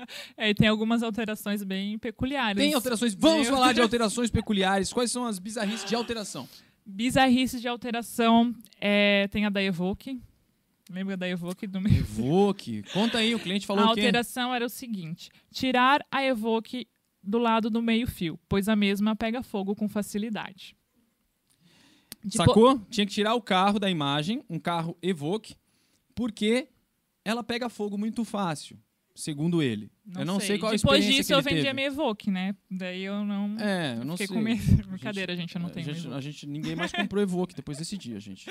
É, 0.38 0.50
e 0.50 0.54
tem 0.54 0.68
algumas 0.68 1.02
alterações 1.02 1.64
bem 1.64 1.98
peculiares. 1.98 2.62
Tem 2.62 2.74
alterações. 2.74 3.16
Vamos 3.16 3.48
Meu 3.48 3.56
falar 3.56 3.74
de 3.74 3.82
alterações 3.82 4.30
peculiares. 4.30 4.92
Quais 4.92 5.12
são 5.12 5.26
as 5.26 5.40
bizarrices 5.40 5.86
de 5.86 5.96
alteração? 5.96 6.48
Bizarrice 6.86 7.60
de 7.60 7.68
alteração. 7.68 8.54
É, 8.82 9.28
tem 9.30 9.46
a 9.46 9.50
da 9.50 9.64
Evoque. 9.64 10.22
Lembra 10.90 11.16
da 11.16 11.28
Evoque 11.28 11.66
do 11.66 11.80
meu? 11.80 11.92
Evoque. 11.94 12.84
Conta 12.94 13.20
aí, 13.20 13.34
o 13.34 13.40
cliente 13.40 13.66
falou 13.66 13.86
a 13.86 13.94
quê? 13.94 14.02
alteração 14.02 14.54
era 14.54 14.66
o 14.66 14.70
seguinte: 14.70 15.32
tirar 15.52 16.06
a 16.12 16.24
Evoque 16.24 16.88
do 17.24 17.40
lado 17.40 17.70
do 17.70 17.82
meio-fio, 17.82 18.38
pois 18.50 18.68
a 18.68 18.76
mesma 18.76 19.16
pega 19.16 19.42
fogo 19.42 19.74
com 19.76 19.88
facilidade. 19.88 20.76
Depo- 22.24 22.38
Sacou? 22.38 22.80
Tinha 22.90 23.06
que 23.06 23.14
tirar 23.14 23.34
o 23.36 23.42
carro 23.42 23.80
da 23.80 23.90
imagem, 23.90 24.44
um 24.50 24.60
carro 24.60 24.98
Evoque, 25.02 25.56
porque 26.14 26.68
ela 27.26 27.44
pega 27.44 27.70
fogo 27.70 27.98
muito 27.98 28.24
fácil, 28.26 28.78
segundo 29.16 29.62
ele. 29.62 29.92
eu 30.18 30.26
não 30.26 30.40
sei, 30.40 30.58
qual 30.58 30.72
a 30.72 30.76
Depois 30.76 31.00
experiência 31.04 31.12
disso, 31.18 31.28
que 31.28 31.34
eu 31.34 31.38
ele 31.38 31.44
vendi 31.44 31.56
teve. 31.58 31.70
a 31.70 31.74
minha 31.74 31.88
Evoque, 31.88 32.32
né? 32.32 32.56
Daí 32.70 33.04
eu 33.04 33.24
não. 33.24 33.56
É, 33.60 33.96
eu 34.00 34.06
não 34.06 34.18
fiquei 34.18 34.28
sei. 34.28 34.36
com 34.36 34.42
medo. 34.42 34.62
Brincadeira, 34.90 35.36
gente, 35.36 35.56
eu 35.56 35.62
não 35.62 35.68
a 35.68 35.72
tenho. 35.72 35.86
gente, 35.86 36.00
Evoque. 36.00 36.16
a 36.18 36.22
gente- 36.22 36.48
ninguém 36.48 36.76
mais 36.76 36.92
comprou 36.92 37.22
Evoque 37.24 37.56
depois 37.56 37.78
desse 37.78 37.98
dia, 37.98 38.20
gente. 38.20 38.46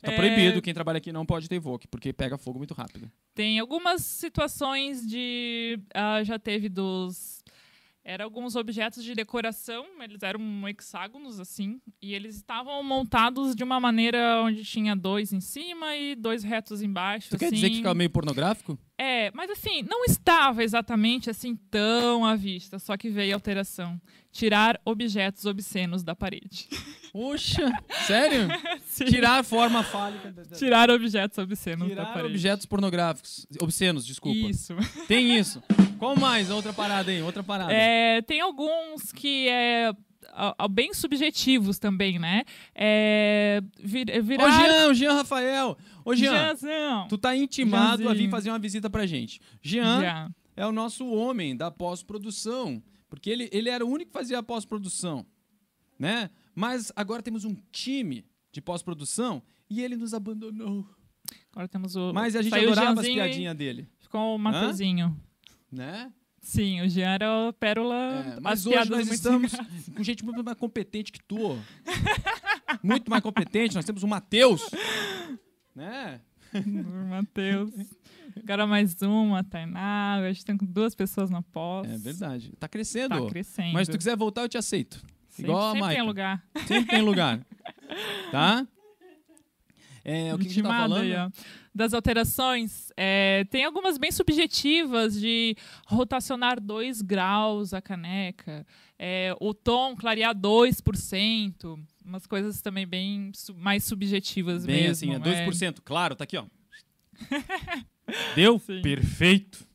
Tá 0.00 0.12
É. 0.12 0.16
proibido, 0.16 0.60
quem 0.60 0.74
trabalha 0.74 0.98
aqui 0.98 1.12
não 1.12 1.24
pode 1.24 1.48
ter 1.48 1.54
Evoque, 1.56 1.86
porque 1.86 2.12
pega 2.12 2.36
fogo 2.36 2.58
muito 2.58 2.74
rápido. 2.74 3.10
Tem 3.34 3.58
algumas 3.58 4.02
situações 4.02 5.06
de. 5.06 5.78
ah, 5.94 6.22
já 6.24 6.38
teve 6.38 6.68
dos. 6.68 7.41
Eram 8.04 8.24
alguns 8.24 8.56
objetos 8.56 9.04
de 9.04 9.14
decoração, 9.14 9.86
eles 10.00 10.22
eram 10.22 10.40
hexágonos, 10.68 11.38
assim, 11.38 11.80
e 12.00 12.14
eles 12.14 12.34
estavam 12.34 12.82
montados 12.82 13.54
de 13.54 13.62
uma 13.62 13.78
maneira 13.78 14.42
onde 14.42 14.64
tinha 14.64 14.96
dois 14.96 15.32
em 15.32 15.40
cima 15.40 15.96
e 15.96 16.16
dois 16.16 16.42
retos 16.42 16.82
embaixo. 16.82 17.30
Tu 17.30 17.38
quer 17.38 17.46
assim. 17.46 17.54
dizer 17.54 17.70
que 17.70 17.76
fica 17.76 17.94
meio 17.94 18.10
pornográfico? 18.10 18.76
É, 19.04 19.32
mas 19.34 19.50
assim, 19.50 19.82
não 19.82 20.04
estava 20.04 20.62
exatamente 20.62 21.28
assim 21.28 21.56
tão 21.70 22.24
à 22.24 22.36
vista, 22.36 22.78
só 22.78 22.96
que 22.96 23.08
veio 23.10 23.32
a 23.32 23.36
alteração. 23.36 24.00
Tirar 24.30 24.80
objetos 24.84 25.44
obscenos 25.44 26.02
da 26.04 26.14
parede. 26.14 26.68
Poxa, 27.12 27.70
sério? 28.06 28.48
Tirar 29.08 29.42
forma 29.44 29.82
fálica. 29.82 30.30
da- 30.30 30.42
da- 30.44 30.56
Tirar 30.56 30.88
objetos 30.90 31.36
obscenos 31.38 31.88
da 31.88 31.94
Tirar 31.94 32.12
parede. 32.14 32.28
objetos 32.34 32.64
pornográficos. 32.64 33.44
Obscenos, 33.60 34.06
desculpa. 34.06 34.38
Isso. 34.38 34.74
Tem 35.08 35.36
isso. 35.36 35.60
Qual 35.98 36.16
mais? 36.16 36.48
Outra 36.50 36.72
parada 36.72 37.10
aí, 37.10 37.20
outra 37.22 37.42
parada. 37.42 37.72
É, 37.72 38.22
tem 38.22 38.40
alguns 38.40 39.10
que 39.12 39.48
é 39.48 39.92
a- 40.32 40.54
a- 40.64 40.68
bem 40.68 40.92
subjetivos 40.94 41.78
também, 41.78 42.18
né? 42.18 42.42
É, 42.74 43.60
vir, 43.82 44.06
Ô, 44.18 44.22
virar... 44.22 44.50
Jean, 44.50 44.88
o 44.88 44.94
Jean 44.94 45.12
Rafael. 45.14 45.76
Ô, 46.04 46.14
Jean, 46.14 46.32
Jeanzão. 46.32 47.06
tu 47.08 47.18
tá 47.18 47.36
intimado 47.36 47.94
a 47.94 47.96
vir 47.96 48.04
Jeanzinho. 48.06 48.30
fazer 48.30 48.50
uma 48.50 48.58
visita 48.58 48.88
pra 48.90 49.06
gente. 49.06 49.40
Jean 49.60 50.00
Já. 50.00 50.30
é 50.56 50.66
o 50.66 50.72
nosso 50.72 51.06
homem 51.06 51.56
da 51.56 51.70
pós-produção. 51.70 52.82
Porque 53.08 53.28
ele, 53.28 53.48
ele 53.52 53.68
era 53.68 53.84
o 53.84 53.88
único 53.90 54.10
que 54.10 54.18
fazia 54.18 54.38
a 54.38 54.42
pós-produção. 54.42 55.26
Né? 55.98 56.30
Mas 56.54 56.90
agora 56.96 57.22
temos 57.22 57.44
um 57.44 57.54
time 57.70 58.24
de 58.50 58.60
pós-produção 58.60 59.42
e 59.68 59.82
ele 59.82 59.96
nos 59.96 60.14
abandonou. 60.14 60.86
Agora 61.52 61.68
temos 61.68 61.94
o. 61.94 62.12
Mas 62.12 62.34
a 62.34 62.42
gente 62.42 62.50
saiu 62.50 62.72
adorava 62.72 63.00
as 63.00 63.06
Jeanzinho 63.06 63.14
piadinhas 63.24 63.56
dele. 63.56 63.88
Ficou 64.00 64.34
o 64.34 64.38
Mateuzinho. 64.38 65.16
Né? 65.70 66.10
Sim, 66.42 66.80
o 66.82 66.88
Jean 66.88 67.08
era 67.12 67.48
o 67.48 67.52
pérola. 67.52 68.34
É, 68.36 68.40
mas 68.40 68.60
as 68.60 68.66
hoje 68.66 68.90
nós 68.90 69.08
estamos 69.08 69.52
com 69.96 70.02
gente 70.02 70.24
muito 70.24 70.42
mais 70.42 70.58
competente 70.58 71.12
que 71.12 71.22
tu. 71.22 71.56
muito 72.82 73.08
mais 73.08 73.22
competente. 73.22 73.74
Nós 73.76 73.84
temos 73.84 74.02
o 74.02 74.08
Matheus. 74.08 74.68
Né? 75.74 76.20
O 76.54 77.08
Matheus. 77.08 77.70
Agora 78.36 78.66
mais 78.66 79.00
uma, 79.02 79.38
a 79.38 79.44
Tainá. 79.44 80.16
A 80.16 80.32
gente 80.32 80.44
tem 80.44 80.56
duas 80.60 80.94
pessoas 80.94 81.30
na 81.30 81.42
pós. 81.42 81.88
É 81.90 81.96
verdade. 81.96 82.52
Tá 82.58 82.68
crescendo. 82.68 83.08
Tá 83.20 83.26
crescendo. 83.30 83.72
Mas 83.72 83.86
se 83.86 83.92
tu 83.92 83.98
quiser 83.98 84.16
voltar, 84.16 84.42
eu 84.42 84.48
te 84.48 84.58
aceito. 84.58 85.00
Sempre- 85.28 85.50
Igual 85.50 85.62
a 85.70 85.72
sempre 85.72 85.80
tem 85.80 85.88
Maica. 85.98 86.02
lugar. 86.02 86.44
Sempre 86.66 86.90
tem 86.90 87.02
lugar. 87.02 87.46
tá? 88.30 88.66
É, 90.04 90.34
o 90.34 90.38
que, 90.38 90.44
que 90.44 90.50
a 90.50 90.54
gente 90.54 90.62
tá 90.62 90.68
Intimada 90.68 90.94
falando? 90.94 91.12
ó. 91.14 91.42
Das 91.74 91.94
alterações, 91.94 92.92
é, 92.96 93.44
tem 93.50 93.64
algumas 93.64 93.96
bem 93.96 94.12
subjetivas 94.12 95.18
de 95.18 95.56
rotacionar 95.86 96.60
2 96.60 97.00
graus 97.00 97.72
a 97.72 97.80
caneca, 97.80 98.66
é, 98.98 99.34
o 99.40 99.54
tom 99.54 99.96
clarear 99.96 100.34
2%, 100.34 101.78
umas 102.04 102.26
coisas 102.26 102.60
também 102.60 102.86
bem 102.86 103.32
mais 103.56 103.84
subjetivas 103.84 104.66
Bem 104.66 104.88
mesmo. 104.88 104.92
assim, 104.92 105.30
é 105.30 105.44
é. 105.44 105.46
2%. 105.46 105.78
Claro, 105.84 106.14
tá 106.14 106.24
aqui, 106.24 106.36
ó. 106.36 106.44
Deu? 108.34 108.58
Sim. 108.58 108.82
Perfeito. 108.82 109.66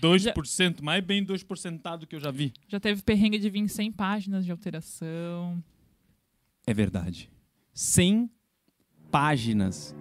2%, 0.00 0.82
mais 0.82 1.02
bem 1.04 1.24
2%ado 1.24 2.06
que 2.06 2.14
eu 2.14 2.20
já 2.20 2.30
vi. 2.30 2.52
Já 2.68 2.78
teve 2.78 3.02
perrengue 3.02 3.38
de 3.38 3.48
vir 3.48 3.68
100 3.68 3.92
páginas 3.92 4.44
de 4.44 4.50
alteração. 4.50 5.62
É 6.66 6.74
verdade. 6.74 7.30
100 7.72 8.30
páginas. 9.14 9.94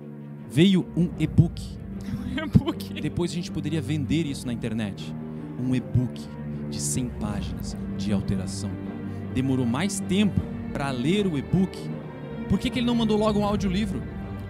Veio 0.49 0.91
um 0.97 1.07
e-book. 1.19 1.61
Porque 2.57 2.99
Depois 2.99 3.29
a 3.29 3.35
gente 3.35 3.51
poderia 3.51 3.79
vender 3.79 4.25
isso 4.25 4.47
na 4.47 4.51
internet. 4.51 5.13
Um 5.59 5.75
e-book 5.75 6.19
de 6.71 6.81
100 6.81 7.09
páginas 7.19 7.77
de 7.95 8.11
alteração. 8.11 8.71
Demorou 9.35 9.67
mais 9.67 9.99
tempo 9.99 10.41
para 10.73 10.89
ler 10.89 11.27
o 11.27 11.37
e-book. 11.37 11.77
Por 12.49 12.57
que, 12.57 12.71
que 12.71 12.79
ele 12.79 12.87
não 12.87 12.95
mandou 12.95 13.15
logo 13.15 13.39
um 13.39 13.45
audiolivro? 13.45 14.01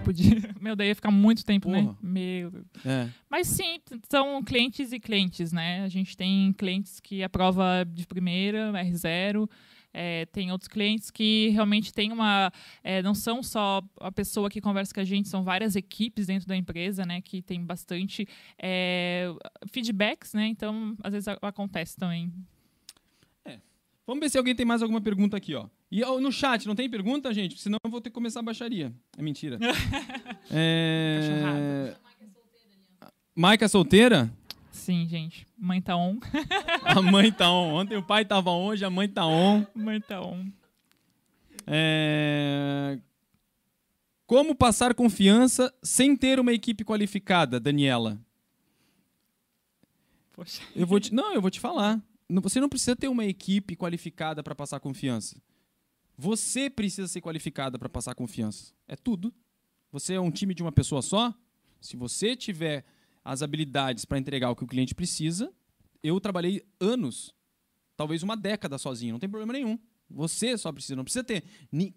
podia. 0.02 0.40
Meu, 0.60 0.74
daí 0.74 0.88
ia 0.88 0.94
ficar 0.94 1.10
muito 1.10 1.44
tempo, 1.44 1.70
né? 1.70 1.82
Porra. 1.82 1.96
Meu 2.02 2.50
Deus. 2.50 2.66
É. 2.84 3.08
Mas 3.30 3.48
sim, 3.48 3.80
são 4.08 4.42
clientes 4.42 4.92
e 4.92 5.00
clientes, 5.00 5.50
né? 5.52 5.82
A 5.82 5.88
gente 5.88 6.16
tem 6.16 6.52
clientes 6.52 7.00
que 7.00 7.22
aprova 7.22 7.84
de 7.84 8.06
primeira, 8.06 8.72
R0. 8.72 9.48
É, 9.94 10.26
tem 10.26 10.50
outros 10.50 10.68
clientes 10.68 11.10
que 11.10 11.48
realmente 11.50 11.94
tem 11.94 12.12
uma. 12.12 12.52
é, 12.82 13.00
não 13.02 13.14
são 13.14 13.42
só 13.42 13.80
a 14.00 14.10
pessoa 14.10 14.50
que 14.50 14.60
conversa 14.60 14.92
com 14.92 15.00
a 15.00 15.04
gente, 15.04 15.28
são 15.28 15.44
várias 15.44 15.76
equipes 15.76 16.26
dentro 16.26 16.48
da 16.48 16.56
empresa, 16.56 17.06
né? 17.06 17.20
Que 17.20 17.40
tem 17.40 17.64
bastante 17.64 18.26
é, 18.58 19.32
feedbacks, 19.70 20.34
né? 20.34 20.48
Então, 20.48 20.96
às 21.02 21.12
vezes 21.12 21.28
acontece 21.28 21.96
também. 21.96 22.32
Vamos 24.06 24.20
ver 24.20 24.28
se 24.28 24.36
alguém 24.36 24.54
tem 24.54 24.66
mais 24.66 24.82
alguma 24.82 25.00
pergunta 25.00 25.36
aqui, 25.36 25.54
ó. 25.54 25.66
E 25.90 26.02
ó, 26.04 26.20
no 26.20 26.30
chat, 26.30 26.66
não 26.66 26.74
tem 26.74 26.90
pergunta, 26.90 27.32
gente? 27.32 27.58
Senão 27.58 27.78
eu 27.84 27.90
vou 27.90 28.00
ter 28.00 28.10
que 28.10 28.14
começar 28.14 28.40
a 28.40 28.42
baixaria. 28.42 28.92
É 29.16 29.22
mentira. 29.22 29.58
é... 30.50 31.94
Maica 33.34 33.66
solteira? 33.66 34.30
Sim, 34.84 35.06
gente. 35.08 35.46
Mãe 35.56 35.80
tá 35.80 35.96
on. 35.96 36.18
A 36.84 37.00
mãe 37.00 37.32
tá 37.32 37.50
on. 37.50 37.72
Ontem 37.72 37.96
o 37.96 38.02
pai 38.02 38.22
tava 38.22 38.50
on, 38.50 38.66
hoje 38.66 38.84
a 38.84 38.90
mãe 38.90 39.08
tá 39.08 39.26
on. 39.26 39.64
Mãe 39.74 39.98
tá 39.98 40.20
on. 40.20 40.46
É... 41.66 43.00
Como 44.26 44.54
passar 44.54 44.94
confiança 44.94 45.74
sem 45.82 46.14
ter 46.14 46.38
uma 46.38 46.52
equipe 46.52 46.84
qualificada, 46.84 47.58
Daniela? 47.58 48.20
Poxa. 50.34 50.62
Eu 50.76 50.86
vou 50.86 51.00
te... 51.00 51.14
Não, 51.14 51.32
eu 51.32 51.40
vou 51.40 51.50
te 51.50 51.60
falar. 51.60 51.98
Você 52.28 52.60
não 52.60 52.68
precisa 52.68 52.94
ter 52.94 53.08
uma 53.08 53.24
equipe 53.24 53.74
qualificada 53.74 54.42
para 54.42 54.54
passar 54.54 54.80
confiança. 54.80 55.40
Você 56.18 56.68
precisa 56.68 57.08
ser 57.08 57.22
qualificada 57.22 57.78
para 57.78 57.88
passar 57.88 58.14
confiança. 58.14 58.74
É 58.86 58.96
tudo. 58.96 59.32
Você 59.90 60.12
é 60.12 60.20
um 60.20 60.30
time 60.30 60.52
de 60.52 60.62
uma 60.62 60.72
pessoa 60.72 61.00
só. 61.00 61.32
Se 61.80 61.96
você 61.96 62.36
tiver 62.36 62.84
as 63.24 63.42
habilidades 63.42 64.04
para 64.04 64.18
entregar 64.18 64.50
o 64.50 64.56
que 64.56 64.64
o 64.64 64.66
cliente 64.66 64.94
precisa, 64.94 65.52
eu 66.02 66.20
trabalhei 66.20 66.62
anos, 66.78 67.34
talvez 67.96 68.22
uma 68.22 68.36
década 68.36 68.76
sozinho, 68.76 69.12
não 69.12 69.18
tem 69.18 69.28
problema 69.28 69.52
nenhum. 69.52 69.78
Você 70.10 70.58
só 70.58 70.70
precisa, 70.70 70.96
não 70.96 71.04
precisa 71.04 71.24
ter 71.24 71.44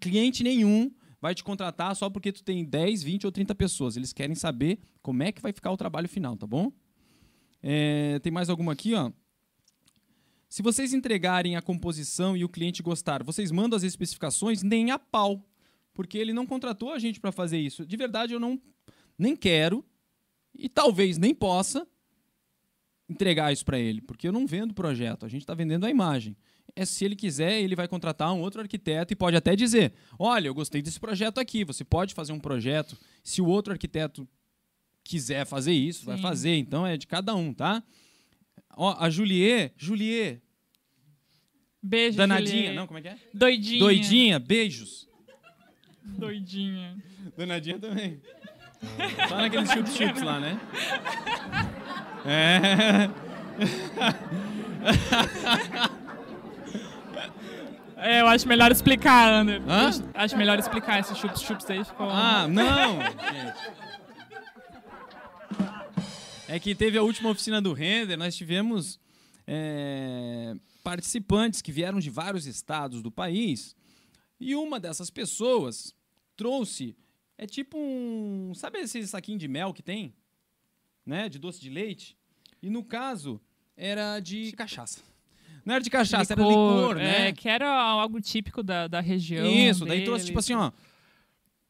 cliente 0.00 0.42
nenhum 0.42 0.90
vai 1.20 1.34
te 1.34 1.42
contratar 1.42 1.94
só 1.96 2.08
porque 2.08 2.32
tu 2.32 2.42
tem 2.42 2.64
10, 2.64 3.02
20 3.02 3.26
ou 3.26 3.32
30 3.32 3.54
pessoas. 3.54 3.96
Eles 3.96 4.12
querem 4.12 4.34
saber 4.34 4.78
como 5.02 5.22
é 5.22 5.32
que 5.32 5.42
vai 5.42 5.52
ficar 5.52 5.70
o 5.70 5.76
trabalho 5.76 6.08
final, 6.08 6.36
tá 6.36 6.46
bom? 6.46 6.72
É, 7.62 8.18
tem 8.20 8.32
mais 8.32 8.48
alguma 8.48 8.72
aqui, 8.72 8.94
ó? 8.94 9.10
Se 10.48 10.62
vocês 10.62 10.94
entregarem 10.94 11.56
a 11.56 11.62
composição 11.62 12.36
e 12.36 12.44
o 12.44 12.48
cliente 12.48 12.82
gostar, 12.82 13.22
vocês 13.22 13.50
mandam 13.50 13.76
as 13.76 13.82
especificações 13.82 14.62
nem 14.62 14.90
a 14.90 14.98
pau, 14.98 15.44
porque 15.92 16.16
ele 16.16 16.32
não 16.32 16.46
contratou 16.46 16.92
a 16.92 16.98
gente 16.98 17.20
para 17.20 17.30
fazer 17.30 17.58
isso. 17.58 17.84
De 17.84 17.96
verdade, 17.96 18.32
eu 18.32 18.40
não 18.40 18.60
nem 19.18 19.36
quero 19.36 19.84
e 20.58 20.68
talvez 20.68 21.16
nem 21.16 21.34
possa 21.34 21.86
entregar 23.08 23.52
isso 23.52 23.64
para 23.64 23.78
ele, 23.78 24.02
porque 24.02 24.28
eu 24.28 24.32
não 24.32 24.46
vendo 24.46 24.74
projeto, 24.74 25.24
a 25.24 25.28
gente 25.28 25.42
está 25.42 25.54
vendendo 25.54 25.86
a 25.86 25.90
imagem. 25.90 26.36
É 26.76 26.84
se 26.84 27.04
ele 27.04 27.16
quiser, 27.16 27.60
ele 27.62 27.74
vai 27.74 27.88
contratar 27.88 28.32
um 28.34 28.40
outro 28.40 28.60
arquiteto 28.60 29.12
e 29.12 29.16
pode 29.16 29.36
até 29.36 29.56
dizer: 29.56 29.94
"Olha, 30.18 30.48
eu 30.48 30.54
gostei 30.54 30.82
desse 30.82 31.00
projeto 31.00 31.38
aqui, 31.38 31.64
você 31.64 31.84
pode 31.84 32.12
fazer 32.12 32.32
um 32.32 32.40
projeto". 32.40 32.98
Se 33.22 33.40
o 33.40 33.46
outro 33.46 33.72
arquiteto 33.72 34.28
quiser 35.02 35.46
fazer 35.46 35.72
isso, 35.72 36.04
vai 36.04 36.16
Sim. 36.16 36.22
fazer, 36.22 36.56
então 36.56 36.86
é 36.86 36.96
de 36.96 37.06
cada 37.06 37.34
um, 37.34 37.54
tá? 37.54 37.82
Ó, 38.76 38.94
a 38.98 39.08
Juliet, 39.08 39.72
Juliet, 39.76 40.42
Beijo, 41.82 42.16
danadinha, 42.18 42.74
não, 42.74 42.86
como 42.86 42.98
é 42.98 43.02
que 43.02 43.08
é? 43.08 43.18
Doidinha. 43.32 43.78
Doidinha, 43.78 44.38
beijos. 44.38 45.08
Doidinha. 46.04 47.02
Danadinha 47.36 47.78
também. 47.78 48.20
Só 49.28 49.36
naqueles 49.36 49.70
chups-chups 49.72 50.22
lá, 50.22 50.38
né? 50.40 50.60
É. 52.26 53.10
É, 57.96 58.20
eu 58.20 58.28
acho 58.28 58.46
melhor 58.46 58.70
explicar, 58.70 59.32
Ander. 59.32 59.60
Hã? 59.68 59.90
Acho- 60.14 60.36
melhor 60.36 60.58
explicar 60.58 61.00
esses 61.00 61.18
chups-chups 61.18 61.68
aí. 61.70 61.84
Ficou... 61.84 62.08
Ah, 62.08 62.46
não! 62.46 62.98
É 66.46 66.58
que 66.58 66.74
teve 66.74 66.96
a 66.96 67.02
última 67.02 67.28
oficina 67.30 67.60
do 67.60 67.72
Render, 67.72 68.16
nós 68.16 68.34
tivemos 68.36 68.98
é, 69.46 70.54
participantes 70.82 71.60
que 71.60 71.70
vieram 71.72 71.98
de 71.98 72.08
vários 72.08 72.46
estados 72.46 73.02
do 73.02 73.10
país 73.10 73.76
e 74.40 74.54
uma 74.54 74.80
dessas 74.80 75.10
pessoas 75.10 75.92
trouxe, 76.36 76.96
é 77.38 77.46
tipo 77.46 77.78
um, 77.78 78.52
sabe 78.54 78.80
esse 78.80 79.06
saquinho 79.06 79.38
de 79.38 79.48
mel 79.48 79.72
que 79.72 79.82
tem? 79.82 80.12
Né, 81.06 81.28
de 81.28 81.38
doce 81.38 81.60
de 81.60 81.70
leite? 81.70 82.18
E 82.60 82.68
no 82.68 82.84
caso, 82.84 83.40
era 83.76 84.20
de 84.20 84.52
cachaça. 84.52 85.00
Não 85.64 85.74
era 85.74 85.82
de 85.82 85.90
cachaça, 85.90 86.32
era 86.32 86.42
licor, 86.42 86.96
né? 86.96 87.28
É, 87.28 87.32
que 87.32 87.48
era 87.48 87.70
algo 87.70 88.20
típico 88.20 88.62
da, 88.62 88.88
da 88.88 89.00
região. 89.00 89.46
Isso, 89.46 89.84
daí 89.84 89.98
deles. 89.98 90.04
trouxe 90.04 90.26
tipo 90.26 90.38
assim, 90.38 90.54
ó, 90.54 90.72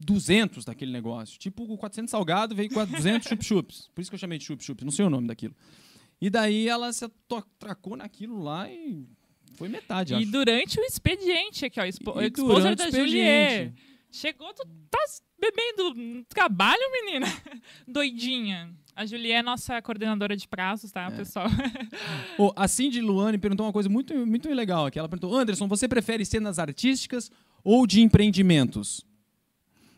200 0.01 0.65
daquele 0.65 0.93
negócio. 0.93 1.39
Tipo, 1.39 1.65
o 1.65 1.77
400 1.77 2.11
salgado 2.11 2.55
veio 2.55 2.71
com 2.71 2.85
200 2.85 3.29
chup-chups. 3.29 3.91
Por 3.95 4.01
isso 4.01 4.11
que 4.11 4.15
eu 4.15 4.19
chamei 4.19 4.39
de 4.39 4.45
chup-chups, 4.45 4.85
não 4.85 4.93
sei 4.93 5.05
o 5.05 5.11
nome 5.11 5.27
daquilo. 5.27 5.55
E 6.21 6.31
daí 6.31 6.69
ela 6.69 6.93
se 6.93 7.05
atracou 7.05 7.97
naquilo 7.97 8.41
lá 8.41 8.71
e 8.71 9.07
foi 9.55 9.69
metade, 9.69 10.15
E 10.15 10.17
acho. 10.17 10.31
durante 10.31 10.81
o 10.81 10.85
expediente 10.85 11.65
aqui, 11.65 11.81
ó. 11.81 11.85
Expo 11.85 12.21
E 12.23 12.31
durante 12.31 12.79
da 12.79 12.91
Juliette. 12.91 13.75
Chegou, 14.11 14.53
tu 14.55 14.67
tá 14.91 14.99
bebendo 15.41 16.25
trabalho, 16.29 16.81
menina? 16.93 17.27
Doidinha. 17.87 18.71
A 18.95 19.07
Julie 19.07 19.31
é 19.31 19.43
nossa 19.43 19.81
coordenadora 19.81 20.37
de 20.37 20.49
prazos, 20.49 20.91
É. 20.91 20.95
tá, 20.95 21.11
pessoal? 21.11 21.47
Ô, 22.37 22.53
a 22.57 22.67
Cindy 22.67 23.01
Luane 23.01 23.39
perguntou 23.39 23.65
uma 23.65 23.73
coisa 23.73 23.89
muito, 23.89 24.15
muito 24.27 24.49
legal 24.53 24.87
aqui. 24.87 24.99
Ela 24.99 25.09
perguntou, 25.09 25.37
Anderson, 25.37 25.69
você 25.69 25.87
prefere 25.87 26.25
cenas 26.25 26.59
artísticas 26.59 27.31
ou 27.63 27.87
de 27.87 28.01
empreendimentos? 28.01 29.07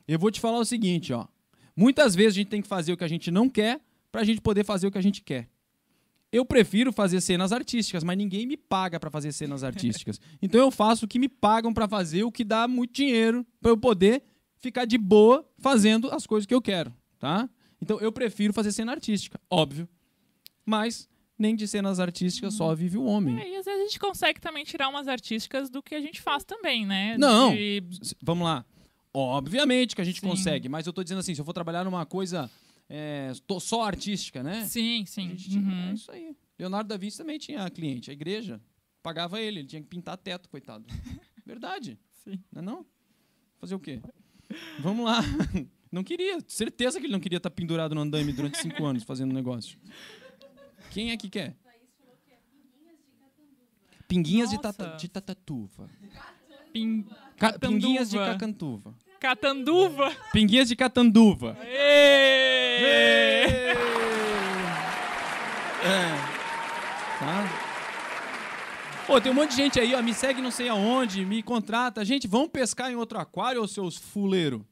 Eu 0.06 0.18
vou 0.18 0.30
te 0.30 0.38
falar 0.40 0.58
o 0.58 0.64
seguinte, 0.64 1.12
ó. 1.12 1.26
Muitas 1.74 2.14
vezes 2.14 2.34
a 2.34 2.38
gente 2.40 2.48
tem 2.48 2.60
que 2.60 2.68
fazer 2.68 2.92
o 2.92 2.96
que 2.96 3.04
a 3.04 3.08
gente 3.08 3.30
não 3.30 3.48
quer 3.48 3.80
para 4.12 4.20
a 4.20 4.24
gente 4.24 4.40
poder 4.42 4.64
fazer 4.64 4.86
o 4.86 4.90
que 4.90 4.98
a 4.98 5.02
gente 5.02 5.22
quer. 5.22 5.48
Eu 6.32 6.44
prefiro 6.44 6.92
fazer 6.92 7.20
cenas 7.20 7.52
artísticas, 7.52 8.04
mas 8.04 8.18
ninguém 8.18 8.46
me 8.46 8.56
paga 8.56 9.00
para 9.00 9.10
fazer 9.10 9.32
cenas 9.32 9.64
artísticas. 9.64 10.20
Então 10.42 10.60
eu 10.60 10.70
faço 10.70 11.06
o 11.06 11.08
que 11.08 11.18
me 11.18 11.28
pagam 11.28 11.72
para 11.72 11.88
fazer, 11.88 12.22
o 12.24 12.30
que 12.30 12.44
dá 12.44 12.68
muito 12.68 12.92
dinheiro 12.92 13.46
para 13.62 13.70
eu 13.70 13.76
poder 13.78 14.22
ficar 14.60 14.84
de 14.84 14.96
boa 14.98 15.48
fazendo 15.58 16.10
as 16.10 16.26
coisas 16.26 16.46
que 16.46 16.54
eu 16.54 16.60
quero, 16.62 16.94
tá? 17.18 17.48
Então 17.80 17.98
eu 18.00 18.12
prefiro 18.12 18.52
fazer 18.52 18.72
cena 18.72 18.92
artística, 18.92 19.40
óbvio. 19.50 19.88
Mas 20.64 21.08
nem 21.38 21.56
de 21.56 21.66
cenas 21.66 21.98
artísticas 21.98 22.54
só 22.54 22.74
vive 22.74 22.98
o 22.98 23.04
homem. 23.04 23.38
É, 23.40 23.48
e 23.52 23.56
às 23.56 23.64
vezes 23.64 23.80
a 23.80 23.84
gente 23.84 23.98
consegue 23.98 24.40
também 24.40 24.62
tirar 24.64 24.88
umas 24.88 25.08
artísticas 25.08 25.70
do 25.70 25.82
que 25.82 25.94
a 25.94 26.00
gente 26.00 26.20
faz 26.20 26.44
também, 26.44 26.84
né? 26.86 27.16
Não. 27.18 27.54
De- 27.54 27.82
Vamos 28.22 28.44
lá. 28.44 28.64
Obviamente 29.12 29.96
que 29.96 30.02
a 30.02 30.04
gente 30.04 30.20
Sim. 30.20 30.28
consegue, 30.28 30.68
mas 30.68 30.86
eu 30.86 30.92
tô 30.92 31.02
dizendo 31.02 31.18
assim, 31.18 31.34
se 31.34 31.40
eu 31.40 31.44
for 31.44 31.52
trabalhar 31.54 31.82
numa 31.84 32.04
coisa 32.06 32.48
é, 32.88 33.32
só 33.60 33.82
artística, 33.82 34.42
né? 34.42 34.64
Sim, 34.66 35.04
sim. 35.06 35.34
tinha- 35.34 35.60
uhum. 35.60 35.90
É 35.90 35.94
isso 35.94 36.12
aí. 36.12 36.36
Leonardo 36.58 36.88
da 36.88 36.96
Vinci 36.96 37.16
também 37.16 37.38
tinha 37.38 37.68
cliente, 37.70 38.10
a 38.10 38.12
igreja 38.12 38.60
pagava 39.02 39.40
ele, 39.40 39.60
ele 39.60 39.66
tinha 39.68 39.80
que 39.80 39.88
pintar 39.88 40.16
teto, 40.18 40.48
coitado. 40.48 40.84
Verdade. 41.46 41.98
Sim. 42.22 42.38
Não 42.52 42.60
é 42.60 42.64
não? 42.64 42.86
Fazer 43.58 43.74
o 43.74 43.80
quê? 43.80 44.00
Vamos 44.80 45.04
lá. 45.04 45.20
Não 45.92 46.04
queria. 46.04 46.38
Certeza 46.46 47.00
que 47.00 47.06
ele 47.06 47.12
não 47.12 47.18
queria 47.18 47.38
estar 47.38 47.50
pendurado 47.50 47.96
no 47.96 48.00
andaime 48.00 48.32
durante 48.32 48.58
cinco 48.58 48.84
anos 48.86 49.02
fazendo 49.02 49.34
negócio. 49.34 49.76
Quem 50.92 51.10
é 51.10 51.16
que 51.16 51.28
quer? 51.28 51.56
Pinguinhas 54.06 54.50
de, 54.50 54.60
tata, 54.60 54.96
de 54.96 55.08
tatatuva. 55.08 55.88
Pin- 56.72 57.04
Ca- 57.36 57.58
pinguinhas 57.58 58.10
de 58.10 58.18
cacantuva. 58.18 58.94
Catanduva. 59.18 60.12
Pinguinhas 60.32 60.68
de 60.68 60.76
catanduva. 60.76 61.56
Ê! 61.64 61.76
É. 65.82 66.14
Tá? 67.18 67.69
Pô, 69.10 69.20
tem 69.20 69.32
um 69.32 69.34
monte 69.34 69.50
de 69.50 69.56
gente 69.56 69.80
aí, 69.80 69.92
ó, 69.92 70.00
me 70.00 70.14
segue 70.14 70.40
não 70.40 70.52
sei 70.52 70.68
aonde, 70.68 71.26
me 71.26 71.42
contrata. 71.42 72.04
Gente, 72.04 72.28
vamos 72.28 72.50
pescar 72.50 72.92
em 72.92 72.94
outro 72.94 73.18
aquário, 73.18 73.66
seus 73.66 73.96
fuleiros? 73.96 74.62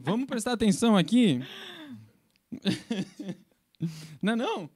Vamos 0.00 0.26
prestar 0.26 0.54
atenção 0.54 0.96
aqui? 0.96 1.40
Não 4.20 4.32
é 4.32 4.36
não? 4.36 4.70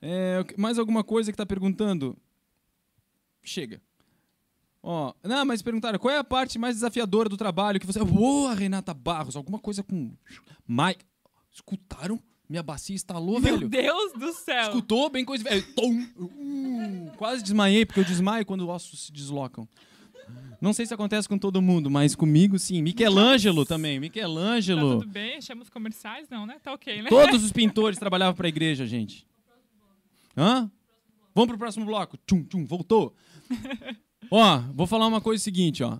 É, 0.00 0.42
mais 0.56 0.78
alguma 0.78 1.04
coisa 1.04 1.30
que 1.30 1.36
tá 1.36 1.44
perguntando? 1.44 2.16
Chega. 3.42 3.80
Ó, 4.82 5.12
não, 5.22 5.44
mas 5.44 5.62
perguntaram, 5.62 5.98
qual 5.98 6.14
é 6.14 6.18
a 6.18 6.24
parte 6.24 6.58
mais 6.58 6.76
desafiadora 6.76 7.28
do 7.28 7.36
trabalho 7.36 7.78
que 7.78 7.86
você... 7.86 8.02
Boa, 8.02 8.54
Renata 8.54 8.92
Barros, 8.94 9.36
alguma 9.36 9.58
coisa 9.58 9.82
com... 9.82 10.14
Mike... 10.66 11.04
Escutaram? 11.50 12.18
Minha 12.52 12.62
bacia 12.62 12.94
estalou, 12.94 13.40
Meu 13.40 13.56
velho. 13.56 13.66
Deus 13.66 14.12
do 14.12 14.30
céu. 14.34 14.64
Escutou 14.64 15.08
bem 15.08 15.24
coisa. 15.24 15.42
velho. 15.42 15.62
Tom. 15.74 16.02
Uh, 16.18 17.10
quase 17.16 17.42
desmaiei, 17.42 17.86
porque 17.86 18.00
eu 18.00 18.04
desmaio 18.04 18.44
quando 18.44 18.60
os 18.60 18.68
ossos 18.68 19.06
se 19.06 19.12
deslocam. 19.12 19.66
Não 20.60 20.74
sei 20.74 20.84
se 20.84 20.92
acontece 20.92 21.26
com 21.26 21.38
todo 21.38 21.62
mundo, 21.62 21.90
mas 21.90 22.14
comigo 22.14 22.58
sim. 22.58 22.82
Michelangelo 22.82 23.64
também. 23.64 23.94
Tá 23.96 24.00
Michelangelo. 24.02 25.00
tudo 25.00 25.10
bem? 25.10 25.40
Chama 25.40 25.62
os 25.62 25.70
comerciais? 25.70 26.28
Não, 26.28 26.44
né? 26.44 26.58
Tá 26.62 26.74
ok, 26.74 27.00
né? 27.00 27.08
Todos 27.08 27.42
os 27.42 27.52
pintores 27.52 27.98
trabalhavam 27.98 28.34
para 28.34 28.46
a 28.46 28.50
igreja, 28.50 28.86
gente. 28.86 29.26
Hã? 30.36 30.70
Vamos 31.34 31.48
pro 31.48 31.58
próximo 31.58 31.86
bloco. 31.86 32.18
Tchum, 32.26 32.44
tchum, 32.44 32.66
voltou. 32.66 33.14
ó, 34.30 34.58
vou 34.74 34.86
falar 34.86 35.06
uma 35.06 35.22
coisa 35.22 35.42
seguinte, 35.42 35.82
ó. 35.82 35.98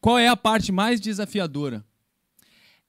Qual 0.00 0.18
é 0.18 0.26
a 0.26 0.36
parte 0.36 0.72
mais 0.72 1.00
desafiadora? 1.00 1.86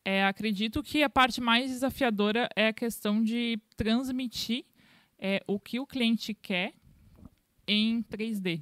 É, 0.05 0.25
acredito 0.25 0.81
que 0.81 1.03
a 1.03 1.09
parte 1.09 1.41
mais 1.41 1.69
desafiadora 1.69 2.49
é 2.55 2.67
a 2.67 2.73
questão 2.73 3.21
de 3.23 3.59
transmitir 3.75 4.65
é, 5.17 5.43
o 5.45 5.59
que 5.59 5.79
o 5.79 5.85
cliente 5.85 6.33
quer 6.33 6.73
em 7.67 8.01
3D. 8.03 8.61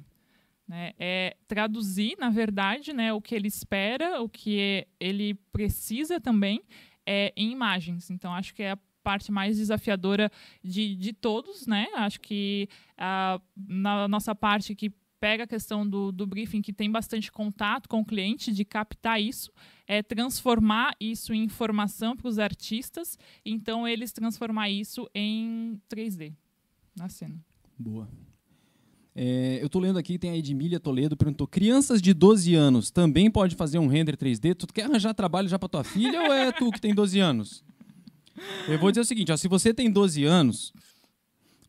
né? 0.66 0.92
É 0.98 1.36
traduzir, 1.46 2.16
na 2.18 2.28
verdade, 2.28 2.92
né, 2.92 3.12
o 3.12 3.20
que 3.20 3.34
ele 3.34 3.48
espera, 3.48 4.20
o 4.20 4.28
que 4.28 4.86
ele 5.00 5.34
precisa 5.52 6.20
também 6.20 6.62
é, 7.06 7.32
em 7.36 7.50
imagens. 7.50 8.10
Então, 8.10 8.34
acho 8.34 8.54
que 8.54 8.62
é 8.62 8.72
a 8.72 8.78
parte 9.02 9.32
mais 9.32 9.56
desafiadora 9.56 10.30
de, 10.62 10.94
de 10.94 11.14
todos. 11.14 11.66
Né? 11.66 11.88
Acho 11.94 12.20
que 12.20 12.68
ah, 12.98 13.40
na 13.56 14.06
nossa 14.06 14.34
parte 14.34 14.74
que 14.74 14.92
pega 15.20 15.44
a 15.44 15.46
questão 15.46 15.88
do, 15.88 16.12
do 16.12 16.26
briefing, 16.26 16.62
que 16.62 16.72
tem 16.72 16.90
bastante 16.90 17.30
contato 17.30 17.88
com 17.88 18.00
o 18.00 18.04
cliente, 18.04 18.52
de 18.52 18.64
captar 18.64 19.20
isso, 19.20 19.52
é 19.86 20.02
transformar 20.02 20.94
isso 21.00 21.32
em 21.32 21.44
informação 21.44 22.16
para 22.16 22.28
os 22.28 22.38
artistas, 22.38 23.18
então 23.44 23.86
eles 23.86 24.12
transformar 24.12 24.70
isso 24.70 25.08
em 25.14 25.80
3D 25.90 26.32
na 26.96 27.08
cena. 27.08 27.38
Boa. 27.78 28.08
É, 29.20 29.58
eu 29.60 29.68
tô 29.68 29.80
lendo 29.80 29.98
aqui, 29.98 30.16
tem 30.16 30.30
a 30.30 30.36
Edmília 30.36 30.78
Toledo, 30.78 31.16
perguntou: 31.16 31.46
crianças 31.46 32.00
de 32.00 32.14
12 32.14 32.54
anos 32.54 32.90
também 32.90 33.28
pode 33.28 33.56
fazer 33.56 33.78
um 33.78 33.88
render 33.88 34.16
3D? 34.16 34.54
Tu 34.54 34.66
quer 34.68 34.84
arranjar 34.84 35.12
trabalho 35.12 35.48
já 35.48 35.58
pra 35.58 35.68
tua 35.68 35.82
filha 35.82 36.22
ou 36.22 36.32
é 36.32 36.52
tu 36.52 36.70
que 36.70 36.80
tem 36.80 36.94
12 36.94 37.18
anos? 37.18 37.64
Eu 38.68 38.78
vou 38.78 38.92
dizer 38.92 39.00
o 39.00 39.04
seguinte: 39.04 39.32
ó, 39.32 39.36
se 39.36 39.48
você 39.48 39.74
tem 39.74 39.90
12 39.90 40.22
anos, 40.24 40.72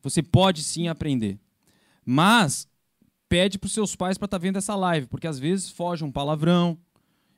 você 0.00 0.22
pode 0.22 0.62
sim 0.62 0.86
aprender. 0.86 1.40
Mas 2.04 2.68
pede 3.30 3.58
pros 3.58 3.72
seus 3.72 3.94
pais 3.94 4.18
para 4.18 4.26
estar 4.26 4.38
vendo 4.38 4.56
essa 4.56 4.74
live, 4.74 5.06
porque 5.06 5.28
às 5.28 5.38
vezes 5.38 5.70
foge 5.70 6.04
um 6.04 6.10
palavrão. 6.10 6.76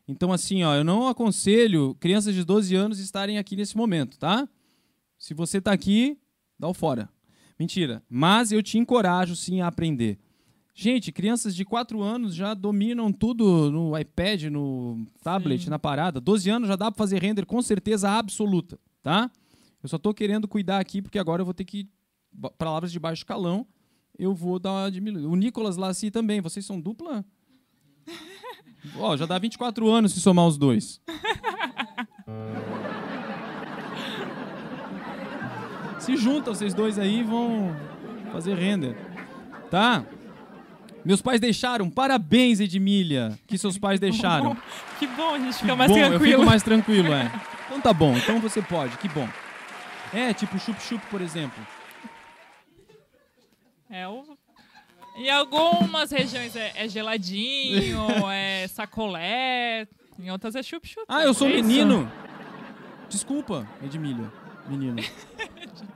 Então, 0.08 0.32
assim, 0.32 0.64
ó, 0.64 0.74
eu 0.74 0.82
não 0.82 1.06
aconselho 1.06 1.94
crianças 2.00 2.34
de 2.34 2.42
12 2.42 2.74
anos 2.74 2.98
estarem 2.98 3.36
aqui 3.36 3.54
nesse 3.54 3.76
momento, 3.76 4.18
tá? 4.18 4.48
Se 5.18 5.34
você 5.34 5.60
tá 5.60 5.70
aqui, 5.70 6.18
dá 6.58 6.66
o 6.66 6.72
fora. 6.74 7.10
Mentira. 7.58 8.02
Mas 8.08 8.50
eu 8.50 8.62
te 8.62 8.78
encorajo 8.78 9.36
sim 9.36 9.60
a 9.60 9.66
aprender. 9.66 10.18
Gente, 10.74 11.12
crianças 11.12 11.54
de 11.54 11.62
4 11.62 12.00
anos 12.00 12.34
já 12.34 12.54
dominam 12.54 13.12
tudo 13.12 13.70
no 13.70 13.96
iPad, 13.96 14.44
no 14.44 15.06
tablet, 15.22 15.64
Sim. 15.64 15.70
na 15.70 15.78
parada. 15.78 16.18
12 16.18 16.48
anos 16.48 16.68
já 16.68 16.76
dá 16.76 16.90
para 16.90 16.96
fazer 16.96 17.20
render 17.20 17.44
com 17.44 17.60
certeza 17.60 18.10
absoluta, 18.10 18.80
tá? 19.02 19.30
Eu 19.82 19.90
só 19.90 19.98
tô 19.98 20.14
querendo 20.14 20.48
cuidar 20.48 20.78
aqui 20.78 21.02
porque 21.02 21.18
agora 21.18 21.42
eu 21.42 21.44
vou 21.44 21.52
ter 21.52 21.66
que 21.66 21.86
palavras 22.56 22.90
de 22.90 22.98
baixo 22.98 23.26
calão, 23.26 23.66
eu 24.18 24.34
vou 24.34 24.58
dar 24.58 24.72
uma 24.72 24.90
diminuída. 24.90 25.28
O 25.28 25.36
Nicolas 25.36 25.76
Lassi 25.76 26.10
também, 26.10 26.40
vocês 26.40 26.64
são 26.64 26.80
dupla? 26.80 27.24
Ó, 28.98 29.16
já 29.16 29.26
dá 29.26 29.38
24 29.38 29.88
anos 29.88 30.12
se 30.12 30.20
somar 30.20 30.46
os 30.46 30.56
dois. 30.58 31.00
Se 35.98 36.16
juntam 36.16 36.52
vocês 36.52 36.74
dois 36.74 36.98
aí 36.98 37.22
vão 37.22 37.76
fazer 38.32 38.54
render. 38.54 38.96
Tá? 39.70 40.04
Meus 41.04 41.22
pais 41.22 41.40
deixaram. 41.40 41.88
Parabéns, 41.88 42.58
Edmília, 42.58 43.38
que 43.46 43.56
seus 43.56 43.78
pais 43.78 44.00
deixaram. 44.00 44.56
Que 44.98 45.06
bom, 45.06 45.34
a 45.34 45.38
gente 45.38 45.54
Que 45.54 45.60
fica 45.60 45.76
mais 45.76 45.90
bom, 45.90 45.96
Eu 45.98 46.08
tranquilo. 46.08 46.32
fico 46.32 46.44
mais 46.44 46.62
tranquilo, 46.62 47.12
é. 47.12 47.30
Então 47.72 47.80
tá 47.80 47.92
bom, 47.92 48.14
então 48.16 48.38
você 48.38 48.60
pode, 48.60 48.98
que 48.98 49.08
bom. 49.08 49.26
É, 50.12 50.34
tipo 50.34 50.58
chup-chup, 50.58 51.00
por 51.06 51.22
exemplo. 51.22 51.64
É 53.92 54.08
o- 54.08 54.36
Em 55.16 55.30
algumas 55.30 56.10
regiões 56.10 56.56
é, 56.56 56.72
é 56.74 56.88
geladinho, 56.88 58.00
é 58.32 58.66
sacolé, 58.68 59.86
em 60.18 60.30
outras 60.30 60.54
é 60.56 60.62
chup-chup. 60.62 61.04
Ah, 61.08 61.22
eu 61.22 61.34
sou 61.34 61.48
É 61.48 61.56
isso. 61.56 61.68
menino. 61.68 62.10
Desculpa, 63.10 63.68
Edmília. 63.82 64.32
Menino. 64.66 64.96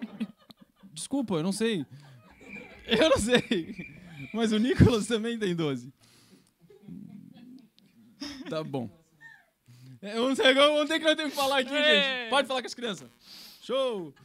Desculpa, 0.92 1.36
eu 1.36 1.42
não 1.42 1.52
sei. 1.52 1.86
Eu 2.86 3.08
não 3.08 3.16
sei. 3.18 3.96
Mas 4.34 4.52
o 4.52 4.58
Nicolas 4.58 5.06
também 5.06 5.38
tem 5.38 5.54
12. 5.56 5.90
Tá 8.50 8.62
bom. 8.62 8.90
É, 10.02 10.12
Vamos 10.14 10.36
vamos 10.38 10.88
ter 10.88 10.98
que 10.98 11.04
nós 11.06 11.16
temos 11.16 11.32
que 11.32 11.38
falar 11.38 11.60
aqui, 11.60 11.74
É. 11.74 12.20
gente. 12.22 12.30
Pode 12.30 12.46
falar 12.46 12.60
com 12.60 12.66
as 12.66 12.74
crianças. 12.74 13.08
Show! 13.62 14.12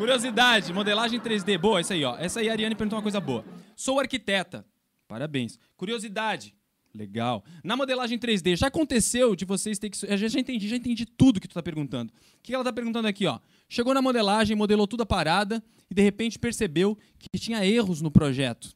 Curiosidade, 0.00 0.72
modelagem 0.72 1.20
3D. 1.20 1.58
Boa, 1.58 1.78
essa 1.78 1.92
aí, 1.92 2.02
ó. 2.02 2.16
Essa 2.16 2.40
aí 2.40 2.48
a 2.48 2.52
Ariane 2.52 2.74
perguntou 2.74 2.96
uma 2.96 3.02
coisa 3.02 3.20
boa. 3.20 3.44
Sou 3.76 4.00
arquiteta. 4.00 4.64
Parabéns. 5.06 5.58
Curiosidade. 5.76 6.54
Legal. 6.94 7.44
Na 7.62 7.76
modelagem 7.76 8.18
3D, 8.18 8.56
já 8.56 8.68
aconteceu 8.68 9.36
de 9.36 9.44
vocês 9.44 9.78
ter 9.78 9.90
que. 9.90 10.06
Eu 10.06 10.16
já, 10.16 10.26
já 10.26 10.40
entendi, 10.40 10.66
já 10.66 10.76
entendi 10.76 11.04
tudo 11.04 11.38
que 11.38 11.46
tu 11.46 11.52
tá 11.52 11.62
perguntando. 11.62 12.14
O 12.14 12.42
que 12.42 12.54
ela 12.54 12.64
tá 12.64 12.72
perguntando 12.72 13.08
aqui, 13.08 13.26
ó? 13.26 13.40
Chegou 13.68 13.92
na 13.92 14.00
modelagem, 14.00 14.56
modelou 14.56 14.86
tudo 14.86 15.02
a 15.02 15.06
parada 15.06 15.62
e 15.90 15.94
de 15.94 16.00
repente 16.00 16.38
percebeu 16.38 16.96
que 17.18 17.38
tinha 17.38 17.62
erros 17.62 18.00
no 18.00 18.10
projeto. 18.10 18.68
O 18.68 18.74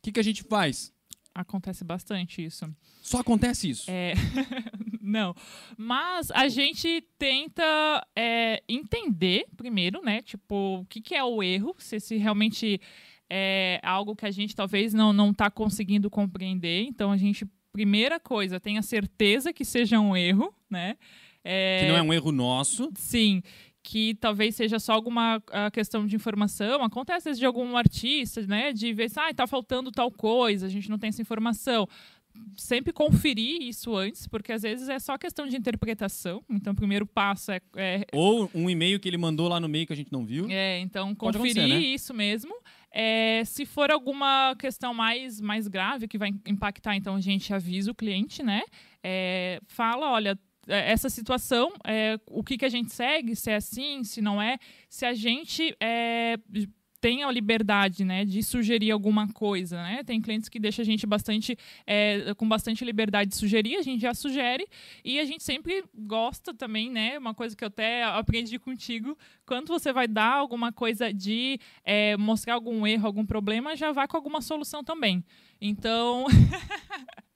que, 0.00 0.12
que 0.12 0.20
a 0.20 0.24
gente 0.24 0.44
faz? 0.44 0.92
Acontece 1.34 1.82
bastante 1.82 2.44
isso. 2.44 2.72
Só 3.02 3.18
acontece 3.18 3.68
isso. 3.68 3.90
É, 3.90 4.12
não. 5.02 5.34
Mas 5.76 6.30
a 6.30 6.48
gente 6.48 7.04
tenta 7.18 8.06
é, 8.16 8.62
entender 8.68 9.46
primeiro, 9.56 10.00
né? 10.02 10.22
Tipo, 10.22 10.80
o 10.80 10.86
que, 10.86 11.00
que 11.00 11.14
é 11.14 11.24
o 11.24 11.42
erro, 11.42 11.74
se, 11.78 11.98
se 11.98 12.16
realmente 12.16 12.80
é 13.28 13.80
algo 13.82 14.14
que 14.14 14.26
a 14.26 14.30
gente 14.30 14.54
talvez 14.54 14.94
não 14.94 15.12
não 15.12 15.30
está 15.30 15.50
conseguindo 15.50 16.08
compreender. 16.08 16.82
Então 16.82 17.10
a 17.10 17.16
gente 17.16 17.46
primeira 17.72 18.20
coisa 18.20 18.60
tenha 18.60 18.82
certeza 18.82 19.52
que 19.52 19.64
seja 19.64 19.98
um 19.98 20.16
erro, 20.16 20.54
né? 20.70 20.96
É, 21.42 21.80
que 21.80 21.88
não 21.88 21.96
é 21.96 22.02
um 22.02 22.12
erro 22.12 22.30
nosso. 22.30 22.90
Sim 22.94 23.42
que 23.82 24.14
talvez 24.14 24.54
seja 24.54 24.78
só 24.78 24.92
alguma 24.92 25.42
questão 25.72 26.06
de 26.06 26.14
informação. 26.14 26.84
Acontece 26.84 27.18
às 27.18 27.24
vezes 27.24 27.38
de 27.40 27.46
algum 27.46 27.76
artista, 27.76 28.40
né? 28.46 28.72
De 28.72 28.92
ver, 28.92 29.10
ah, 29.16 29.34
tá 29.34 29.46
faltando 29.46 29.90
tal 29.90 30.10
coisa, 30.10 30.66
a 30.66 30.68
gente 30.68 30.88
não 30.88 30.98
tem 30.98 31.08
essa 31.08 31.20
informação 31.20 31.88
sempre 32.56 32.92
conferir 32.92 33.62
isso 33.62 33.94
antes, 33.94 34.26
porque 34.26 34.52
às 34.52 34.62
vezes 34.62 34.88
é 34.88 34.98
só 34.98 35.16
questão 35.16 35.46
de 35.46 35.56
interpretação. 35.56 36.42
Então, 36.48 36.72
o 36.72 36.76
primeiro 36.76 37.06
passo 37.06 37.52
é. 37.52 37.60
é... 37.76 38.06
Ou 38.12 38.50
um 38.54 38.68
e-mail 38.68 38.98
que 39.00 39.08
ele 39.08 39.18
mandou 39.18 39.48
lá 39.48 39.58
no 39.58 39.68
meio 39.68 39.86
que 39.86 39.92
a 39.92 39.96
gente 39.96 40.12
não 40.12 40.24
viu. 40.24 40.46
É, 40.48 40.78
então 40.80 41.14
conferir 41.14 41.68
né? 41.68 41.78
isso 41.80 42.12
mesmo. 42.12 42.54
É, 42.90 43.42
se 43.44 43.64
for 43.64 43.90
alguma 43.90 44.54
questão 44.58 44.92
mais, 44.92 45.40
mais 45.40 45.66
grave 45.66 46.06
que 46.06 46.18
vai 46.18 46.30
impactar, 46.46 46.94
então 46.94 47.16
a 47.16 47.20
gente 47.20 47.52
avisa 47.54 47.90
o 47.90 47.94
cliente, 47.94 48.42
né? 48.42 48.62
É, 49.02 49.60
fala, 49.66 50.10
olha, 50.10 50.38
é, 50.68 50.92
essa 50.92 51.08
situação, 51.08 51.72
é, 51.84 52.18
o 52.26 52.44
que, 52.44 52.58
que 52.58 52.64
a 52.64 52.68
gente 52.68 52.92
segue, 52.92 53.34
se 53.34 53.50
é 53.50 53.56
assim, 53.56 54.04
se 54.04 54.20
não 54.20 54.40
é, 54.40 54.58
se 54.88 55.04
a 55.04 55.14
gente 55.14 55.74
é, 55.80 56.36
tem 57.02 57.24
a 57.24 57.30
liberdade 57.32 58.04
né, 58.04 58.24
de 58.24 58.44
sugerir 58.44 58.92
alguma 58.92 59.26
coisa. 59.26 59.82
Né? 59.82 60.04
Tem 60.04 60.20
clientes 60.20 60.48
que 60.48 60.60
deixam 60.60 60.84
a 60.84 60.86
gente 60.86 61.04
bastante 61.04 61.58
é, 61.84 62.32
com 62.36 62.48
bastante 62.48 62.84
liberdade 62.84 63.30
de 63.30 63.36
sugerir, 63.36 63.76
a 63.76 63.82
gente 63.82 64.00
já 64.00 64.14
sugere, 64.14 64.64
e 65.04 65.18
a 65.18 65.24
gente 65.24 65.42
sempre 65.42 65.84
gosta 65.92 66.54
também, 66.54 66.88
né? 66.88 67.18
Uma 67.18 67.34
coisa 67.34 67.56
que 67.56 67.64
eu 67.64 67.68
até 67.68 68.04
aprendi 68.04 68.56
contigo, 68.56 69.18
quando 69.44 69.66
você 69.66 69.92
vai 69.92 70.06
dar 70.06 70.32
alguma 70.34 70.72
coisa 70.72 71.12
de 71.12 71.58
é, 71.84 72.16
mostrar 72.16 72.54
algum 72.54 72.86
erro, 72.86 73.04
algum 73.04 73.26
problema, 73.26 73.74
já 73.74 73.90
vá 73.90 74.06
com 74.06 74.16
alguma 74.16 74.40
solução 74.40 74.84
também. 74.84 75.24
Então. 75.60 76.26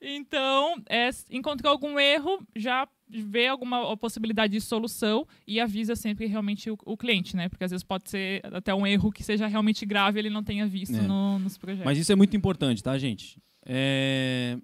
então, 0.00 0.82
é, 0.88 1.08
encontrou 1.30 1.72
algum 1.72 1.98
erro, 1.98 2.44
já 2.54 2.88
vê 3.08 3.46
alguma 3.46 3.96
possibilidade 3.96 4.52
de 4.52 4.60
solução 4.60 5.26
e 5.46 5.60
avisa 5.60 5.94
sempre 5.94 6.26
realmente 6.26 6.70
o, 6.70 6.78
o, 6.84 6.96
cliente, 6.96 7.36
né? 7.36 7.48
Porque 7.48 7.64
às 7.64 7.70
vezes 7.70 7.84
pode 7.84 8.10
ser 8.10 8.42
até 8.52 8.74
um 8.74 8.86
erro 8.86 9.12
que 9.12 9.22
seja 9.22 9.46
realmente 9.46 9.86
grave 9.86 10.18
e 10.18 10.20
ele 10.20 10.30
não 10.30 10.42
tenha 10.42 10.66
visto 10.66 10.96
é. 10.96 11.02
no, 11.02 11.38
nos 11.38 11.56
projetos. 11.56 11.84
Mas 11.84 11.98
isso 11.98 12.12
é 12.12 12.16
muito 12.16 12.36
importante, 12.36 12.82
tá, 12.82 12.96
gente? 12.98 13.40
É... 13.64 14.58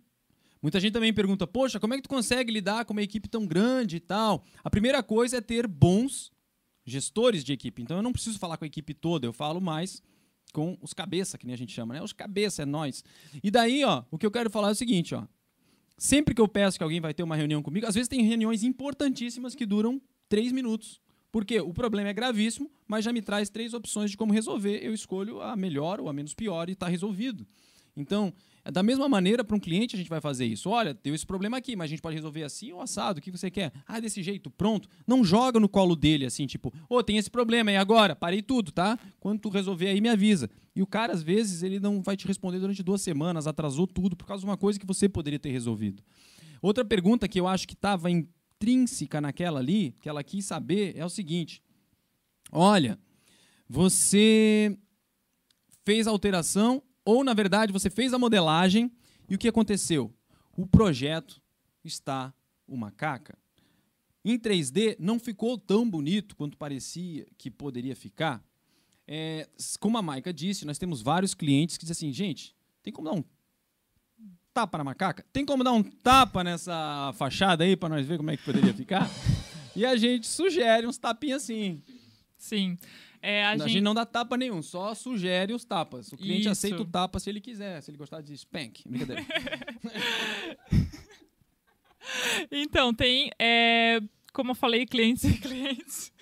Muita 0.61 0.79
gente 0.79 0.93
também 0.93 1.13
pergunta, 1.13 1.45
poxa, 1.47 1.81
como 1.81 1.95
é 1.95 1.97
que 1.97 2.05
tu 2.05 2.09
consegue 2.09 2.53
lidar 2.53 2.85
com 2.85 2.93
uma 2.93 3.03
equipe 3.03 3.29
tão 3.29 3.47
grande 3.47 3.97
e 3.97 4.01
tal? 4.01 4.45
A 4.63 4.71
primeira 4.71 5.03
coisa 5.03 5.39
é 5.39 5.41
ter 5.41 5.67
bons 5.67 6.31
gestores 6.85 7.43
de 7.43 7.53
equipe. 7.53 7.83
Então 7.83 7.97
eu 7.97 8.03
não 8.03 8.13
preciso 8.13 8.39
falar 8.39 8.57
com 8.57 8.65
a 8.65 8.67
equipe 8.67 8.95
toda, 8.95 9.27
eu 9.27 9.33
falo 9.33 9.61
mais 9.61 10.03
com 10.53 10.77
os 10.81 10.93
cabeça, 10.93 11.39
que 11.39 11.47
nem 11.47 11.55
a 11.55 11.59
gente 11.59 11.73
chama, 11.73 11.95
né? 11.95 12.03
Os 12.03 12.13
cabeça, 12.13 12.63
é 12.63 12.67
nós. 12.67 13.03
E 13.43 13.51
daí, 13.51 13.85
ó, 13.85 14.05
o 14.11 14.19
que 14.19 14.27
eu 14.27 14.31
quero 14.31 14.51
falar 14.51 14.69
é 14.69 14.73
o 14.73 14.77
seguinte, 14.77 15.15
ó. 15.15 15.27
Sempre 15.97 16.35
que 16.35 16.41
eu 16.41 16.49
peço 16.49 16.77
que 16.77 16.85
alguém 16.85 17.01
vai 17.01 17.15
ter 17.15 17.23
uma 17.23 17.37
reunião 17.37 17.63
comigo, 17.63 17.87
às 17.87 17.95
vezes 17.95 18.09
tem 18.09 18.23
reuniões 18.23 18.63
importantíssimas 18.63 19.55
que 19.55 19.65
duram 19.65 20.01
três 20.29 20.53
minutos. 20.53 21.01
Porque 21.31 21.61
o 21.61 21.73
problema 21.73 22.11
é 22.11 22.13
gravíssimo, 22.13 22.71
mas 22.87 23.05
já 23.05 23.13
me 23.13 23.23
traz 23.23 23.49
três 23.49 23.73
opções 23.73 24.11
de 24.11 24.17
como 24.17 24.35
resolver. 24.35 24.85
Eu 24.85 24.93
escolho 24.93 25.41
a 25.41 25.57
melhor 25.57 25.99
ou 25.99 26.09
a 26.09 26.13
menos 26.13 26.35
pior 26.35 26.69
e 26.69 26.73
está 26.73 26.87
resolvido. 26.89 27.47
Então, 27.97 28.33
da 28.71 28.83
mesma 28.83 29.09
maneira, 29.09 29.43
para 29.43 29.57
um 29.57 29.61
cliente, 29.61 29.97
a 29.97 29.99
gente 29.99 30.09
vai 30.09 30.21
fazer 30.21 30.47
isso. 30.47 30.71
Olha, 30.71 30.95
tem 30.95 31.13
esse 31.13 31.27
problema 31.27 31.57
aqui, 31.57 31.75
mas 31.75 31.87
a 31.87 31.89
gente 31.89 32.03
pode 32.03 32.15
resolver 32.15 32.45
assim 32.45 32.73
ou 32.73 32.81
assado. 32.81 33.19
O 33.19 33.23
que 33.23 33.31
você 33.31 33.51
quer? 33.51 33.73
Ah, 33.87 33.99
desse 33.99 34.23
jeito, 34.23 34.51
pronto. 34.51 34.89
Não 35.05 35.25
joga 35.25 35.59
no 35.59 35.69
colo 35.69 35.97
dele 35.97 36.25
assim, 36.25 36.47
tipo, 36.47 36.73
ô, 36.89 36.97
oh, 36.97 37.03
tem 37.03 37.17
esse 37.17 37.31
problema, 37.31 37.73
e 37.73 37.77
agora? 37.77 38.15
Parei 38.15 38.41
tudo, 38.41 38.71
tá? 38.71 38.97
Quando 39.19 39.41
tu 39.41 39.49
resolver 39.49 39.89
aí, 39.89 40.01
me 40.01 40.09
avisa. 40.09 40.49
E 40.77 40.83
o 40.83 40.87
cara, 40.87 41.13
às 41.13 41.23
vezes, 41.23 41.65
ele 41.65 41.81
não 41.81 42.01
vai 42.01 42.17
te 42.17 42.27
responder 42.27 42.61
durante 42.61 42.83
duas 42.85 43.03
semanas, 43.03 43.49
atrasou 43.49 43.87
tudo 43.87 44.17
por 44.17 44.27
causa 44.27 44.43
de 44.43 44.47
uma 44.47 44.57
coisa 44.57 44.79
que 44.79 44.87
você 44.87 45.09
poderia 45.09 45.41
ter 45.41 45.51
resolvido. 45.51 46.03
Outra 46.61 46.85
pergunta 46.85 47.27
que 47.27 47.41
eu 47.41 47.49
acho 47.49 47.67
que 47.67 47.75
estava 47.75 48.09
intrínseca 48.09 49.21
naquela 49.21 49.59
ali, 49.59 49.97
que 50.01 50.09
ela 50.09 50.23
quis 50.23 50.45
saber, 50.45 50.97
é 50.97 51.05
o 51.05 51.11
seguinte: 51.11 51.61
olha, 52.53 52.97
você 53.69 54.79
fez 55.85 56.07
a 56.07 56.11
alteração 56.11 56.81
ou, 57.05 57.25
na 57.25 57.35
verdade, 57.35 57.73
você 57.73 57.91
fez 57.91 58.13
a 58.13 58.19
modelagem 58.19 58.91
e 59.29 59.35
o 59.35 59.39
que 59.39 59.49
aconteceu? 59.49 60.13
O 60.57 60.67
projeto 60.67 61.41
está 61.85 62.33
uma 62.67 62.91
caca. 62.91 63.37
Em 64.25 64.39
3D 64.39 64.97
não 64.99 65.19
ficou 65.19 65.59
tão 65.59 65.89
bonito 65.89 66.37
quanto 66.37 66.57
parecia 66.57 67.27
que 67.37 67.51
poderia 67.51 67.97
ficar. 67.97 68.43
É, 69.07 69.49
como 69.81 69.99
a 69.99 70.03
Maika 70.03 70.33
disse, 70.33 70.65
nós 70.65 70.79
temos 70.79 71.03
vários 71.03 71.35
clientes 71.35 71.77
que 71.77 71.85
dizem 71.85 72.11
assim, 72.11 72.13
gente, 72.15 72.55
tem 72.83 72.93
como 72.93 73.11
dar 73.11 73.17
um 73.17 73.25
tapa 74.55 74.79
na 74.79 74.85
macaca? 74.85 75.25
Tem 75.33 75.45
como 75.45 75.65
dar 75.65 75.73
um 75.73 75.83
tapa 75.83 76.45
nessa 76.45 77.13
fachada 77.15 77.65
aí 77.65 77.77
para 77.77 77.89
nós 77.89 78.07
ver 78.07 78.17
como 78.17 78.31
é 78.31 78.37
que 78.37 78.45
poderia 78.45 78.73
ficar? 78.73 79.11
e 79.75 79.85
a 79.85 79.97
gente 79.97 80.27
sugere 80.27 80.87
uns 80.87 80.99
tapinhos 80.99 81.43
assim. 81.43 81.83
Sim. 82.39 82.79
É, 83.23 83.45
a, 83.45 83.51
a 83.51 83.57
gente... 83.57 83.69
gente... 83.69 83.83
não 83.83 83.95
dá 83.95 84.05
tapa 84.05 84.37
nenhum, 84.37 84.61
só 84.61 84.93
sugere 84.95 85.55
os 85.55 85.65
tapas. 85.65 86.13
O 86.13 86.17
cliente 86.17 86.41
Isso. 86.41 86.51
aceita 86.51 86.83
o 86.83 86.85
tapa 86.85 87.21
se 87.21 87.31
ele 87.31 87.41
quiser, 87.41 87.81
se 87.81 87.91
ele 87.91 87.97
gostar 87.97 88.21
de 88.21 88.37
spank. 88.37 88.83
Brincadeira. 88.85 89.23
então, 92.51 92.93
tem, 92.93 93.31
é, 93.39 94.01
como 94.33 94.51
eu 94.51 94.55
falei, 94.57 94.85
clientes 94.85 95.23
e 95.23 95.39
clientes. 95.39 96.13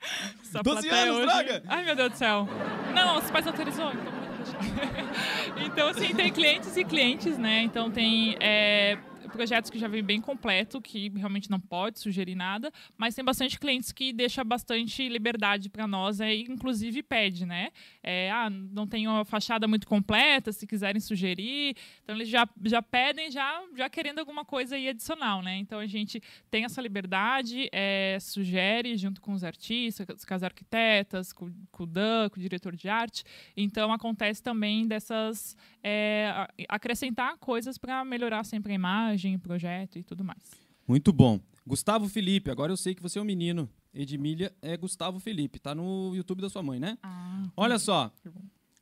Essa 0.40 0.62
12 0.62 0.88
anos, 0.88 1.16
hoje... 1.16 1.26
droga! 1.26 1.62
Ai, 1.66 1.84
meu 1.84 1.94
Deus 1.94 2.12
do 2.12 2.16
céu. 2.16 2.48
Não, 2.94 3.18
os 3.18 3.30
pais 3.30 3.46
autorizou, 3.46 3.92
então... 3.92 4.18
então, 5.66 5.88
assim, 5.88 6.14
tem 6.14 6.32
clientes 6.32 6.76
e 6.76 6.84
clientes, 6.84 7.36
né? 7.36 7.62
Então, 7.62 7.90
tem 7.90 8.36
é, 8.40 8.98
projetos 9.28 9.70
que 9.70 9.78
já 9.78 9.88
vem 9.88 10.02
bem 10.02 10.20
completo, 10.20 10.80
que 10.80 11.08
realmente 11.10 11.50
não 11.50 11.60
pode 11.60 11.98
sugerir 11.98 12.34
nada, 12.34 12.72
mas 12.96 13.14
tem 13.14 13.24
bastante 13.24 13.58
clientes 13.58 13.92
que 13.92 14.12
deixa 14.12 14.42
bastante 14.42 15.08
liberdade 15.08 15.68
para 15.68 15.86
nós, 15.86 16.20
é, 16.20 16.34
inclusive 16.34 17.02
pede, 17.02 17.46
né? 17.46 17.70
É, 18.10 18.30
ah, 18.30 18.48
não 18.48 18.86
tenho 18.86 19.10
a 19.10 19.22
fachada 19.22 19.68
muito 19.68 19.86
completa, 19.86 20.50
se 20.50 20.66
quiserem 20.66 20.98
sugerir. 20.98 21.76
Então 22.02 22.16
eles 22.16 22.26
já, 22.30 22.48
já 22.64 22.80
pedem, 22.80 23.30
já, 23.30 23.62
já 23.76 23.90
querendo 23.90 24.18
alguma 24.18 24.46
coisa 24.46 24.76
aí 24.76 24.88
adicional, 24.88 25.42
né? 25.42 25.58
Então 25.58 25.78
a 25.78 25.86
gente 25.86 26.18
tem 26.50 26.64
essa 26.64 26.80
liberdade, 26.80 27.68
é, 27.70 28.16
sugere 28.18 28.96
junto 28.96 29.20
com 29.20 29.34
os 29.34 29.44
artistas, 29.44 30.24
com 30.24 30.34
as 30.34 30.42
arquitetas, 30.42 31.34
com, 31.34 31.52
com 31.70 31.82
o 31.82 31.86
Dan, 31.86 32.30
com 32.30 32.40
o 32.40 32.42
diretor 32.42 32.74
de 32.74 32.88
arte. 32.88 33.24
Então 33.54 33.92
acontece 33.92 34.42
também 34.42 34.88
dessas 34.88 35.54
é, 35.84 36.48
acrescentar 36.66 37.36
coisas 37.36 37.76
para 37.76 38.02
melhorar 38.06 38.42
sempre 38.44 38.72
a 38.72 38.74
imagem, 38.74 39.36
o 39.36 39.38
projeto 39.38 39.98
e 39.98 40.02
tudo 40.02 40.24
mais. 40.24 40.42
Muito 40.86 41.12
bom. 41.12 41.38
Gustavo 41.66 42.08
Felipe, 42.08 42.50
agora 42.50 42.72
eu 42.72 42.76
sei 42.78 42.94
que 42.94 43.02
você 43.02 43.18
é 43.18 43.22
um 43.22 43.26
menino. 43.26 43.68
Edmília 44.02 44.54
é 44.62 44.76
Gustavo 44.76 45.18
Felipe, 45.18 45.58
tá 45.58 45.74
no 45.74 46.14
YouTube 46.14 46.40
da 46.40 46.48
sua 46.48 46.62
mãe, 46.62 46.78
né? 46.78 46.96
Ah, 47.02 47.48
Olha 47.56 47.78
só. 47.78 48.12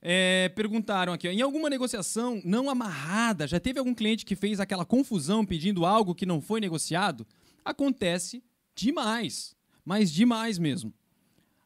É, 0.03 0.51
perguntaram 0.51 1.13
aqui, 1.13 1.27
ó, 1.27 1.31
em 1.31 1.41
alguma 1.41 1.71
negociação 1.71 2.41
não 2.45 2.69
amarrada, 2.69 3.47
já 3.47 3.59
teve 3.59 3.79
algum 3.79 3.95
cliente 3.95 4.25
que 4.27 4.37
fez 4.37 4.61
aquela 4.61 4.85
confusão 4.85 5.45
pedindo 5.45 5.87
algo 5.87 6.15
que 6.15 6.27
não 6.27 6.41
foi 6.41 6.61
negociado? 6.61 7.27
Acontece 7.65 8.45
demais, 8.75 9.57
mas 9.85 10.13
demais 10.13 10.59
mesmo. 10.59 10.93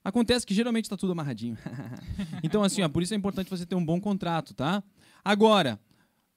Acontece 0.03 0.47
que 0.47 0.55
geralmente 0.55 0.85
está 0.85 0.97
tudo 0.97 1.13
amarradinho. 1.13 1.59
então, 2.43 2.63
assim, 2.63 2.83
ó, 2.83 2.89
por 2.89 3.03
isso 3.03 3.13
é 3.13 3.17
importante 3.17 3.51
você 3.51 3.67
ter 3.67 3.75
um 3.75 3.85
bom 3.85 4.01
contrato, 4.01 4.55
tá? 4.55 4.83
Agora, 5.23 5.79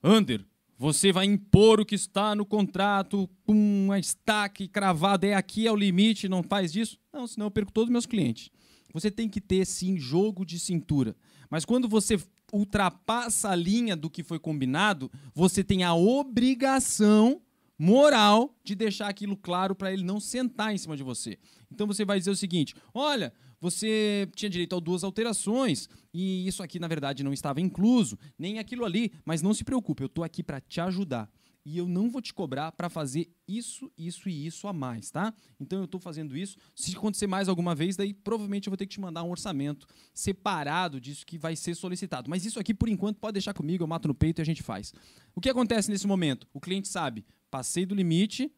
Ander, 0.04 0.44
você 0.84 1.14
vai 1.14 1.26
impor 1.26 1.80
o 1.80 1.86
que 1.86 1.96
está 1.96 2.36
no 2.36 2.46
contrato 2.46 3.30
com 3.46 3.54
uma 3.54 3.98
estaque 3.98 4.68
cravada, 4.68 5.26
é 5.26 5.34
aqui 5.34 5.66
é 5.66 5.72
o 5.72 5.78
limite, 5.78 6.28
não 6.28 6.44
faz 6.44 6.76
isso? 6.76 7.00
Não, 7.14 7.26
senão 7.26 7.48
eu 7.48 7.52
perco 7.52 7.72
todos 7.72 7.88
os 7.88 7.92
meus 7.94 8.06
clientes. 8.06 8.50
Você 8.94 9.10
tem 9.10 9.30
que 9.30 9.40
ter, 9.40 9.66
sim, 9.66 9.98
jogo 9.98 10.46
de 10.46 10.60
cintura. 10.60 11.16
Mas 11.50 11.64
quando 11.64 11.88
você 11.88 12.20
ultrapassa 12.52 13.52
a 13.52 13.56
linha 13.56 13.96
do 13.96 14.10
que 14.10 14.24
foi 14.24 14.38
combinado, 14.38 15.10
você 15.34 15.64
tem 15.64 15.86
a 15.86 15.94
obrigação 15.94 17.42
moral 17.80 18.54
de 18.62 18.76
deixar 18.76 19.08
aquilo 19.08 19.38
claro 19.38 19.74
para 19.74 19.94
ele 19.94 20.04
não 20.04 20.20
sentar 20.20 20.74
em 20.74 20.78
cima 20.78 20.98
de 20.98 21.04
você. 21.04 21.40
Então 21.72 21.88
você 21.88 22.04
vai 22.04 22.20
dizer 22.20 22.32
o 22.32 22.36
seguinte: 22.36 22.76
olha, 22.94 23.32
você 23.64 24.30
tinha 24.36 24.50
direito 24.50 24.76
a 24.76 24.80
duas 24.82 25.06
alterações 25.06 25.88
e 26.14 26.46
isso 26.46 26.62
aqui 26.62 26.80
na 26.80 26.88
verdade 26.90 27.24
não 27.24 27.32
estava 27.32 27.62
incluso, 27.62 28.20
nem 28.38 28.60
aquilo 28.60 28.84
ali, 28.84 29.14
mas 29.24 29.42
não 29.42 29.54
se 29.54 29.64
preocupe, 29.64 30.04
eu 30.04 30.08
estou 30.08 30.22
aqui 30.22 30.44
para 30.44 30.60
te 30.60 30.82
ajudar. 30.82 31.32
E 31.66 31.78
eu 31.78 31.88
não 31.88 32.10
vou 32.10 32.22
te 32.22 32.34
cobrar 32.34 32.74
para 32.74 32.90
fazer 32.90 33.32
isso, 33.48 33.90
isso 33.98 34.28
e 34.28 34.46
isso 34.46 34.68
a 34.68 34.74
mais, 34.74 35.10
tá? 35.10 35.34
Então 35.58 35.80
eu 35.80 35.86
estou 35.86 35.98
fazendo 35.98 36.36
isso. 36.36 36.58
Se 36.76 36.94
acontecer 36.94 37.26
mais 37.26 37.48
alguma 37.48 37.74
vez, 37.74 37.96
daí 37.96 38.14
provavelmente 38.14 38.68
eu 38.68 38.72
vou 38.72 38.78
ter 38.78 38.86
que 38.86 38.92
te 38.92 39.00
mandar 39.00 39.24
um 39.24 39.32
orçamento 39.32 39.88
separado 40.14 41.00
disso 41.00 41.26
que 41.26 41.38
vai 41.38 41.56
ser 41.56 41.74
solicitado. 41.74 42.30
Mas 42.30 42.46
isso 42.46 42.60
aqui, 42.60 42.74
por 42.74 42.90
enquanto, 42.90 43.18
pode 43.18 43.36
deixar 43.36 43.54
comigo, 43.54 43.82
eu 43.82 43.88
mato 43.88 44.10
no 44.10 44.14
peito 44.14 44.40
e 44.40 44.42
a 44.42 44.46
gente 44.46 44.62
faz. 44.62 44.94
O 45.34 45.40
que 45.40 45.50
acontece 45.50 45.90
nesse 45.90 46.06
momento? 46.06 46.46
O 46.54 46.60
cliente 46.60 46.90
sabe, 46.90 47.26
passei 47.50 47.86
do 47.86 47.96
limite, 47.96 48.52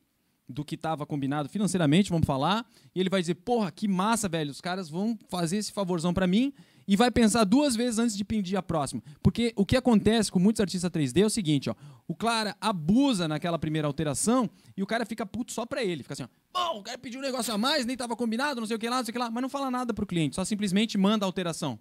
do 0.48 0.64
que 0.64 0.76
estava 0.76 1.06
combinado 1.06 1.50
financeiramente, 1.50 2.10
vamos 2.10 2.26
falar, 2.26 2.66
e 2.94 3.00
ele 3.00 3.10
vai 3.10 3.22
dizer: 3.22 3.36
"Porra, 3.36 3.72
que 3.72 3.88
massa, 3.88 4.30
velho, 4.30 4.52
os 4.52 4.62
caras 4.62 4.90
vão 4.90 5.18
fazer 5.28 5.58
esse 5.58 5.72
favorzão 5.72 6.14
para 6.14 6.28
mim 6.28 6.54
e 6.88 6.96
vai 6.96 7.10
pensar 7.10 7.44
duas 7.44 7.76
vezes 7.76 8.00
antes 8.00 8.16
de 8.16 8.24
pedir 8.24 8.56
a 8.56 8.62
próxima. 8.62 9.02
Porque 9.22 9.54
o 9.56 9.66
que 9.66 9.76
acontece 9.76 10.32
com 10.32 10.40
muitos 10.40 10.60
artistas 10.60 10.90
3D 10.92 11.24
é 11.24 11.26
o 11.26 11.30
seguinte, 11.30 11.70
ó. 11.70 11.76
O 12.08 12.16
cara 12.16 12.56
abusa 12.62 13.28
naquela 13.28 13.58
primeira 13.58 13.88
alteração 13.88 14.50
e 14.78 14.84
o 14.84 14.86
cara 14.86 15.06
fica 15.06 15.26
puto 15.26 15.52
só 15.52 15.66
pra 15.66 15.84
ele. 15.84 16.04
Fica 16.04 16.14
assim, 16.14 16.24
ó. 16.24 16.28
Bom, 16.54 16.80
o 16.80 16.84
cara 16.84 16.98
pediu 16.98 17.20
um 17.20 17.24
negócio 17.24 17.54
a 17.54 17.58
mais, 17.58 17.86
nem 17.86 17.98
tava 17.98 18.16
combinado, 18.16 18.60
não 18.60 18.68
sei 18.68 18.76
o 18.76 18.80
que 18.80 18.88
lá, 18.88 18.98
não 18.98 19.06
sei 19.06 19.12
o 19.12 19.14
que 19.14 19.20
lá. 19.20 19.32
Mas 19.32 19.42
não 19.42 19.50
fala 19.50 19.72
nada 19.72 19.94
pro 19.94 20.06
cliente, 20.06 20.36
só 20.36 20.46
simplesmente 20.46 20.98
manda 20.98 21.26
a 21.26 21.28
alteração. 21.28 21.80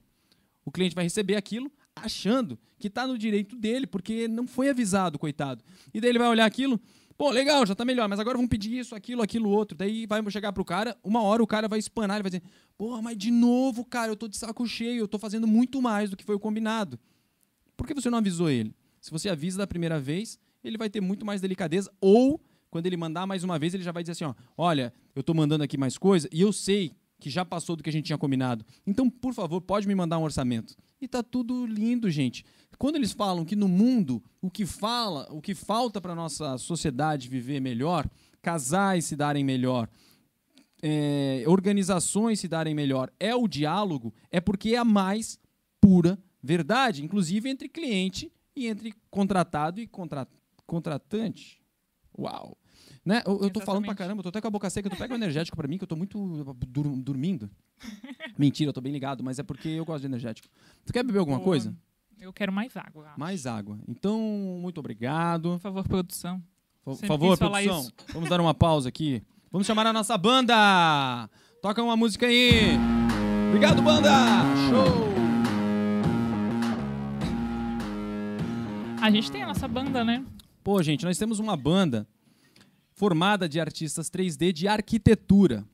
O 0.64 0.72
cliente 0.72 0.94
vai 0.94 1.04
receber 1.04 1.36
aquilo 1.36 1.70
achando 1.94 2.58
que 2.78 2.88
tá 2.88 3.06
no 3.06 3.16
direito 3.18 3.54
dele, 3.54 3.86
porque 3.86 4.26
não 4.26 4.46
foi 4.46 4.70
avisado, 4.70 5.18
coitado. 5.18 5.62
E 5.92 6.00
daí 6.00 6.10
ele 6.10 6.18
vai 6.18 6.28
olhar 6.28 6.46
aquilo, 6.46 6.80
Pô, 7.16 7.30
legal, 7.30 7.64
já 7.64 7.74
tá 7.74 7.84
melhor, 7.84 8.08
mas 8.08 8.18
agora 8.18 8.36
vamos 8.36 8.50
pedir 8.50 8.78
isso, 8.78 8.94
aquilo, 8.94 9.22
aquilo, 9.22 9.48
outro. 9.48 9.76
Daí 9.76 10.04
vai 10.06 10.22
chegar 10.30 10.52
pro 10.52 10.64
cara, 10.64 10.96
uma 11.02 11.22
hora 11.22 11.42
o 11.42 11.46
cara 11.46 11.68
vai 11.68 11.78
espanar, 11.78 12.16
ele 12.16 12.24
vai 12.24 12.30
dizer: 12.30 12.42
Porra, 12.76 13.00
mas 13.00 13.16
de 13.16 13.30
novo, 13.30 13.84
cara, 13.84 14.10
eu 14.10 14.16
tô 14.16 14.26
de 14.26 14.36
saco 14.36 14.66
cheio, 14.66 15.00
eu 15.00 15.08
tô 15.08 15.18
fazendo 15.18 15.46
muito 15.46 15.80
mais 15.80 16.10
do 16.10 16.16
que 16.16 16.24
foi 16.24 16.34
o 16.34 16.40
combinado. 16.40 16.98
Por 17.76 17.86
que 17.86 17.94
você 17.94 18.10
não 18.10 18.18
avisou 18.18 18.50
ele? 18.50 18.74
Se 19.00 19.10
você 19.10 19.28
avisa 19.28 19.58
da 19.58 19.66
primeira 19.66 20.00
vez, 20.00 20.38
ele 20.62 20.76
vai 20.76 20.90
ter 20.90 21.00
muito 21.00 21.24
mais 21.24 21.40
delicadeza. 21.40 21.92
Ou, 22.00 22.40
quando 22.70 22.86
ele 22.86 22.96
mandar 22.96 23.26
mais 23.26 23.44
uma 23.44 23.58
vez, 23.58 23.74
ele 23.74 23.84
já 23.84 23.92
vai 23.92 24.02
dizer 24.02 24.12
assim: 24.12 24.24
ó, 24.24 24.34
olha, 24.56 24.92
eu 25.14 25.22
tô 25.22 25.32
mandando 25.34 25.62
aqui 25.62 25.78
mais 25.78 25.96
coisa 25.96 26.28
e 26.32 26.40
eu 26.40 26.52
sei 26.52 26.92
que 27.20 27.30
já 27.30 27.44
passou 27.44 27.76
do 27.76 27.82
que 27.82 27.88
a 27.88 27.92
gente 27.92 28.06
tinha 28.06 28.18
combinado. 28.18 28.66
Então, 28.86 29.08
por 29.08 29.32
favor, 29.32 29.60
pode 29.60 29.86
me 29.86 29.94
mandar 29.94 30.18
um 30.18 30.24
orçamento. 30.24 30.76
E 31.00 31.08
tá 31.08 31.22
tudo 31.22 31.66
lindo, 31.66 32.10
gente. 32.10 32.44
Quando 32.78 32.96
eles 32.96 33.12
falam 33.12 33.44
que 33.44 33.56
no 33.56 33.68
mundo 33.68 34.22
o 34.40 34.50
que 34.50 34.66
fala, 34.66 35.26
o 35.30 35.40
que 35.40 35.54
falta 35.54 36.00
para 36.00 36.14
nossa 36.14 36.58
sociedade 36.58 37.28
viver 37.28 37.60
melhor, 37.60 38.08
casais 38.42 39.04
se 39.04 39.16
darem 39.16 39.44
melhor, 39.44 39.88
é, 40.82 41.44
organizações 41.46 42.40
se 42.40 42.48
darem 42.48 42.74
melhor, 42.74 43.10
é 43.18 43.34
o 43.34 43.48
diálogo, 43.48 44.12
é 44.30 44.40
porque 44.40 44.74
é 44.74 44.78
a 44.78 44.84
mais 44.84 45.38
pura 45.80 46.18
verdade, 46.42 47.02
inclusive 47.02 47.48
entre 47.48 47.68
cliente 47.68 48.30
e 48.54 48.66
entre 48.66 48.94
contratado 49.10 49.80
e 49.80 49.86
contra, 49.86 50.28
contratante. 50.66 51.62
Uau! 52.18 52.56
Né? 53.04 53.22
Eu, 53.26 53.42
eu 53.42 53.50
tô 53.50 53.60
falando 53.60 53.84
pra 53.84 53.94
caramba, 53.94 54.20
eu 54.20 54.22
tô 54.22 54.28
até 54.30 54.40
com 54.40 54.48
a 54.48 54.50
boca 54.50 54.70
seca, 54.70 54.88
tu 54.88 54.96
pega 54.96 55.12
um 55.12 55.16
energético 55.16 55.56
pra 55.56 55.68
mim, 55.68 55.76
que 55.76 55.84
eu 55.84 55.88
tô 55.88 55.94
muito 55.94 56.18
dur 56.66 56.88
dormindo. 56.96 57.50
Mentira, 58.38 58.70
eu 58.70 58.72
tô 58.72 58.80
bem 58.80 58.92
ligado, 58.92 59.22
mas 59.22 59.38
é 59.38 59.42
porque 59.42 59.68
eu 59.68 59.84
gosto 59.84 60.00
de 60.00 60.06
energético. 60.06 60.48
Tu 60.86 60.92
quer 60.92 61.04
beber 61.04 61.18
alguma 61.18 61.36
Boa. 61.36 61.44
coisa? 61.46 61.76
Eu 62.18 62.32
quero 62.32 62.50
mais 62.50 62.74
água. 62.76 63.08
Acho. 63.08 63.20
Mais 63.20 63.46
água. 63.46 63.78
Então, 63.86 64.18
muito 64.58 64.78
obrigado. 64.78 65.50
Por 65.50 65.58
favor, 65.58 65.86
produção. 65.86 66.42
Por 66.82 66.96
favor, 66.96 67.36
produção. 67.36 67.86
Vamos 68.12 68.30
dar 68.30 68.40
uma 68.40 68.54
pausa 68.54 68.88
aqui. 68.88 69.22
Vamos 69.52 69.66
chamar 69.66 69.86
a 69.86 69.92
nossa 69.92 70.16
banda. 70.16 71.28
Toca 71.60 71.82
uma 71.82 71.96
música 71.96 72.26
aí. 72.26 72.78
Obrigado, 73.48 73.82
banda. 73.82 74.10
Show. 74.70 75.14
A 79.02 79.10
gente 79.10 79.30
tem 79.30 79.42
a 79.42 79.46
nossa 79.46 79.68
banda, 79.68 80.02
né? 80.02 80.24
Pô, 80.62 80.82
gente, 80.82 81.04
nós 81.04 81.18
temos 81.18 81.38
uma 81.38 81.56
banda 81.58 82.08
formada 82.94 83.48
de 83.48 83.60
artistas 83.60 84.08
3D 84.08 84.52
de 84.52 84.68
arquitetura. 84.68 85.64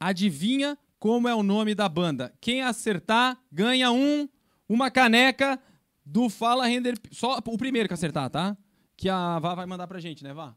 Adivinha 0.00 0.76
como 0.98 1.28
é 1.28 1.34
o 1.34 1.42
nome 1.42 1.74
da 1.74 1.88
banda? 1.88 2.34
Quem 2.40 2.62
acertar 2.62 3.38
ganha 3.52 3.90
um 3.92 4.28
uma 4.68 4.90
caneca 4.90 5.60
do 6.04 6.28
Fala 6.28 6.66
Render. 6.66 6.98
Só 7.12 7.38
o 7.38 7.58
primeiro 7.58 7.88
que 7.88 7.94
acertar, 7.94 8.28
tá? 8.30 8.56
Que 8.96 9.08
a 9.08 9.38
Vá 9.38 9.54
vai 9.54 9.66
mandar 9.66 9.86
pra 9.86 10.00
gente, 10.00 10.24
né, 10.24 10.32
Vá? 10.32 10.56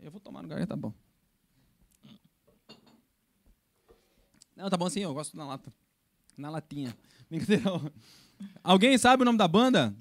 Eu 0.00 0.10
vou 0.10 0.20
tomar 0.20 0.42
no 0.42 0.48
lugar, 0.48 0.66
tá 0.66 0.76
bom. 0.76 0.92
Não, 4.54 4.70
tá 4.70 4.76
bom 4.76 4.86
assim, 4.86 5.00
eu 5.00 5.12
gosto 5.12 5.36
na 5.36 5.46
lata. 5.46 5.72
Na 6.36 6.50
latinha. 6.50 6.96
Alguém 8.62 8.96
sabe 8.98 9.22
o 9.22 9.24
nome 9.24 9.38
da 9.38 9.48
banda? 9.48 9.94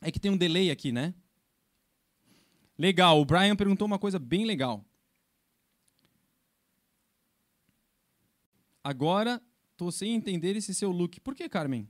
É 0.00 0.10
que 0.10 0.20
tem 0.20 0.30
um 0.30 0.36
delay 0.36 0.70
aqui, 0.70 0.92
né? 0.92 1.14
Legal, 2.80 3.20
o 3.20 3.26
Brian 3.26 3.54
perguntou 3.54 3.86
uma 3.86 3.98
coisa 3.98 4.18
bem 4.18 4.46
legal. 4.46 4.82
Agora, 8.82 9.38
tô 9.76 9.92
sem 9.92 10.14
entender 10.14 10.56
esse 10.56 10.74
seu 10.74 10.90
look. 10.90 11.20
Por 11.20 11.34
que, 11.34 11.46
Carmen? 11.46 11.86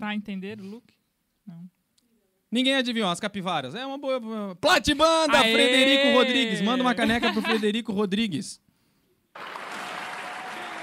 tá 0.00 0.08
a 0.08 0.14
entender 0.14 0.58
o 0.58 0.64
look? 0.64 0.94
Não. 1.46 1.70
Ninguém 2.50 2.76
adivinhou, 2.76 3.10
as 3.10 3.20
capivaras. 3.20 3.74
É 3.74 3.84
uma 3.84 3.98
boa. 3.98 4.56
Platibanda, 4.56 5.40
Aê! 5.40 5.52
Frederico 5.52 6.16
Rodrigues. 6.16 6.62
Manda 6.62 6.82
uma 6.82 6.94
caneca 6.94 7.30
pro 7.30 7.42
Frederico 7.42 7.92
Rodrigues. 7.92 8.58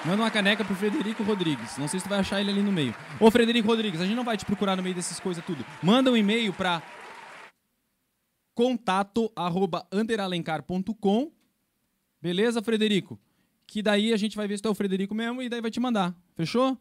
Manda 0.05 0.21
uma 0.21 0.31
caneca 0.31 0.65
pro 0.65 0.75
Frederico 0.75 1.23
Rodrigues. 1.23 1.77
Não 1.77 1.87
sei 1.87 1.99
se 1.99 2.05
tu 2.05 2.09
vai 2.09 2.19
achar 2.19 2.41
ele 2.41 2.51
ali 2.51 2.61
no 2.61 2.71
meio. 2.71 2.93
Ô, 3.19 3.31
Frederico 3.31 3.67
Rodrigues, 3.67 4.01
a 4.01 4.05
gente 4.05 4.15
não 4.15 4.23
vai 4.23 4.35
te 4.35 4.45
procurar 4.45 4.75
no 4.75 4.83
meio 4.83 4.93
dessas 4.95 5.19
coisas 5.19 5.43
tudo. 5.45 5.65
Manda 5.81 6.11
um 6.11 6.17
e-mail 6.17 6.51
pra 6.53 6.81
contato 8.53 9.31
arroba 9.35 9.87
underalencar.com. 9.91 11.31
Beleza, 12.21 12.61
Frederico? 12.61 13.17
Que 13.65 13.81
daí 13.81 14.13
a 14.13 14.17
gente 14.17 14.35
vai 14.35 14.47
ver 14.47 14.57
se 14.57 14.63
tu 14.63 14.67
é 14.67 14.71
o 14.71 14.75
Frederico 14.75 15.15
mesmo 15.15 15.41
e 15.41 15.47
daí 15.47 15.61
vai 15.61 15.71
te 15.71 15.79
mandar. 15.79 16.13
Fechou? 16.35 16.77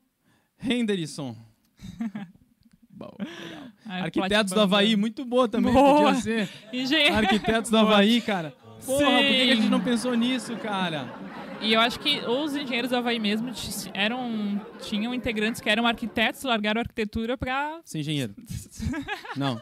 Henderson. 0.61 1.37
Bom, 2.91 3.11
legal. 3.19 3.65
Ai, 3.87 4.03
Arquitetos 4.03 4.53
do 4.53 4.61
Havaí, 4.61 4.97
muito 4.97 5.25
boa 5.25 5.49
também. 5.49 5.73
Boa. 5.73 6.13
Podia 6.13 6.21
ser. 6.21 6.49
Engenheiro. 6.73 7.17
Arquitetos 7.17 7.71
do 7.71 7.79
Havaí, 7.79 8.21
cara. 8.21 8.55
Porra, 8.85 8.99
Sim. 8.99 9.15
por 9.15 9.25
que 9.25 9.51
a 9.51 9.55
gente 9.55 9.69
não 9.69 9.81
pensou 9.81 10.15
nisso, 10.15 10.57
cara? 10.57 11.32
E 11.63 11.73
eu 11.73 11.81
acho 11.81 12.01
que 12.01 12.19
os 12.27 12.57
engenheiros 12.57 12.91
do 12.91 12.97
Havaí 12.97 13.21
mesmo 13.21 13.53
eram, 13.95 14.61
tinham 14.81 15.15
integrantes 15.15 15.61
que 15.61 15.71
eram 15.71 15.87
arquitetos, 15.87 16.43
largaram 16.43 16.81
a 16.81 16.83
arquitetura 16.83 17.39
pra. 17.39 17.81
Ser 17.85 18.01
engenheiro. 18.01 18.35
não. 19.37 19.59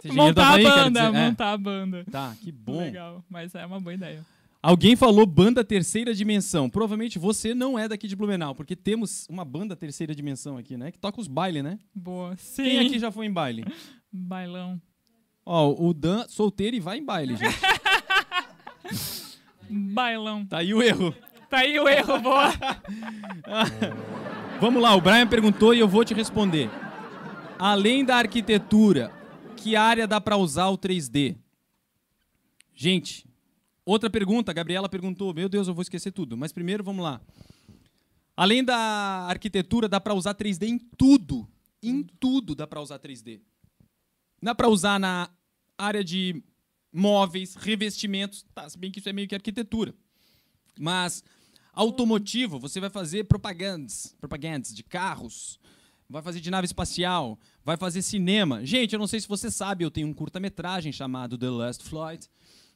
Ser 0.00 0.08
engenheiro 0.08 0.28
montar 0.28 0.48
Havaí, 0.50 0.66
a 0.66 0.70
banda, 0.70 1.00
é. 1.00 1.10
montar 1.10 1.50
é. 1.50 1.52
a 1.52 1.58
banda. 1.58 2.04
Tá, 2.10 2.36
que 2.40 2.52
bom. 2.52 2.78
Legal, 2.78 3.24
mas 3.28 3.54
é 3.54 3.66
uma 3.66 3.80
boa 3.80 3.94
ideia. 3.94 4.24
Alguém 4.62 4.96
falou 4.96 5.26
banda 5.26 5.64
terceira 5.64 6.14
dimensão. 6.14 6.68
Provavelmente 6.68 7.18
você 7.18 7.54
não 7.54 7.78
é 7.78 7.88
daqui 7.88 8.08
de 8.08 8.16
Blumenau, 8.16 8.54
porque 8.54 8.74
temos 8.74 9.26
uma 9.28 9.44
banda 9.44 9.76
terceira 9.76 10.14
dimensão 10.14 10.56
aqui, 10.56 10.76
né? 10.76 10.90
Que 10.90 10.98
toca 10.98 11.20
os 11.20 11.28
bailes, 11.28 11.62
né? 11.62 11.78
Boa. 11.94 12.36
Sim. 12.36 12.64
Quem 12.64 12.78
aqui 12.86 12.98
já 12.98 13.12
foi 13.12 13.26
em 13.26 13.32
baile? 13.32 13.64
Bailão. 14.12 14.80
Ó, 15.44 15.72
o 15.78 15.92
Dan 15.92 16.26
solteiro 16.28 16.74
e 16.74 16.80
vai 16.80 16.98
em 16.98 17.04
baile, 17.04 17.36
gente. 17.36 17.56
Bailão. 19.70 20.44
Tá 20.46 20.58
aí 20.58 20.72
o 20.74 20.82
erro. 20.82 21.14
Tá 21.48 21.58
aí 21.58 21.78
o 21.78 21.88
erro, 21.88 22.18
boa. 22.20 22.52
Vamos 24.60 24.82
lá, 24.82 24.94
o 24.94 25.00
Brian 25.00 25.26
perguntou 25.26 25.74
e 25.74 25.78
eu 25.78 25.88
vou 25.88 26.04
te 26.04 26.14
responder. 26.14 26.70
Além 27.58 28.04
da 28.04 28.16
arquitetura, 28.16 29.12
que 29.56 29.76
área 29.76 30.06
dá 30.06 30.20
para 30.20 30.36
usar 30.36 30.68
o 30.68 30.78
3D? 30.78 31.36
Gente, 32.74 33.26
Outra 33.86 34.10
pergunta, 34.10 34.50
a 34.50 34.54
Gabriela 34.54 34.88
perguntou, 34.88 35.32
meu 35.32 35.48
Deus, 35.48 35.68
eu 35.68 35.74
vou 35.74 35.82
esquecer 35.82 36.10
tudo. 36.10 36.36
Mas 36.36 36.52
primeiro, 36.52 36.82
vamos 36.82 37.04
lá. 37.04 37.20
Além 38.36 38.64
da 38.64 38.76
arquitetura, 39.28 39.88
dá 39.88 40.00
para 40.00 40.12
usar 40.12 40.34
3D 40.34 40.66
em 40.66 40.76
tudo. 40.76 41.48
Em 41.80 42.02
tudo 42.02 42.56
dá 42.56 42.66
para 42.66 42.80
usar 42.80 42.98
3D. 42.98 43.40
Dá 44.42 44.56
para 44.56 44.68
usar 44.68 44.98
na 44.98 45.30
área 45.78 46.02
de 46.02 46.42
móveis, 46.96 47.54
revestimentos, 47.54 48.44
tá, 48.54 48.68
se 48.68 48.78
bem 48.78 48.90
que 48.90 48.98
isso 48.98 49.08
é 49.08 49.12
meio 49.12 49.28
que 49.28 49.34
arquitetura. 49.34 49.94
Mas 50.78 51.22
automotivo, 51.72 52.58
você 52.58 52.80
vai 52.80 52.90
fazer 52.90 53.24
propagandas, 53.24 54.16
propagandas 54.18 54.74
de 54.74 54.82
carros, 54.82 55.60
vai 56.08 56.22
fazer 56.22 56.40
de 56.40 56.50
nave 56.50 56.64
espacial, 56.64 57.38
vai 57.64 57.76
fazer 57.76 58.02
cinema. 58.02 58.64
Gente, 58.64 58.94
eu 58.94 58.98
não 58.98 59.06
sei 59.06 59.20
se 59.20 59.28
você 59.28 59.50
sabe, 59.50 59.84
eu 59.84 59.90
tenho 59.90 60.08
um 60.08 60.14
curta-metragem 60.14 60.90
chamado 60.90 61.36
The 61.36 61.50
Last 61.50 61.84
Flight, 61.84 62.28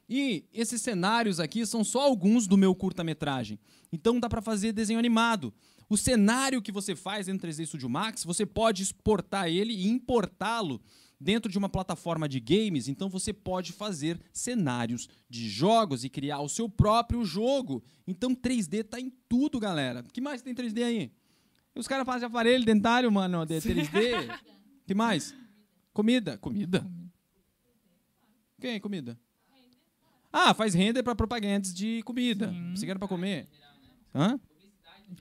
e 0.08 0.44
esses 0.52 0.82
cenários 0.82 1.38
aqui 1.38 1.64
são 1.64 1.84
só 1.84 2.02
alguns 2.02 2.46
do 2.46 2.56
meu 2.56 2.74
curta-metragem. 2.74 3.58
Então 3.92 4.18
dá 4.18 4.28
para 4.28 4.42
fazer 4.42 4.72
desenho 4.72 4.98
animado. 4.98 5.54
O 5.88 5.96
cenário 5.96 6.60
que 6.60 6.72
você 6.72 6.94
faz 6.94 7.26
dentro 7.26 7.48
do 7.48 7.52
3D 7.52 7.66
Studio 7.66 7.88
Max, 7.88 8.24
você 8.24 8.44
pode 8.44 8.82
exportar 8.82 9.48
ele 9.48 9.72
e 9.72 9.88
importá-lo 9.88 10.80
dentro 11.20 11.52
de 11.52 11.58
uma 11.58 11.68
plataforma 11.68 12.26
de 12.26 12.40
games, 12.40 12.88
então 12.88 13.10
você 13.10 13.32
pode 13.32 13.72
fazer 13.72 14.18
cenários 14.32 15.08
de 15.28 15.48
jogos 15.48 16.02
e 16.02 16.08
criar 16.08 16.40
o 16.40 16.48
seu 16.48 16.68
próprio 16.68 17.24
jogo. 17.24 17.84
Então 18.06 18.34
3D 18.34 18.84
tá 18.84 18.98
em 18.98 19.12
tudo, 19.28 19.60
galera. 19.60 20.02
que 20.02 20.20
mais 20.20 20.40
tem 20.40 20.54
3D 20.54 20.82
aí? 20.82 21.12
Os 21.74 21.86
caras 21.86 22.06
fazem 22.06 22.26
aparelho 22.26 22.64
dentário, 22.64 23.12
mano, 23.12 23.44
de 23.44 23.56
3D. 23.56 24.40
que 24.86 24.94
mais? 24.94 25.34
Comida. 25.92 26.38
Comida? 26.38 26.90
Quem? 28.58 28.80
Comida? 28.80 29.18
Ah, 30.32 30.54
faz 30.54 30.74
render 30.74 31.02
para 31.02 31.14
propagandas 31.14 31.74
de 31.74 32.02
comida. 32.04 32.50
Sim. 32.50 32.70
Você 32.76 32.86
quer 32.86 32.98
para 32.98 33.08
comer? 33.08 33.48
Hã? 34.14 34.38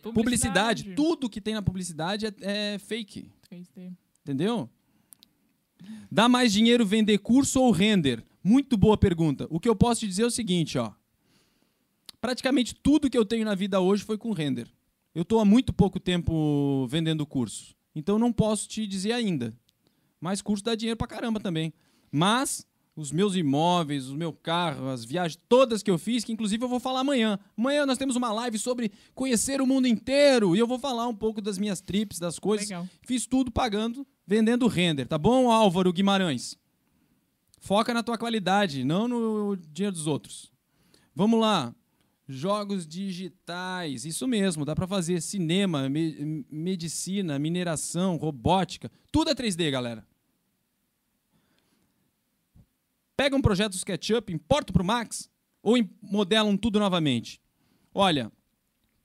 Publicidade. 0.01 0.13
publicidade. 0.13 0.95
Tudo 0.95 1.29
que 1.29 1.41
tem 1.41 1.55
na 1.55 1.61
publicidade 1.61 2.27
é, 2.27 2.33
é 2.75 2.79
fake. 2.79 3.31
3D. 3.49 3.91
Entendeu? 4.21 4.69
Dá 6.11 6.27
mais 6.27 6.51
dinheiro 6.51 6.85
vender 6.85 7.17
curso 7.19 7.61
ou 7.61 7.71
render? 7.71 8.23
Muito 8.43 8.77
boa 8.77 8.97
pergunta. 8.97 9.47
O 9.49 9.59
que 9.59 9.69
eu 9.69 9.75
posso 9.75 10.01
te 10.01 10.07
dizer 10.07 10.23
é 10.23 10.27
o 10.27 10.31
seguinte, 10.31 10.77
ó. 10.77 10.91
Praticamente 12.21 12.75
tudo 12.75 13.09
que 13.09 13.17
eu 13.17 13.25
tenho 13.25 13.45
na 13.45 13.55
vida 13.55 13.79
hoje 13.79 14.03
foi 14.03 14.17
com 14.17 14.31
render. 14.31 14.67
Eu 15.13 15.23
estou 15.23 15.39
há 15.39 15.45
muito 15.45 15.73
pouco 15.73 15.99
tempo 15.99 16.87
vendendo 16.87 17.25
curso, 17.25 17.75
então 17.95 18.19
não 18.19 18.31
posso 18.31 18.67
te 18.67 18.85
dizer 18.85 19.13
ainda. 19.13 19.53
Mas 20.19 20.41
curso 20.41 20.63
dá 20.63 20.75
dinheiro 20.75 20.97
pra 20.97 21.07
caramba 21.07 21.39
também. 21.39 21.73
Mas 22.11 22.65
os 22.95 23.11
meus 23.11 23.35
imóveis, 23.35 24.09
o 24.09 24.15
meu 24.15 24.33
carro, 24.33 24.89
as 24.89 25.05
viagens 25.05 25.39
todas 25.47 25.81
que 25.81 25.89
eu 25.89 25.97
fiz, 25.97 26.23
que 26.23 26.33
inclusive 26.33 26.63
eu 26.63 26.67
vou 26.67 26.79
falar 26.79 26.99
amanhã. 26.99 27.39
Amanhã 27.57 27.85
nós 27.85 27.97
temos 27.97 28.15
uma 28.15 28.31
live 28.33 28.59
sobre 28.59 28.91
conhecer 29.15 29.61
o 29.61 29.67
mundo 29.67 29.87
inteiro 29.87 30.55
e 30.55 30.59
eu 30.59 30.67
vou 30.67 30.77
falar 30.77 31.07
um 31.07 31.15
pouco 31.15 31.41
das 31.41 31.57
minhas 31.57 31.79
trips, 31.79 32.19
das 32.19 32.37
coisas. 32.37 32.67
Legal. 32.67 32.87
Fiz 33.01 33.25
tudo 33.25 33.49
pagando, 33.51 34.05
vendendo 34.29 34.67
render, 34.67 35.07
tá 35.07 35.17
bom, 35.17 35.51
Álvaro 35.51 35.91
Guimarães? 35.91 36.55
Foca 37.59 37.95
na 37.95 38.03
tua 38.03 38.15
qualidade, 38.15 38.83
não 38.83 39.07
no 39.07 39.57
dinheiro 39.57 39.95
dos 39.95 40.05
outros. 40.05 40.51
Vamos 41.15 41.39
lá. 41.41 41.73
Jogos 42.27 42.87
digitais, 42.87 44.05
isso 44.05 44.27
mesmo, 44.27 44.63
dá 44.63 44.75
para 44.75 44.85
fazer 44.85 45.19
cinema, 45.19 45.89
me- 45.89 46.45
medicina, 46.51 47.39
mineração, 47.39 48.17
robótica, 48.17 48.91
tudo 49.11 49.31
é 49.31 49.33
3D, 49.33 49.71
galera. 49.71 50.05
Pega 53.17 53.35
um 53.35 53.41
projeto 53.41 53.71
do 53.71 53.77
SketchUp, 53.77 54.31
importa 54.31 54.71
pro 54.71 54.83
Max 54.83 55.27
ou 55.63 55.75
em- 55.75 55.89
modelam 56.03 56.55
tudo 56.55 56.79
novamente. 56.79 57.41
Olha, 57.95 58.31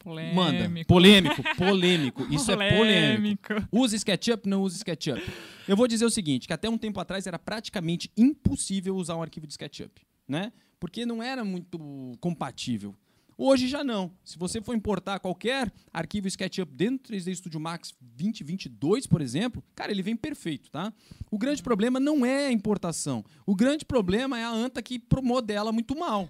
Polêmico. 0.05 0.35
manda. 0.37 0.85
Polêmico, 0.87 1.43
polêmico. 1.57 2.27
Isso 2.31 2.53
é 2.53 2.77
polêmico. 2.77 3.49
Polêmico. 3.49 3.69
Use 3.73 3.97
SketchUp, 3.97 4.47
não 4.47 4.63
use 4.63 4.77
SketchUp. 4.77 5.21
Eu 5.67 5.77
vou 5.77 5.89
dizer 5.89 6.05
o 6.05 6.11
seguinte, 6.11 6.47
que 6.47 6.53
até 6.53 6.69
um 6.69 6.77
tempo 6.77 7.01
atrás 7.01 7.27
era 7.27 7.39
praticamente 7.39 8.13
impossível 8.15 8.95
usar 8.95 9.17
um 9.17 9.23
arquivo 9.23 9.47
de 9.47 9.55
SketchUp, 9.55 10.03
né? 10.29 10.53
Porque 10.79 11.07
não 11.07 11.23
era 11.23 11.43
muito 11.43 12.13
compatível. 12.21 12.95
Hoje 13.37 13.67
já 13.67 13.83
não. 13.83 14.13
Se 14.23 14.39
você 14.39 14.61
for 14.61 14.77
importar 14.77 15.19
qualquer 15.19 15.73
arquivo 15.93 16.29
SketchUp 16.29 16.71
dentro 16.73 17.11
do 17.11 17.19
3D 17.19 17.35
Studio 17.35 17.59
Max 17.59 17.93
2022, 18.01 19.07
por 19.07 19.23
exemplo, 19.23 19.65
cara, 19.75 19.91
ele 19.91 20.03
vem 20.03 20.15
perfeito, 20.15 20.71
tá? 20.71 20.93
O 21.31 21.39
grande 21.39 21.63
problema 21.63 21.99
não 21.99 22.27
é 22.27 22.49
a 22.49 22.53
importação. 22.53 23.25
O 23.47 23.57
grande 23.57 23.87
problema 23.87 24.39
é 24.39 24.45
a 24.45 24.51
anta 24.51 24.83
que 24.83 25.03
modela 25.23 25.73
muito 25.73 25.99
mal. 25.99 26.29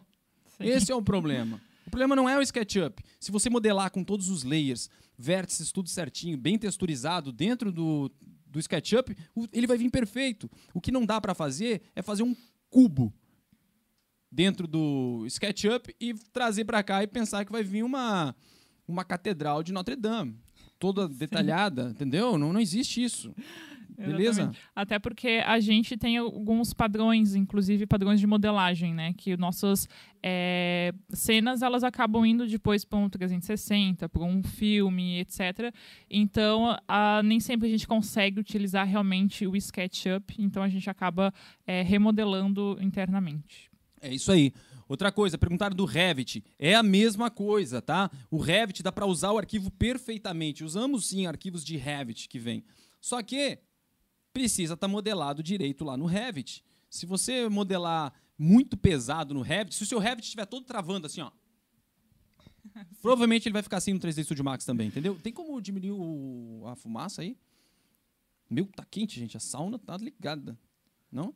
Sim. 0.57 0.65
Esse 0.65 0.93
é 0.93 0.95
o 0.95 1.03
problema. 1.03 1.61
O 1.95 1.97
problema 1.97 2.17
não 2.17 2.29
é 2.29 2.37
o 2.37 2.43
SketchUp. 2.43 3.05
Se 3.21 3.31
você 3.31 3.49
modelar 3.49 3.89
com 3.89 4.03
todos 4.03 4.29
os 4.29 4.43
layers, 4.43 4.91
vértices, 5.17 5.71
tudo 5.71 5.89
certinho, 5.89 6.37
bem 6.37 6.59
texturizado 6.59 7.31
dentro 7.31 7.71
do, 7.71 8.11
do 8.49 8.59
SketchUp, 8.59 9.17
ele 9.53 9.67
vai 9.69 9.79
vir 9.79 9.89
perfeito. 9.91 10.51
O 10.75 10.81
que 10.81 10.91
não 10.91 11.07
dá 11.07 11.21
para 11.21 11.37
fazer 11.37 11.83
é 11.95 12.03
fazer 12.03 12.25
um 12.25 12.35
cubo 12.69 13.15
dentro 14.29 14.67
do 14.67 15.25
SketchUp 15.29 15.95
e 16.01 16.15
trazer 16.33 16.65
para 16.65 16.83
cá 16.83 17.05
e 17.05 17.07
pensar 17.07 17.45
que 17.45 17.53
vai 17.53 17.63
vir 17.63 17.85
uma, 17.85 18.35
uma 18.89 19.05
catedral 19.05 19.63
de 19.63 19.73
Notre 19.73 19.95
Dame. 19.95 20.37
Toda 20.81 21.07
detalhada, 21.09 21.91
entendeu? 21.91 22.37
Não, 22.37 22.53
não 22.53 22.61
existe 22.61 23.05
isso. 23.05 23.33
Beleza? 23.97 24.31
Exatamente. 24.43 24.61
Até 24.75 24.99
porque 24.99 25.43
a 25.47 25.61
gente 25.61 25.97
tem 25.97 26.17
alguns 26.17 26.73
padrões, 26.75 27.35
inclusive 27.35 27.87
padrões 27.87 28.19
de 28.21 28.27
modelagem, 28.27 28.93
né? 28.95 29.13
Que 29.17 29.37
nossas 29.37 29.89
é, 30.23 30.93
cenas 31.11 31.63
elas 31.63 31.85
acabam 31.85 32.25
indo 32.25 32.47
depois 32.47 32.85
para 32.85 32.99
um 32.99 33.09
360, 33.09 34.09
para 34.09 34.23
um 34.23 34.43
filme, 34.43 35.21
etc. 35.21 35.73
Então, 36.11 36.77
a- 36.89 37.23
nem 37.23 37.41
sempre 37.41 37.69
a 37.69 37.71
gente 37.71 37.87
consegue 37.87 38.41
utilizar 38.41 38.87
realmente 38.87 39.47
o 39.47 39.55
SketchUp, 39.57 40.35
então 40.39 40.63
a 40.63 40.69
gente 40.69 40.89
acaba 40.89 41.33
é, 41.67 41.83
remodelando 41.83 42.77
internamente. 42.81 43.71
É 44.01 44.13
isso 44.13 44.31
aí. 44.33 44.53
Outra 44.87 45.11
coisa, 45.11 45.39
perguntaram 45.39 45.75
do 45.75 45.87
Revit. 45.87 46.45
É 46.59 46.75
a 46.75 46.83
mesma 46.83 47.31
coisa, 47.31 47.81
tá? 47.81 48.11
O 48.31 48.37
Revit 48.39 48.83
dá 48.83 48.93
para 48.93 49.07
usar 49.07 49.33
o 49.33 49.39
arquivo 49.39 49.71
perfeitamente. 49.71 50.63
Usamos 50.63 51.07
sim 51.09 51.27
arquivos 51.27 51.65
de 51.65 51.77
Revit 51.79 52.29
que 52.29 52.39
vem. 52.39 52.63
Só 53.01 53.23
que 53.23 53.59
precisa 54.35 54.75
estar 54.75 54.89
modelado 54.89 55.43
direito 55.43 55.85
lá 55.85 55.97
no 55.97 56.05
Revit. 56.05 56.63
Se 56.91 57.07
você 57.07 57.49
modelar 57.49 58.13
muito 58.37 58.77
pesado 58.77 59.33
no 59.33 59.41
Revit, 59.41 59.75
se 59.75 59.83
o 59.85 59.87
seu 59.87 59.99
Revit 59.99 60.25
estiver 60.25 60.45
todo 60.45 60.67
travando 60.67 61.07
assim, 61.07 61.23
ó, 61.23 61.31
provavelmente 63.01 63.47
ele 63.49 63.53
vai 63.53 63.63
ficar 63.63 63.79
assim 63.79 63.93
no 63.95 64.01
3D 64.01 64.25
Studio 64.25 64.45
Max 64.45 64.65
também, 64.65 64.89
entendeu? 64.89 65.19
Tem 65.23 65.33
como 65.33 65.61
diminuir 65.63 65.93
o- 65.93 66.65
a 66.67 66.75
fumaça 66.77 67.23
aí? 67.23 67.37
Meu, 68.51 68.67
tá 68.67 68.85
quente, 68.85 69.19
gente. 69.19 69.37
A 69.37 69.41
sauna 69.41 69.79
tá 69.79 69.97
ligada. 69.97 70.59
Não? 71.11 71.35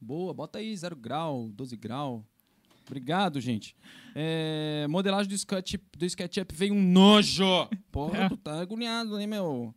Boa, 0.00 0.34
bota 0.34 0.58
aí 0.58 0.76
0 0.76 0.96
grau, 0.96 1.48
12 1.52 1.76
grau. 1.76 2.26
Obrigado, 2.84 3.40
gente. 3.40 3.76
É, 4.14 4.86
modelagem 4.88 5.28
do 5.28 5.34
SketchUp, 5.34 5.96
do 5.96 6.04
SketchUp 6.04 6.52
veio 6.54 6.74
um 6.74 6.82
nojo. 6.82 7.44
Porra, 7.92 8.28
tu 8.28 8.36
tá 8.36 8.60
agoniado, 8.60 9.16
né, 9.16 9.26
meu? 9.26 9.72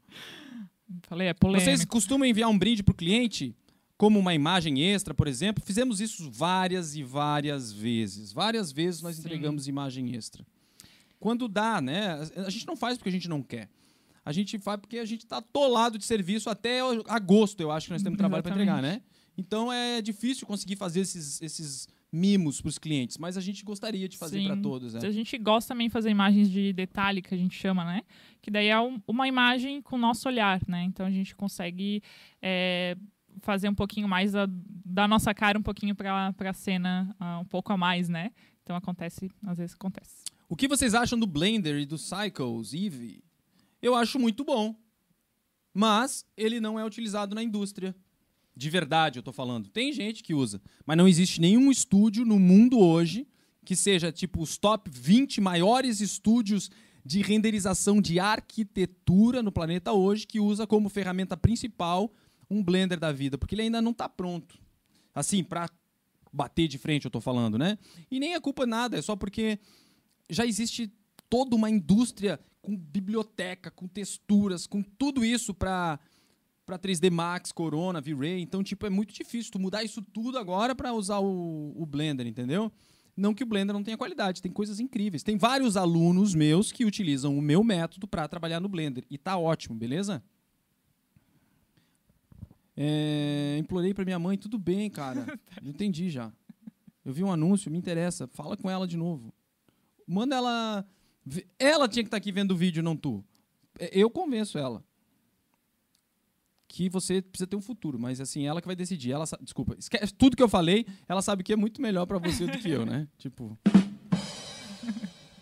Falei, 1.04 1.28
é 1.30 1.34
polêmico. 1.34 1.66
Vocês 1.66 1.86
costumam 1.86 2.28
enviar 2.28 2.50
um 2.50 2.58
brinde 2.58 2.84
pro 2.84 2.94
cliente, 2.94 3.56
como 3.98 4.20
uma 4.20 4.34
imagem 4.34 4.82
extra, 4.82 5.14
por 5.14 5.28
exemplo? 5.28 5.64
Fizemos 5.66 6.00
isso 6.00 6.30
várias 6.30 6.96
e 6.96 7.04
várias 7.04 7.72
vezes. 7.72 8.32
Várias 8.34 8.72
vezes 8.72 9.02
nós 9.02 9.16
Sim. 9.16 9.22
entregamos 9.22 9.68
imagem 9.68 10.16
extra. 10.16 10.46
Quando 11.20 11.48
dá, 11.48 11.82
né? 11.82 12.20
A 12.36 12.50
gente 12.50 12.68
não 12.68 12.76
faz 12.76 12.98
porque 12.98 13.10
a 13.10 13.12
gente 13.12 13.30
não 13.30 13.42
quer. 13.42 13.70
A 14.24 14.32
gente 14.32 14.58
faz 14.58 14.80
porque 14.80 14.98
a 14.98 15.06
gente 15.06 15.24
está 15.24 15.38
atolado 15.38 15.98
de 15.98 16.06
serviço 16.06 16.50
até 16.50 16.80
agosto, 17.08 17.62
eu 17.62 17.72
acho 17.72 17.88
que 17.88 17.94
nós 17.94 18.02
temos 18.02 18.18
trabalho 18.18 18.44
para 18.44 18.52
entregar, 18.52 18.82
né? 18.82 19.02
Então 19.38 19.72
é 19.72 20.02
difícil 20.02 20.48
conseguir 20.48 20.76
fazer 20.76 21.02
esses, 21.02 21.42
esses 21.42 21.88
mimos 22.16 22.62
para 22.62 22.70
os 22.70 22.78
clientes, 22.78 23.18
mas 23.18 23.36
a 23.38 23.42
gente 23.42 23.64
gostaria 23.66 24.08
de 24.08 24.18
fazer 24.18 24.42
para 24.46 24.56
todos. 24.56 24.96
É. 24.96 25.06
A 25.06 25.12
gente 25.12 25.38
gosta 25.38 25.74
também 25.74 25.88
de 25.88 25.94
fazer 25.94 26.10
imagens 26.10 26.50
de 26.50 26.72
detalhe, 26.72 27.22
que 27.22 27.34
a 27.34 27.38
gente 27.38 27.54
chama, 27.56 27.84
né? 27.84 28.04
Que 28.42 28.50
daí 28.50 28.68
é 28.68 28.80
um- 28.80 29.02
uma 29.08 29.28
imagem 29.28 29.82
com 29.82 29.98
o 29.98 30.00
nosso 30.00 30.28
olhar, 30.30 30.62
né? 30.68 30.84
Então 30.84 31.06
a 31.06 31.12
gente 31.12 31.36
consegue 31.36 32.02
é, 32.42 32.96
fazer 33.42 33.68
um 33.68 33.76
pouquinho 33.76 34.08
mais 34.08 34.32
da, 34.32 34.48
da 34.50 35.08
nossa 35.08 35.34
cara, 35.34 35.60
um 35.60 35.64
pouquinho 35.64 35.94
para 35.94 36.34
a 36.40 36.54
cena, 36.54 37.14
ah, 37.20 37.40
um 37.40 37.46
pouco 37.46 37.74
a 37.74 37.78
mais, 37.78 38.08
né? 38.08 38.32
Então 38.64 38.76
acontece, 38.76 39.30
às 39.46 39.58
vezes 39.58 39.76
acontece. 39.76 40.24
O 40.48 40.56
que 40.56 40.68
vocês 40.68 40.94
acham 40.94 41.20
do 41.20 41.28
Blender 41.28 41.78
e 41.82 41.86
do 41.86 41.98
Cycles, 41.98 42.74
Eevee? 42.74 43.24
Eu 43.82 43.94
acho 43.94 44.18
muito 44.18 44.44
bom. 44.46 44.74
Mas 45.74 46.26
ele 46.38 46.62
não 46.62 46.80
é 46.80 46.86
utilizado 46.86 47.36
na 47.36 47.44
indústria. 47.44 47.94
De 48.56 48.70
verdade, 48.70 49.20
eu 49.20 49.24
tô 49.24 49.34
falando. 49.34 49.68
Tem 49.68 49.92
gente 49.92 50.24
que 50.24 50.34
usa, 50.34 50.62
mas 50.86 50.98
não 50.98 51.08
existe 51.08 51.42
nenhum 51.42 51.70
estúdio 51.72 52.26
no 52.26 52.40
mundo 52.40 52.80
hoje 52.80 53.28
que 53.66 53.76
seja 53.76 54.12
tipo 54.12 54.42
os 54.42 54.58
top 54.58 54.90
20 54.94 55.42
maiores 55.42 56.00
estúdios 56.00 56.70
de 57.04 57.22
renderização 57.22 58.00
de 58.00 58.20
arquitetura 58.20 59.44
no 59.44 59.52
planeta 59.52 59.92
hoje 59.92 60.26
que 60.26 60.40
usa 60.40 60.66
como 60.66 60.90
ferramenta 60.90 61.36
principal 61.36 62.14
um 62.50 62.64
Blender 62.64 63.00
da 63.00 63.12
vida, 63.12 63.38
porque 63.38 63.56
ele 63.56 63.64
ainda 63.64 63.82
não 63.82 63.92
está 63.92 64.08
pronto. 64.08 64.60
Assim, 65.14 65.44
para 65.44 65.70
bater 66.32 66.68
de 66.68 66.78
frente, 66.78 67.06
eu 67.06 67.12
tô 67.12 67.20
falando, 67.20 67.58
né? 67.58 67.78
E 68.10 68.20
nem 68.20 68.34
é 68.34 68.40
culpa 68.40 68.66
nada, 68.66 68.98
é 68.98 69.02
só 69.02 69.16
porque 69.16 69.60
já 70.30 70.46
existe 70.46 70.92
toda 71.30 71.56
uma 71.56 71.70
indústria 71.70 72.40
com 72.62 72.76
biblioteca, 72.76 73.72
com 73.72 73.88
texturas, 73.88 74.68
com 74.68 74.82
tudo 74.82 75.24
isso 75.24 75.54
para 75.54 76.00
para 76.66 76.80
3D 76.80 77.12
Max, 77.12 77.52
Corona, 77.52 78.02
V-Ray. 78.02 78.42
Então, 78.42 78.64
tipo, 78.64 78.86
é 78.86 78.90
muito 78.90 79.14
difícil 79.14 79.52
tu 79.52 79.60
mudar 79.60 79.84
isso 79.84 80.02
tudo 80.02 80.38
agora 80.38 80.74
para 80.74 80.94
usar 80.94 81.20
o, 81.20 81.74
o 81.76 81.86
Blender, 81.86 82.26
entendeu? 82.26 82.72
Não 83.16 83.34
que 83.34 83.44
o 83.44 83.46
Blender 83.46 83.74
não 83.74 83.84
tenha 83.84 83.98
qualidade, 83.98 84.42
tem 84.42 84.52
coisas 84.52 84.80
incríveis. 84.80 85.24
Tem 85.24 85.38
vários 85.38 85.78
alunos 85.78 86.36
meus 86.36 86.72
que 86.72 86.84
utilizam 86.84 87.38
o 87.38 87.42
meu 87.42 87.64
método 87.64 88.08
para 88.08 88.28
trabalhar 88.28 88.60
no 88.60 88.68
Blender 88.68 89.06
e 89.10 89.18
tá 89.18 89.38
ótimo, 89.38 89.76
beleza? 89.76 90.22
É, 92.76 93.56
implorei 93.58 93.94
para 93.94 94.04
minha 94.04 94.20
mãe, 94.20 94.38
tudo 94.38 94.60
bem, 94.60 94.90
cara. 94.90 95.26
Entendi 95.64 96.10
já. 96.10 96.32
Eu 97.06 97.14
vi 97.14 97.24
um 97.24 97.32
anúncio, 97.32 97.72
me 97.72 97.78
interessa. 97.78 98.28
Fala 98.34 98.58
com 98.58 98.70
ela 98.70 98.88
de 98.88 98.98
novo. 98.98 99.34
Manda 100.08 100.36
ela. 100.36 100.86
Ela 101.58 101.88
tinha 101.88 102.04
que 102.04 102.08
estar 102.08 102.18
aqui 102.18 102.32
vendo 102.32 102.52
o 102.52 102.58
vídeo, 102.58 102.84
não 102.84 102.98
tu. 102.98 103.24
É, 103.80 103.90
Eu 103.94 104.10
convenço 104.10 104.58
ela. 104.58 104.84
Que 106.68 106.90
você 106.90 107.22
precisa 107.22 107.48
ter 107.48 107.56
um 107.56 107.62
futuro, 107.62 107.98
mas 108.00 108.20
assim, 108.20 108.46
ela 108.46 108.60
que 108.62 108.68
vai 108.68 108.76
decidir. 108.76 109.12
Ela 109.12 109.26
sa- 109.26 109.38
Desculpa, 109.42 109.76
esquece 109.78 110.14
tudo 110.14 110.36
que 110.36 110.44
eu 110.44 110.50
falei, 110.50 110.86
ela 111.08 111.22
sabe 111.22 111.44
que 111.44 111.54
é 111.54 111.56
muito 111.56 111.82
melhor 111.82 112.06
pra 112.06 112.18
você 112.18 112.46
do 112.48 112.58
que 112.58 112.70
eu, 112.70 112.86
né? 112.86 113.08
Tipo. 113.18 113.58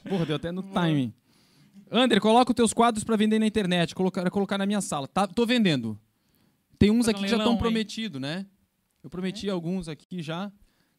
Porra, 0.08 0.26
deu 0.26 0.36
até 0.36 0.52
no 0.52 0.62
timing. 0.62 1.14
Ander, 1.90 2.20
coloca 2.20 2.52
os 2.52 2.56
teus 2.56 2.74
quadros 2.74 3.04
pra 3.04 3.16
vender 3.16 3.40
na 3.40 3.46
internet. 3.48 3.96
Colocar, 3.96 4.30
colocar 4.30 4.58
na 4.58 4.66
minha 4.66 4.82
sala. 4.82 5.08
Tá, 5.08 5.26
tô 5.28 5.46
vendendo. 5.46 5.98
Tem 6.78 6.90
uns 6.92 7.08
aqui 7.08 7.22
que 7.22 7.28
já 7.30 7.38
estão 7.38 7.58
prometidos, 7.58 8.20
né? 8.20 8.46
Eu 9.04 9.10
prometi 9.10 9.50
alguns 9.50 9.88
aqui 9.88 10.22
já, 10.22 10.52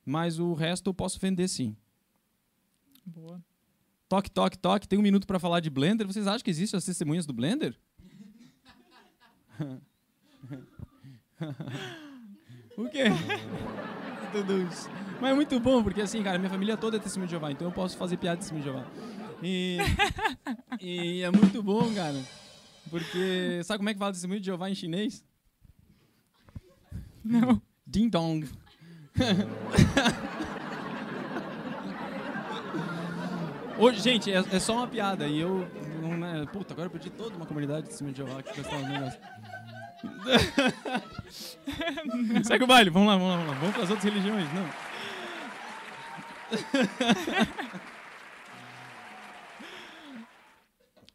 mas 0.04 0.38
o 0.38 0.54
resto 0.54 0.88
eu 0.90 0.94
posso 0.94 1.18
vender 1.20 1.48
sim. 1.48 1.76
Boa. 3.04 3.42
Toque, 4.08 4.30
toque, 4.30 4.56
toque. 4.58 4.88
Tem 4.88 4.98
um 4.98 5.02
minuto 5.02 5.26
para 5.26 5.38
falar 5.38 5.60
de 5.60 5.68
Blender. 5.68 6.06
Vocês 6.06 6.26
acham 6.26 6.42
que 6.42 6.50
existem 6.50 6.78
as 6.78 6.84
testemunhas 6.84 7.26
do 7.26 7.32
Blender? 7.32 7.76
o 12.76 12.88
quê? 12.88 13.04
todos. 14.42 14.88
Mas 15.20 15.30
é 15.30 15.34
muito 15.34 15.60
bom, 15.60 15.82
porque 15.82 16.00
assim, 16.00 16.22
cara, 16.22 16.38
minha 16.38 16.50
família 16.50 16.76
toda 16.76 16.96
é 16.96 17.00
testemunho 17.00 17.28
de 17.28 17.32
Jeová, 17.32 17.52
então 17.52 17.68
eu 17.68 17.72
posso 17.72 17.96
fazer 17.96 18.16
piada 18.16 18.36
de 18.38 18.42
testemunho 18.42 18.64
de 18.64 18.70
Jeová. 18.70 18.86
E, 19.42 19.78
e 20.80 21.22
é 21.22 21.30
muito 21.30 21.62
bom, 21.62 21.94
cara. 21.94 22.20
Porque 22.90 23.62
sabe 23.64 23.78
como 23.78 23.88
é 23.90 23.92
que 23.92 23.98
fala 23.98 24.12
testemunho 24.12 24.40
de 24.40 24.46
Jeová 24.46 24.68
em 24.68 24.74
chinês? 24.74 25.24
Não. 27.22 27.62
Ding 27.86 28.08
dong. 28.08 28.48
Hoje, 33.78 34.00
gente, 34.00 34.32
é, 34.32 34.36
é 34.38 34.58
só 34.58 34.76
uma 34.76 34.86
piada 34.86 35.26
e 35.26 35.40
eu. 35.40 35.66
Não, 36.00 36.16
né, 36.16 36.46
puta, 36.52 36.74
agora 36.74 36.86
eu 36.86 36.90
perdi 36.90 37.10
toda 37.10 37.36
uma 37.36 37.46
comunidade 37.46 37.82
de 37.82 37.88
testemunho 37.88 38.14
de 38.14 38.22
Jeová 38.22 38.42
que 38.42 38.56
gostava 38.56 38.82
do 38.82 38.88
negócio. 38.88 39.20
Segue 42.44 42.64
o 42.64 42.66
baile, 42.66 42.90
vamos 42.90 43.08
lá, 43.08 43.16
vamos 43.16 43.30
lá, 43.30 43.36
vamos 43.36 43.52
lá. 43.54 43.58
Vamos 43.60 43.74
para 43.74 43.84
as 43.84 43.90
outras 43.90 44.12
religiões, 44.12 44.46
não. 44.52 44.68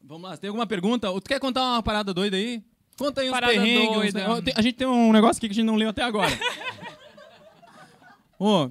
Vamos 0.03 0.29
lá, 0.29 0.37
tem 0.37 0.47
alguma 0.47 0.65
pergunta? 0.65 1.07
Tu 1.21 1.29
quer 1.29 1.39
contar 1.39 1.61
uma 1.61 1.83
parada 1.83 2.13
doida 2.13 2.35
aí? 2.35 2.63
Conta 2.97 3.21
aí 3.21 3.27
uns 3.29 3.31
Parada 3.31 3.53
perrengues. 3.53 3.89
uns 3.89 3.95
doida. 4.13 4.41
tem- 4.41 4.53
A 4.57 4.61
gente 4.61 4.75
tem 4.75 4.87
um 4.87 5.11
negócio 5.13 5.39
aqui 5.39 5.47
que 5.47 5.53
a 5.53 5.55
gente 5.55 5.65
não 5.65 5.75
leu 5.75 5.89
até 5.89 6.03
agora. 6.03 6.31
Ô, 8.39 8.69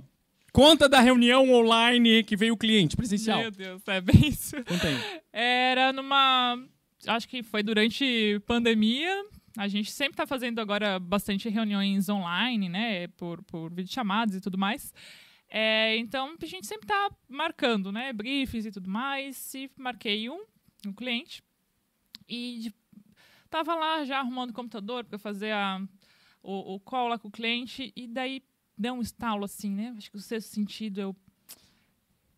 conta 0.53 0.89
da 0.89 1.01
reunião 1.01 1.51
online 1.53 2.25
que 2.25 2.37
veio 2.37 2.55
o 2.55 2.57
cliente 2.57 2.97
presencial. 2.97 3.39
Meu 3.41 3.51
Deus, 3.51 3.83
é 3.87 4.01
bem 4.01 4.29
isso. 4.29 4.57
Conta 4.65 4.89
aí. 4.89 5.21
Era 5.33 5.93
numa. 5.93 6.59
Acho 7.07 7.29
que 7.29 7.43
foi 7.43 7.63
durante 7.63 8.41
pandemia. 8.47 9.25
A 9.59 9.67
gente 9.67 9.91
sempre 9.91 10.13
está 10.13 10.25
fazendo 10.25 10.61
agora 10.61 11.01
bastante 11.01 11.49
reuniões 11.49 12.09
online, 12.09 12.69
né? 12.69 13.09
Por, 13.09 13.43
por 13.43 13.75
videochamadas 13.75 14.37
e 14.37 14.41
tudo 14.41 14.57
mais. 14.57 14.95
É, 15.51 15.97
então 15.97 16.37
a 16.41 16.47
gente 16.47 16.65
sempre 16.65 16.85
está 16.85 17.11
marcando, 17.29 17.91
né? 17.91 18.13
Briefs 18.13 18.67
e 18.67 18.71
tudo 18.71 18.89
mais. 18.89 19.53
E 19.55 19.69
marquei 19.77 20.31
um, 20.31 20.45
um 20.87 20.93
cliente. 20.93 21.43
E 22.29 22.73
tava 23.51 23.75
lá 23.75 24.05
já 24.05 24.21
arrumando 24.21 24.51
o 24.51 24.55
computador 24.55 25.05
para 25.05 25.19
fazer 25.19 25.51
a, 25.51 25.83
o, 26.41 26.77
o 26.77 26.79
call 26.79 27.09
lá 27.09 27.19
com 27.19 27.27
o 27.27 27.33
cliente. 27.33 27.93
E 27.97 28.07
daí 28.07 28.45
deu 28.77 28.95
um 28.95 29.03
estalo 29.03 29.45
assim, 29.45 29.73
né? 29.73 29.93
Acho 29.99 30.09
que 30.09 30.19
o 30.19 30.21
sexto 30.21 30.55
sentido 30.55 31.01
eu 31.01 31.17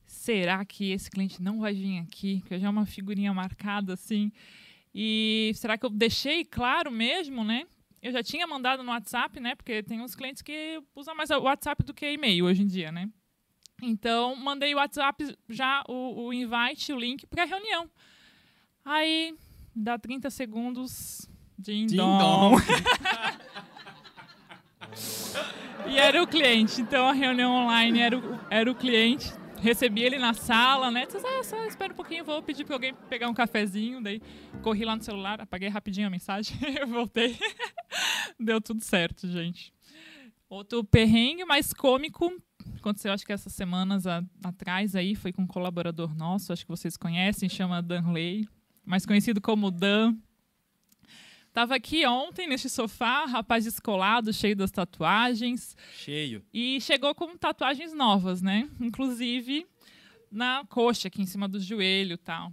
será 0.07 0.65
que 0.65 0.91
esse 0.91 1.11
cliente 1.11 1.43
não 1.43 1.61
vai 1.61 1.75
vir 1.75 1.99
aqui? 1.99 2.41
Que 2.47 2.59
já 2.59 2.69
é 2.69 2.71
uma 2.71 2.87
figurinha 2.87 3.35
marcada 3.35 3.93
assim. 3.93 4.33
E 4.95 5.53
será 5.55 5.79
que 5.79 5.87
eu 5.87 5.91
deixei 5.91 6.45
claro 6.45 6.91
mesmo, 6.91 7.45
né? 7.45 7.67
Eu 8.03 8.13
já 8.13 8.23
tinha 8.23 8.47
mandado 8.47 8.83
no 8.83 8.91
WhatsApp, 8.91 9.39
né? 9.39 9.55
Porque 9.55 9.83
tem 9.83 10.01
uns 10.01 10.15
clientes 10.15 10.43
que 10.43 10.83
usam 10.95 11.15
mais 11.15 11.31
o 11.31 11.41
WhatsApp 11.41 11.85
do 11.85 11.95
que 11.95 12.11
e-mail 12.11 12.47
hoje 12.47 12.63
em 12.63 12.67
dia, 12.67 12.91
né? 12.91 13.09
Então, 13.83 14.37
mandei 14.37 14.75
o 14.75 14.79
WhatsApp 14.79 15.37
já, 15.49 15.83
o, 15.89 16.27
o 16.27 16.33
invite, 16.33 16.93
o 16.93 16.99
link 16.99 17.27
para 17.27 17.45
a 17.45 17.47
reunião. 17.47 17.89
Aí, 18.85 19.35
dá 19.75 19.99
30 19.99 20.31
segundos. 20.31 21.29
Ding, 21.59 21.87
Ding 21.87 21.97
dong. 21.97 22.19
dong. 22.19 22.57
E 25.87 25.99
era 25.99 26.23
o 26.23 26.27
cliente. 26.27 26.81
Então 26.81 27.09
a 27.09 27.13
reunião 27.13 27.53
online 27.53 28.01
era 28.01 28.19
o, 28.19 28.41
era 28.51 28.71
o 28.71 28.75
cliente. 28.75 29.33
Recebi 29.63 30.03
ele 30.03 30.19
na 30.19 30.33
sala, 30.33 30.91
né? 30.91 31.07
Disse, 31.07 31.19
ah, 31.27 31.43
só 31.45 31.65
espera 31.67 31.93
um 31.93 31.97
pouquinho, 31.97 32.25
vou 32.25 32.43
pedir 32.43 32.65
para 32.65 32.75
alguém 32.77 32.95
pegar 33.09 33.29
um 33.29 33.35
cafezinho. 33.35 34.03
Daí 34.03 34.21
corri 34.63 34.85
lá 34.85 34.97
no 34.97 35.03
celular, 35.03 35.41
apaguei 35.41 35.69
rapidinho 35.69 36.07
a 36.07 36.11
mensagem, 36.11 36.57
voltei. 36.89 37.39
Deu 38.39 38.61
tudo 38.61 38.83
certo, 38.83 39.29
gente. 39.29 39.73
Outro 40.49 40.83
perrengue 40.83 41.45
mais 41.45 41.73
cômico 41.73 42.33
aconteceu, 42.79 43.13
acho 43.13 43.27
que 43.27 43.33
essas 43.33 43.53
semanas 43.53 44.07
a- 44.07 44.25
atrás 44.43 44.97
aí, 44.97 45.15
foi 45.15 45.33
com 45.33 45.43
um 45.43 45.47
colaborador 45.47 46.15
nosso, 46.17 46.53
acho 46.53 46.65
que 46.65 46.71
vocês 46.71 46.97
conhecem, 46.97 47.47
chama 47.49 47.83
Danley, 47.83 48.49
mais 48.85 49.05
conhecido 49.05 49.41
como 49.41 49.71
Dan. 49.71 50.17
Tava 51.53 51.75
aqui 51.75 52.07
ontem 52.07 52.47
neste 52.47 52.69
sofá, 52.69 53.25
rapaz 53.25 53.65
descolado, 53.65 54.33
cheio 54.33 54.55
das 54.55 54.71
tatuagens, 54.71 55.77
Cheio. 55.97 56.45
e 56.55 56.81
chegou 56.81 57.15
com 57.15 57.37
tatuagens 57.37 57.93
novas, 57.93 58.41
né? 58.41 58.69
Inclusive 58.81 59.67
na 60.31 60.65
coxa, 60.69 61.09
aqui 61.09 61.21
em 61.21 61.27
cima 61.27 61.49
do 61.49 61.59
joelho 61.59 62.15
e 62.15 62.17
tal. 62.17 62.53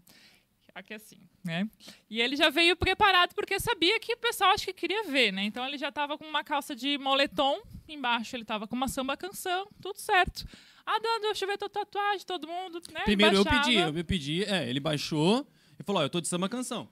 Aqui 0.73 0.93
assim, 0.93 1.17
né? 1.43 1.67
E 2.09 2.19
ele 2.21 2.35
já 2.35 2.49
veio 2.49 2.75
preparado 2.75 3.33
porque 3.33 3.59
sabia 3.59 3.99
que 3.99 4.13
o 4.13 4.17
pessoal 4.17 4.51
acho 4.51 4.65
que 4.65 4.73
queria 4.73 5.03
ver, 5.05 5.31
né? 5.31 5.43
Então 5.43 5.65
ele 5.65 5.77
já 5.77 5.91
tava 5.91 6.17
com 6.17 6.25
uma 6.25 6.43
calça 6.43 6.75
de 6.75 6.97
moletom, 6.97 7.61
embaixo 7.87 8.35
ele 8.35 8.45
tava 8.45 8.67
com 8.67 8.75
uma 8.75 8.87
samba 8.87 9.15
canção, 9.15 9.67
tudo 9.81 9.99
certo. 9.99 10.47
Ah, 10.85 10.99
Dan, 10.99 11.21
deixa 11.21 11.45
eu 11.45 11.49
ver 11.49 11.57
tua 11.57 11.69
tatuagem, 11.69 12.25
todo 12.25 12.47
mundo, 12.47 12.81
né? 12.91 13.01
Primeiro 13.05 13.37
eu 13.37 13.45
pedi, 13.45 13.75
eu 13.75 14.05
pedi, 14.05 14.43
é, 14.43 14.69
ele 14.69 14.79
baixou 14.79 15.47
e 15.79 15.83
falou, 15.83 16.01
ó, 16.01 16.05
eu 16.05 16.09
tô 16.09 16.21
de 16.21 16.27
samba 16.27 16.47
canção. 16.47 16.89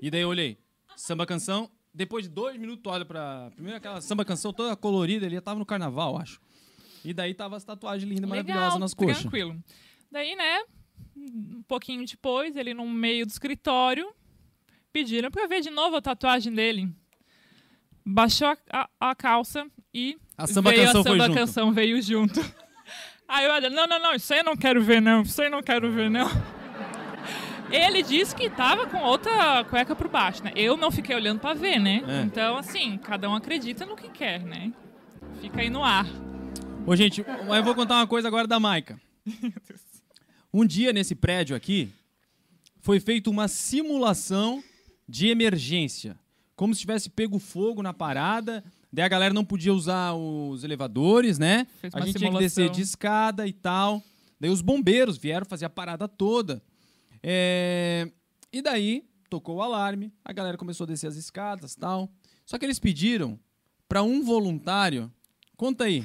E 0.00 0.10
daí 0.10 0.20
eu 0.22 0.28
olhei, 0.28 0.58
samba 0.96 1.24
canção, 1.26 1.70
depois 1.94 2.24
de 2.24 2.30
dois 2.30 2.56
minutos 2.58 2.82
tu 2.82 2.90
olha 2.90 3.04
pra... 3.04 3.50
Primeiro 3.54 3.76
aquela 3.78 4.00
samba 4.00 4.24
canção 4.24 4.52
toda 4.52 4.76
colorida, 4.76 5.26
ele 5.26 5.34
já 5.36 5.40
tava 5.40 5.58
no 5.58 5.66
carnaval, 5.66 6.18
acho. 6.18 6.40
E 7.04 7.14
daí 7.14 7.32
tava 7.34 7.56
as 7.56 7.64
tatuagens 7.64 8.08
lindas, 8.08 8.28
maravilhosas 8.28 8.78
nas 8.80 8.92
coxas. 8.94 9.20
Tranquilo. 9.20 9.56
Daí, 10.10 10.34
né, 10.34 10.62
um 11.16 11.62
pouquinho 11.66 12.04
depois, 12.04 12.56
ele 12.56 12.74
no 12.74 12.86
meio 12.88 13.24
do 13.26 13.30
escritório, 13.30 14.12
pediram 14.92 15.30
pra 15.30 15.46
ver 15.46 15.60
de 15.60 15.70
novo 15.70 15.96
a 15.96 16.02
tatuagem 16.02 16.52
dele. 16.52 16.88
Baixou 18.04 18.48
a, 18.48 18.56
a- 18.72 19.10
a 19.10 19.14
calça 19.14 19.66
e 19.92 20.16
A 20.38 20.46
samba 20.46 20.70
veio 20.70 20.84
canção 20.84 21.00
a 21.00 21.04
samba 21.04 21.24
junto. 21.26 21.34
canção 21.38 21.72
veio 21.72 22.02
junto. 22.02 22.40
Aí 23.28 23.44
eu 23.44 23.50
olha, 23.52 23.68
não, 23.68 23.86
não, 23.88 23.98
não, 23.98 24.14
isso 24.14 24.32
aí 24.32 24.38
eu 24.38 24.44
não 24.44 24.56
quero 24.56 24.80
ver 24.80 25.02
não, 25.02 25.22
isso 25.22 25.40
aí 25.42 25.48
eu 25.48 25.50
não 25.50 25.60
quero 25.60 25.90
ver 25.90 26.08
não. 26.08 26.28
Ele 27.70 28.02
disse 28.02 28.34
que 28.34 28.48
tava 28.48 28.86
com 28.86 28.98
outra 28.98 29.64
cueca 29.64 29.94
por 29.96 30.08
baixo, 30.08 30.42
né? 30.44 30.52
Eu 30.54 30.76
não 30.76 30.90
fiquei 30.90 31.14
olhando 31.14 31.40
pra 31.40 31.54
ver, 31.54 31.78
né? 31.78 32.02
É. 32.06 32.22
Então, 32.22 32.56
assim, 32.56 32.96
cada 32.98 33.28
um 33.28 33.34
acredita 33.34 33.84
no 33.84 33.96
que 33.96 34.08
quer, 34.08 34.42
né? 34.42 34.72
Fica 35.40 35.60
aí 35.60 35.70
no 35.70 35.82
ar. 35.82 36.06
Ô, 36.86 36.94
gente, 36.94 37.24
eu 37.26 37.64
vou 37.64 37.74
contar 37.74 37.96
uma 37.96 38.06
coisa 38.06 38.28
agora 38.28 38.46
da 38.46 38.60
Maica. 38.60 39.00
Um 40.54 40.64
dia 40.64 40.92
nesse 40.92 41.14
prédio 41.14 41.56
aqui, 41.56 41.90
foi 42.80 43.00
feita 43.00 43.28
uma 43.28 43.48
simulação 43.48 44.62
de 45.08 45.28
emergência. 45.28 46.16
Como 46.54 46.72
se 46.74 46.80
tivesse 46.80 47.10
pego 47.10 47.38
fogo 47.38 47.82
na 47.82 47.92
parada. 47.92 48.64
Daí 48.92 49.04
a 49.04 49.08
galera 49.08 49.34
não 49.34 49.44
podia 49.44 49.74
usar 49.74 50.14
os 50.14 50.64
elevadores, 50.64 51.38
né? 51.38 51.66
Fez 51.80 51.92
a 51.94 52.00
gente 52.00 52.16
tinha 52.16 52.30
que 52.30 52.38
descer 52.38 52.62
simulação. 52.62 52.74
de 52.76 52.82
escada 52.82 53.46
e 53.46 53.52
tal. 53.52 54.02
Daí 54.40 54.48
os 54.48 54.62
bombeiros 54.62 55.18
vieram 55.18 55.44
fazer 55.44 55.66
a 55.66 55.70
parada 55.70 56.08
toda. 56.08 56.62
É, 57.28 58.08
E 58.52 58.62
daí 58.62 59.04
tocou 59.28 59.56
o 59.56 59.62
alarme, 59.62 60.12
a 60.24 60.32
galera 60.32 60.56
começou 60.56 60.84
a 60.84 60.86
descer 60.86 61.08
as 61.08 61.16
escadas 61.16 61.74
tal. 61.74 62.08
Só 62.44 62.56
que 62.56 62.64
eles 62.64 62.78
pediram 62.78 63.36
para 63.88 64.04
um 64.04 64.22
voluntário. 64.22 65.12
Conta 65.56 65.84
aí. 65.84 66.04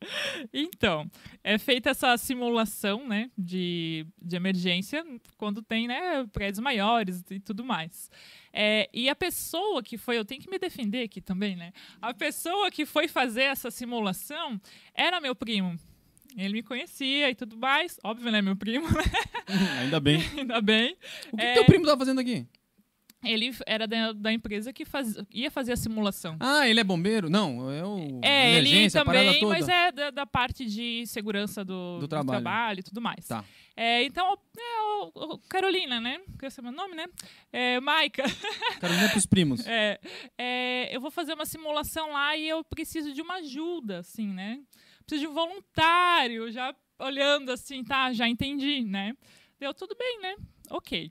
Então, 0.50 1.10
é 1.44 1.58
feita 1.58 1.90
essa 1.90 2.16
simulação, 2.16 3.06
né, 3.06 3.30
de, 3.36 4.06
de 4.18 4.34
emergência 4.34 5.04
quando 5.36 5.60
tem, 5.60 5.86
né, 5.86 6.26
prédios 6.32 6.58
maiores 6.58 7.22
e 7.30 7.38
tudo 7.38 7.62
mais. 7.62 8.10
É, 8.50 8.88
e 8.94 9.10
a 9.10 9.14
pessoa 9.14 9.82
que 9.82 9.98
foi, 9.98 10.16
eu 10.16 10.24
tenho 10.24 10.40
que 10.40 10.48
me 10.48 10.58
defender 10.58 11.02
aqui 11.02 11.20
também, 11.20 11.54
né? 11.54 11.70
A 12.00 12.14
pessoa 12.14 12.70
que 12.70 12.86
foi 12.86 13.08
fazer 13.08 13.42
essa 13.42 13.70
simulação 13.70 14.58
era 14.94 15.20
meu 15.20 15.34
primo. 15.34 15.78
Ele 16.36 16.54
me 16.54 16.62
conhecia 16.62 17.28
e 17.30 17.34
tudo 17.34 17.56
mais. 17.56 17.98
Óbvio, 18.04 18.30
né, 18.30 18.40
meu 18.40 18.56
primo, 18.56 18.86
Ainda 19.80 19.98
bem. 20.00 20.20
ainda 20.38 20.60
bem. 20.60 20.96
O 21.32 21.36
que, 21.36 21.42
É. 21.42 21.54
teu 21.54 21.64
primo 21.64 21.84
tava 21.84 21.98
fazendo 21.98 22.20
aqui? 22.20 22.46
Ele 23.22 23.54
era 23.66 23.86
da, 23.86 24.12
da 24.12 24.32
empresa 24.32 24.72
que 24.72 24.82
faz, 24.86 25.14
ia 25.30 25.50
fazer 25.50 25.72
a 25.72 25.76
simulação. 25.76 26.38
Ah, 26.40 26.66
ele 26.66 26.80
é 26.80 26.84
bombeiro? 26.84 27.28
Não, 27.28 27.70
é 27.70 27.84
o 27.84 28.18
É, 28.22 28.54
ele 28.56 28.88
também, 28.90 29.44
mas 29.44 29.68
é 29.68 29.92
da, 29.92 30.10
da 30.10 30.24
parte 30.26 30.64
de 30.64 31.04
segurança 31.06 31.62
do, 31.62 31.96
Do 31.96 32.00
do 32.00 32.08
trabalho. 32.08 32.40
trabalho. 32.40 32.80
e 32.80 32.82
tudo 32.82 32.98
mais. 32.98 33.26
Tá. 33.26 33.44
É, 33.76 34.02
então, 34.04 34.38
é, 34.58 34.80
o- 34.82 35.34
o 35.34 35.38
Carolina, 35.50 36.00
né? 36.00 36.18
Que 36.38 36.46
é 36.46 36.62
meu 36.62 36.72
nome, 36.72 36.94
né? 36.94 37.04
É, 37.52 37.78
Maica. 37.80 38.22
Carolina 38.80 39.04
é 39.06 39.08
pros 39.10 39.26
primos. 39.26 39.66
É, 39.66 40.00
é, 40.38 40.96
eu 40.96 41.00
vou 41.00 41.10
fazer 41.10 41.34
uma 41.34 41.44
simulação 41.44 42.12
lá 42.12 42.34
e 42.38 42.48
eu 42.48 42.64
preciso 42.64 43.12
de 43.12 43.20
uma 43.20 43.34
ajuda, 43.34 43.98
assim, 43.98 44.28
né? 44.28 44.60
Preciso 45.10 45.22
de 45.22 45.26
um 45.26 45.34
voluntário, 45.34 46.52
já 46.52 46.72
olhando 46.96 47.50
assim, 47.50 47.82
tá, 47.82 48.12
já 48.12 48.28
entendi, 48.28 48.82
né? 48.84 49.12
Deu 49.58 49.74
tudo 49.74 49.96
bem, 49.98 50.20
né? 50.20 50.36
Ok. 50.70 51.10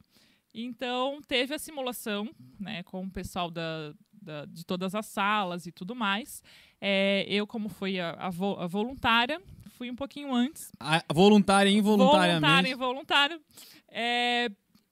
Então, 0.54 1.20
teve 1.28 1.54
a 1.54 1.60
simulação, 1.60 2.30
né, 2.58 2.82
com 2.84 3.04
o 3.04 3.12
pessoal 3.12 3.52
da, 3.52 3.94
da- 4.14 4.46
de 4.46 4.66
todas 4.66 4.96
as 4.96 5.06
salas 5.06 5.66
e 5.68 5.72
tudo 5.74 5.94
mais. 5.94 6.42
É, 6.80 7.26
eu, 7.28 7.46
como 7.46 7.68
fui 7.68 8.00
a, 8.00 8.12
a 8.12 8.30
vo- 8.30 8.58
a 8.58 8.68
voluntária, 8.68 9.42
fui 9.72 9.92
um 9.92 9.96
pouquinho 9.98 10.34
antes. 10.34 10.72
A 10.80 11.04
voluntária 11.14 11.70
e 11.70 11.74
involuntariamente. 11.74 12.74
Voluntário, 12.78 13.38
involuntário. 13.38 13.42
É, 13.90 14.50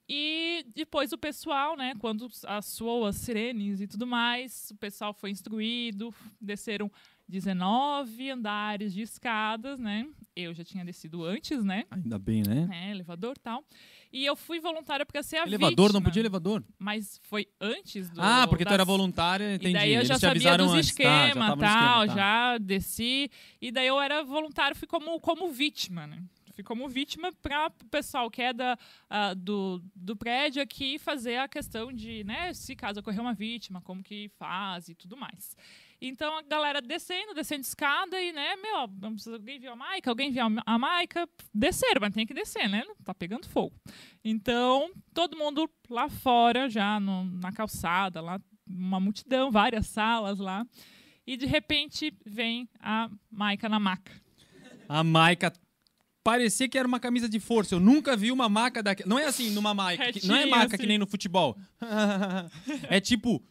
e 0.10 0.66
depois 0.76 1.14
o 1.14 1.18
pessoal, 1.18 1.78
né, 1.78 1.94
quando 1.98 2.28
as 2.46 2.66
soou 2.66 3.06
as 3.06 3.16
sirenes 3.16 3.80
e 3.80 3.88
tudo 3.88 4.06
mais, 4.06 4.70
o 4.72 4.76
pessoal 4.76 5.14
foi 5.14 5.30
instruído, 5.32 6.14
desceram 6.42 6.92
19 7.28 8.32
andares 8.32 8.94
de 8.94 9.02
escadas, 9.02 9.80
né? 9.80 10.08
Eu 10.36 10.54
já 10.54 10.64
tinha 10.64 10.86
descido 10.86 11.24
antes, 11.26 11.64
né? 11.64 11.84
Ainda 11.92 12.18
bem, 12.18 12.44
né? 12.48 12.70
É, 12.72 12.92
elevador 12.92 13.36
e 13.38 13.40
tal. 13.40 13.64
E 14.14 14.26
eu 14.26 14.36
fui 14.36 14.60
voluntária 14.60 15.06
porque 15.06 15.18
eu 15.18 15.24
ser 15.24 15.38
a 15.38 15.44
elevador, 15.46 15.88
vítima. 15.88 16.00
não 16.00 16.02
podia 16.02 16.22
elevador? 16.22 16.64
Mas 16.80 17.20
foi 17.24 17.48
antes 17.60 18.10
do. 18.10 18.22
Ah, 18.22 18.48
porque 18.48 18.64
tu 18.64 18.70
das- 18.70 18.74
era 18.76 18.86
voluntária, 18.86 19.56
entendi. 19.56 19.72
E 19.72 19.74
daí 19.74 19.90
eu 19.94 19.98
Eles 19.98 20.08
já 20.08 20.16
te 20.16 20.22
sabia 20.22 20.32
avisaram 20.32 20.66
dos 20.66 20.74
tá, 20.74 20.82
já 20.82 20.82
esquemas, 20.82 21.50
no 21.50 21.58
tal, 21.58 22.06
esquema, 22.06 22.08
tá. 22.08 22.16
já 22.16 22.58
desci. 22.60 23.30
E 23.62 23.72
daí 23.72 23.88
eu 23.88 24.00
era 24.00 24.24
voluntário, 24.24 24.76
fui 24.78 24.88
como, 24.88 25.20
como 25.20 25.52
vítima, 25.52 26.08
né? 26.08 26.24
Fui 26.54 26.64
como 26.64 26.90
vítima 26.90 27.32
para 27.34 27.68
o 27.68 27.86
pessoal 27.90 28.32
que 28.32 28.42
é 28.42 28.52
da, 28.52 28.76
ah, 29.08 29.36
do, 29.36 29.80
do 29.96 30.16
prédio 30.16 30.60
aqui 30.62 30.98
fazer 30.98 31.38
a 31.38 31.48
questão 31.48 31.94
de, 31.94 32.24
né, 32.24 32.52
se 32.52 32.76
caso 32.76 33.00
ocorrer 33.00 33.22
uma 33.22 33.34
vítima, 33.36 33.80
como 33.80 34.02
que 34.02 34.28
faz 34.40 34.90
e 34.90 34.96
tudo 34.96 35.16
mais. 35.16 35.56
Então 36.00 36.38
a 36.38 36.42
galera 36.44 36.80
descendo, 36.82 37.34
descendo 37.34 37.62
escada 37.62 38.22
e, 38.22 38.32
né, 38.32 38.56
meu, 38.56 38.78
alguém 39.34 39.60
viu 39.60 39.72
a 39.72 39.76
Maica? 39.76 40.12
Alguém 40.12 40.32
viu 40.32 40.44
a- 40.66 40.78
Maica? 40.78 41.28
Desceram, 41.54 42.02
mas 42.02 42.14
tem 42.14 42.26
que 42.26 42.34
descer, 42.36 42.70
né? 42.70 42.84
Tá 43.04 43.14
pegando 43.16 43.48
fogo. 43.50 43.74
Então, 44.24 44.92
todo 45.14 45.36
mundo 45.36 45.68
lá 45.90 46.08
fora, 46.08 46.70
já 46.70 47.00
no- 47.00 47.24
na 47.26 47.52
calçada, 47.52 48.22
lá, 48.22 48.40
uma 48.68 49.00
multidão, 49.00 49.50
várias 49.52 49.88
salas 49.88 50.38
lá. 50.38 50.66
E 51.26 51.36
de 51.36 51.46
repente 51.48 52.14
vem 52.26 52.70
a 52.80 53.10
Maica 53.32 53.68
na 53.68 53.80
maca. 53.80 54.12
A 54.88 55.04
Maica 55.04 55.52
parecia 56.24 56.70
que 56.70 56.78
era 56.78 56.88
uma 56.88 57.00
camisa 57.00 57.28
de 57.28 57.40
força. 57.40 57.74
Eu 57.74 57.80
nunca 57.80 58.16
vi 58.16 58.32
uma 58.32 58.48
maca 58.48 58.84
daquela. 58.84 59.10
Não 59.10 59.18
é 59.18 59.26
assim 59.26 59.50
numa 59.50 59.74
Maica. 59.74 60.12
que- 60.14 60.28
não 60.28 60.36
é 60.36 60.46
maca 60.46 60.68
assim. 60.68 60.78
que 60.78 60.86
nem 60.86 60.98
no 60.98 61.08
futebol. 61.08 61.58
é 62.90 63.00
tipo, 63.00 63.44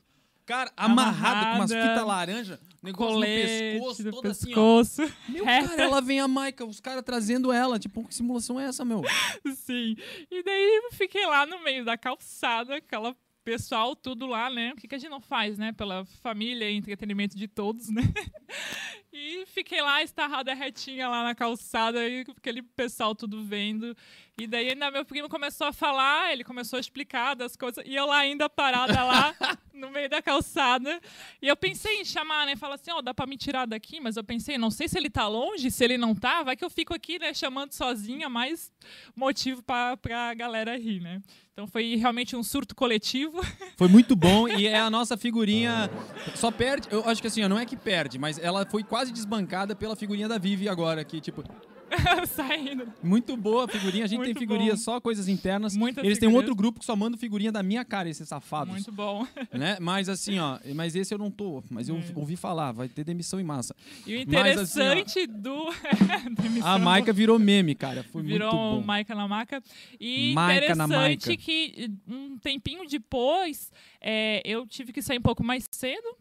cara, 0.46 0.72
amarrado 0.76 1.46
com 1.46 1.56
umas 1.56 1.72
Amarrada, 1.72 1.94
fitas 1.94 2.06
laranja, 2.06 2.60
negócio 2.82 3.14
Colete 3.14 3.74
no 3.74 3.80
pescoço, 3.80 4.10
toda 4.10 4.30
assim, 4.30 4.44
ó. 4.44 4.48
pescoço. 4.48 5.14
Meu, 5.28 5.44
cara, 5.44 5.82
ela 5.82 6.00
vem 6.00 6.20
a 6.20 6.28
Maica, 6.28 6.64
os 6.64 6.80
caras 6.80 7.02
trazendo 7.02 7.52
ela. 7.52 7.78
Tipo, 7.78 8.06
que 8.06 8.14
simulação 8.14 8.58
é 8.58 8.64
essa, 8.64 8.84
meu? 8.84 9.02
Sim. 9.56 9.96
E 10.30 10.42
daí 10.42 10.80
eu 10.84 10.92
fiquei 10.92 11.26
lá 11.26 11.44
no 11.44 11.62
meio 11.62 11.84
da 11.84 11.98
calçada, 11.98 12.76
aquela 12.76 13.14
pessoal 13.44 13.94
tudo 13.94 14.26
lá, 14.26 14.50
né? 14.50 14.72
O 14.72 14.76
que, 14.76 14.88
que 14.88 14.94
a 14.96 14.98
gente 14.98 15.10
não 15.10 15.20
faz, 15.20 15.56
né? 15.56 15.72
Pela 15.72 16.04
família 16.04 16.68
e 16.68 16.76
entretenimento 16.76 17.36
de 17.36 17.46
todos, 17.46 17.88
né? 17.88 18.02
E 19.18 19.46
fiquei 19.46 19.80
lá, 19.80 20.02
estarrada 20.02 20.52
retinha 20.52 21.08
lá 21.08 21.24
na 21.24 21.34
calçada, 21.34 22.06
e 22.06 22.20
aquele 22.36 22.60
pessoal 22.60 23.14
tudo 23.14 23.42
vendo. 23.42 23.96
E 24.38 24.46
daí 24.46 24.68
ainda 24.68 24.90
meu 24.90 25.06
primo 25.06 25.26
começou 25.26 25.66
a 25.66 25.72
falar, 25.72 26.34
ele 26.34 26.44
começou 26.44 26.76
a 26.76 26.80
explicar 26.80 27.34
das 27.34 27.56
coisas, 27.56 27.82
e 27.86 27.94
eu 27.94 28.04
lá 28.04 28.18
ainda 28.18 28.46
parada 28.50 29.02
lá 29.02 29.34
no 29.72 29.90
meio 29.90 30.10
da 30.10 30.20
calçada. 30.20 31.00
E 31.40 31.48
eu 31.48 31.56
pensei 31.56 32.02
em 32.02 32.04
chamar, 32.04 32.44
né? 32.44 32.56
Falar 32.56 32.74
assim, 32.74 32.90
ó, 32.90 33.00
dá 33.00 33.14
pra 33.14 33.26
me 33.26 33.38
tirar 33.38 33.66
daqui, 33.66 34.00
mas 34.00 34.18
eu 34.18 34.22
pensei, 34.22 34.58
não 34.58 34.70
sei 34.70 34.86
se 34.86 34.98
ele 34.98 35.08
tá 35.08 35.26
longe, 35.26 35.70
se 35.70 35.82
ele 35.82 35.96
não 35.96 36.14
tá, 36.14 36.42
vai 36.42 36.54
que 36.54 36.64
eu 36.64 36.68
fico 36.68 36.92
aqui, 36.92 37.18
né, 37.18 37.32
chamando 37.32 37.72
sozinha, 37.72 38.28
mais 38.28 38.70
motivo 39.14 39.62
pra, 39.62 39.96
pra 39.96 40.34
galera 40.34 40.76
rir, 40.76 41.00
né? 41.00 41.22
Então 41.56 41.66
foi 41.66 41.96
realmente 41.96 42.36
um 42.36 42.42
surto 42.42 42.74
coletivo. 42.74 43.40
Foi 43.78 43.88
muito 43.88 44.14
bom 44.14 44.46
e 44.46 44.66
é 44.66 44.78
a 44.78 44.90
nossa 44.90 45.16
figurinha. 45.16 45.90
Só 46.34 46.50
perde. 46.50 46.86
Eu 46.90 47.08
acho 47.08 47.22
que 47.22 47.28
assim, 47.28 47.42
ó, 47.42 47.48
não 47.48 47.58
é 47.58 47.64
que 47.64 47.74
perde, 47.74 48.18
mas 48.18 48.38
ela 48.38 48.66
foi 48.66 48.84
quase 48.84 49.05
desbancada 49.12 49.74
pela 49.76 49.94
figurinha 49.96 50.28
da 50.28 50.38
Vivi 50.38 50.68
agora, 50.68 51.04
que, 51.04 51.20
tipo, 51.20 51.42
saindo. 52.26 52.92
muito 53.00 53.36
boa 53.36 53.64
a 53.64 53.68
figurinha. 53.68 54.04
A 54.04 54.08
gente 54.08 54.18
tem 54.18 54.28
Muito 54.34 54.38
figurinha 54.40 54.72
bom. 54.72 54.76
só 54.76 55.00
coisas 55.00 55.28
internas. 55.28 55.76
Muitas 55.76 56.04
Eles 56.04 56.18
têm 56.18 56.28
um 56.28 56.34
outro 56.34 56.52
grupo 56.54 56.80
que 56.80 56.84
só 56.84 56.96
manda 56.96 57.16
figurinha 57.16 57.52
da 57.52 57.62
minha 57.62 57.84
cara, 57.84 58.08
esses 58.08 58.28
safados. 58.28 58.72
Muito 58.72 58.90
bom. 58.92 59.24
Né? 59.52 59.78
Mas 59.80 60.08
assim, 60.08 60.38
ó, 60.38 60.58
mas 60.74 60.94
esse 60.96 61.14
eu 61.14 61.18
não 61.18 61.30
tô. 61.30 61.62
Mas 61.70 61.88
eu 61.88 61.96
É. 61.96 62.02
ouvi 62.16 62.34
falar, 62.36 62.72
vai 62.72 62.88
ter 62.88 63.04
demissão 63.04 63.38
em 63.40 63.44
massa. 63.44 63.74
E 64.06 64.16
o 64.16 64.26
Mas, 64.28 64.58
assim, 64.58 64.80
interessante 64.80 65.26
do. 65.28 65.68
A 66.62 66.78
Maica 66.78 67.12
virou 67.12 67.38
meme, 67.38 67.74
cara. 67.74 68.02
Foi 68.02 68.22
virou 68.22 68.52
muito 68.52 68.80
bom. 68.80 68.86
Maica 68.86 69.14
na 69.14 69.28
maca. 69.28 69.62
E 70.00 70.34
Maica 70.34 70.74
na 70.74 70.84
interessante 70.84 71.28
Maica. 71.28 71.36
que 71.42 71.90
um 72.08 72.36
tempinho 72.38 72.86
depois 72.88 73.70
é, 74.00 74.42
eu 74.44 74.66
tive 74.66 74.92
que 74.92 75.00
sair 75.00 75.18
um 75.18 75.22
pouco 75.22 75.44
mais 75.44 75.64
cedo. 75.70 76.16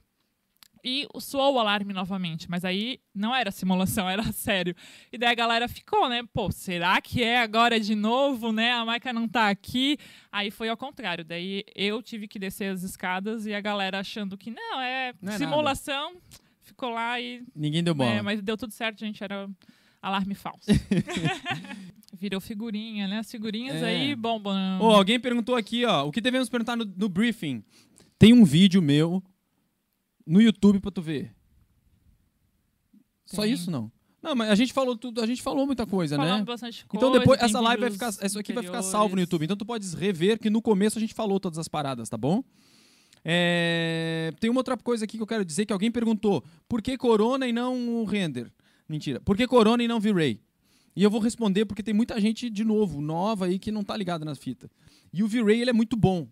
E 0.87 1.07
soou 1.19 1.55
o 1.55 1.59
alarme 1.59 1.91
novamente, 1.93 2.47
mas 2.47 2.63
aí 2.63 2.99
não 3.13 3.33
era 3.35 3.49
simulação, 3.49 4.07
era 4.09 4.21
sério. 4.31 4.75
E 5.11 5.17
daí 5.17 5.31
a 5.31 5.35
galera 5.35 5.67
ficou, 5.67 6.07
né? 6.07 6.21
Pô, 6.31 6.51
será 6.51 7.01
que 7.01 7.23
é 7.23 7.39
agora 7.39 7.79
de 7.79 7.95
novo, 7.95 8.51
né? 8.51 8.71
A 8.71 8.85
Maica 8.85 9.11
não 9.11 9.27
tá 9.27 9.49
aqui. 9.49 9.97
Aí 10.31 10.51
foi 10.51 10.69
ao 10.69 10.77
contrário. 10.77 11.25
Daí 11.25 11.63
eu 11.75 12.03
tive 12.03 12.27
que 12.27 12.37
descer 12.37 12.71
as 12.71 12.83
escadas 12.83 13.47
e 13.47 13.53
a 13.55 13.59
galera 13.59 13.99
achando 13.99 14.37
que 14.37 14.51
não, 14.51 14.79
é 14.79 15.11
Não 15.19 15.33
é 15.33 15.37
simulação. 15.39 16.17
Ficou 16.61 16.89
lá 16.89 17.19
e 17.19 17.41
Ninguém 17.55 17.83
deu 17.83 17.95
bola. 17.95 18.11
é, 18.11 18.21
mas 18.21 18.39
deu 18.41 18.55
tudo 18.55 18.71
certo, 18.71 18.99
gente. 18.99 19.23
Era 19.23 19.49
alarme 19.99 20.35
falso. 20.35 20.67
Virou 22.13 22.39
figurinha, 22.39 23.07
né? 23.07 23.19
As 23.19 23.31
figurinhas 23.31 23.81
É. 23.81 23.85
aí 23.85 24.15
bombam. 24.15 24.79
Ô, 24.79 24.91
alguém 24.91 25.19
perguntou 25.19 25.55
aqui, 25.55 25.83
ó, 25.83 26.07
o 26.07 26.11
que 26.11 26.21
devemos 26.21 26.47
perguntar 26.47 26.75
no, 26.75 26.85
no 26.85 27.09
briefing? 27.09 27.63
Tem 28.19 28.33
um 28.33 28.45
vídeo 28.45 28.81
meu 28.81 29.23
no 30.25 30.41
YouTube 30.41 30.79
pra 30.79 30.91
tu 30.91 31.01
ver. 31.01 31.33
Só 33.25 33.43
Tem. 33.43 33.51
isso 33.51 33.69
não? 33.69 33.91
Não, 34.21 34.35
mas 34.35 34.49
a 34.49 34.55
gente 34.55 34.73
falou 34.73 34.97
tudo, 34.97 35.21
a 35.21 35.27
gente 35.27 35.41
falou 35.43 35.67
muita 35.67 35.85
coisa, 35.85 36.15
Falamos 36.15 36.39
né? 36.39 36.45
bastante 36.45 36.83
coisa. 36.87 37.05
Então 37.05 37.19
depois 37.19 37.39
essa 37.39 37.59
live 37.59 37.81
vai 37.81 37.91
ficar, 37.91 38.09
isso 38.09 38.39
aqui 38.39 38.53
vai 38.53 38.63
ficar 38.63 38.81
salvo 38.81 39.15
no 39.15 39.21
YouTube. 39.21 39.45
Então 39.45 39.55
tu 39.55 39.65
podes 39.65 39.93
rever 39.93 40.39
que 40.39 40.49
no 40.49 40.63
começo 40.63 40.97
a 40.97 41.01
gente 41.01 41.13
falou 41.13 41.39
todas 41.39 41.59
as 41.59 41.67
paradas, 41.67 42.09
tá 42.09 42.17
bom? 42.17 42.43
É, 43.23 44.31
Tem 44.39 44.49
uma 44.49 44.59
outra 44.59 44.75
coisa 44.77 45.05
aqui 45.05 45.17
que 45.17 45.23
eu 45.23 45.27
quero 45.27 45.45
dizer 45.45 45.65
que 45.65 45.73
alguém 45.73 45.91
perguntou: 45.91 46.43
por 46.67 46.81
que 46.81 46.97
Corona 46.97 47.47
e 47.47 47.53
não 47.53 48.01
o 48.01 48.05
render? 48.05 48.51
Mentira. 48.89 49.19
Por 49.21 49.37
que 49.37 49.47
Corona 49.47 49.83
e 49.83 49.87
não 49.87 49.99
V-Ray? 49.99 50.41
E 50.95 51.03
eu 51.03 51.09
vou 51.09 51.19
responder 51.19 51.65
porque 51.65 51.83
tem 51.83 51.93
muita 51.93 52.19
gente 52.19 52.49
de 52.49 52.63
novo, 52.63 53.01
nova 53.01 53.45
aí 53.45 53.59
que 53.59 53.71
não 53.71 53.83
tá 53.83 53.97
ligada 53.97 54.23
nas 54.23 54.37
fitas. 54.37 54.69
E 55.11 55.21
o 55.23 55.27
V-Ray 55.27 55.61
ele 55.61 55.69
é 55.69 55.73
muito 55.73 55.95
bom, 55.97 56.27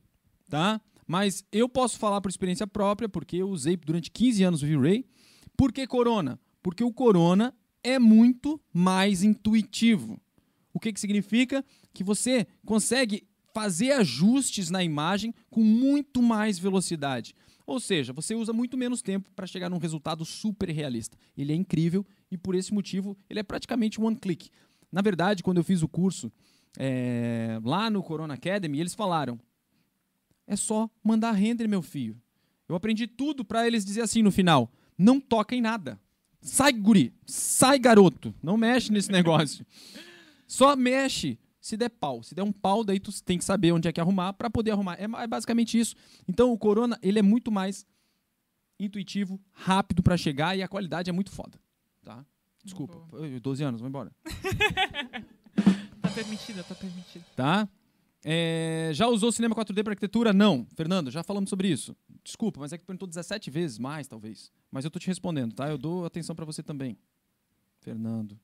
tá? 0.49 0.79
Mas 1.07 1.43
eu 1.51 1.67
posso 1.67 1.97
falar 1.97 2.21
por 2.21 2.29
experiência 2.29 2.67
própria, 2.67 3.09
porque 3.09 3.37
eu 3.37 3.49
usei 3.49 3.77
durante 3.77 4.11
15 4.11 4.43
anos 4.43 4.63
o 4.63 4.67
V-Ray. 4.67 5.05
Por 5.57 5.71
que 5.71 5.85
Corona? 5.85 6.39
Porque 6.61 6.83
o 6.83 6.93
Corona 6.93 7.53
é 7.83 7.99
muito 7.99 8.59
mais 8.73 9.23
intuitivo. 9.23 10.19
O 10.73 10.79
que, 10.79 10.91
que 10.91 10.99
significa? 10.99 11.63
Que 11.93 12.03
você 12.03 12.47
consegue 12.65 13.27
fazer 13.53 13.91
ajustes 13.91 14.69
na 14.69 14.83
imagem 14.83 15.33
com 15.49 15.61
muito 15.61 16.21
mais 16.21 16.57
velocidade. 16.57 17.35
Ou 17.65 17.79
seja, 17.79 18.11
você 18.11 18.35
usa 18.35 18.51
muito 18.51 18.77
menos 18.77 19.01
tempo 19.01 19.29
para 19.35 19.47
chegar 19.47 19.69
num 19.69 19.77
resultado 19.77 20.25
super 20.25 20.69
realista. 20.69 21.17
Ele 21.37 21.53
é 21.53 21.55
incrível 21.55 22.05
e 22.31 22.37
por 22.37 22.55
esse 22.55 22.73
motivo 22.73 23.17
ele 23.29 23.39
é 23.39 23.43
praticamente 23.43 24.01
one 24.01 24.15
click. 24.15 24.49
Na 24.91 25.01
verdade, 25.01 25.43
quando 25.43 25.57
eu 25.57 25.63
fiz 25.63 25.81
o 25.81 25.87
curso 25.87 26.31
é, 26.77 27.59
lá 27.63 27.89
no 27.89 28.03
Corona 28.03 28.33
Academy, 28.33 28.79
eles 28.79 28.93
falaram: 28.93 29.39
é 30.47 30.55
só 30.55 30.89
mandar 31.03 31.31
render, 31.31 31.67
meu 31.67 31.81
filho. 31.81 32.19
Eu 32.67 32.75
aprendi 32.75 33.07
tudo 33.07 33.43
para 33.43 33.65
eles 33.67 33.85
dizer 33.85 34.01
assim 34.01 34.21
no 34.21 34.31
final: 34.31 34.71
não 34.97 35.19
toca 35.19 35.55
em 35.55 35.61
nada. 35.61 35.99
Sai, 36.41 36.73
guri. 36.73 37.13
Sai, 37.25 37.79
garoto. 37.79 38.33
Não 38.43 38.57
mexe 38.57 38.91
nesse 38.91 39.11
negócio. 39.11 39.65
Só 40.47 40.75
mexe 40.75 41.39
se 41.59 41.77
der 41.77 41.89
pau. 41.89 42.21
Se 42.21 42.35
der 42.35 42.43
um 42.43 42.51
pau, 42.51 42.83
daí 42.83 42.99
tu 42.99 43.11
tem 43.23 43.37
que 43.37 43.45
saber 43.45 43.71
onde 43.71 43.87
é 43.87 43.93
que 43.93 44.01
arrumar 44.01 44.33
para 44.33 44.49
poder 44.49 44.71
arrumar. 44.71 44.95
É, 44.99 45.05
é 45.05 45.27
basicamente 45.27 45.79
isso. 45.79 45.95
Então 46.27 46.51
o 46.51 46.57
Corona, 46.57 46.99
ele 47.01 47.19
é 47.19 47.21
muito 47.21 47.51
mais 47.51 47.85
intuitivo, 48.79 49.39
rápido 49.53 50.03
para 50.03 50.17
chegar 50.17 50.57
e 50.57 50.61
a 50.61 50.67
qualidade 50.67 51.09
é 51.09 51.13
muito 51.13 51.31
foda, 51.31 51.57
tá? 52.03 52.25
Desculpa. 52.63 53.01
Oi, 53.15 53.39
12 53.39 53.63
anos, 53.63 53.81
vamos 53.81 53.89
embora. 53.89 54.11
Tá 56.01 56.09
permitida, 56.09 56.63
tá 56.65 56.75
permitida. 56.75 57.25
Tá? 57.33 57.69
É, 58.25 58.91
já 58.93 59.07
usou 59.07 59.31
cinema 59.31 59.53
4D 59.53 59.83
para 59.83 59.91
arquitetura? 59.91 60.31
Não. 60.31 60.65
Fernando, 60.75 61.11
já 61.11 61.23
falamos 61.23 61.49
sobre 61.49 61.67
isso. 61.67 61.95
Desculpa, 62.23 62.59
mas 62.59 62.71
é 62.71 62.77
que 62.77 62.85
perguntou 62.85 63.07
17 63.07 63.51
vezes 63.51 63.77
mais, 63.77 64.07
talvez. 64.07 64.51
Mas 64.71 64.85
eu 64.85 64.91
tô 64.91 64.97
te 64.97 65.07
respondendo, 65.07 65.53
tá? 65.53 65.69
Eu 65.69 65.77
dou 65.77 66.05
atenção 66.05 66.35
para 66.35 66.45
você 66.45 66.63
também. 66.63 66.97
Fernando. 67.81 68.39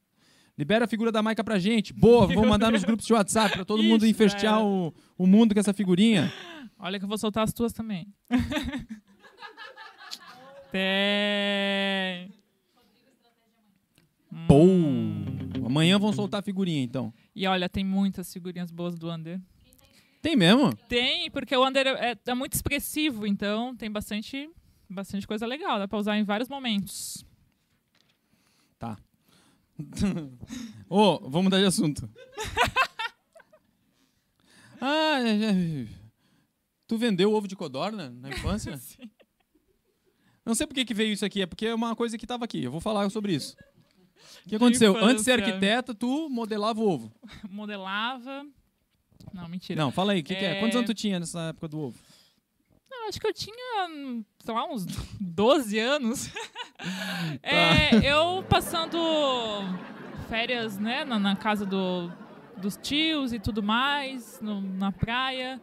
Libera 0.58 0.84
a 0.84 0.88
figura 0.88 1.12
da 1.12 1.24
Maica 1.24 1.42
pra 1.42 1.58
gente. 1.58 1.94
Boa, 1.94 2.28
vou 2.28 2.46
mandar 2.46 2.70
nos 2.72 2.84
grupos 2.84 3.06
de 3.06 3.14
WhatsApp 3.14 3.56
pra 3.56 3.64
todo 3.64 3.82
mundo 3.82 4.04
Ixi, 4.04 4.12
infestear 4.12 4.62
o, 4.62 4.94
o 5.18 5.26
mundo 5.26 5.54
com 5.54 5.60
essa 5.60 5.74
figurinha. 5.74 6.30
Olha 6.78 7.00
que 7.00 7.06
eu 7.06 7.10
vou 7.10 7.18
soltar 7.18 7.46
as 7.46 7.54
tuas 7.54 7.72
também. 7.72 8.14
Tem. 10.72 12.30
Pô! 14.48 14.66
Amanhã 15.66 15.98
vão 15.98 16.12
soltar 16.12 16.42
a 16.42 16.44
figurinha, 16.44 16.84
então. 16.84 17.14
E 17.36 17.48
olha, 17.48 17.70
tem 17.70 17.84
muitas 17.84 18.32
figurinhas 18.32 18.70
boas 18.70 18.96
do 18.96 19.10
Under. 19.10 19.40
Tem 20.22 20.36
mesmo? 20.36 20.76
Tem, 20.88 21.32
porque 21.32 21.56
o 21.56 21.66
Under 21.66 21.88
é, 21.88 22.18
é 22.26 22.34
muito 22.34 22.54
expressivo, 22.54 23.26
então 23.26 23.76
tem 23.76 23.90
bastante, 23.90 24.50
bastante 24.90 25.26
coisa 25.26 25.46
legal. 25.46 25.80
Dá 25.80 25.88
pra 25.88 25.98
usar 25.98 26.18
em 26.18 26.24
vários 26.24 26.50
momentos. 26.50 27.26
Tá. 28.78 28.98
Ô, 30.90 31.20
vamos 31.20 31.44
mudar 31.44 31.60
de 31.60 31.66
assunto. 31.66 32.10
ah, 34.82 35.20
tu 36.86 36.98
vendeu 36.98 37.34
ovo 37.34 37.48
de 37.48 37.56
codorna 37.56 38.10
na 38.10 38.28
infância? 38.30 38.78
Sim. 38.78 39.10
Não 40.46 40.54
sei 40.54 40.68
por 40.68 40.74
que 40.74 40.84
que 40.84 40.94
veio 40.94 41.14
isso 41.14 41.26
aqui, 41.26 41.44
é 41.44 41.46
porque 41.46 41.68
é 41.68 41.76
uma 41.76 41.96
coisa 41.96 42.18
que 42.18 42.28
tava 42.28 42.44
aqui. 42.44 42.64
Eu 42.64 42.72
vou 42.72 42.82
falar 42.82 43.10
sobre 43.10 43.36
isso. 43.36 43.56
O 44.46 44.50
que 44.50 44.56
aconteceu? 44.56 44.98
Antes 44.98 45.18
de 45.18 45.24
ser 45.24 45.44
arquiteta, 45.44 45.94
tu 45.94 46.30
modelava 46.30 46.82
o 46.82 46.90
ovo. 46.90 47.14
Modelava. 47.50 48.46
Não, 49.34 49.48
mentira. 49.48 49.82
Não, 49.82 49.92
fala 49.92 50.14
aí, 50.14 50.20
o 50.22 50.24
que, 50.24 50.36
que 50.36 50.44
é? 50.46 50.58
É. 50.58 50.60
Quantos 50.60 50.76
anos 50.76 50.90
tu 50.90 50.94
tinha 50.94 51.20
nessa 51.20 51.40
época 51.50 51.68
do 51.68 51.80
ovo? 51.80 51.98
Não, 52.90 53.08
acho 53.08 53.20
que 53.20 53.28
eu 53.28 53.34
tinha, 53.34 53.90
sei 54.44 54.54
lá, 54.54 54.66
uns 54.66 54.86
12 55.20 55.78
anos. 55.80 56.32
Tá. 56.80 57.38
É, 57.44 58.10
eu 58.10 58.42
passando 58.48 58.98
férias, 60.30 60.78
né, 60.78 61.04
na, 61.04 61.20
na 61.20 61.36
casa 61.36 61.66
do, 61.66 62.10
dos 62.56 62.78
tios 62.78 63.34
e 63.34 63.40
tudo 63.40 63.62
mais, 63.62 64.40
no- 64.42 64.62
na 64.62 64.90
praia. 64.90 65.62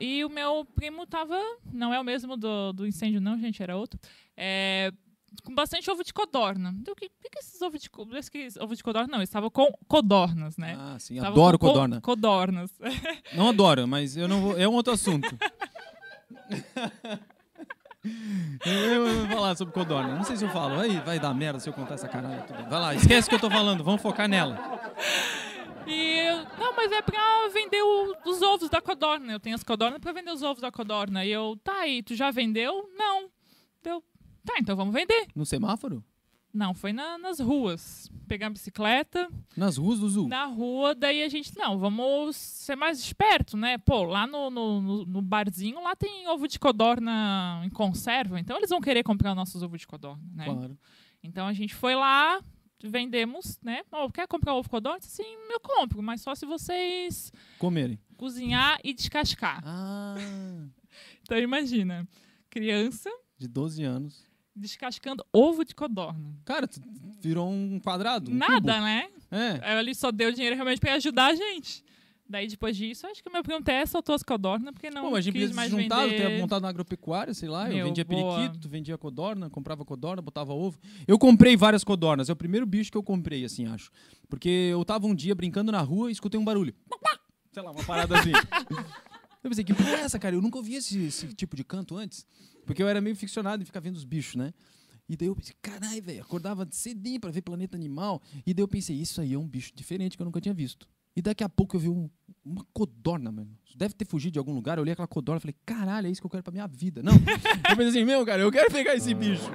E 0.00 0.24
o 0.24 0.30
meu 0.30 0.64
primo 0.64 1.06
tava, 1.06 1.38
não 1.70 1.92
é 1.92 2.00
o 2.00 2.04
mesmo 2.04 2.36
do, 2.38 2.72
do 2.72 2.86
incêndio 2.86 3.20
não, 3.20 3.38
gente, 3.38 3.62
era 3.62 3.76
outro, 3.76 4.00
é, 4.36 4.90
com 5.42 5.54
bastante 5.54 5.90
ovo 5.90 6.02
de 6.04 6.12
codorna. 6.12 6.74
Então, 6.80 6.92
o 6.92 6.96
que, 6.96 7.08
que 7.08 7.38
esses 7.38 7.60
ovos 7.62 7.80
de, 7.80 7.88
co- 7.90 8.06
esses 8.14 8.56
ovos 8.56 8.78
de 8.78 8.84
codorna? 8.84 9.08
Não, 9.08 9.18
eles 9.18 9.28
estavam 9.28 9.50
com 9.50 9.70
codornas, 9.88 10.56
né? 10.56 10.76
Ah, 10.78 10.96
sim, 10.98 11.14
Estavam 11.14 11.32
adoro 11.34 11.58
com 11.58 11.66
co- 11.66 11.72
codorna. 11.72 12.00
Codornas. 12.00 12.70
Não 13.34 13.48
adoro, 13.48 13.86
mas 13.86 14.16
eu 14.16 14.26
não 14.28 14.40
vou. 14.40 14.58
É 14.58 14.66
um 14.68 14.74
outro 14.74 14.92
assunto. 14.92 15.36
eu, 18.64 19.06
vou 19.26 19.26
falar 19.36 19.56
sobre 19.56 19.74
codorna. 19.74 20.14
Não 20.14 20.24
sei 20.24 20.36
se 20.36 20.44
eu 20.44 20.50
falo. 20.50 20.78
Aí 20.80 21.00
vai 21.00 21.18
dar 21.18 21.34
merda 21.34 21.58
se 21.60 21.68
eu 21.68 21.72
contar 21.72 21.94
essa 21.94 22.08
caralho. 22.08 22.44
Vai 22.68 22.80
lá, 22.80 22.94
esquece 22.94 23.26
o 23.26 23.30
que 23.30 23.34
eu 23.36 23.40
tô 23.40 23.50
falando. 23.50 23.82
Vamos 23.82 24.00
focar 24.02 24.28
nela. 24.28 24.58
E, 25.86 26.24
não, 26.58 26.74
mas 26.74 26.90
é 26.92 27.00
pra 27.02 27.48
vender 27.52 27.80
o- 27.82 28.16
os 28.26 28.42
ovos 28.42 28.68
da 28.68 28.80
codorna. 28.80 29.32
Eu 29.32 29.40
tenho 29.40 29.54
as 29.54 29.62
codornas 29.62 29.98
pra 30.00 30.12
vender 30.12 30.30
os 30.32 30.42
ovos 30.42 30.60
da 30.60 30.70
codorna. 30.72 31.24
E 31.24 31.30
eu, 31.30 31.56
tá 31.62 31.80
aí, 31.80 32.02
tu 32.02 32.14
já 32.14 32.30
vendeu? 32.30 32.88
Não. 32.96 33.28
Eu, 33.84 34.02
tá, 34.46 34.54
então 34.58 34.74
vamos 34.76 34.94
vender. 34.94 35.26
No 35.34 35.44
semáforo? 35.44 36.02
Não, 36.54 36.72
foi 36.72 36.90
na- 36.90 37.18
nas 37.18 37.38
ruas. 37.38 38.10
Pegar 38.26 38.46
a 38.46 38.50
bicicleta 38.50 39.28
Nas 39.54 39.76
ruas 39.76 39.98
do 39.98 40.08
Zul. 40.08 40.26
na 40.28 40.46
rua, 40.46 40.94
daí 40.94 41.22
a 41.22 41.28
gente, 41.28 41.52
não, 41.58 41.78
vamos 41.78 42.34
ser 42.36 42.74
mais 42.76 42.98
esperto, 42.98 43.58
né? 43.58 43.76
Pô, 43.76 44.04
lá 44.04 44.26
no, 44.26 44.48
no, 44.48 45.04
no- 45.04 45.20
barzinho, 45.22 45.82
lá 45.82 45.94
tem 45.94 46.26
ovo 46.28 46.48
de 46.48 46.58
codorna 46.58 47.60
em 47.62 47.68
conserva, 47.68 48.40
então 48.40 48.56
eles 48.56 48.70
vão 48.70 48.80
querer 48.80 49.02
comprar 49.02 49.34
nossos 49.34 49.62
ovos 49.62 49.80
de 49.80 49.86
codorna, 49.86 50.22
né? 50.34 50.44
Claro. 50.46 50.78
Então 51.22 51.46
a 51.46 51.52
gente 51.52 51.74
foi 51.74 51.94
lá, 51.94 52.40
vendemos, 52.82 53.58
né? 53.62 53.82
Oh, 53.92 54.10
quer 54.10 54.26
comprar 54.26 54.54
ovo 54.54 54.62
de 54.62 54.70
codorna? 54.70 55.00
Sim, 55.02 55.36
eu 55.50 55.60
compro, 55.60 56.02
mas 56.02 56.22
só 56.22 56.34
se 56.34 56.46
vocês 56.46 57.30
Comerem. 57.58 57.98
cozinhar 58.16 58.78
e 58.82 58.94
descascar. 58.94 59.60
Ah, 59.62 60.14
Então 61.22 61.36
imagina, 61.38 62.08
criança 62.48 63.10
de 63.36 63.46
12 63.46 63.82
anos. 63.84 64.24
Descascando 64.56 65.24
ovo 65.32 65.64
de 65.64 65.74
codorna. 65.74 66.34
Cara, 66.44 66.66
tu 66.66 66.80
virou 67.20 67.50
um 67.50 67.78
quadrado. 67.80 68.30
um 68.30 68.34
Nada, 68.34 68.80
né? 68.80 69.02
cubo. 69.02 69.16
É. 69.30 69.60
Aí 69.62 69.78
ele 69.78 69.94
só 69.94 70.10
deu 70.10 70.32
dinheiro 70.32 70.54
realmente 70.54 70.80
pra 70.80 70.94
ajudar 70.94 71.26
a 71.26 71.34
gente. 71.34 71.84
Daí 72.28 72.48
depois 72.48 72.76
disso, 72.76 73.06
acho 73.06 73.22
que 73.22 73.28
o 73.28 73.32
meu 73.32 73.42
primo 73.42 73.60
até 73.60 73.86
soltou 73.86 74.12
as 74.12 74.22
codornas, 74.22 74.72
porque 74.72 74.90
não 74.90 75.02
Pô, 75.02 75.10
mas 75.12 75.18
a 75.18 75.20
gente 75.20 75.34
quis 75.38 75.52
mais 75.52 75.70
juntar, 75.70 76.06
vender. 76.06 76.16
ter 76.16 76.40
montado 76.40 76.64
uma 76.64 76.68
agropecuária, 76.70 77.32
sei 77.32 77.48
lá. 77.48 77.68
eu 77.70 77.76
Meu, 77.76 77.86
vendia 77.86 78.04
boa. 78.04 78.36
periquito, 78.36 78.58
tu 78.58 78.68
vendia 78.68 78.98
codorna, 78.98 79.48
comprava 79.48 79.84
codorna, 79.84 80.20
botava 80.20 80.52
ovo. 80.52 80.76
Eu 81.06 81.20
comprei 81.20 81.56
várias 81.56 81.84
codornas. 81.84 82.28
É 82.28 82.32
o 82.32 82.36
primeiro 82.36 82.66
bicho 82.66 82.90
que 82.90 82.98
eu 82.98 83.02
comprei, 83.02 83.44
assim, 83.44 83.66
acho. 83.66 83.92
Porque 84.28 84.48
eu 84.48 84.84
tava 84.84 85.06
um 85.06 85.14
dia 85.14 85.36
brincando 85.36 85.70
na 85.70 85.80
rua 85.80 86.08
e 86.08 86.12
escutei 86.12 86.38
um 86.38 86.44
barulho. 86.44 86.74
Sei 87.52 87.62
lá, 87.62 87.70
uma 87.70 87.84
parada 87.84 88.18
assim. 88.18 88.32
eu 89.44 89.48
pensei, 89.50 89.62
que 89.64 89.72
porra 89.72 89.90
é 89.90 90.00
essa, 90.00 90.18
cara? 90.18 90.34
Eu 90.34 90.42
nunca 90.42 90.58
ouvi 90.58 90.74
esse, 90.74 91.04
esse 91.04 91.32
tipo 91.32 91.54
de 91.54 91.62
canto 91.62 91.96
antes. 91.96 92.26
Porque 92.66 92.82
eu 92.82 92.88
era 92.88 93.00
meio 93.00 93.16
ficcionado 93.16 93.62
em 93.62 93.66
ficar 93.66 93.80
vendo 93.80 93.96
os 93.96 94.04
bichos, 94.04 94.34
né? 94.34 94.52
E 95.08 95.16
daí 95.16 95.28
eu 95.28 95.36
pensei, 95.36 95.54
caralho, 95.62 96.02
velho, 96.02 96.20
acordava 96.20 96.66
cedinho 96.70 97.20
pra 97.20 97.30
ver 97.30 97.40
Planeta 97.42 97.76
Animal. 97.76 98.20
E 98.44 98.52
daí 98.52 98.62
eu 98.62 98.68
pensei, 98.68 98.96
isso 98.96 99.20
aí 99.20 99.34
é 99.34 99.38
um 99.38 99.46
bicho 99.46 99.72
diferente 99.74 100.16
que 100.16 100.22
eu 100.22 100.24
nunca 100.24 100.40
tinha 100.40 100.52
visto. 100.52 100.88
E 101.14 101.22
daqui 101.22 101.42
a 101.44 101.48
pouco 101.48 101.76
eu 101.76 101.80
vi 101.80 101.88
um- 101.88 102.10
uma 102.44 102.66
codorna, 102.74 103.30
mano. 103.32 103.48
Deve 103.76 103.94
ter 103.94 104.04
fugido 104.04 104.32
de 104.32 104.38
algum 104.38 104.52
lugar. 104.52 104.76
Eu 104.76 104.82
olhei 104.82 104.92
aquela 104.92 105.06
codorna 105.08 105.38
e 105.38 105.40
falei, 105.40 105.54
caralho, 105.64 106.08
é 106.08 106.10
isso 106.10 106.20
que 106.20 106.26
eu 106.26 106.30
quero 106.30 106.42
pra 106.42 106.52
minha 106.52 106.66
vida. 106.66 107.02
Não. 107.02 107.12
eu 107.70 107.76
pensei 107.76 107.88
assim, 107.88 108.04
meu, 108.04 108.26
cara, 108.26 108.42
eu 108.42 108.50
quero 108.52 108.70
pegar 108.70 108.94
esse 108.96 109.14
bicho. 109.14 109.48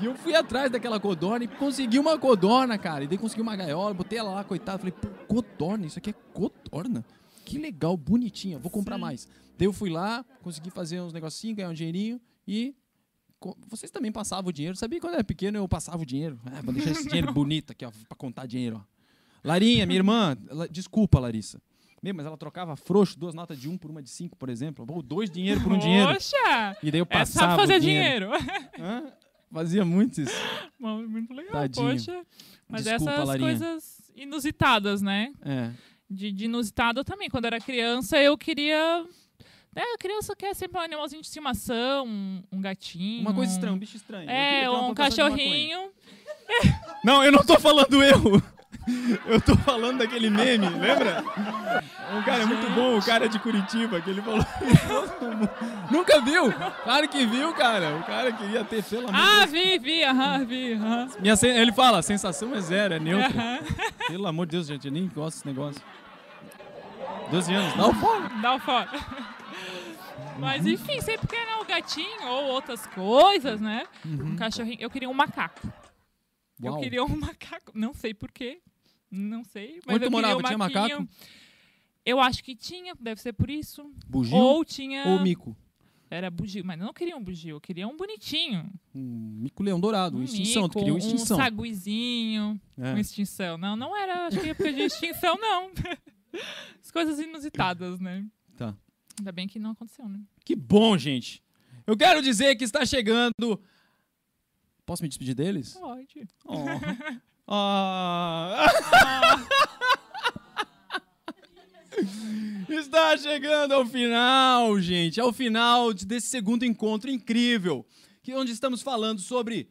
E 0.00 0.04
eu 0.06 0.14
fui 0.14 0.34
atrás 0.34 0.70
daquela 0.70 1.00
codorna 1.00 1.44
e 1.44 1.48
consegui 1.48 1.98
uma 1.98 2.16
codorna, 2.18 2.78
cara. 2.78 3.04
E 3.04 3.08
daí 3.08 3.18
consegui 3.18 3.42
uma 3.42 3.56
gaiola, 3.56 3.92
botei 3.92 4.18
ela 4.18 4.30
lá, 4.30 4.44
coitada. 4.44 4.78
Falei, 4.78 4.92
pô, 4.92 5.08
codorna, 5.26 5.84
isso 5.86 5.98
aqui 5.98 6.10
é 6.10 6.14
codorna? 6.32 7.04
Que 7.44 7.58
legal, 7.58 7.96
bonitinha, 7.96 8.58
vou 8.58 8.70
comprar 8.70 8.94
Sim. 8.96 9.00
mais. 9.02 9.28
Daí 9.58 9.66
eu 9.66 9.72
fui 9.72 9.90
lá, 9.90 10.24
consegui 10.42 10.70
fazer 10.70 11.00
uns 11.00 11.12
negocinhos, 11.12 11.56
ganhar 11.56 11.70
um 11.70 11.74
dinheirinho 11.74 12.20
e. 12.46 12.74
Vocês 13.68 13.90
também 13.90 14.10
passavam 14.10 14.48
o 14.48 14.52
dinheiro. 14.52 14.76
Sabia 14.76 14.98
quando 14.98 15.12
eu 15.12 15.16
era 15.18 15.24
pequeno 15.24 15.58
eu 15.58 15.68
passava 15.68 16.02
o 16.02 16.06
dinheiro. 16.06 16.40
Ah, 16.46 16.62
vou 16.62 16.72
deixar 16.72 16.90
esse 16.92 17.04
dinheiro 17.06 17.32
bonito 17.32 17.70
aqui, 17.72 17.84
ó, 17.84 17.90
pra 18.08 18.16
contar 18.16 18.46
dinheiro, 18.46 18.82
ó. 18.82 18.96
Larinha, 19.44 19.86
minha 19.86 19.98
irmã, 19.98 20.36
ela- 20.48 20.66
desculpa, 20.68 21.20
Larissa. 21.20 21.60
Meu, 22.02 22.14
mas 22.14 22.26
ela 22.26 22.36
trocava 22.36 22.74
frouxo, 22.76 23.18
duas 23.18 23.34
notas 23.34 23.58
de 23.60 23.68
um 23.68 23.76
por 23.76 23.90
uma 23.90 24.02
de 24.02 24.08
cinco, 24.10 24.36
por 24.36 24.48
exemplo. 24.48 24.86
Ou 24.88 25.02
dois 25.02 25.30
dinheiro 25.30 25.60
por 25.60 25.72
um 25.72 25.78
dinheiro. 25.78 26.12
Poxa! 26.12 26.76
E 26.82 26.90
daí 26.90 27.00
eu 27.00 27.06
É, 27.08 27.18
passava 27.18 27.50
sabe 27.52 27.60
fazer 27.62 27.76
o 27.76 27.80
dinheiro. 27.80 28.30
dinheiro. 28.30 28.46
Hã? 28.80 29.12
Fazia 29.52 29.84
muito 29.84 30.20
isso. 30.22 30.32
Muito 30.78 31.32
legal, 31.32 31.52
Tadinho. 31.52 31.90
poxa. 31.92 32.26
Mas 32.68 32.84
Desculpa, 32.84 33.12
essas 33.12 33.28
Larinha. 33.28 33.48
coisas 33.48 34.12
inusitadas, 34.16 35.00
né? 35.02 35.32
É. 35.42 35.70
De, 36.10 36.32
de 36.32 36.44
inusitado 36.46 37.04
também. 37.04 37.28
Quando 37.30 37.44
eu 37.44 37.48
era 37.48 37.60
criança, 37.60 38.18
eu 38.20 38.36
queria. 38.36 39.06
Né, 39.76 39.82
a 39.94 39.98
criança 39.98 40.34
quer 40.34 40.54
sempre 40.54 40.78
um 40.78 40.82
animalzinho 40.82 41.20
de 41.20 41.26
estimação, 41.28 42.06
um, 42.06 42.42
um 42.50 42.60
gatinho. 42.62 43.20
Uma 43.20 43.34
coisa 43.34 43.52
estranha, 43.52 43.74
um 43.74 43.78
bicho 43.78 43.96
estranho. 43.98 44.28
É, 44.30 44.68
um 44.70 44.94
cachorrinho. 44.94 45.90
Não, 47.04 47.22
eu 47.22 47.30
não 47.30 47.44
tô 47.44 47.60
falando 47.60 48.02
eu. 48.02 48.42
Eu 49.26 49.40
tô 49.40 49.56
falando 49.56 49.98
daquele 49.98 50.30
meme, 50.30 50.68
lembra? 50.68 51.22
Um 52.14 52.22
cara 52.22 52.42
é 52.44 52.46
muito 52.46 52.70
bom, 52.70 52.96
o 52.96 53.02
cara 53.04 53.28
de 53.28 53.36
Curitiba, 53.40 54.00
que 54.00 54.08
ele 54.10 54.22
falou. 54.22 54.46
Nunca 55.90 56.20
viu? 56.20 56.52
Claro 56.84 57.08
que 57.08 57.26
viu, 57.26 57.52
cara. 57.52 57.96
O 57.96 58.04
cara 58.04 58.30
queria 58.32 58.64
ter, 58.64 58.82
pelo 58.84 59.08
amor 59.08 59.12
de 59.12 59.28
Ah, 59.42 59.44
vi, 59.46 59.78
vi, 59.78 60.04
aham, 60.04 60.44
vi, 60.44 60.72
aham. 60.74 61.08
Minha 61.18 61.34
sen- 61.36 61.56
Ele 61.56 61.72
fala, 61.72 61.98
a 61.98 62.02
sensação 62.02 62.54
é 62.54 62.60
zero, 62.60 62.94
é 62.94 62.98
neutra. 63.00 63.28
Aham. 63.28 63.58
Pelo 64.06 64.26
amor 64.28 64.46
de 64.46 64.52
Deus, 64.52 64.68
gente, 64.68 64.86
eu 64.86 64.92
nem 64.92 65.08
gosto 65.08 65.36
desse 65.38 65.46
negócio. 65.48 65.82
12 67.30 67.52
anos, 67.54 67.74
não 67.76 67.92
fala. 67.92 68.28
Dá 68.40 68.54
o 68.54 68.58
fora. 68.60 68.88
Mas 70.38 70.66
enfim, 70.66 71.00
sempre 71.00 71.26
queria 71.28 71.58
um 71.60 71.64
gatinho 71.64 72.26
ou 72.26 72.44
outras 72.52 72.86
coisas, 72.88 73.60
né? 73.60 73.86
Um 74.04 74.36
cachorrinho. 74.36 74.78
Eu 74.80 74.90
queria 74.90 75.08
um 75.08 75.14
macaco. 75.14 75.72
Eu 76.62 76.72
Uau. 76.72 76.80
queria 76.80 77.04
um 77.04 77.08
macaco. 77.16 77.72
Não 77.74 77.92
sei 77.94 78.12
porquê. 78.14 78.60
Não 79.10 79.44
sei. 79.44 79.80
Mas 79.86 79.96
Onde 79.96 80.04
tu 80.04 80.06
eu 80.06 80.10
queria 80.10 80.10
morava? 80.10 80.38
um 80.38 80.42
Tinha 80.42 80.58
macaco? 80.58 81.08
Eu 82.04 82.20
acho 82.20 82.42
que 82.44 82.54
tinha, 82.54 82.94
deve 83.00 83.20
ser 83.20 83.32
por 83.32 83.50
isso. 83.50 83.90
Bugio 84.06 84.36
Ou 84.36 84.64
tinha. 84.64 85.04
ou 85.08 85.20
mico? 85.20 85.56
Era 86.08 86.30
bugio, 86.30 86.64
mas 86.64 86.78
eu 86.78 86.86
não 86.86 86.92
queria 86.92 87.16
um 87.16 87.22
bugio, 87.22 87.56
eu 87.56 87.60
queria 87.60 87.88
um 87.88 87.96
bonitinho. 87.96 88.70
Um 88.94 89.38
mico-leão 89.42 89.80
dourado, 89.80 90.16
Um 90.16 90.22
extinção. 90.22 90.68
Tu 90.68 90.68
mico, 90.68 90.78
queria 90.78 90.92
uma 90.92 90.96
um 90.96 90.98
extinção. 90.98 91.36
saguizinho, 91.36 92.60
É. 92.78 92.90
uma 92.90 93.00
extinção. 93.00 93.58
Não, 93.58 93.74
não 93.74 93.96
era, 93.96 94.28
acho 94.28 94.38
que 94.40 94.50
época 94.50 94.72
de 94.72 94.82
extinção, 94.82 95.36
não. 95.36 95.70
As 96.80 96.92
coisas 96.92 97.18
inusitadas, 97.18 97.98
né? 97.98 98.24
Tá. 98.56 98.76
Ainda 99.18 99.32
bem 99.32 99.48
que 99.48 99.58
não 99.58 99.70
aconteceu, 99.70 100.08
né? 100.08 100.20
Que 100.44 100.54
bom, 100.54 100.96
gente. 100.98 101.42
Eu 101.86 101.96
quero 101.96 102.20
dizer 102.22 102.54
que 102.56 102.64
está 102.64 102.84
chegando. 102.84 103.60
Posso 104.84 105.02
me 105.02 105.08
despedir 105.08 105.34
deles? 105.34 105.74
Pode. 105.74 106.28
Oh. 106.44 106.56
Ah. 107.48 108.66
Está 112.68 113.16
chegando 113.16 113.72
ao 113.72 113.86
final, 113.86 114.78
gente, 114.80 115.20
ao 115.20 115.32
final 115.32 115.92
de- 115.94 116.04
desse 116.04 116.26
segundo 116.26 116.64
encontro 116.64 117.10
incrível, 117.10 117.86
que 118.22 118.34
onde 118.34 118.52
estamos 118.52 118.82
falando 118.82 119.20
sobre 119.20 119.68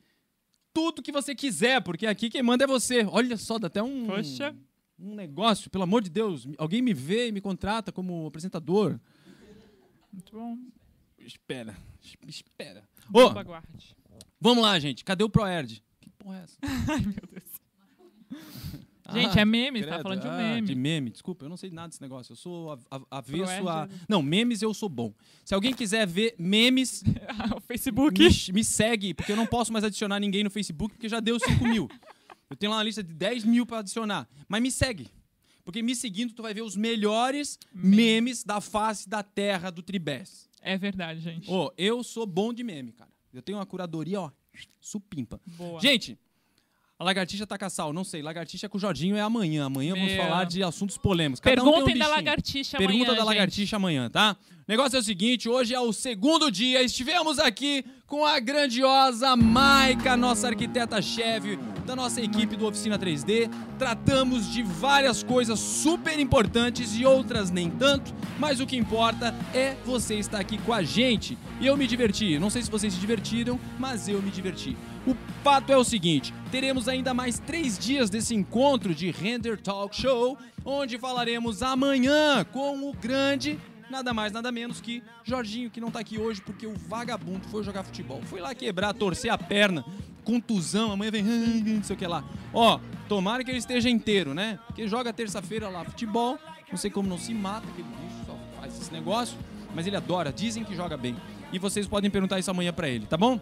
tudo 0.73 1.01
que 1.01 1.11
você 1.11 1.35
quiser, 1.35 1.81
porque 1.81 2.07
aqui 2.07 2.29
quem 2.29 2.41
manda 2.41 2.63
é 2.63 2.67
você. 2.67 3.05
Olha 3.09 3.37
só, 3.37 3.59
dá 3.59 3.67
até 3.67 3.83
um 3.83 4.07
Poxa. 4.07 4.55
um 4.97 5.13
negócio, 5.15 5.69
pelo 5.69 5.83
amor 5.83 6.01
de 6.01 6.09
Deus, 6.09 6.47
alguém 6.57 6.81
me 6.81 6.93
vê 6.93 7.27
e 7.27 7.31
me 7.31 7.41
contrata 7.41 7.91
como 7.91 8.25
apresentador. 8.27 8.99
Muito 10.15 10.33
bom. 10.33 10.57
Espera, 11.19 11.75
es- 12.03 12.15
espera. 12.27 12.83
Ô, 13.13 13.19
aguarde. 13.37 13.95
vamos 14.39 14.63
lá, 14.63 14.77
gente. 14.79 15.03
Cadê 15.03 15.23
o 15.23 15.29
Proerd? 15.29 15.83
Que 15.99 16.09
porra 16.11 16.39
é 16.39 16.43
essa? 16.43 16.57
Ai, 16.91 17.01
meu 17.01 17.13
Deus. 17.31 17.43
Gente, 19.13 19.37
Ah, 19.37 19.41
é 19.41 19.45
meme, 19.45 19.81
tá 19.81 19.87
credo. 19.89 20.01
falando 20.03 20.21
de 20.21 20.27
um 20.27 20.31
Ah, 20.31 20.37
meme. 20.37 20.67
De 20.67 20.73
meme, 20.75 21.09
desculpa, 21.11 21.45
eu 21.45 21.49
não 21.49 21.57
sei 21.57 21.69
nada 21.69 21.89
desse 21.89 22.01
negócio. 22.01 22.31
Eu 22.31 22.35
sou 22.35 22.79
avesso 23.11 23.69
a. 23.69 23.87
Não, 24.09 24.21
memes 24.23 24.61
eu 24.63 24.73
sou 24.73 24.89
bom. 24.89 25.13
Se 25.43 25.53
alguém 25.53 25.73
quiser 25.75 26.07
ver 26.07 26.33
memes, 26.39 27.03
o 27.55 27.61
Facebook. 27.61 28.19
me, 28.19 28.53
me 28.53 28.63
segue, 28.63 29.13
porque 29.13 29.31
eu 29.31 29.35
não 29.35 29.45
posso 29.45 29.71
mais 29.71 29.85
adicionar 29.85 30.19
ninguém 30.19 30.43
no 30.43 30.49
Facebook, 30.49 30.95
porque 30.95 31.07
já 31.07 31.19
deu 31.19 31.39
5 31.39 31.63
mil. 31.65 31.87
Eu 32.49 32.55
tenho 32.55 32.71
lá 32.71 32.77
uma 32.77 32.83
lista 32.83 33.03
de 33.03 33.13
10 33.13 33.43
mil 33.43 33.65
pra 33.65 33.79
adicionar. 33.79 34.27
Mas 34.47 34.61
me 34.61 34.71
segue. 34.71 35.07
Porque 35.65 35.81
me 35.81 35.95
seguindo, 35.95 36.33
tu 36.33 36.43
vai 36.43 36.53
ver 36.53 36.61
os 36.61 36.75
melhores 36.75 37.57
memes 37.73 38.43
da 38.43 38.61
face 38.61 39.09
da 39.09 39.23
terra 39.23 39.71
do 39.71 39.81
Tribés. 39.81 40.47
É 40.61 40.77
verdade, 40.77 41.19
gente. 41.19 41.49
Ô, 41.49 41.73
eu 41.75 42.03
sou 42.03 42.25
bom 42.27 42.53
de 42.53 42.63
meme, 42.63 42.93
cara. 42.93 43.09
Eu 43.33 43.41
tenho 43.41 43.57
uma 43.57 43.65
curadoria, 43.65 44.21
ó, 44.21 44.31
supimpa. 44.79 45.41
Boa. 45.45 45.81
Gente, 45.81 46.17
a 46.97 47.03
lagartixa 47.03 47.45
tá 47.45 47.57
com 47.57 47.65
a 47.65 47.69
sal. 47.69 47.91
Não 47.91 48.03
sei, 48.03 48.21
lagartixa 48.21 48.69
com 48.69 48.77
o 48.77 48.79
Jorginho 48.79 49.17
é 49.17 49.21
amanhã. 49.21 49.65
Amanhã 49.65 49.93
vamos 49.95 50.13
Meu. 50.13 50.23
falar 50.23 50.45
de 50.45 50.63
assuntos 50.63 50.97
polêmicos. 50.97 51.41
Cada 51.41 51.61
um 51.61 51.65
tem 51.65 51.71
um 51.71 51.75
Perguntem 51.75 51.99
da 51.99 52.07
lagartixa 52.07 52.77
Pergunta 52.77 53.03
amanhã, 53.03 53.11
da 53.11 53.15
gente. 53.17 53.25
lagartixa 53.25 53.75
amanhã, 53.75 54.09
tá? 54.09 54.37
O 54.67 54.71
negócio 54.71 54.95
é 54.95 54.99
o 54.99 55.03
seguinte, 55.03 55.47
hoje 55.47 55.75
é 55.75 55.79
o 55.79 55.93
segundo 55.93 56.49
dia, 56.49 56.81
estivemos 56.81 57.37
aqui 57.37 57.85
com 58.07 58.25
a 58.25 58.39
grandiosa 58.39 59.35
Maica, 59.35 60.17
nossa 60.17 60.47
arquiteta-chefe 60.47 61.59
da 61.85 61.95
nossa 61.95 62.19
equipe 62.19 62.55
do 62.55 62.65
Oficina 62.65 62.97
3D. 62.97 63.47
Tratamos 63.77 64.51
de 64.51 64.63
várias 64.63 65.21
coisas 65.21 65.59
super 65.59 66.17
importantes 66.19 66.97
e 66.97 67.05
outras 67.05 67.51
nem 67.51 67.69
tanto, 67.69 68.11
mas 68.39 68.59
o 68.59 68.65
que 68.65 68.75
importa 68.75 69.35
é 69.53 69.75
você 69.85 70.15
estar 70.15 70.39
aqui 70.39 70.57
com 70.57 70.73
a 70.73 70.81
gente. 70.81 71.37
E 71.61 71.67
eu 71.67 71.77
me 71.77 71.85
diverti. 71.85 72.39
Não 72.39 72.49
sei 72.49 72.63
se 72.63 72.71
vocês 72.71 72.93
se 72.93 72.99
divertiram, 72.99 73.59
mas 73.77 74.07
eu 74.07 74.19
me 74.21 74.31
diverti. 74.31 74.75
O 75.05 75.15
fato 75.43 75.71
é 75.71 75.77
o 75.77 75.83
seguinte: 75.83 76.33
teremos 76.51 76.87
ainda 76.87 77.13
mais 77.13 77.37
três 77.39 77.77
dias 77.77 78.09
desse 78.09 78.33
encontro 78.33 78.95
de 78.95 79.11
Render 79.11 79.61
Talk 79.61 79.95
Show, 79.95 80.37
onde 80.63 80.97
falaremos 80.97 81.61
amanhã 81.61 82.43
com 82.43 82.89
o 82.89 82.93
grande, 82.93 83.59
nada 83.89 84.13
mais, 84.13 84.31
nada 84.31 84.51
menos 84.51 84.81
que 84.81 85.03
Jorginho, 85.23 85.69
que 85.69 85.79
não 85.79 85.91
tá 85.91 85.99
aqui 85.99 86.17
hoje 86.17 86.41
porque 86.41 86.65
o 86.65 86.73
vagabundo 86.87 87.47
foi 87.49 87.63
jogar 87.63 87.83
futebol. 87.83 88.21
Foi 88.23 88.41
lá 88.41 88.55
quebrar, 88.55 88.93
torcer 88.93 89.31
a 89.31 89.37
perna, 89.37 89.85
contusão, 90.23 90.91
amanhã 90.91 91.11
vem, 91.11 91.23
não 91.23 91.83
sei 91.83 91.95
o 91.95 91.99
que 91.99 92.07
lá. 92.07 92.23
Ó, 92.51 92.79
tomara 93.07 93.43
que 93.43 93.51
ele 93.51 93.59
esteja 93.59 93.89
inteiro, 93.89 94.33
né? 94.33 94.59
Porque 94.65 94.87
joga 94.87 95.13
terça-feira 95.13 95.69
lá 95.69 95.85
futebol, 95.85 96.39
não 96.69 96.77
sei 96.77 96.89
como 96.89 97.07
não 97.07 97.19
se 97.19 97.33
mata, 97.33 97.67
aquele 97.69 97.87
bicho 97.87 98.25
só 98.25 98.35
faz 98.59 98.81
esse 98.81 98.91
negócio, 98.91 99.37
mas 99.75 99.85
ele 99.85 99.95
adora, 99.95 100.33
dizem 100.33 100.63
que 100.63 100.75
joga 100.75 100.97
bem. 100.97 101.15
E 101.53 101.59
vocês 101.59 101.87
podem 101.87 102.09
perguntar 102.09 102.39
isso 102.39 102.49
amanhã 102.49 102.73
pra 102.73 102.89
ele, 102.89 103.05
tá 103.05 103.15
bom? 103.15 103.39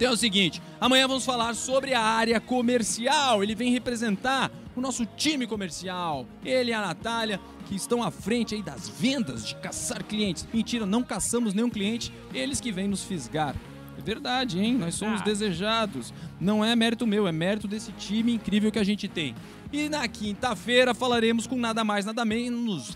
Então 0.00 0.12
é 0.12 0.14
o 0.14 0.16
seguinte, 0.16 0.62
amanhã 0.80 1.06
vamos 1.06 1.26
falar 1.26 1.54
sobre 1.54 1.92
a 1.92 2.00
área 2.00 2.40
comercial. 2.40 3.42
Ele 3.42 3.54
vem 3.54 3.70
representar 3.70 4.50
o 4.74 4.80
nosso 4.80 5.04
time 5.04 5.46
comercial. 5.46 6.26
Ele 6.42 6.70
e 6.70 6.72
a 6.72 6.80
Natália, 6.80 7.38
que 7.66 7.74
estão 7.76 8.02
à 8.02 8.10
frente 8.10 8.54
aí 8.54 8.62
das 8.62 8.88
vendas, 8.88 9.46
de 9.46 9.54
caçar 9.56 10.02
clientes. 10.02 10.48
Mentira, 10.54 10.86
não 10.86 11.02
caçamos 11.02 11.52
nenhum 11.52 11.68
cliente, 11.68 12.10
eles 12.32 12.62
que 12.62 12.72
vêm 12.72 12.88
nos 12.88 13.04
fisgar. 13.04 13.54
É 13.98 14.00
verdade, 14.00 14.58
hein? 14.58 14.72
Nós 14.78 14.94
somos 14.94 15.20
Ah. 15.20 15.24
desejados. 15.24 16.14
Não 16.40 16.64
é 16.64 16.74
mérito 16.74 17.06
meu, 17.06 17.28
é 17.28 17.32
mérito 17.32 17.68
desse 17.68 17.92
time 17.92 18.32
incrível 18.32 18.72
que 18.72 18.78
a 18.78 18.84
gente 18.84 19.06
tem. 19.06 19.34
E 19.70 19.90
na 19.90 20.08
quinta-feira 20.08 20.94
falaremos 20.94 21.46
com 21.46 21.56
nada 21.56 21.84
mais, 21.84 22.06
nada 22.06 22.24
menos 22.24 22.94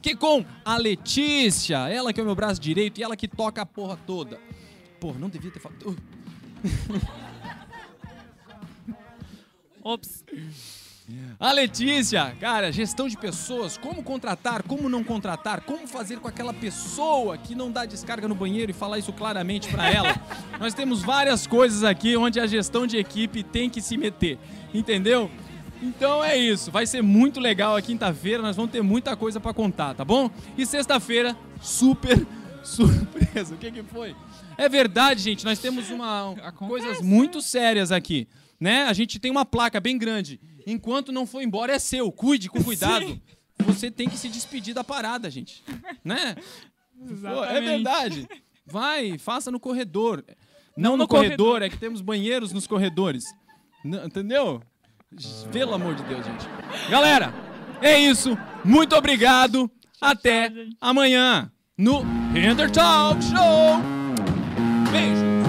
que 0.00 0.16
com 0.16 0.42
a 0.64 0.78
Letícia. 0.78 1.90
Ela 1.90 2.10
que 2.10 2.20
é 2.20 2.22
o 2.22 2.26
meu 2.26 2.34
braço 2.34 2.58
direito 2.58 2.98
e 2.98 3.02
ela 3.04 3.18
que 3.18 3.28
toca 3.28 3.60
a 3.60 3.66
porra 3.66 3.98
toda. 4.06 4.40
Porra, 4.98 5.18
não 5.18 5.28
devia 5.28 5.50
ter 5.50 5.60
falado. 5.60 5.94
Ops. 9.82 10.24
A 11.38 11.52
Letícia, 11.52 12.34
cara, 12.40 12.70
gestão 12.70 13.08
de 13.08 13.16
pessoas, 13.16 13.76
como 13.76 14.02
contratar, 14.02 14.62
como 14.62 14.88
não 14.88 15.02
contratar, 15.02 15.62
como 15.62 15.88
fazer 15.88 16.20
com 16.20 16.28
aquela 16.28 16.54
pessoa 16.54 17.36
que 17.36 17.54
não 17.54 17.70
dá 17.70 17.84
descarga 17.84 18.28
no 18.28 18.34
banheiro 18.34 18.70
e 18.70 18.74
falar 18.74 18.98
isso 18.98 19.12
claramente 19.12 19.68
pra 19.68 19.90
ela. 19.90 20.14
Nós 20.60 20.72
temos 20.72 21.02
várias 21.02 21.46
coisas 21.46 21.82
aqui 21.82 22.16
onde 22.16 22.38
a 22.38 22.46
gestão 22.46 22.86
de 22.86 22.96
equipe 22.96 23.42
tem 23.42 23.68
que 23.68 23.82
se 23.82 23.96
meter, 23.96 24.38
entendeu? 24.72 25.28
Então 25.82 26.22
é 26.22 26.36
isso, 26.36 26.70
vai 26.70 26.86
ser 26.86 27.02
muito 27.02 27.40
legal 27.40 27.76
a 27.76 27.82
quinta-feira, 27.82 28.40
nós 28.40 28.54
vamos 28.54 28.70
ter 28.70 28.82
muita 28.82 29.16
coisa 29.16 29.40
pra 29.40 29.52
contar, 29.52 29.94
tá 29.94 30.04
bom? 30.04 30.30
E 30.56 30.64
sexta-feira, 30.64 31.36
super 31.60 32.24
surpresa. 32.62 33.56
O 33.56 33.58
que 33.58 33.72
que 33.72 33.82
foi? 33.82 34.14
É 34.56 34.68
verdade, 34.68 35.22
gente, 35.22 35.44
nós 35.44 35.58
temos 35.58 35.90
uma 35.90 36.32
Acontece, 36.32 36.56
coisas 36.56 37.00
muito 37.00 37.40
sérias 37.40 37.90
aqui, 37.90 38.28
né? 38.60 38.84
A 38.84 38.92
gente 38.92 39.18
tem 39.18 39.30
uma 39.30 39.44
placa 39.44 39.80
bem 39.80 39.98
grande. 39.98 40.40
Enquanto 40.66 41.12
não 41.12 41.26
for 41.26 41.42
embora 41.42 41.72
é 41.72 41.78
seu, 41.78 42.10
cuide 42.12 42.48
com 42.48 42.62
cuidado. 42.62 43.20
Você 43.58 43.90
tem 43.90 44.08
que 44.08 44.16
se 44.16 44.28
despedir 44.28 44.74
da 44.74 44.82
parada, 44.82 45.30
gente, 45.30 45.62
né? 46.04 46.36
Pô, 47.20 47.44
é 47.44 47.60
verdade. 47.60 48.28
Vai, 48.66 49.18
faça 49.18 49.50
no 49.50 49.60
corredor. 49.60 50.24
Não, 50.76 50.92
no, 50.92 50.98
no 50.98 51.08
corredor, 51.08 51.36
corredor. 51.36 51.62
é 51.62 51.68
que 51.68 51.76
temos 51.76 52.00
banheiros 52.00 52.52
nos 52.52 52.66
corredores. 52.66 53.24
Entendeu? 53.84 54.62
Pelo 55.52 55.74
amor 55.74 55.94
de 55.94 56.02
Deus, 56.04 56.24
gente. 56.24 56.46
Galera, 56.88 57.34
é 57.80 57.98
isso. 57.98 58.36
Muito 58.64 58.96
obrigado. 58.96 59.70
Até 60.00 60.50
amanhã 60.80 61.52
no 61.76 62.02
Render 62.32 62.70
Talk 62.70 63.22
Show. 63.22 64.01
Beijo. 64.92 65.41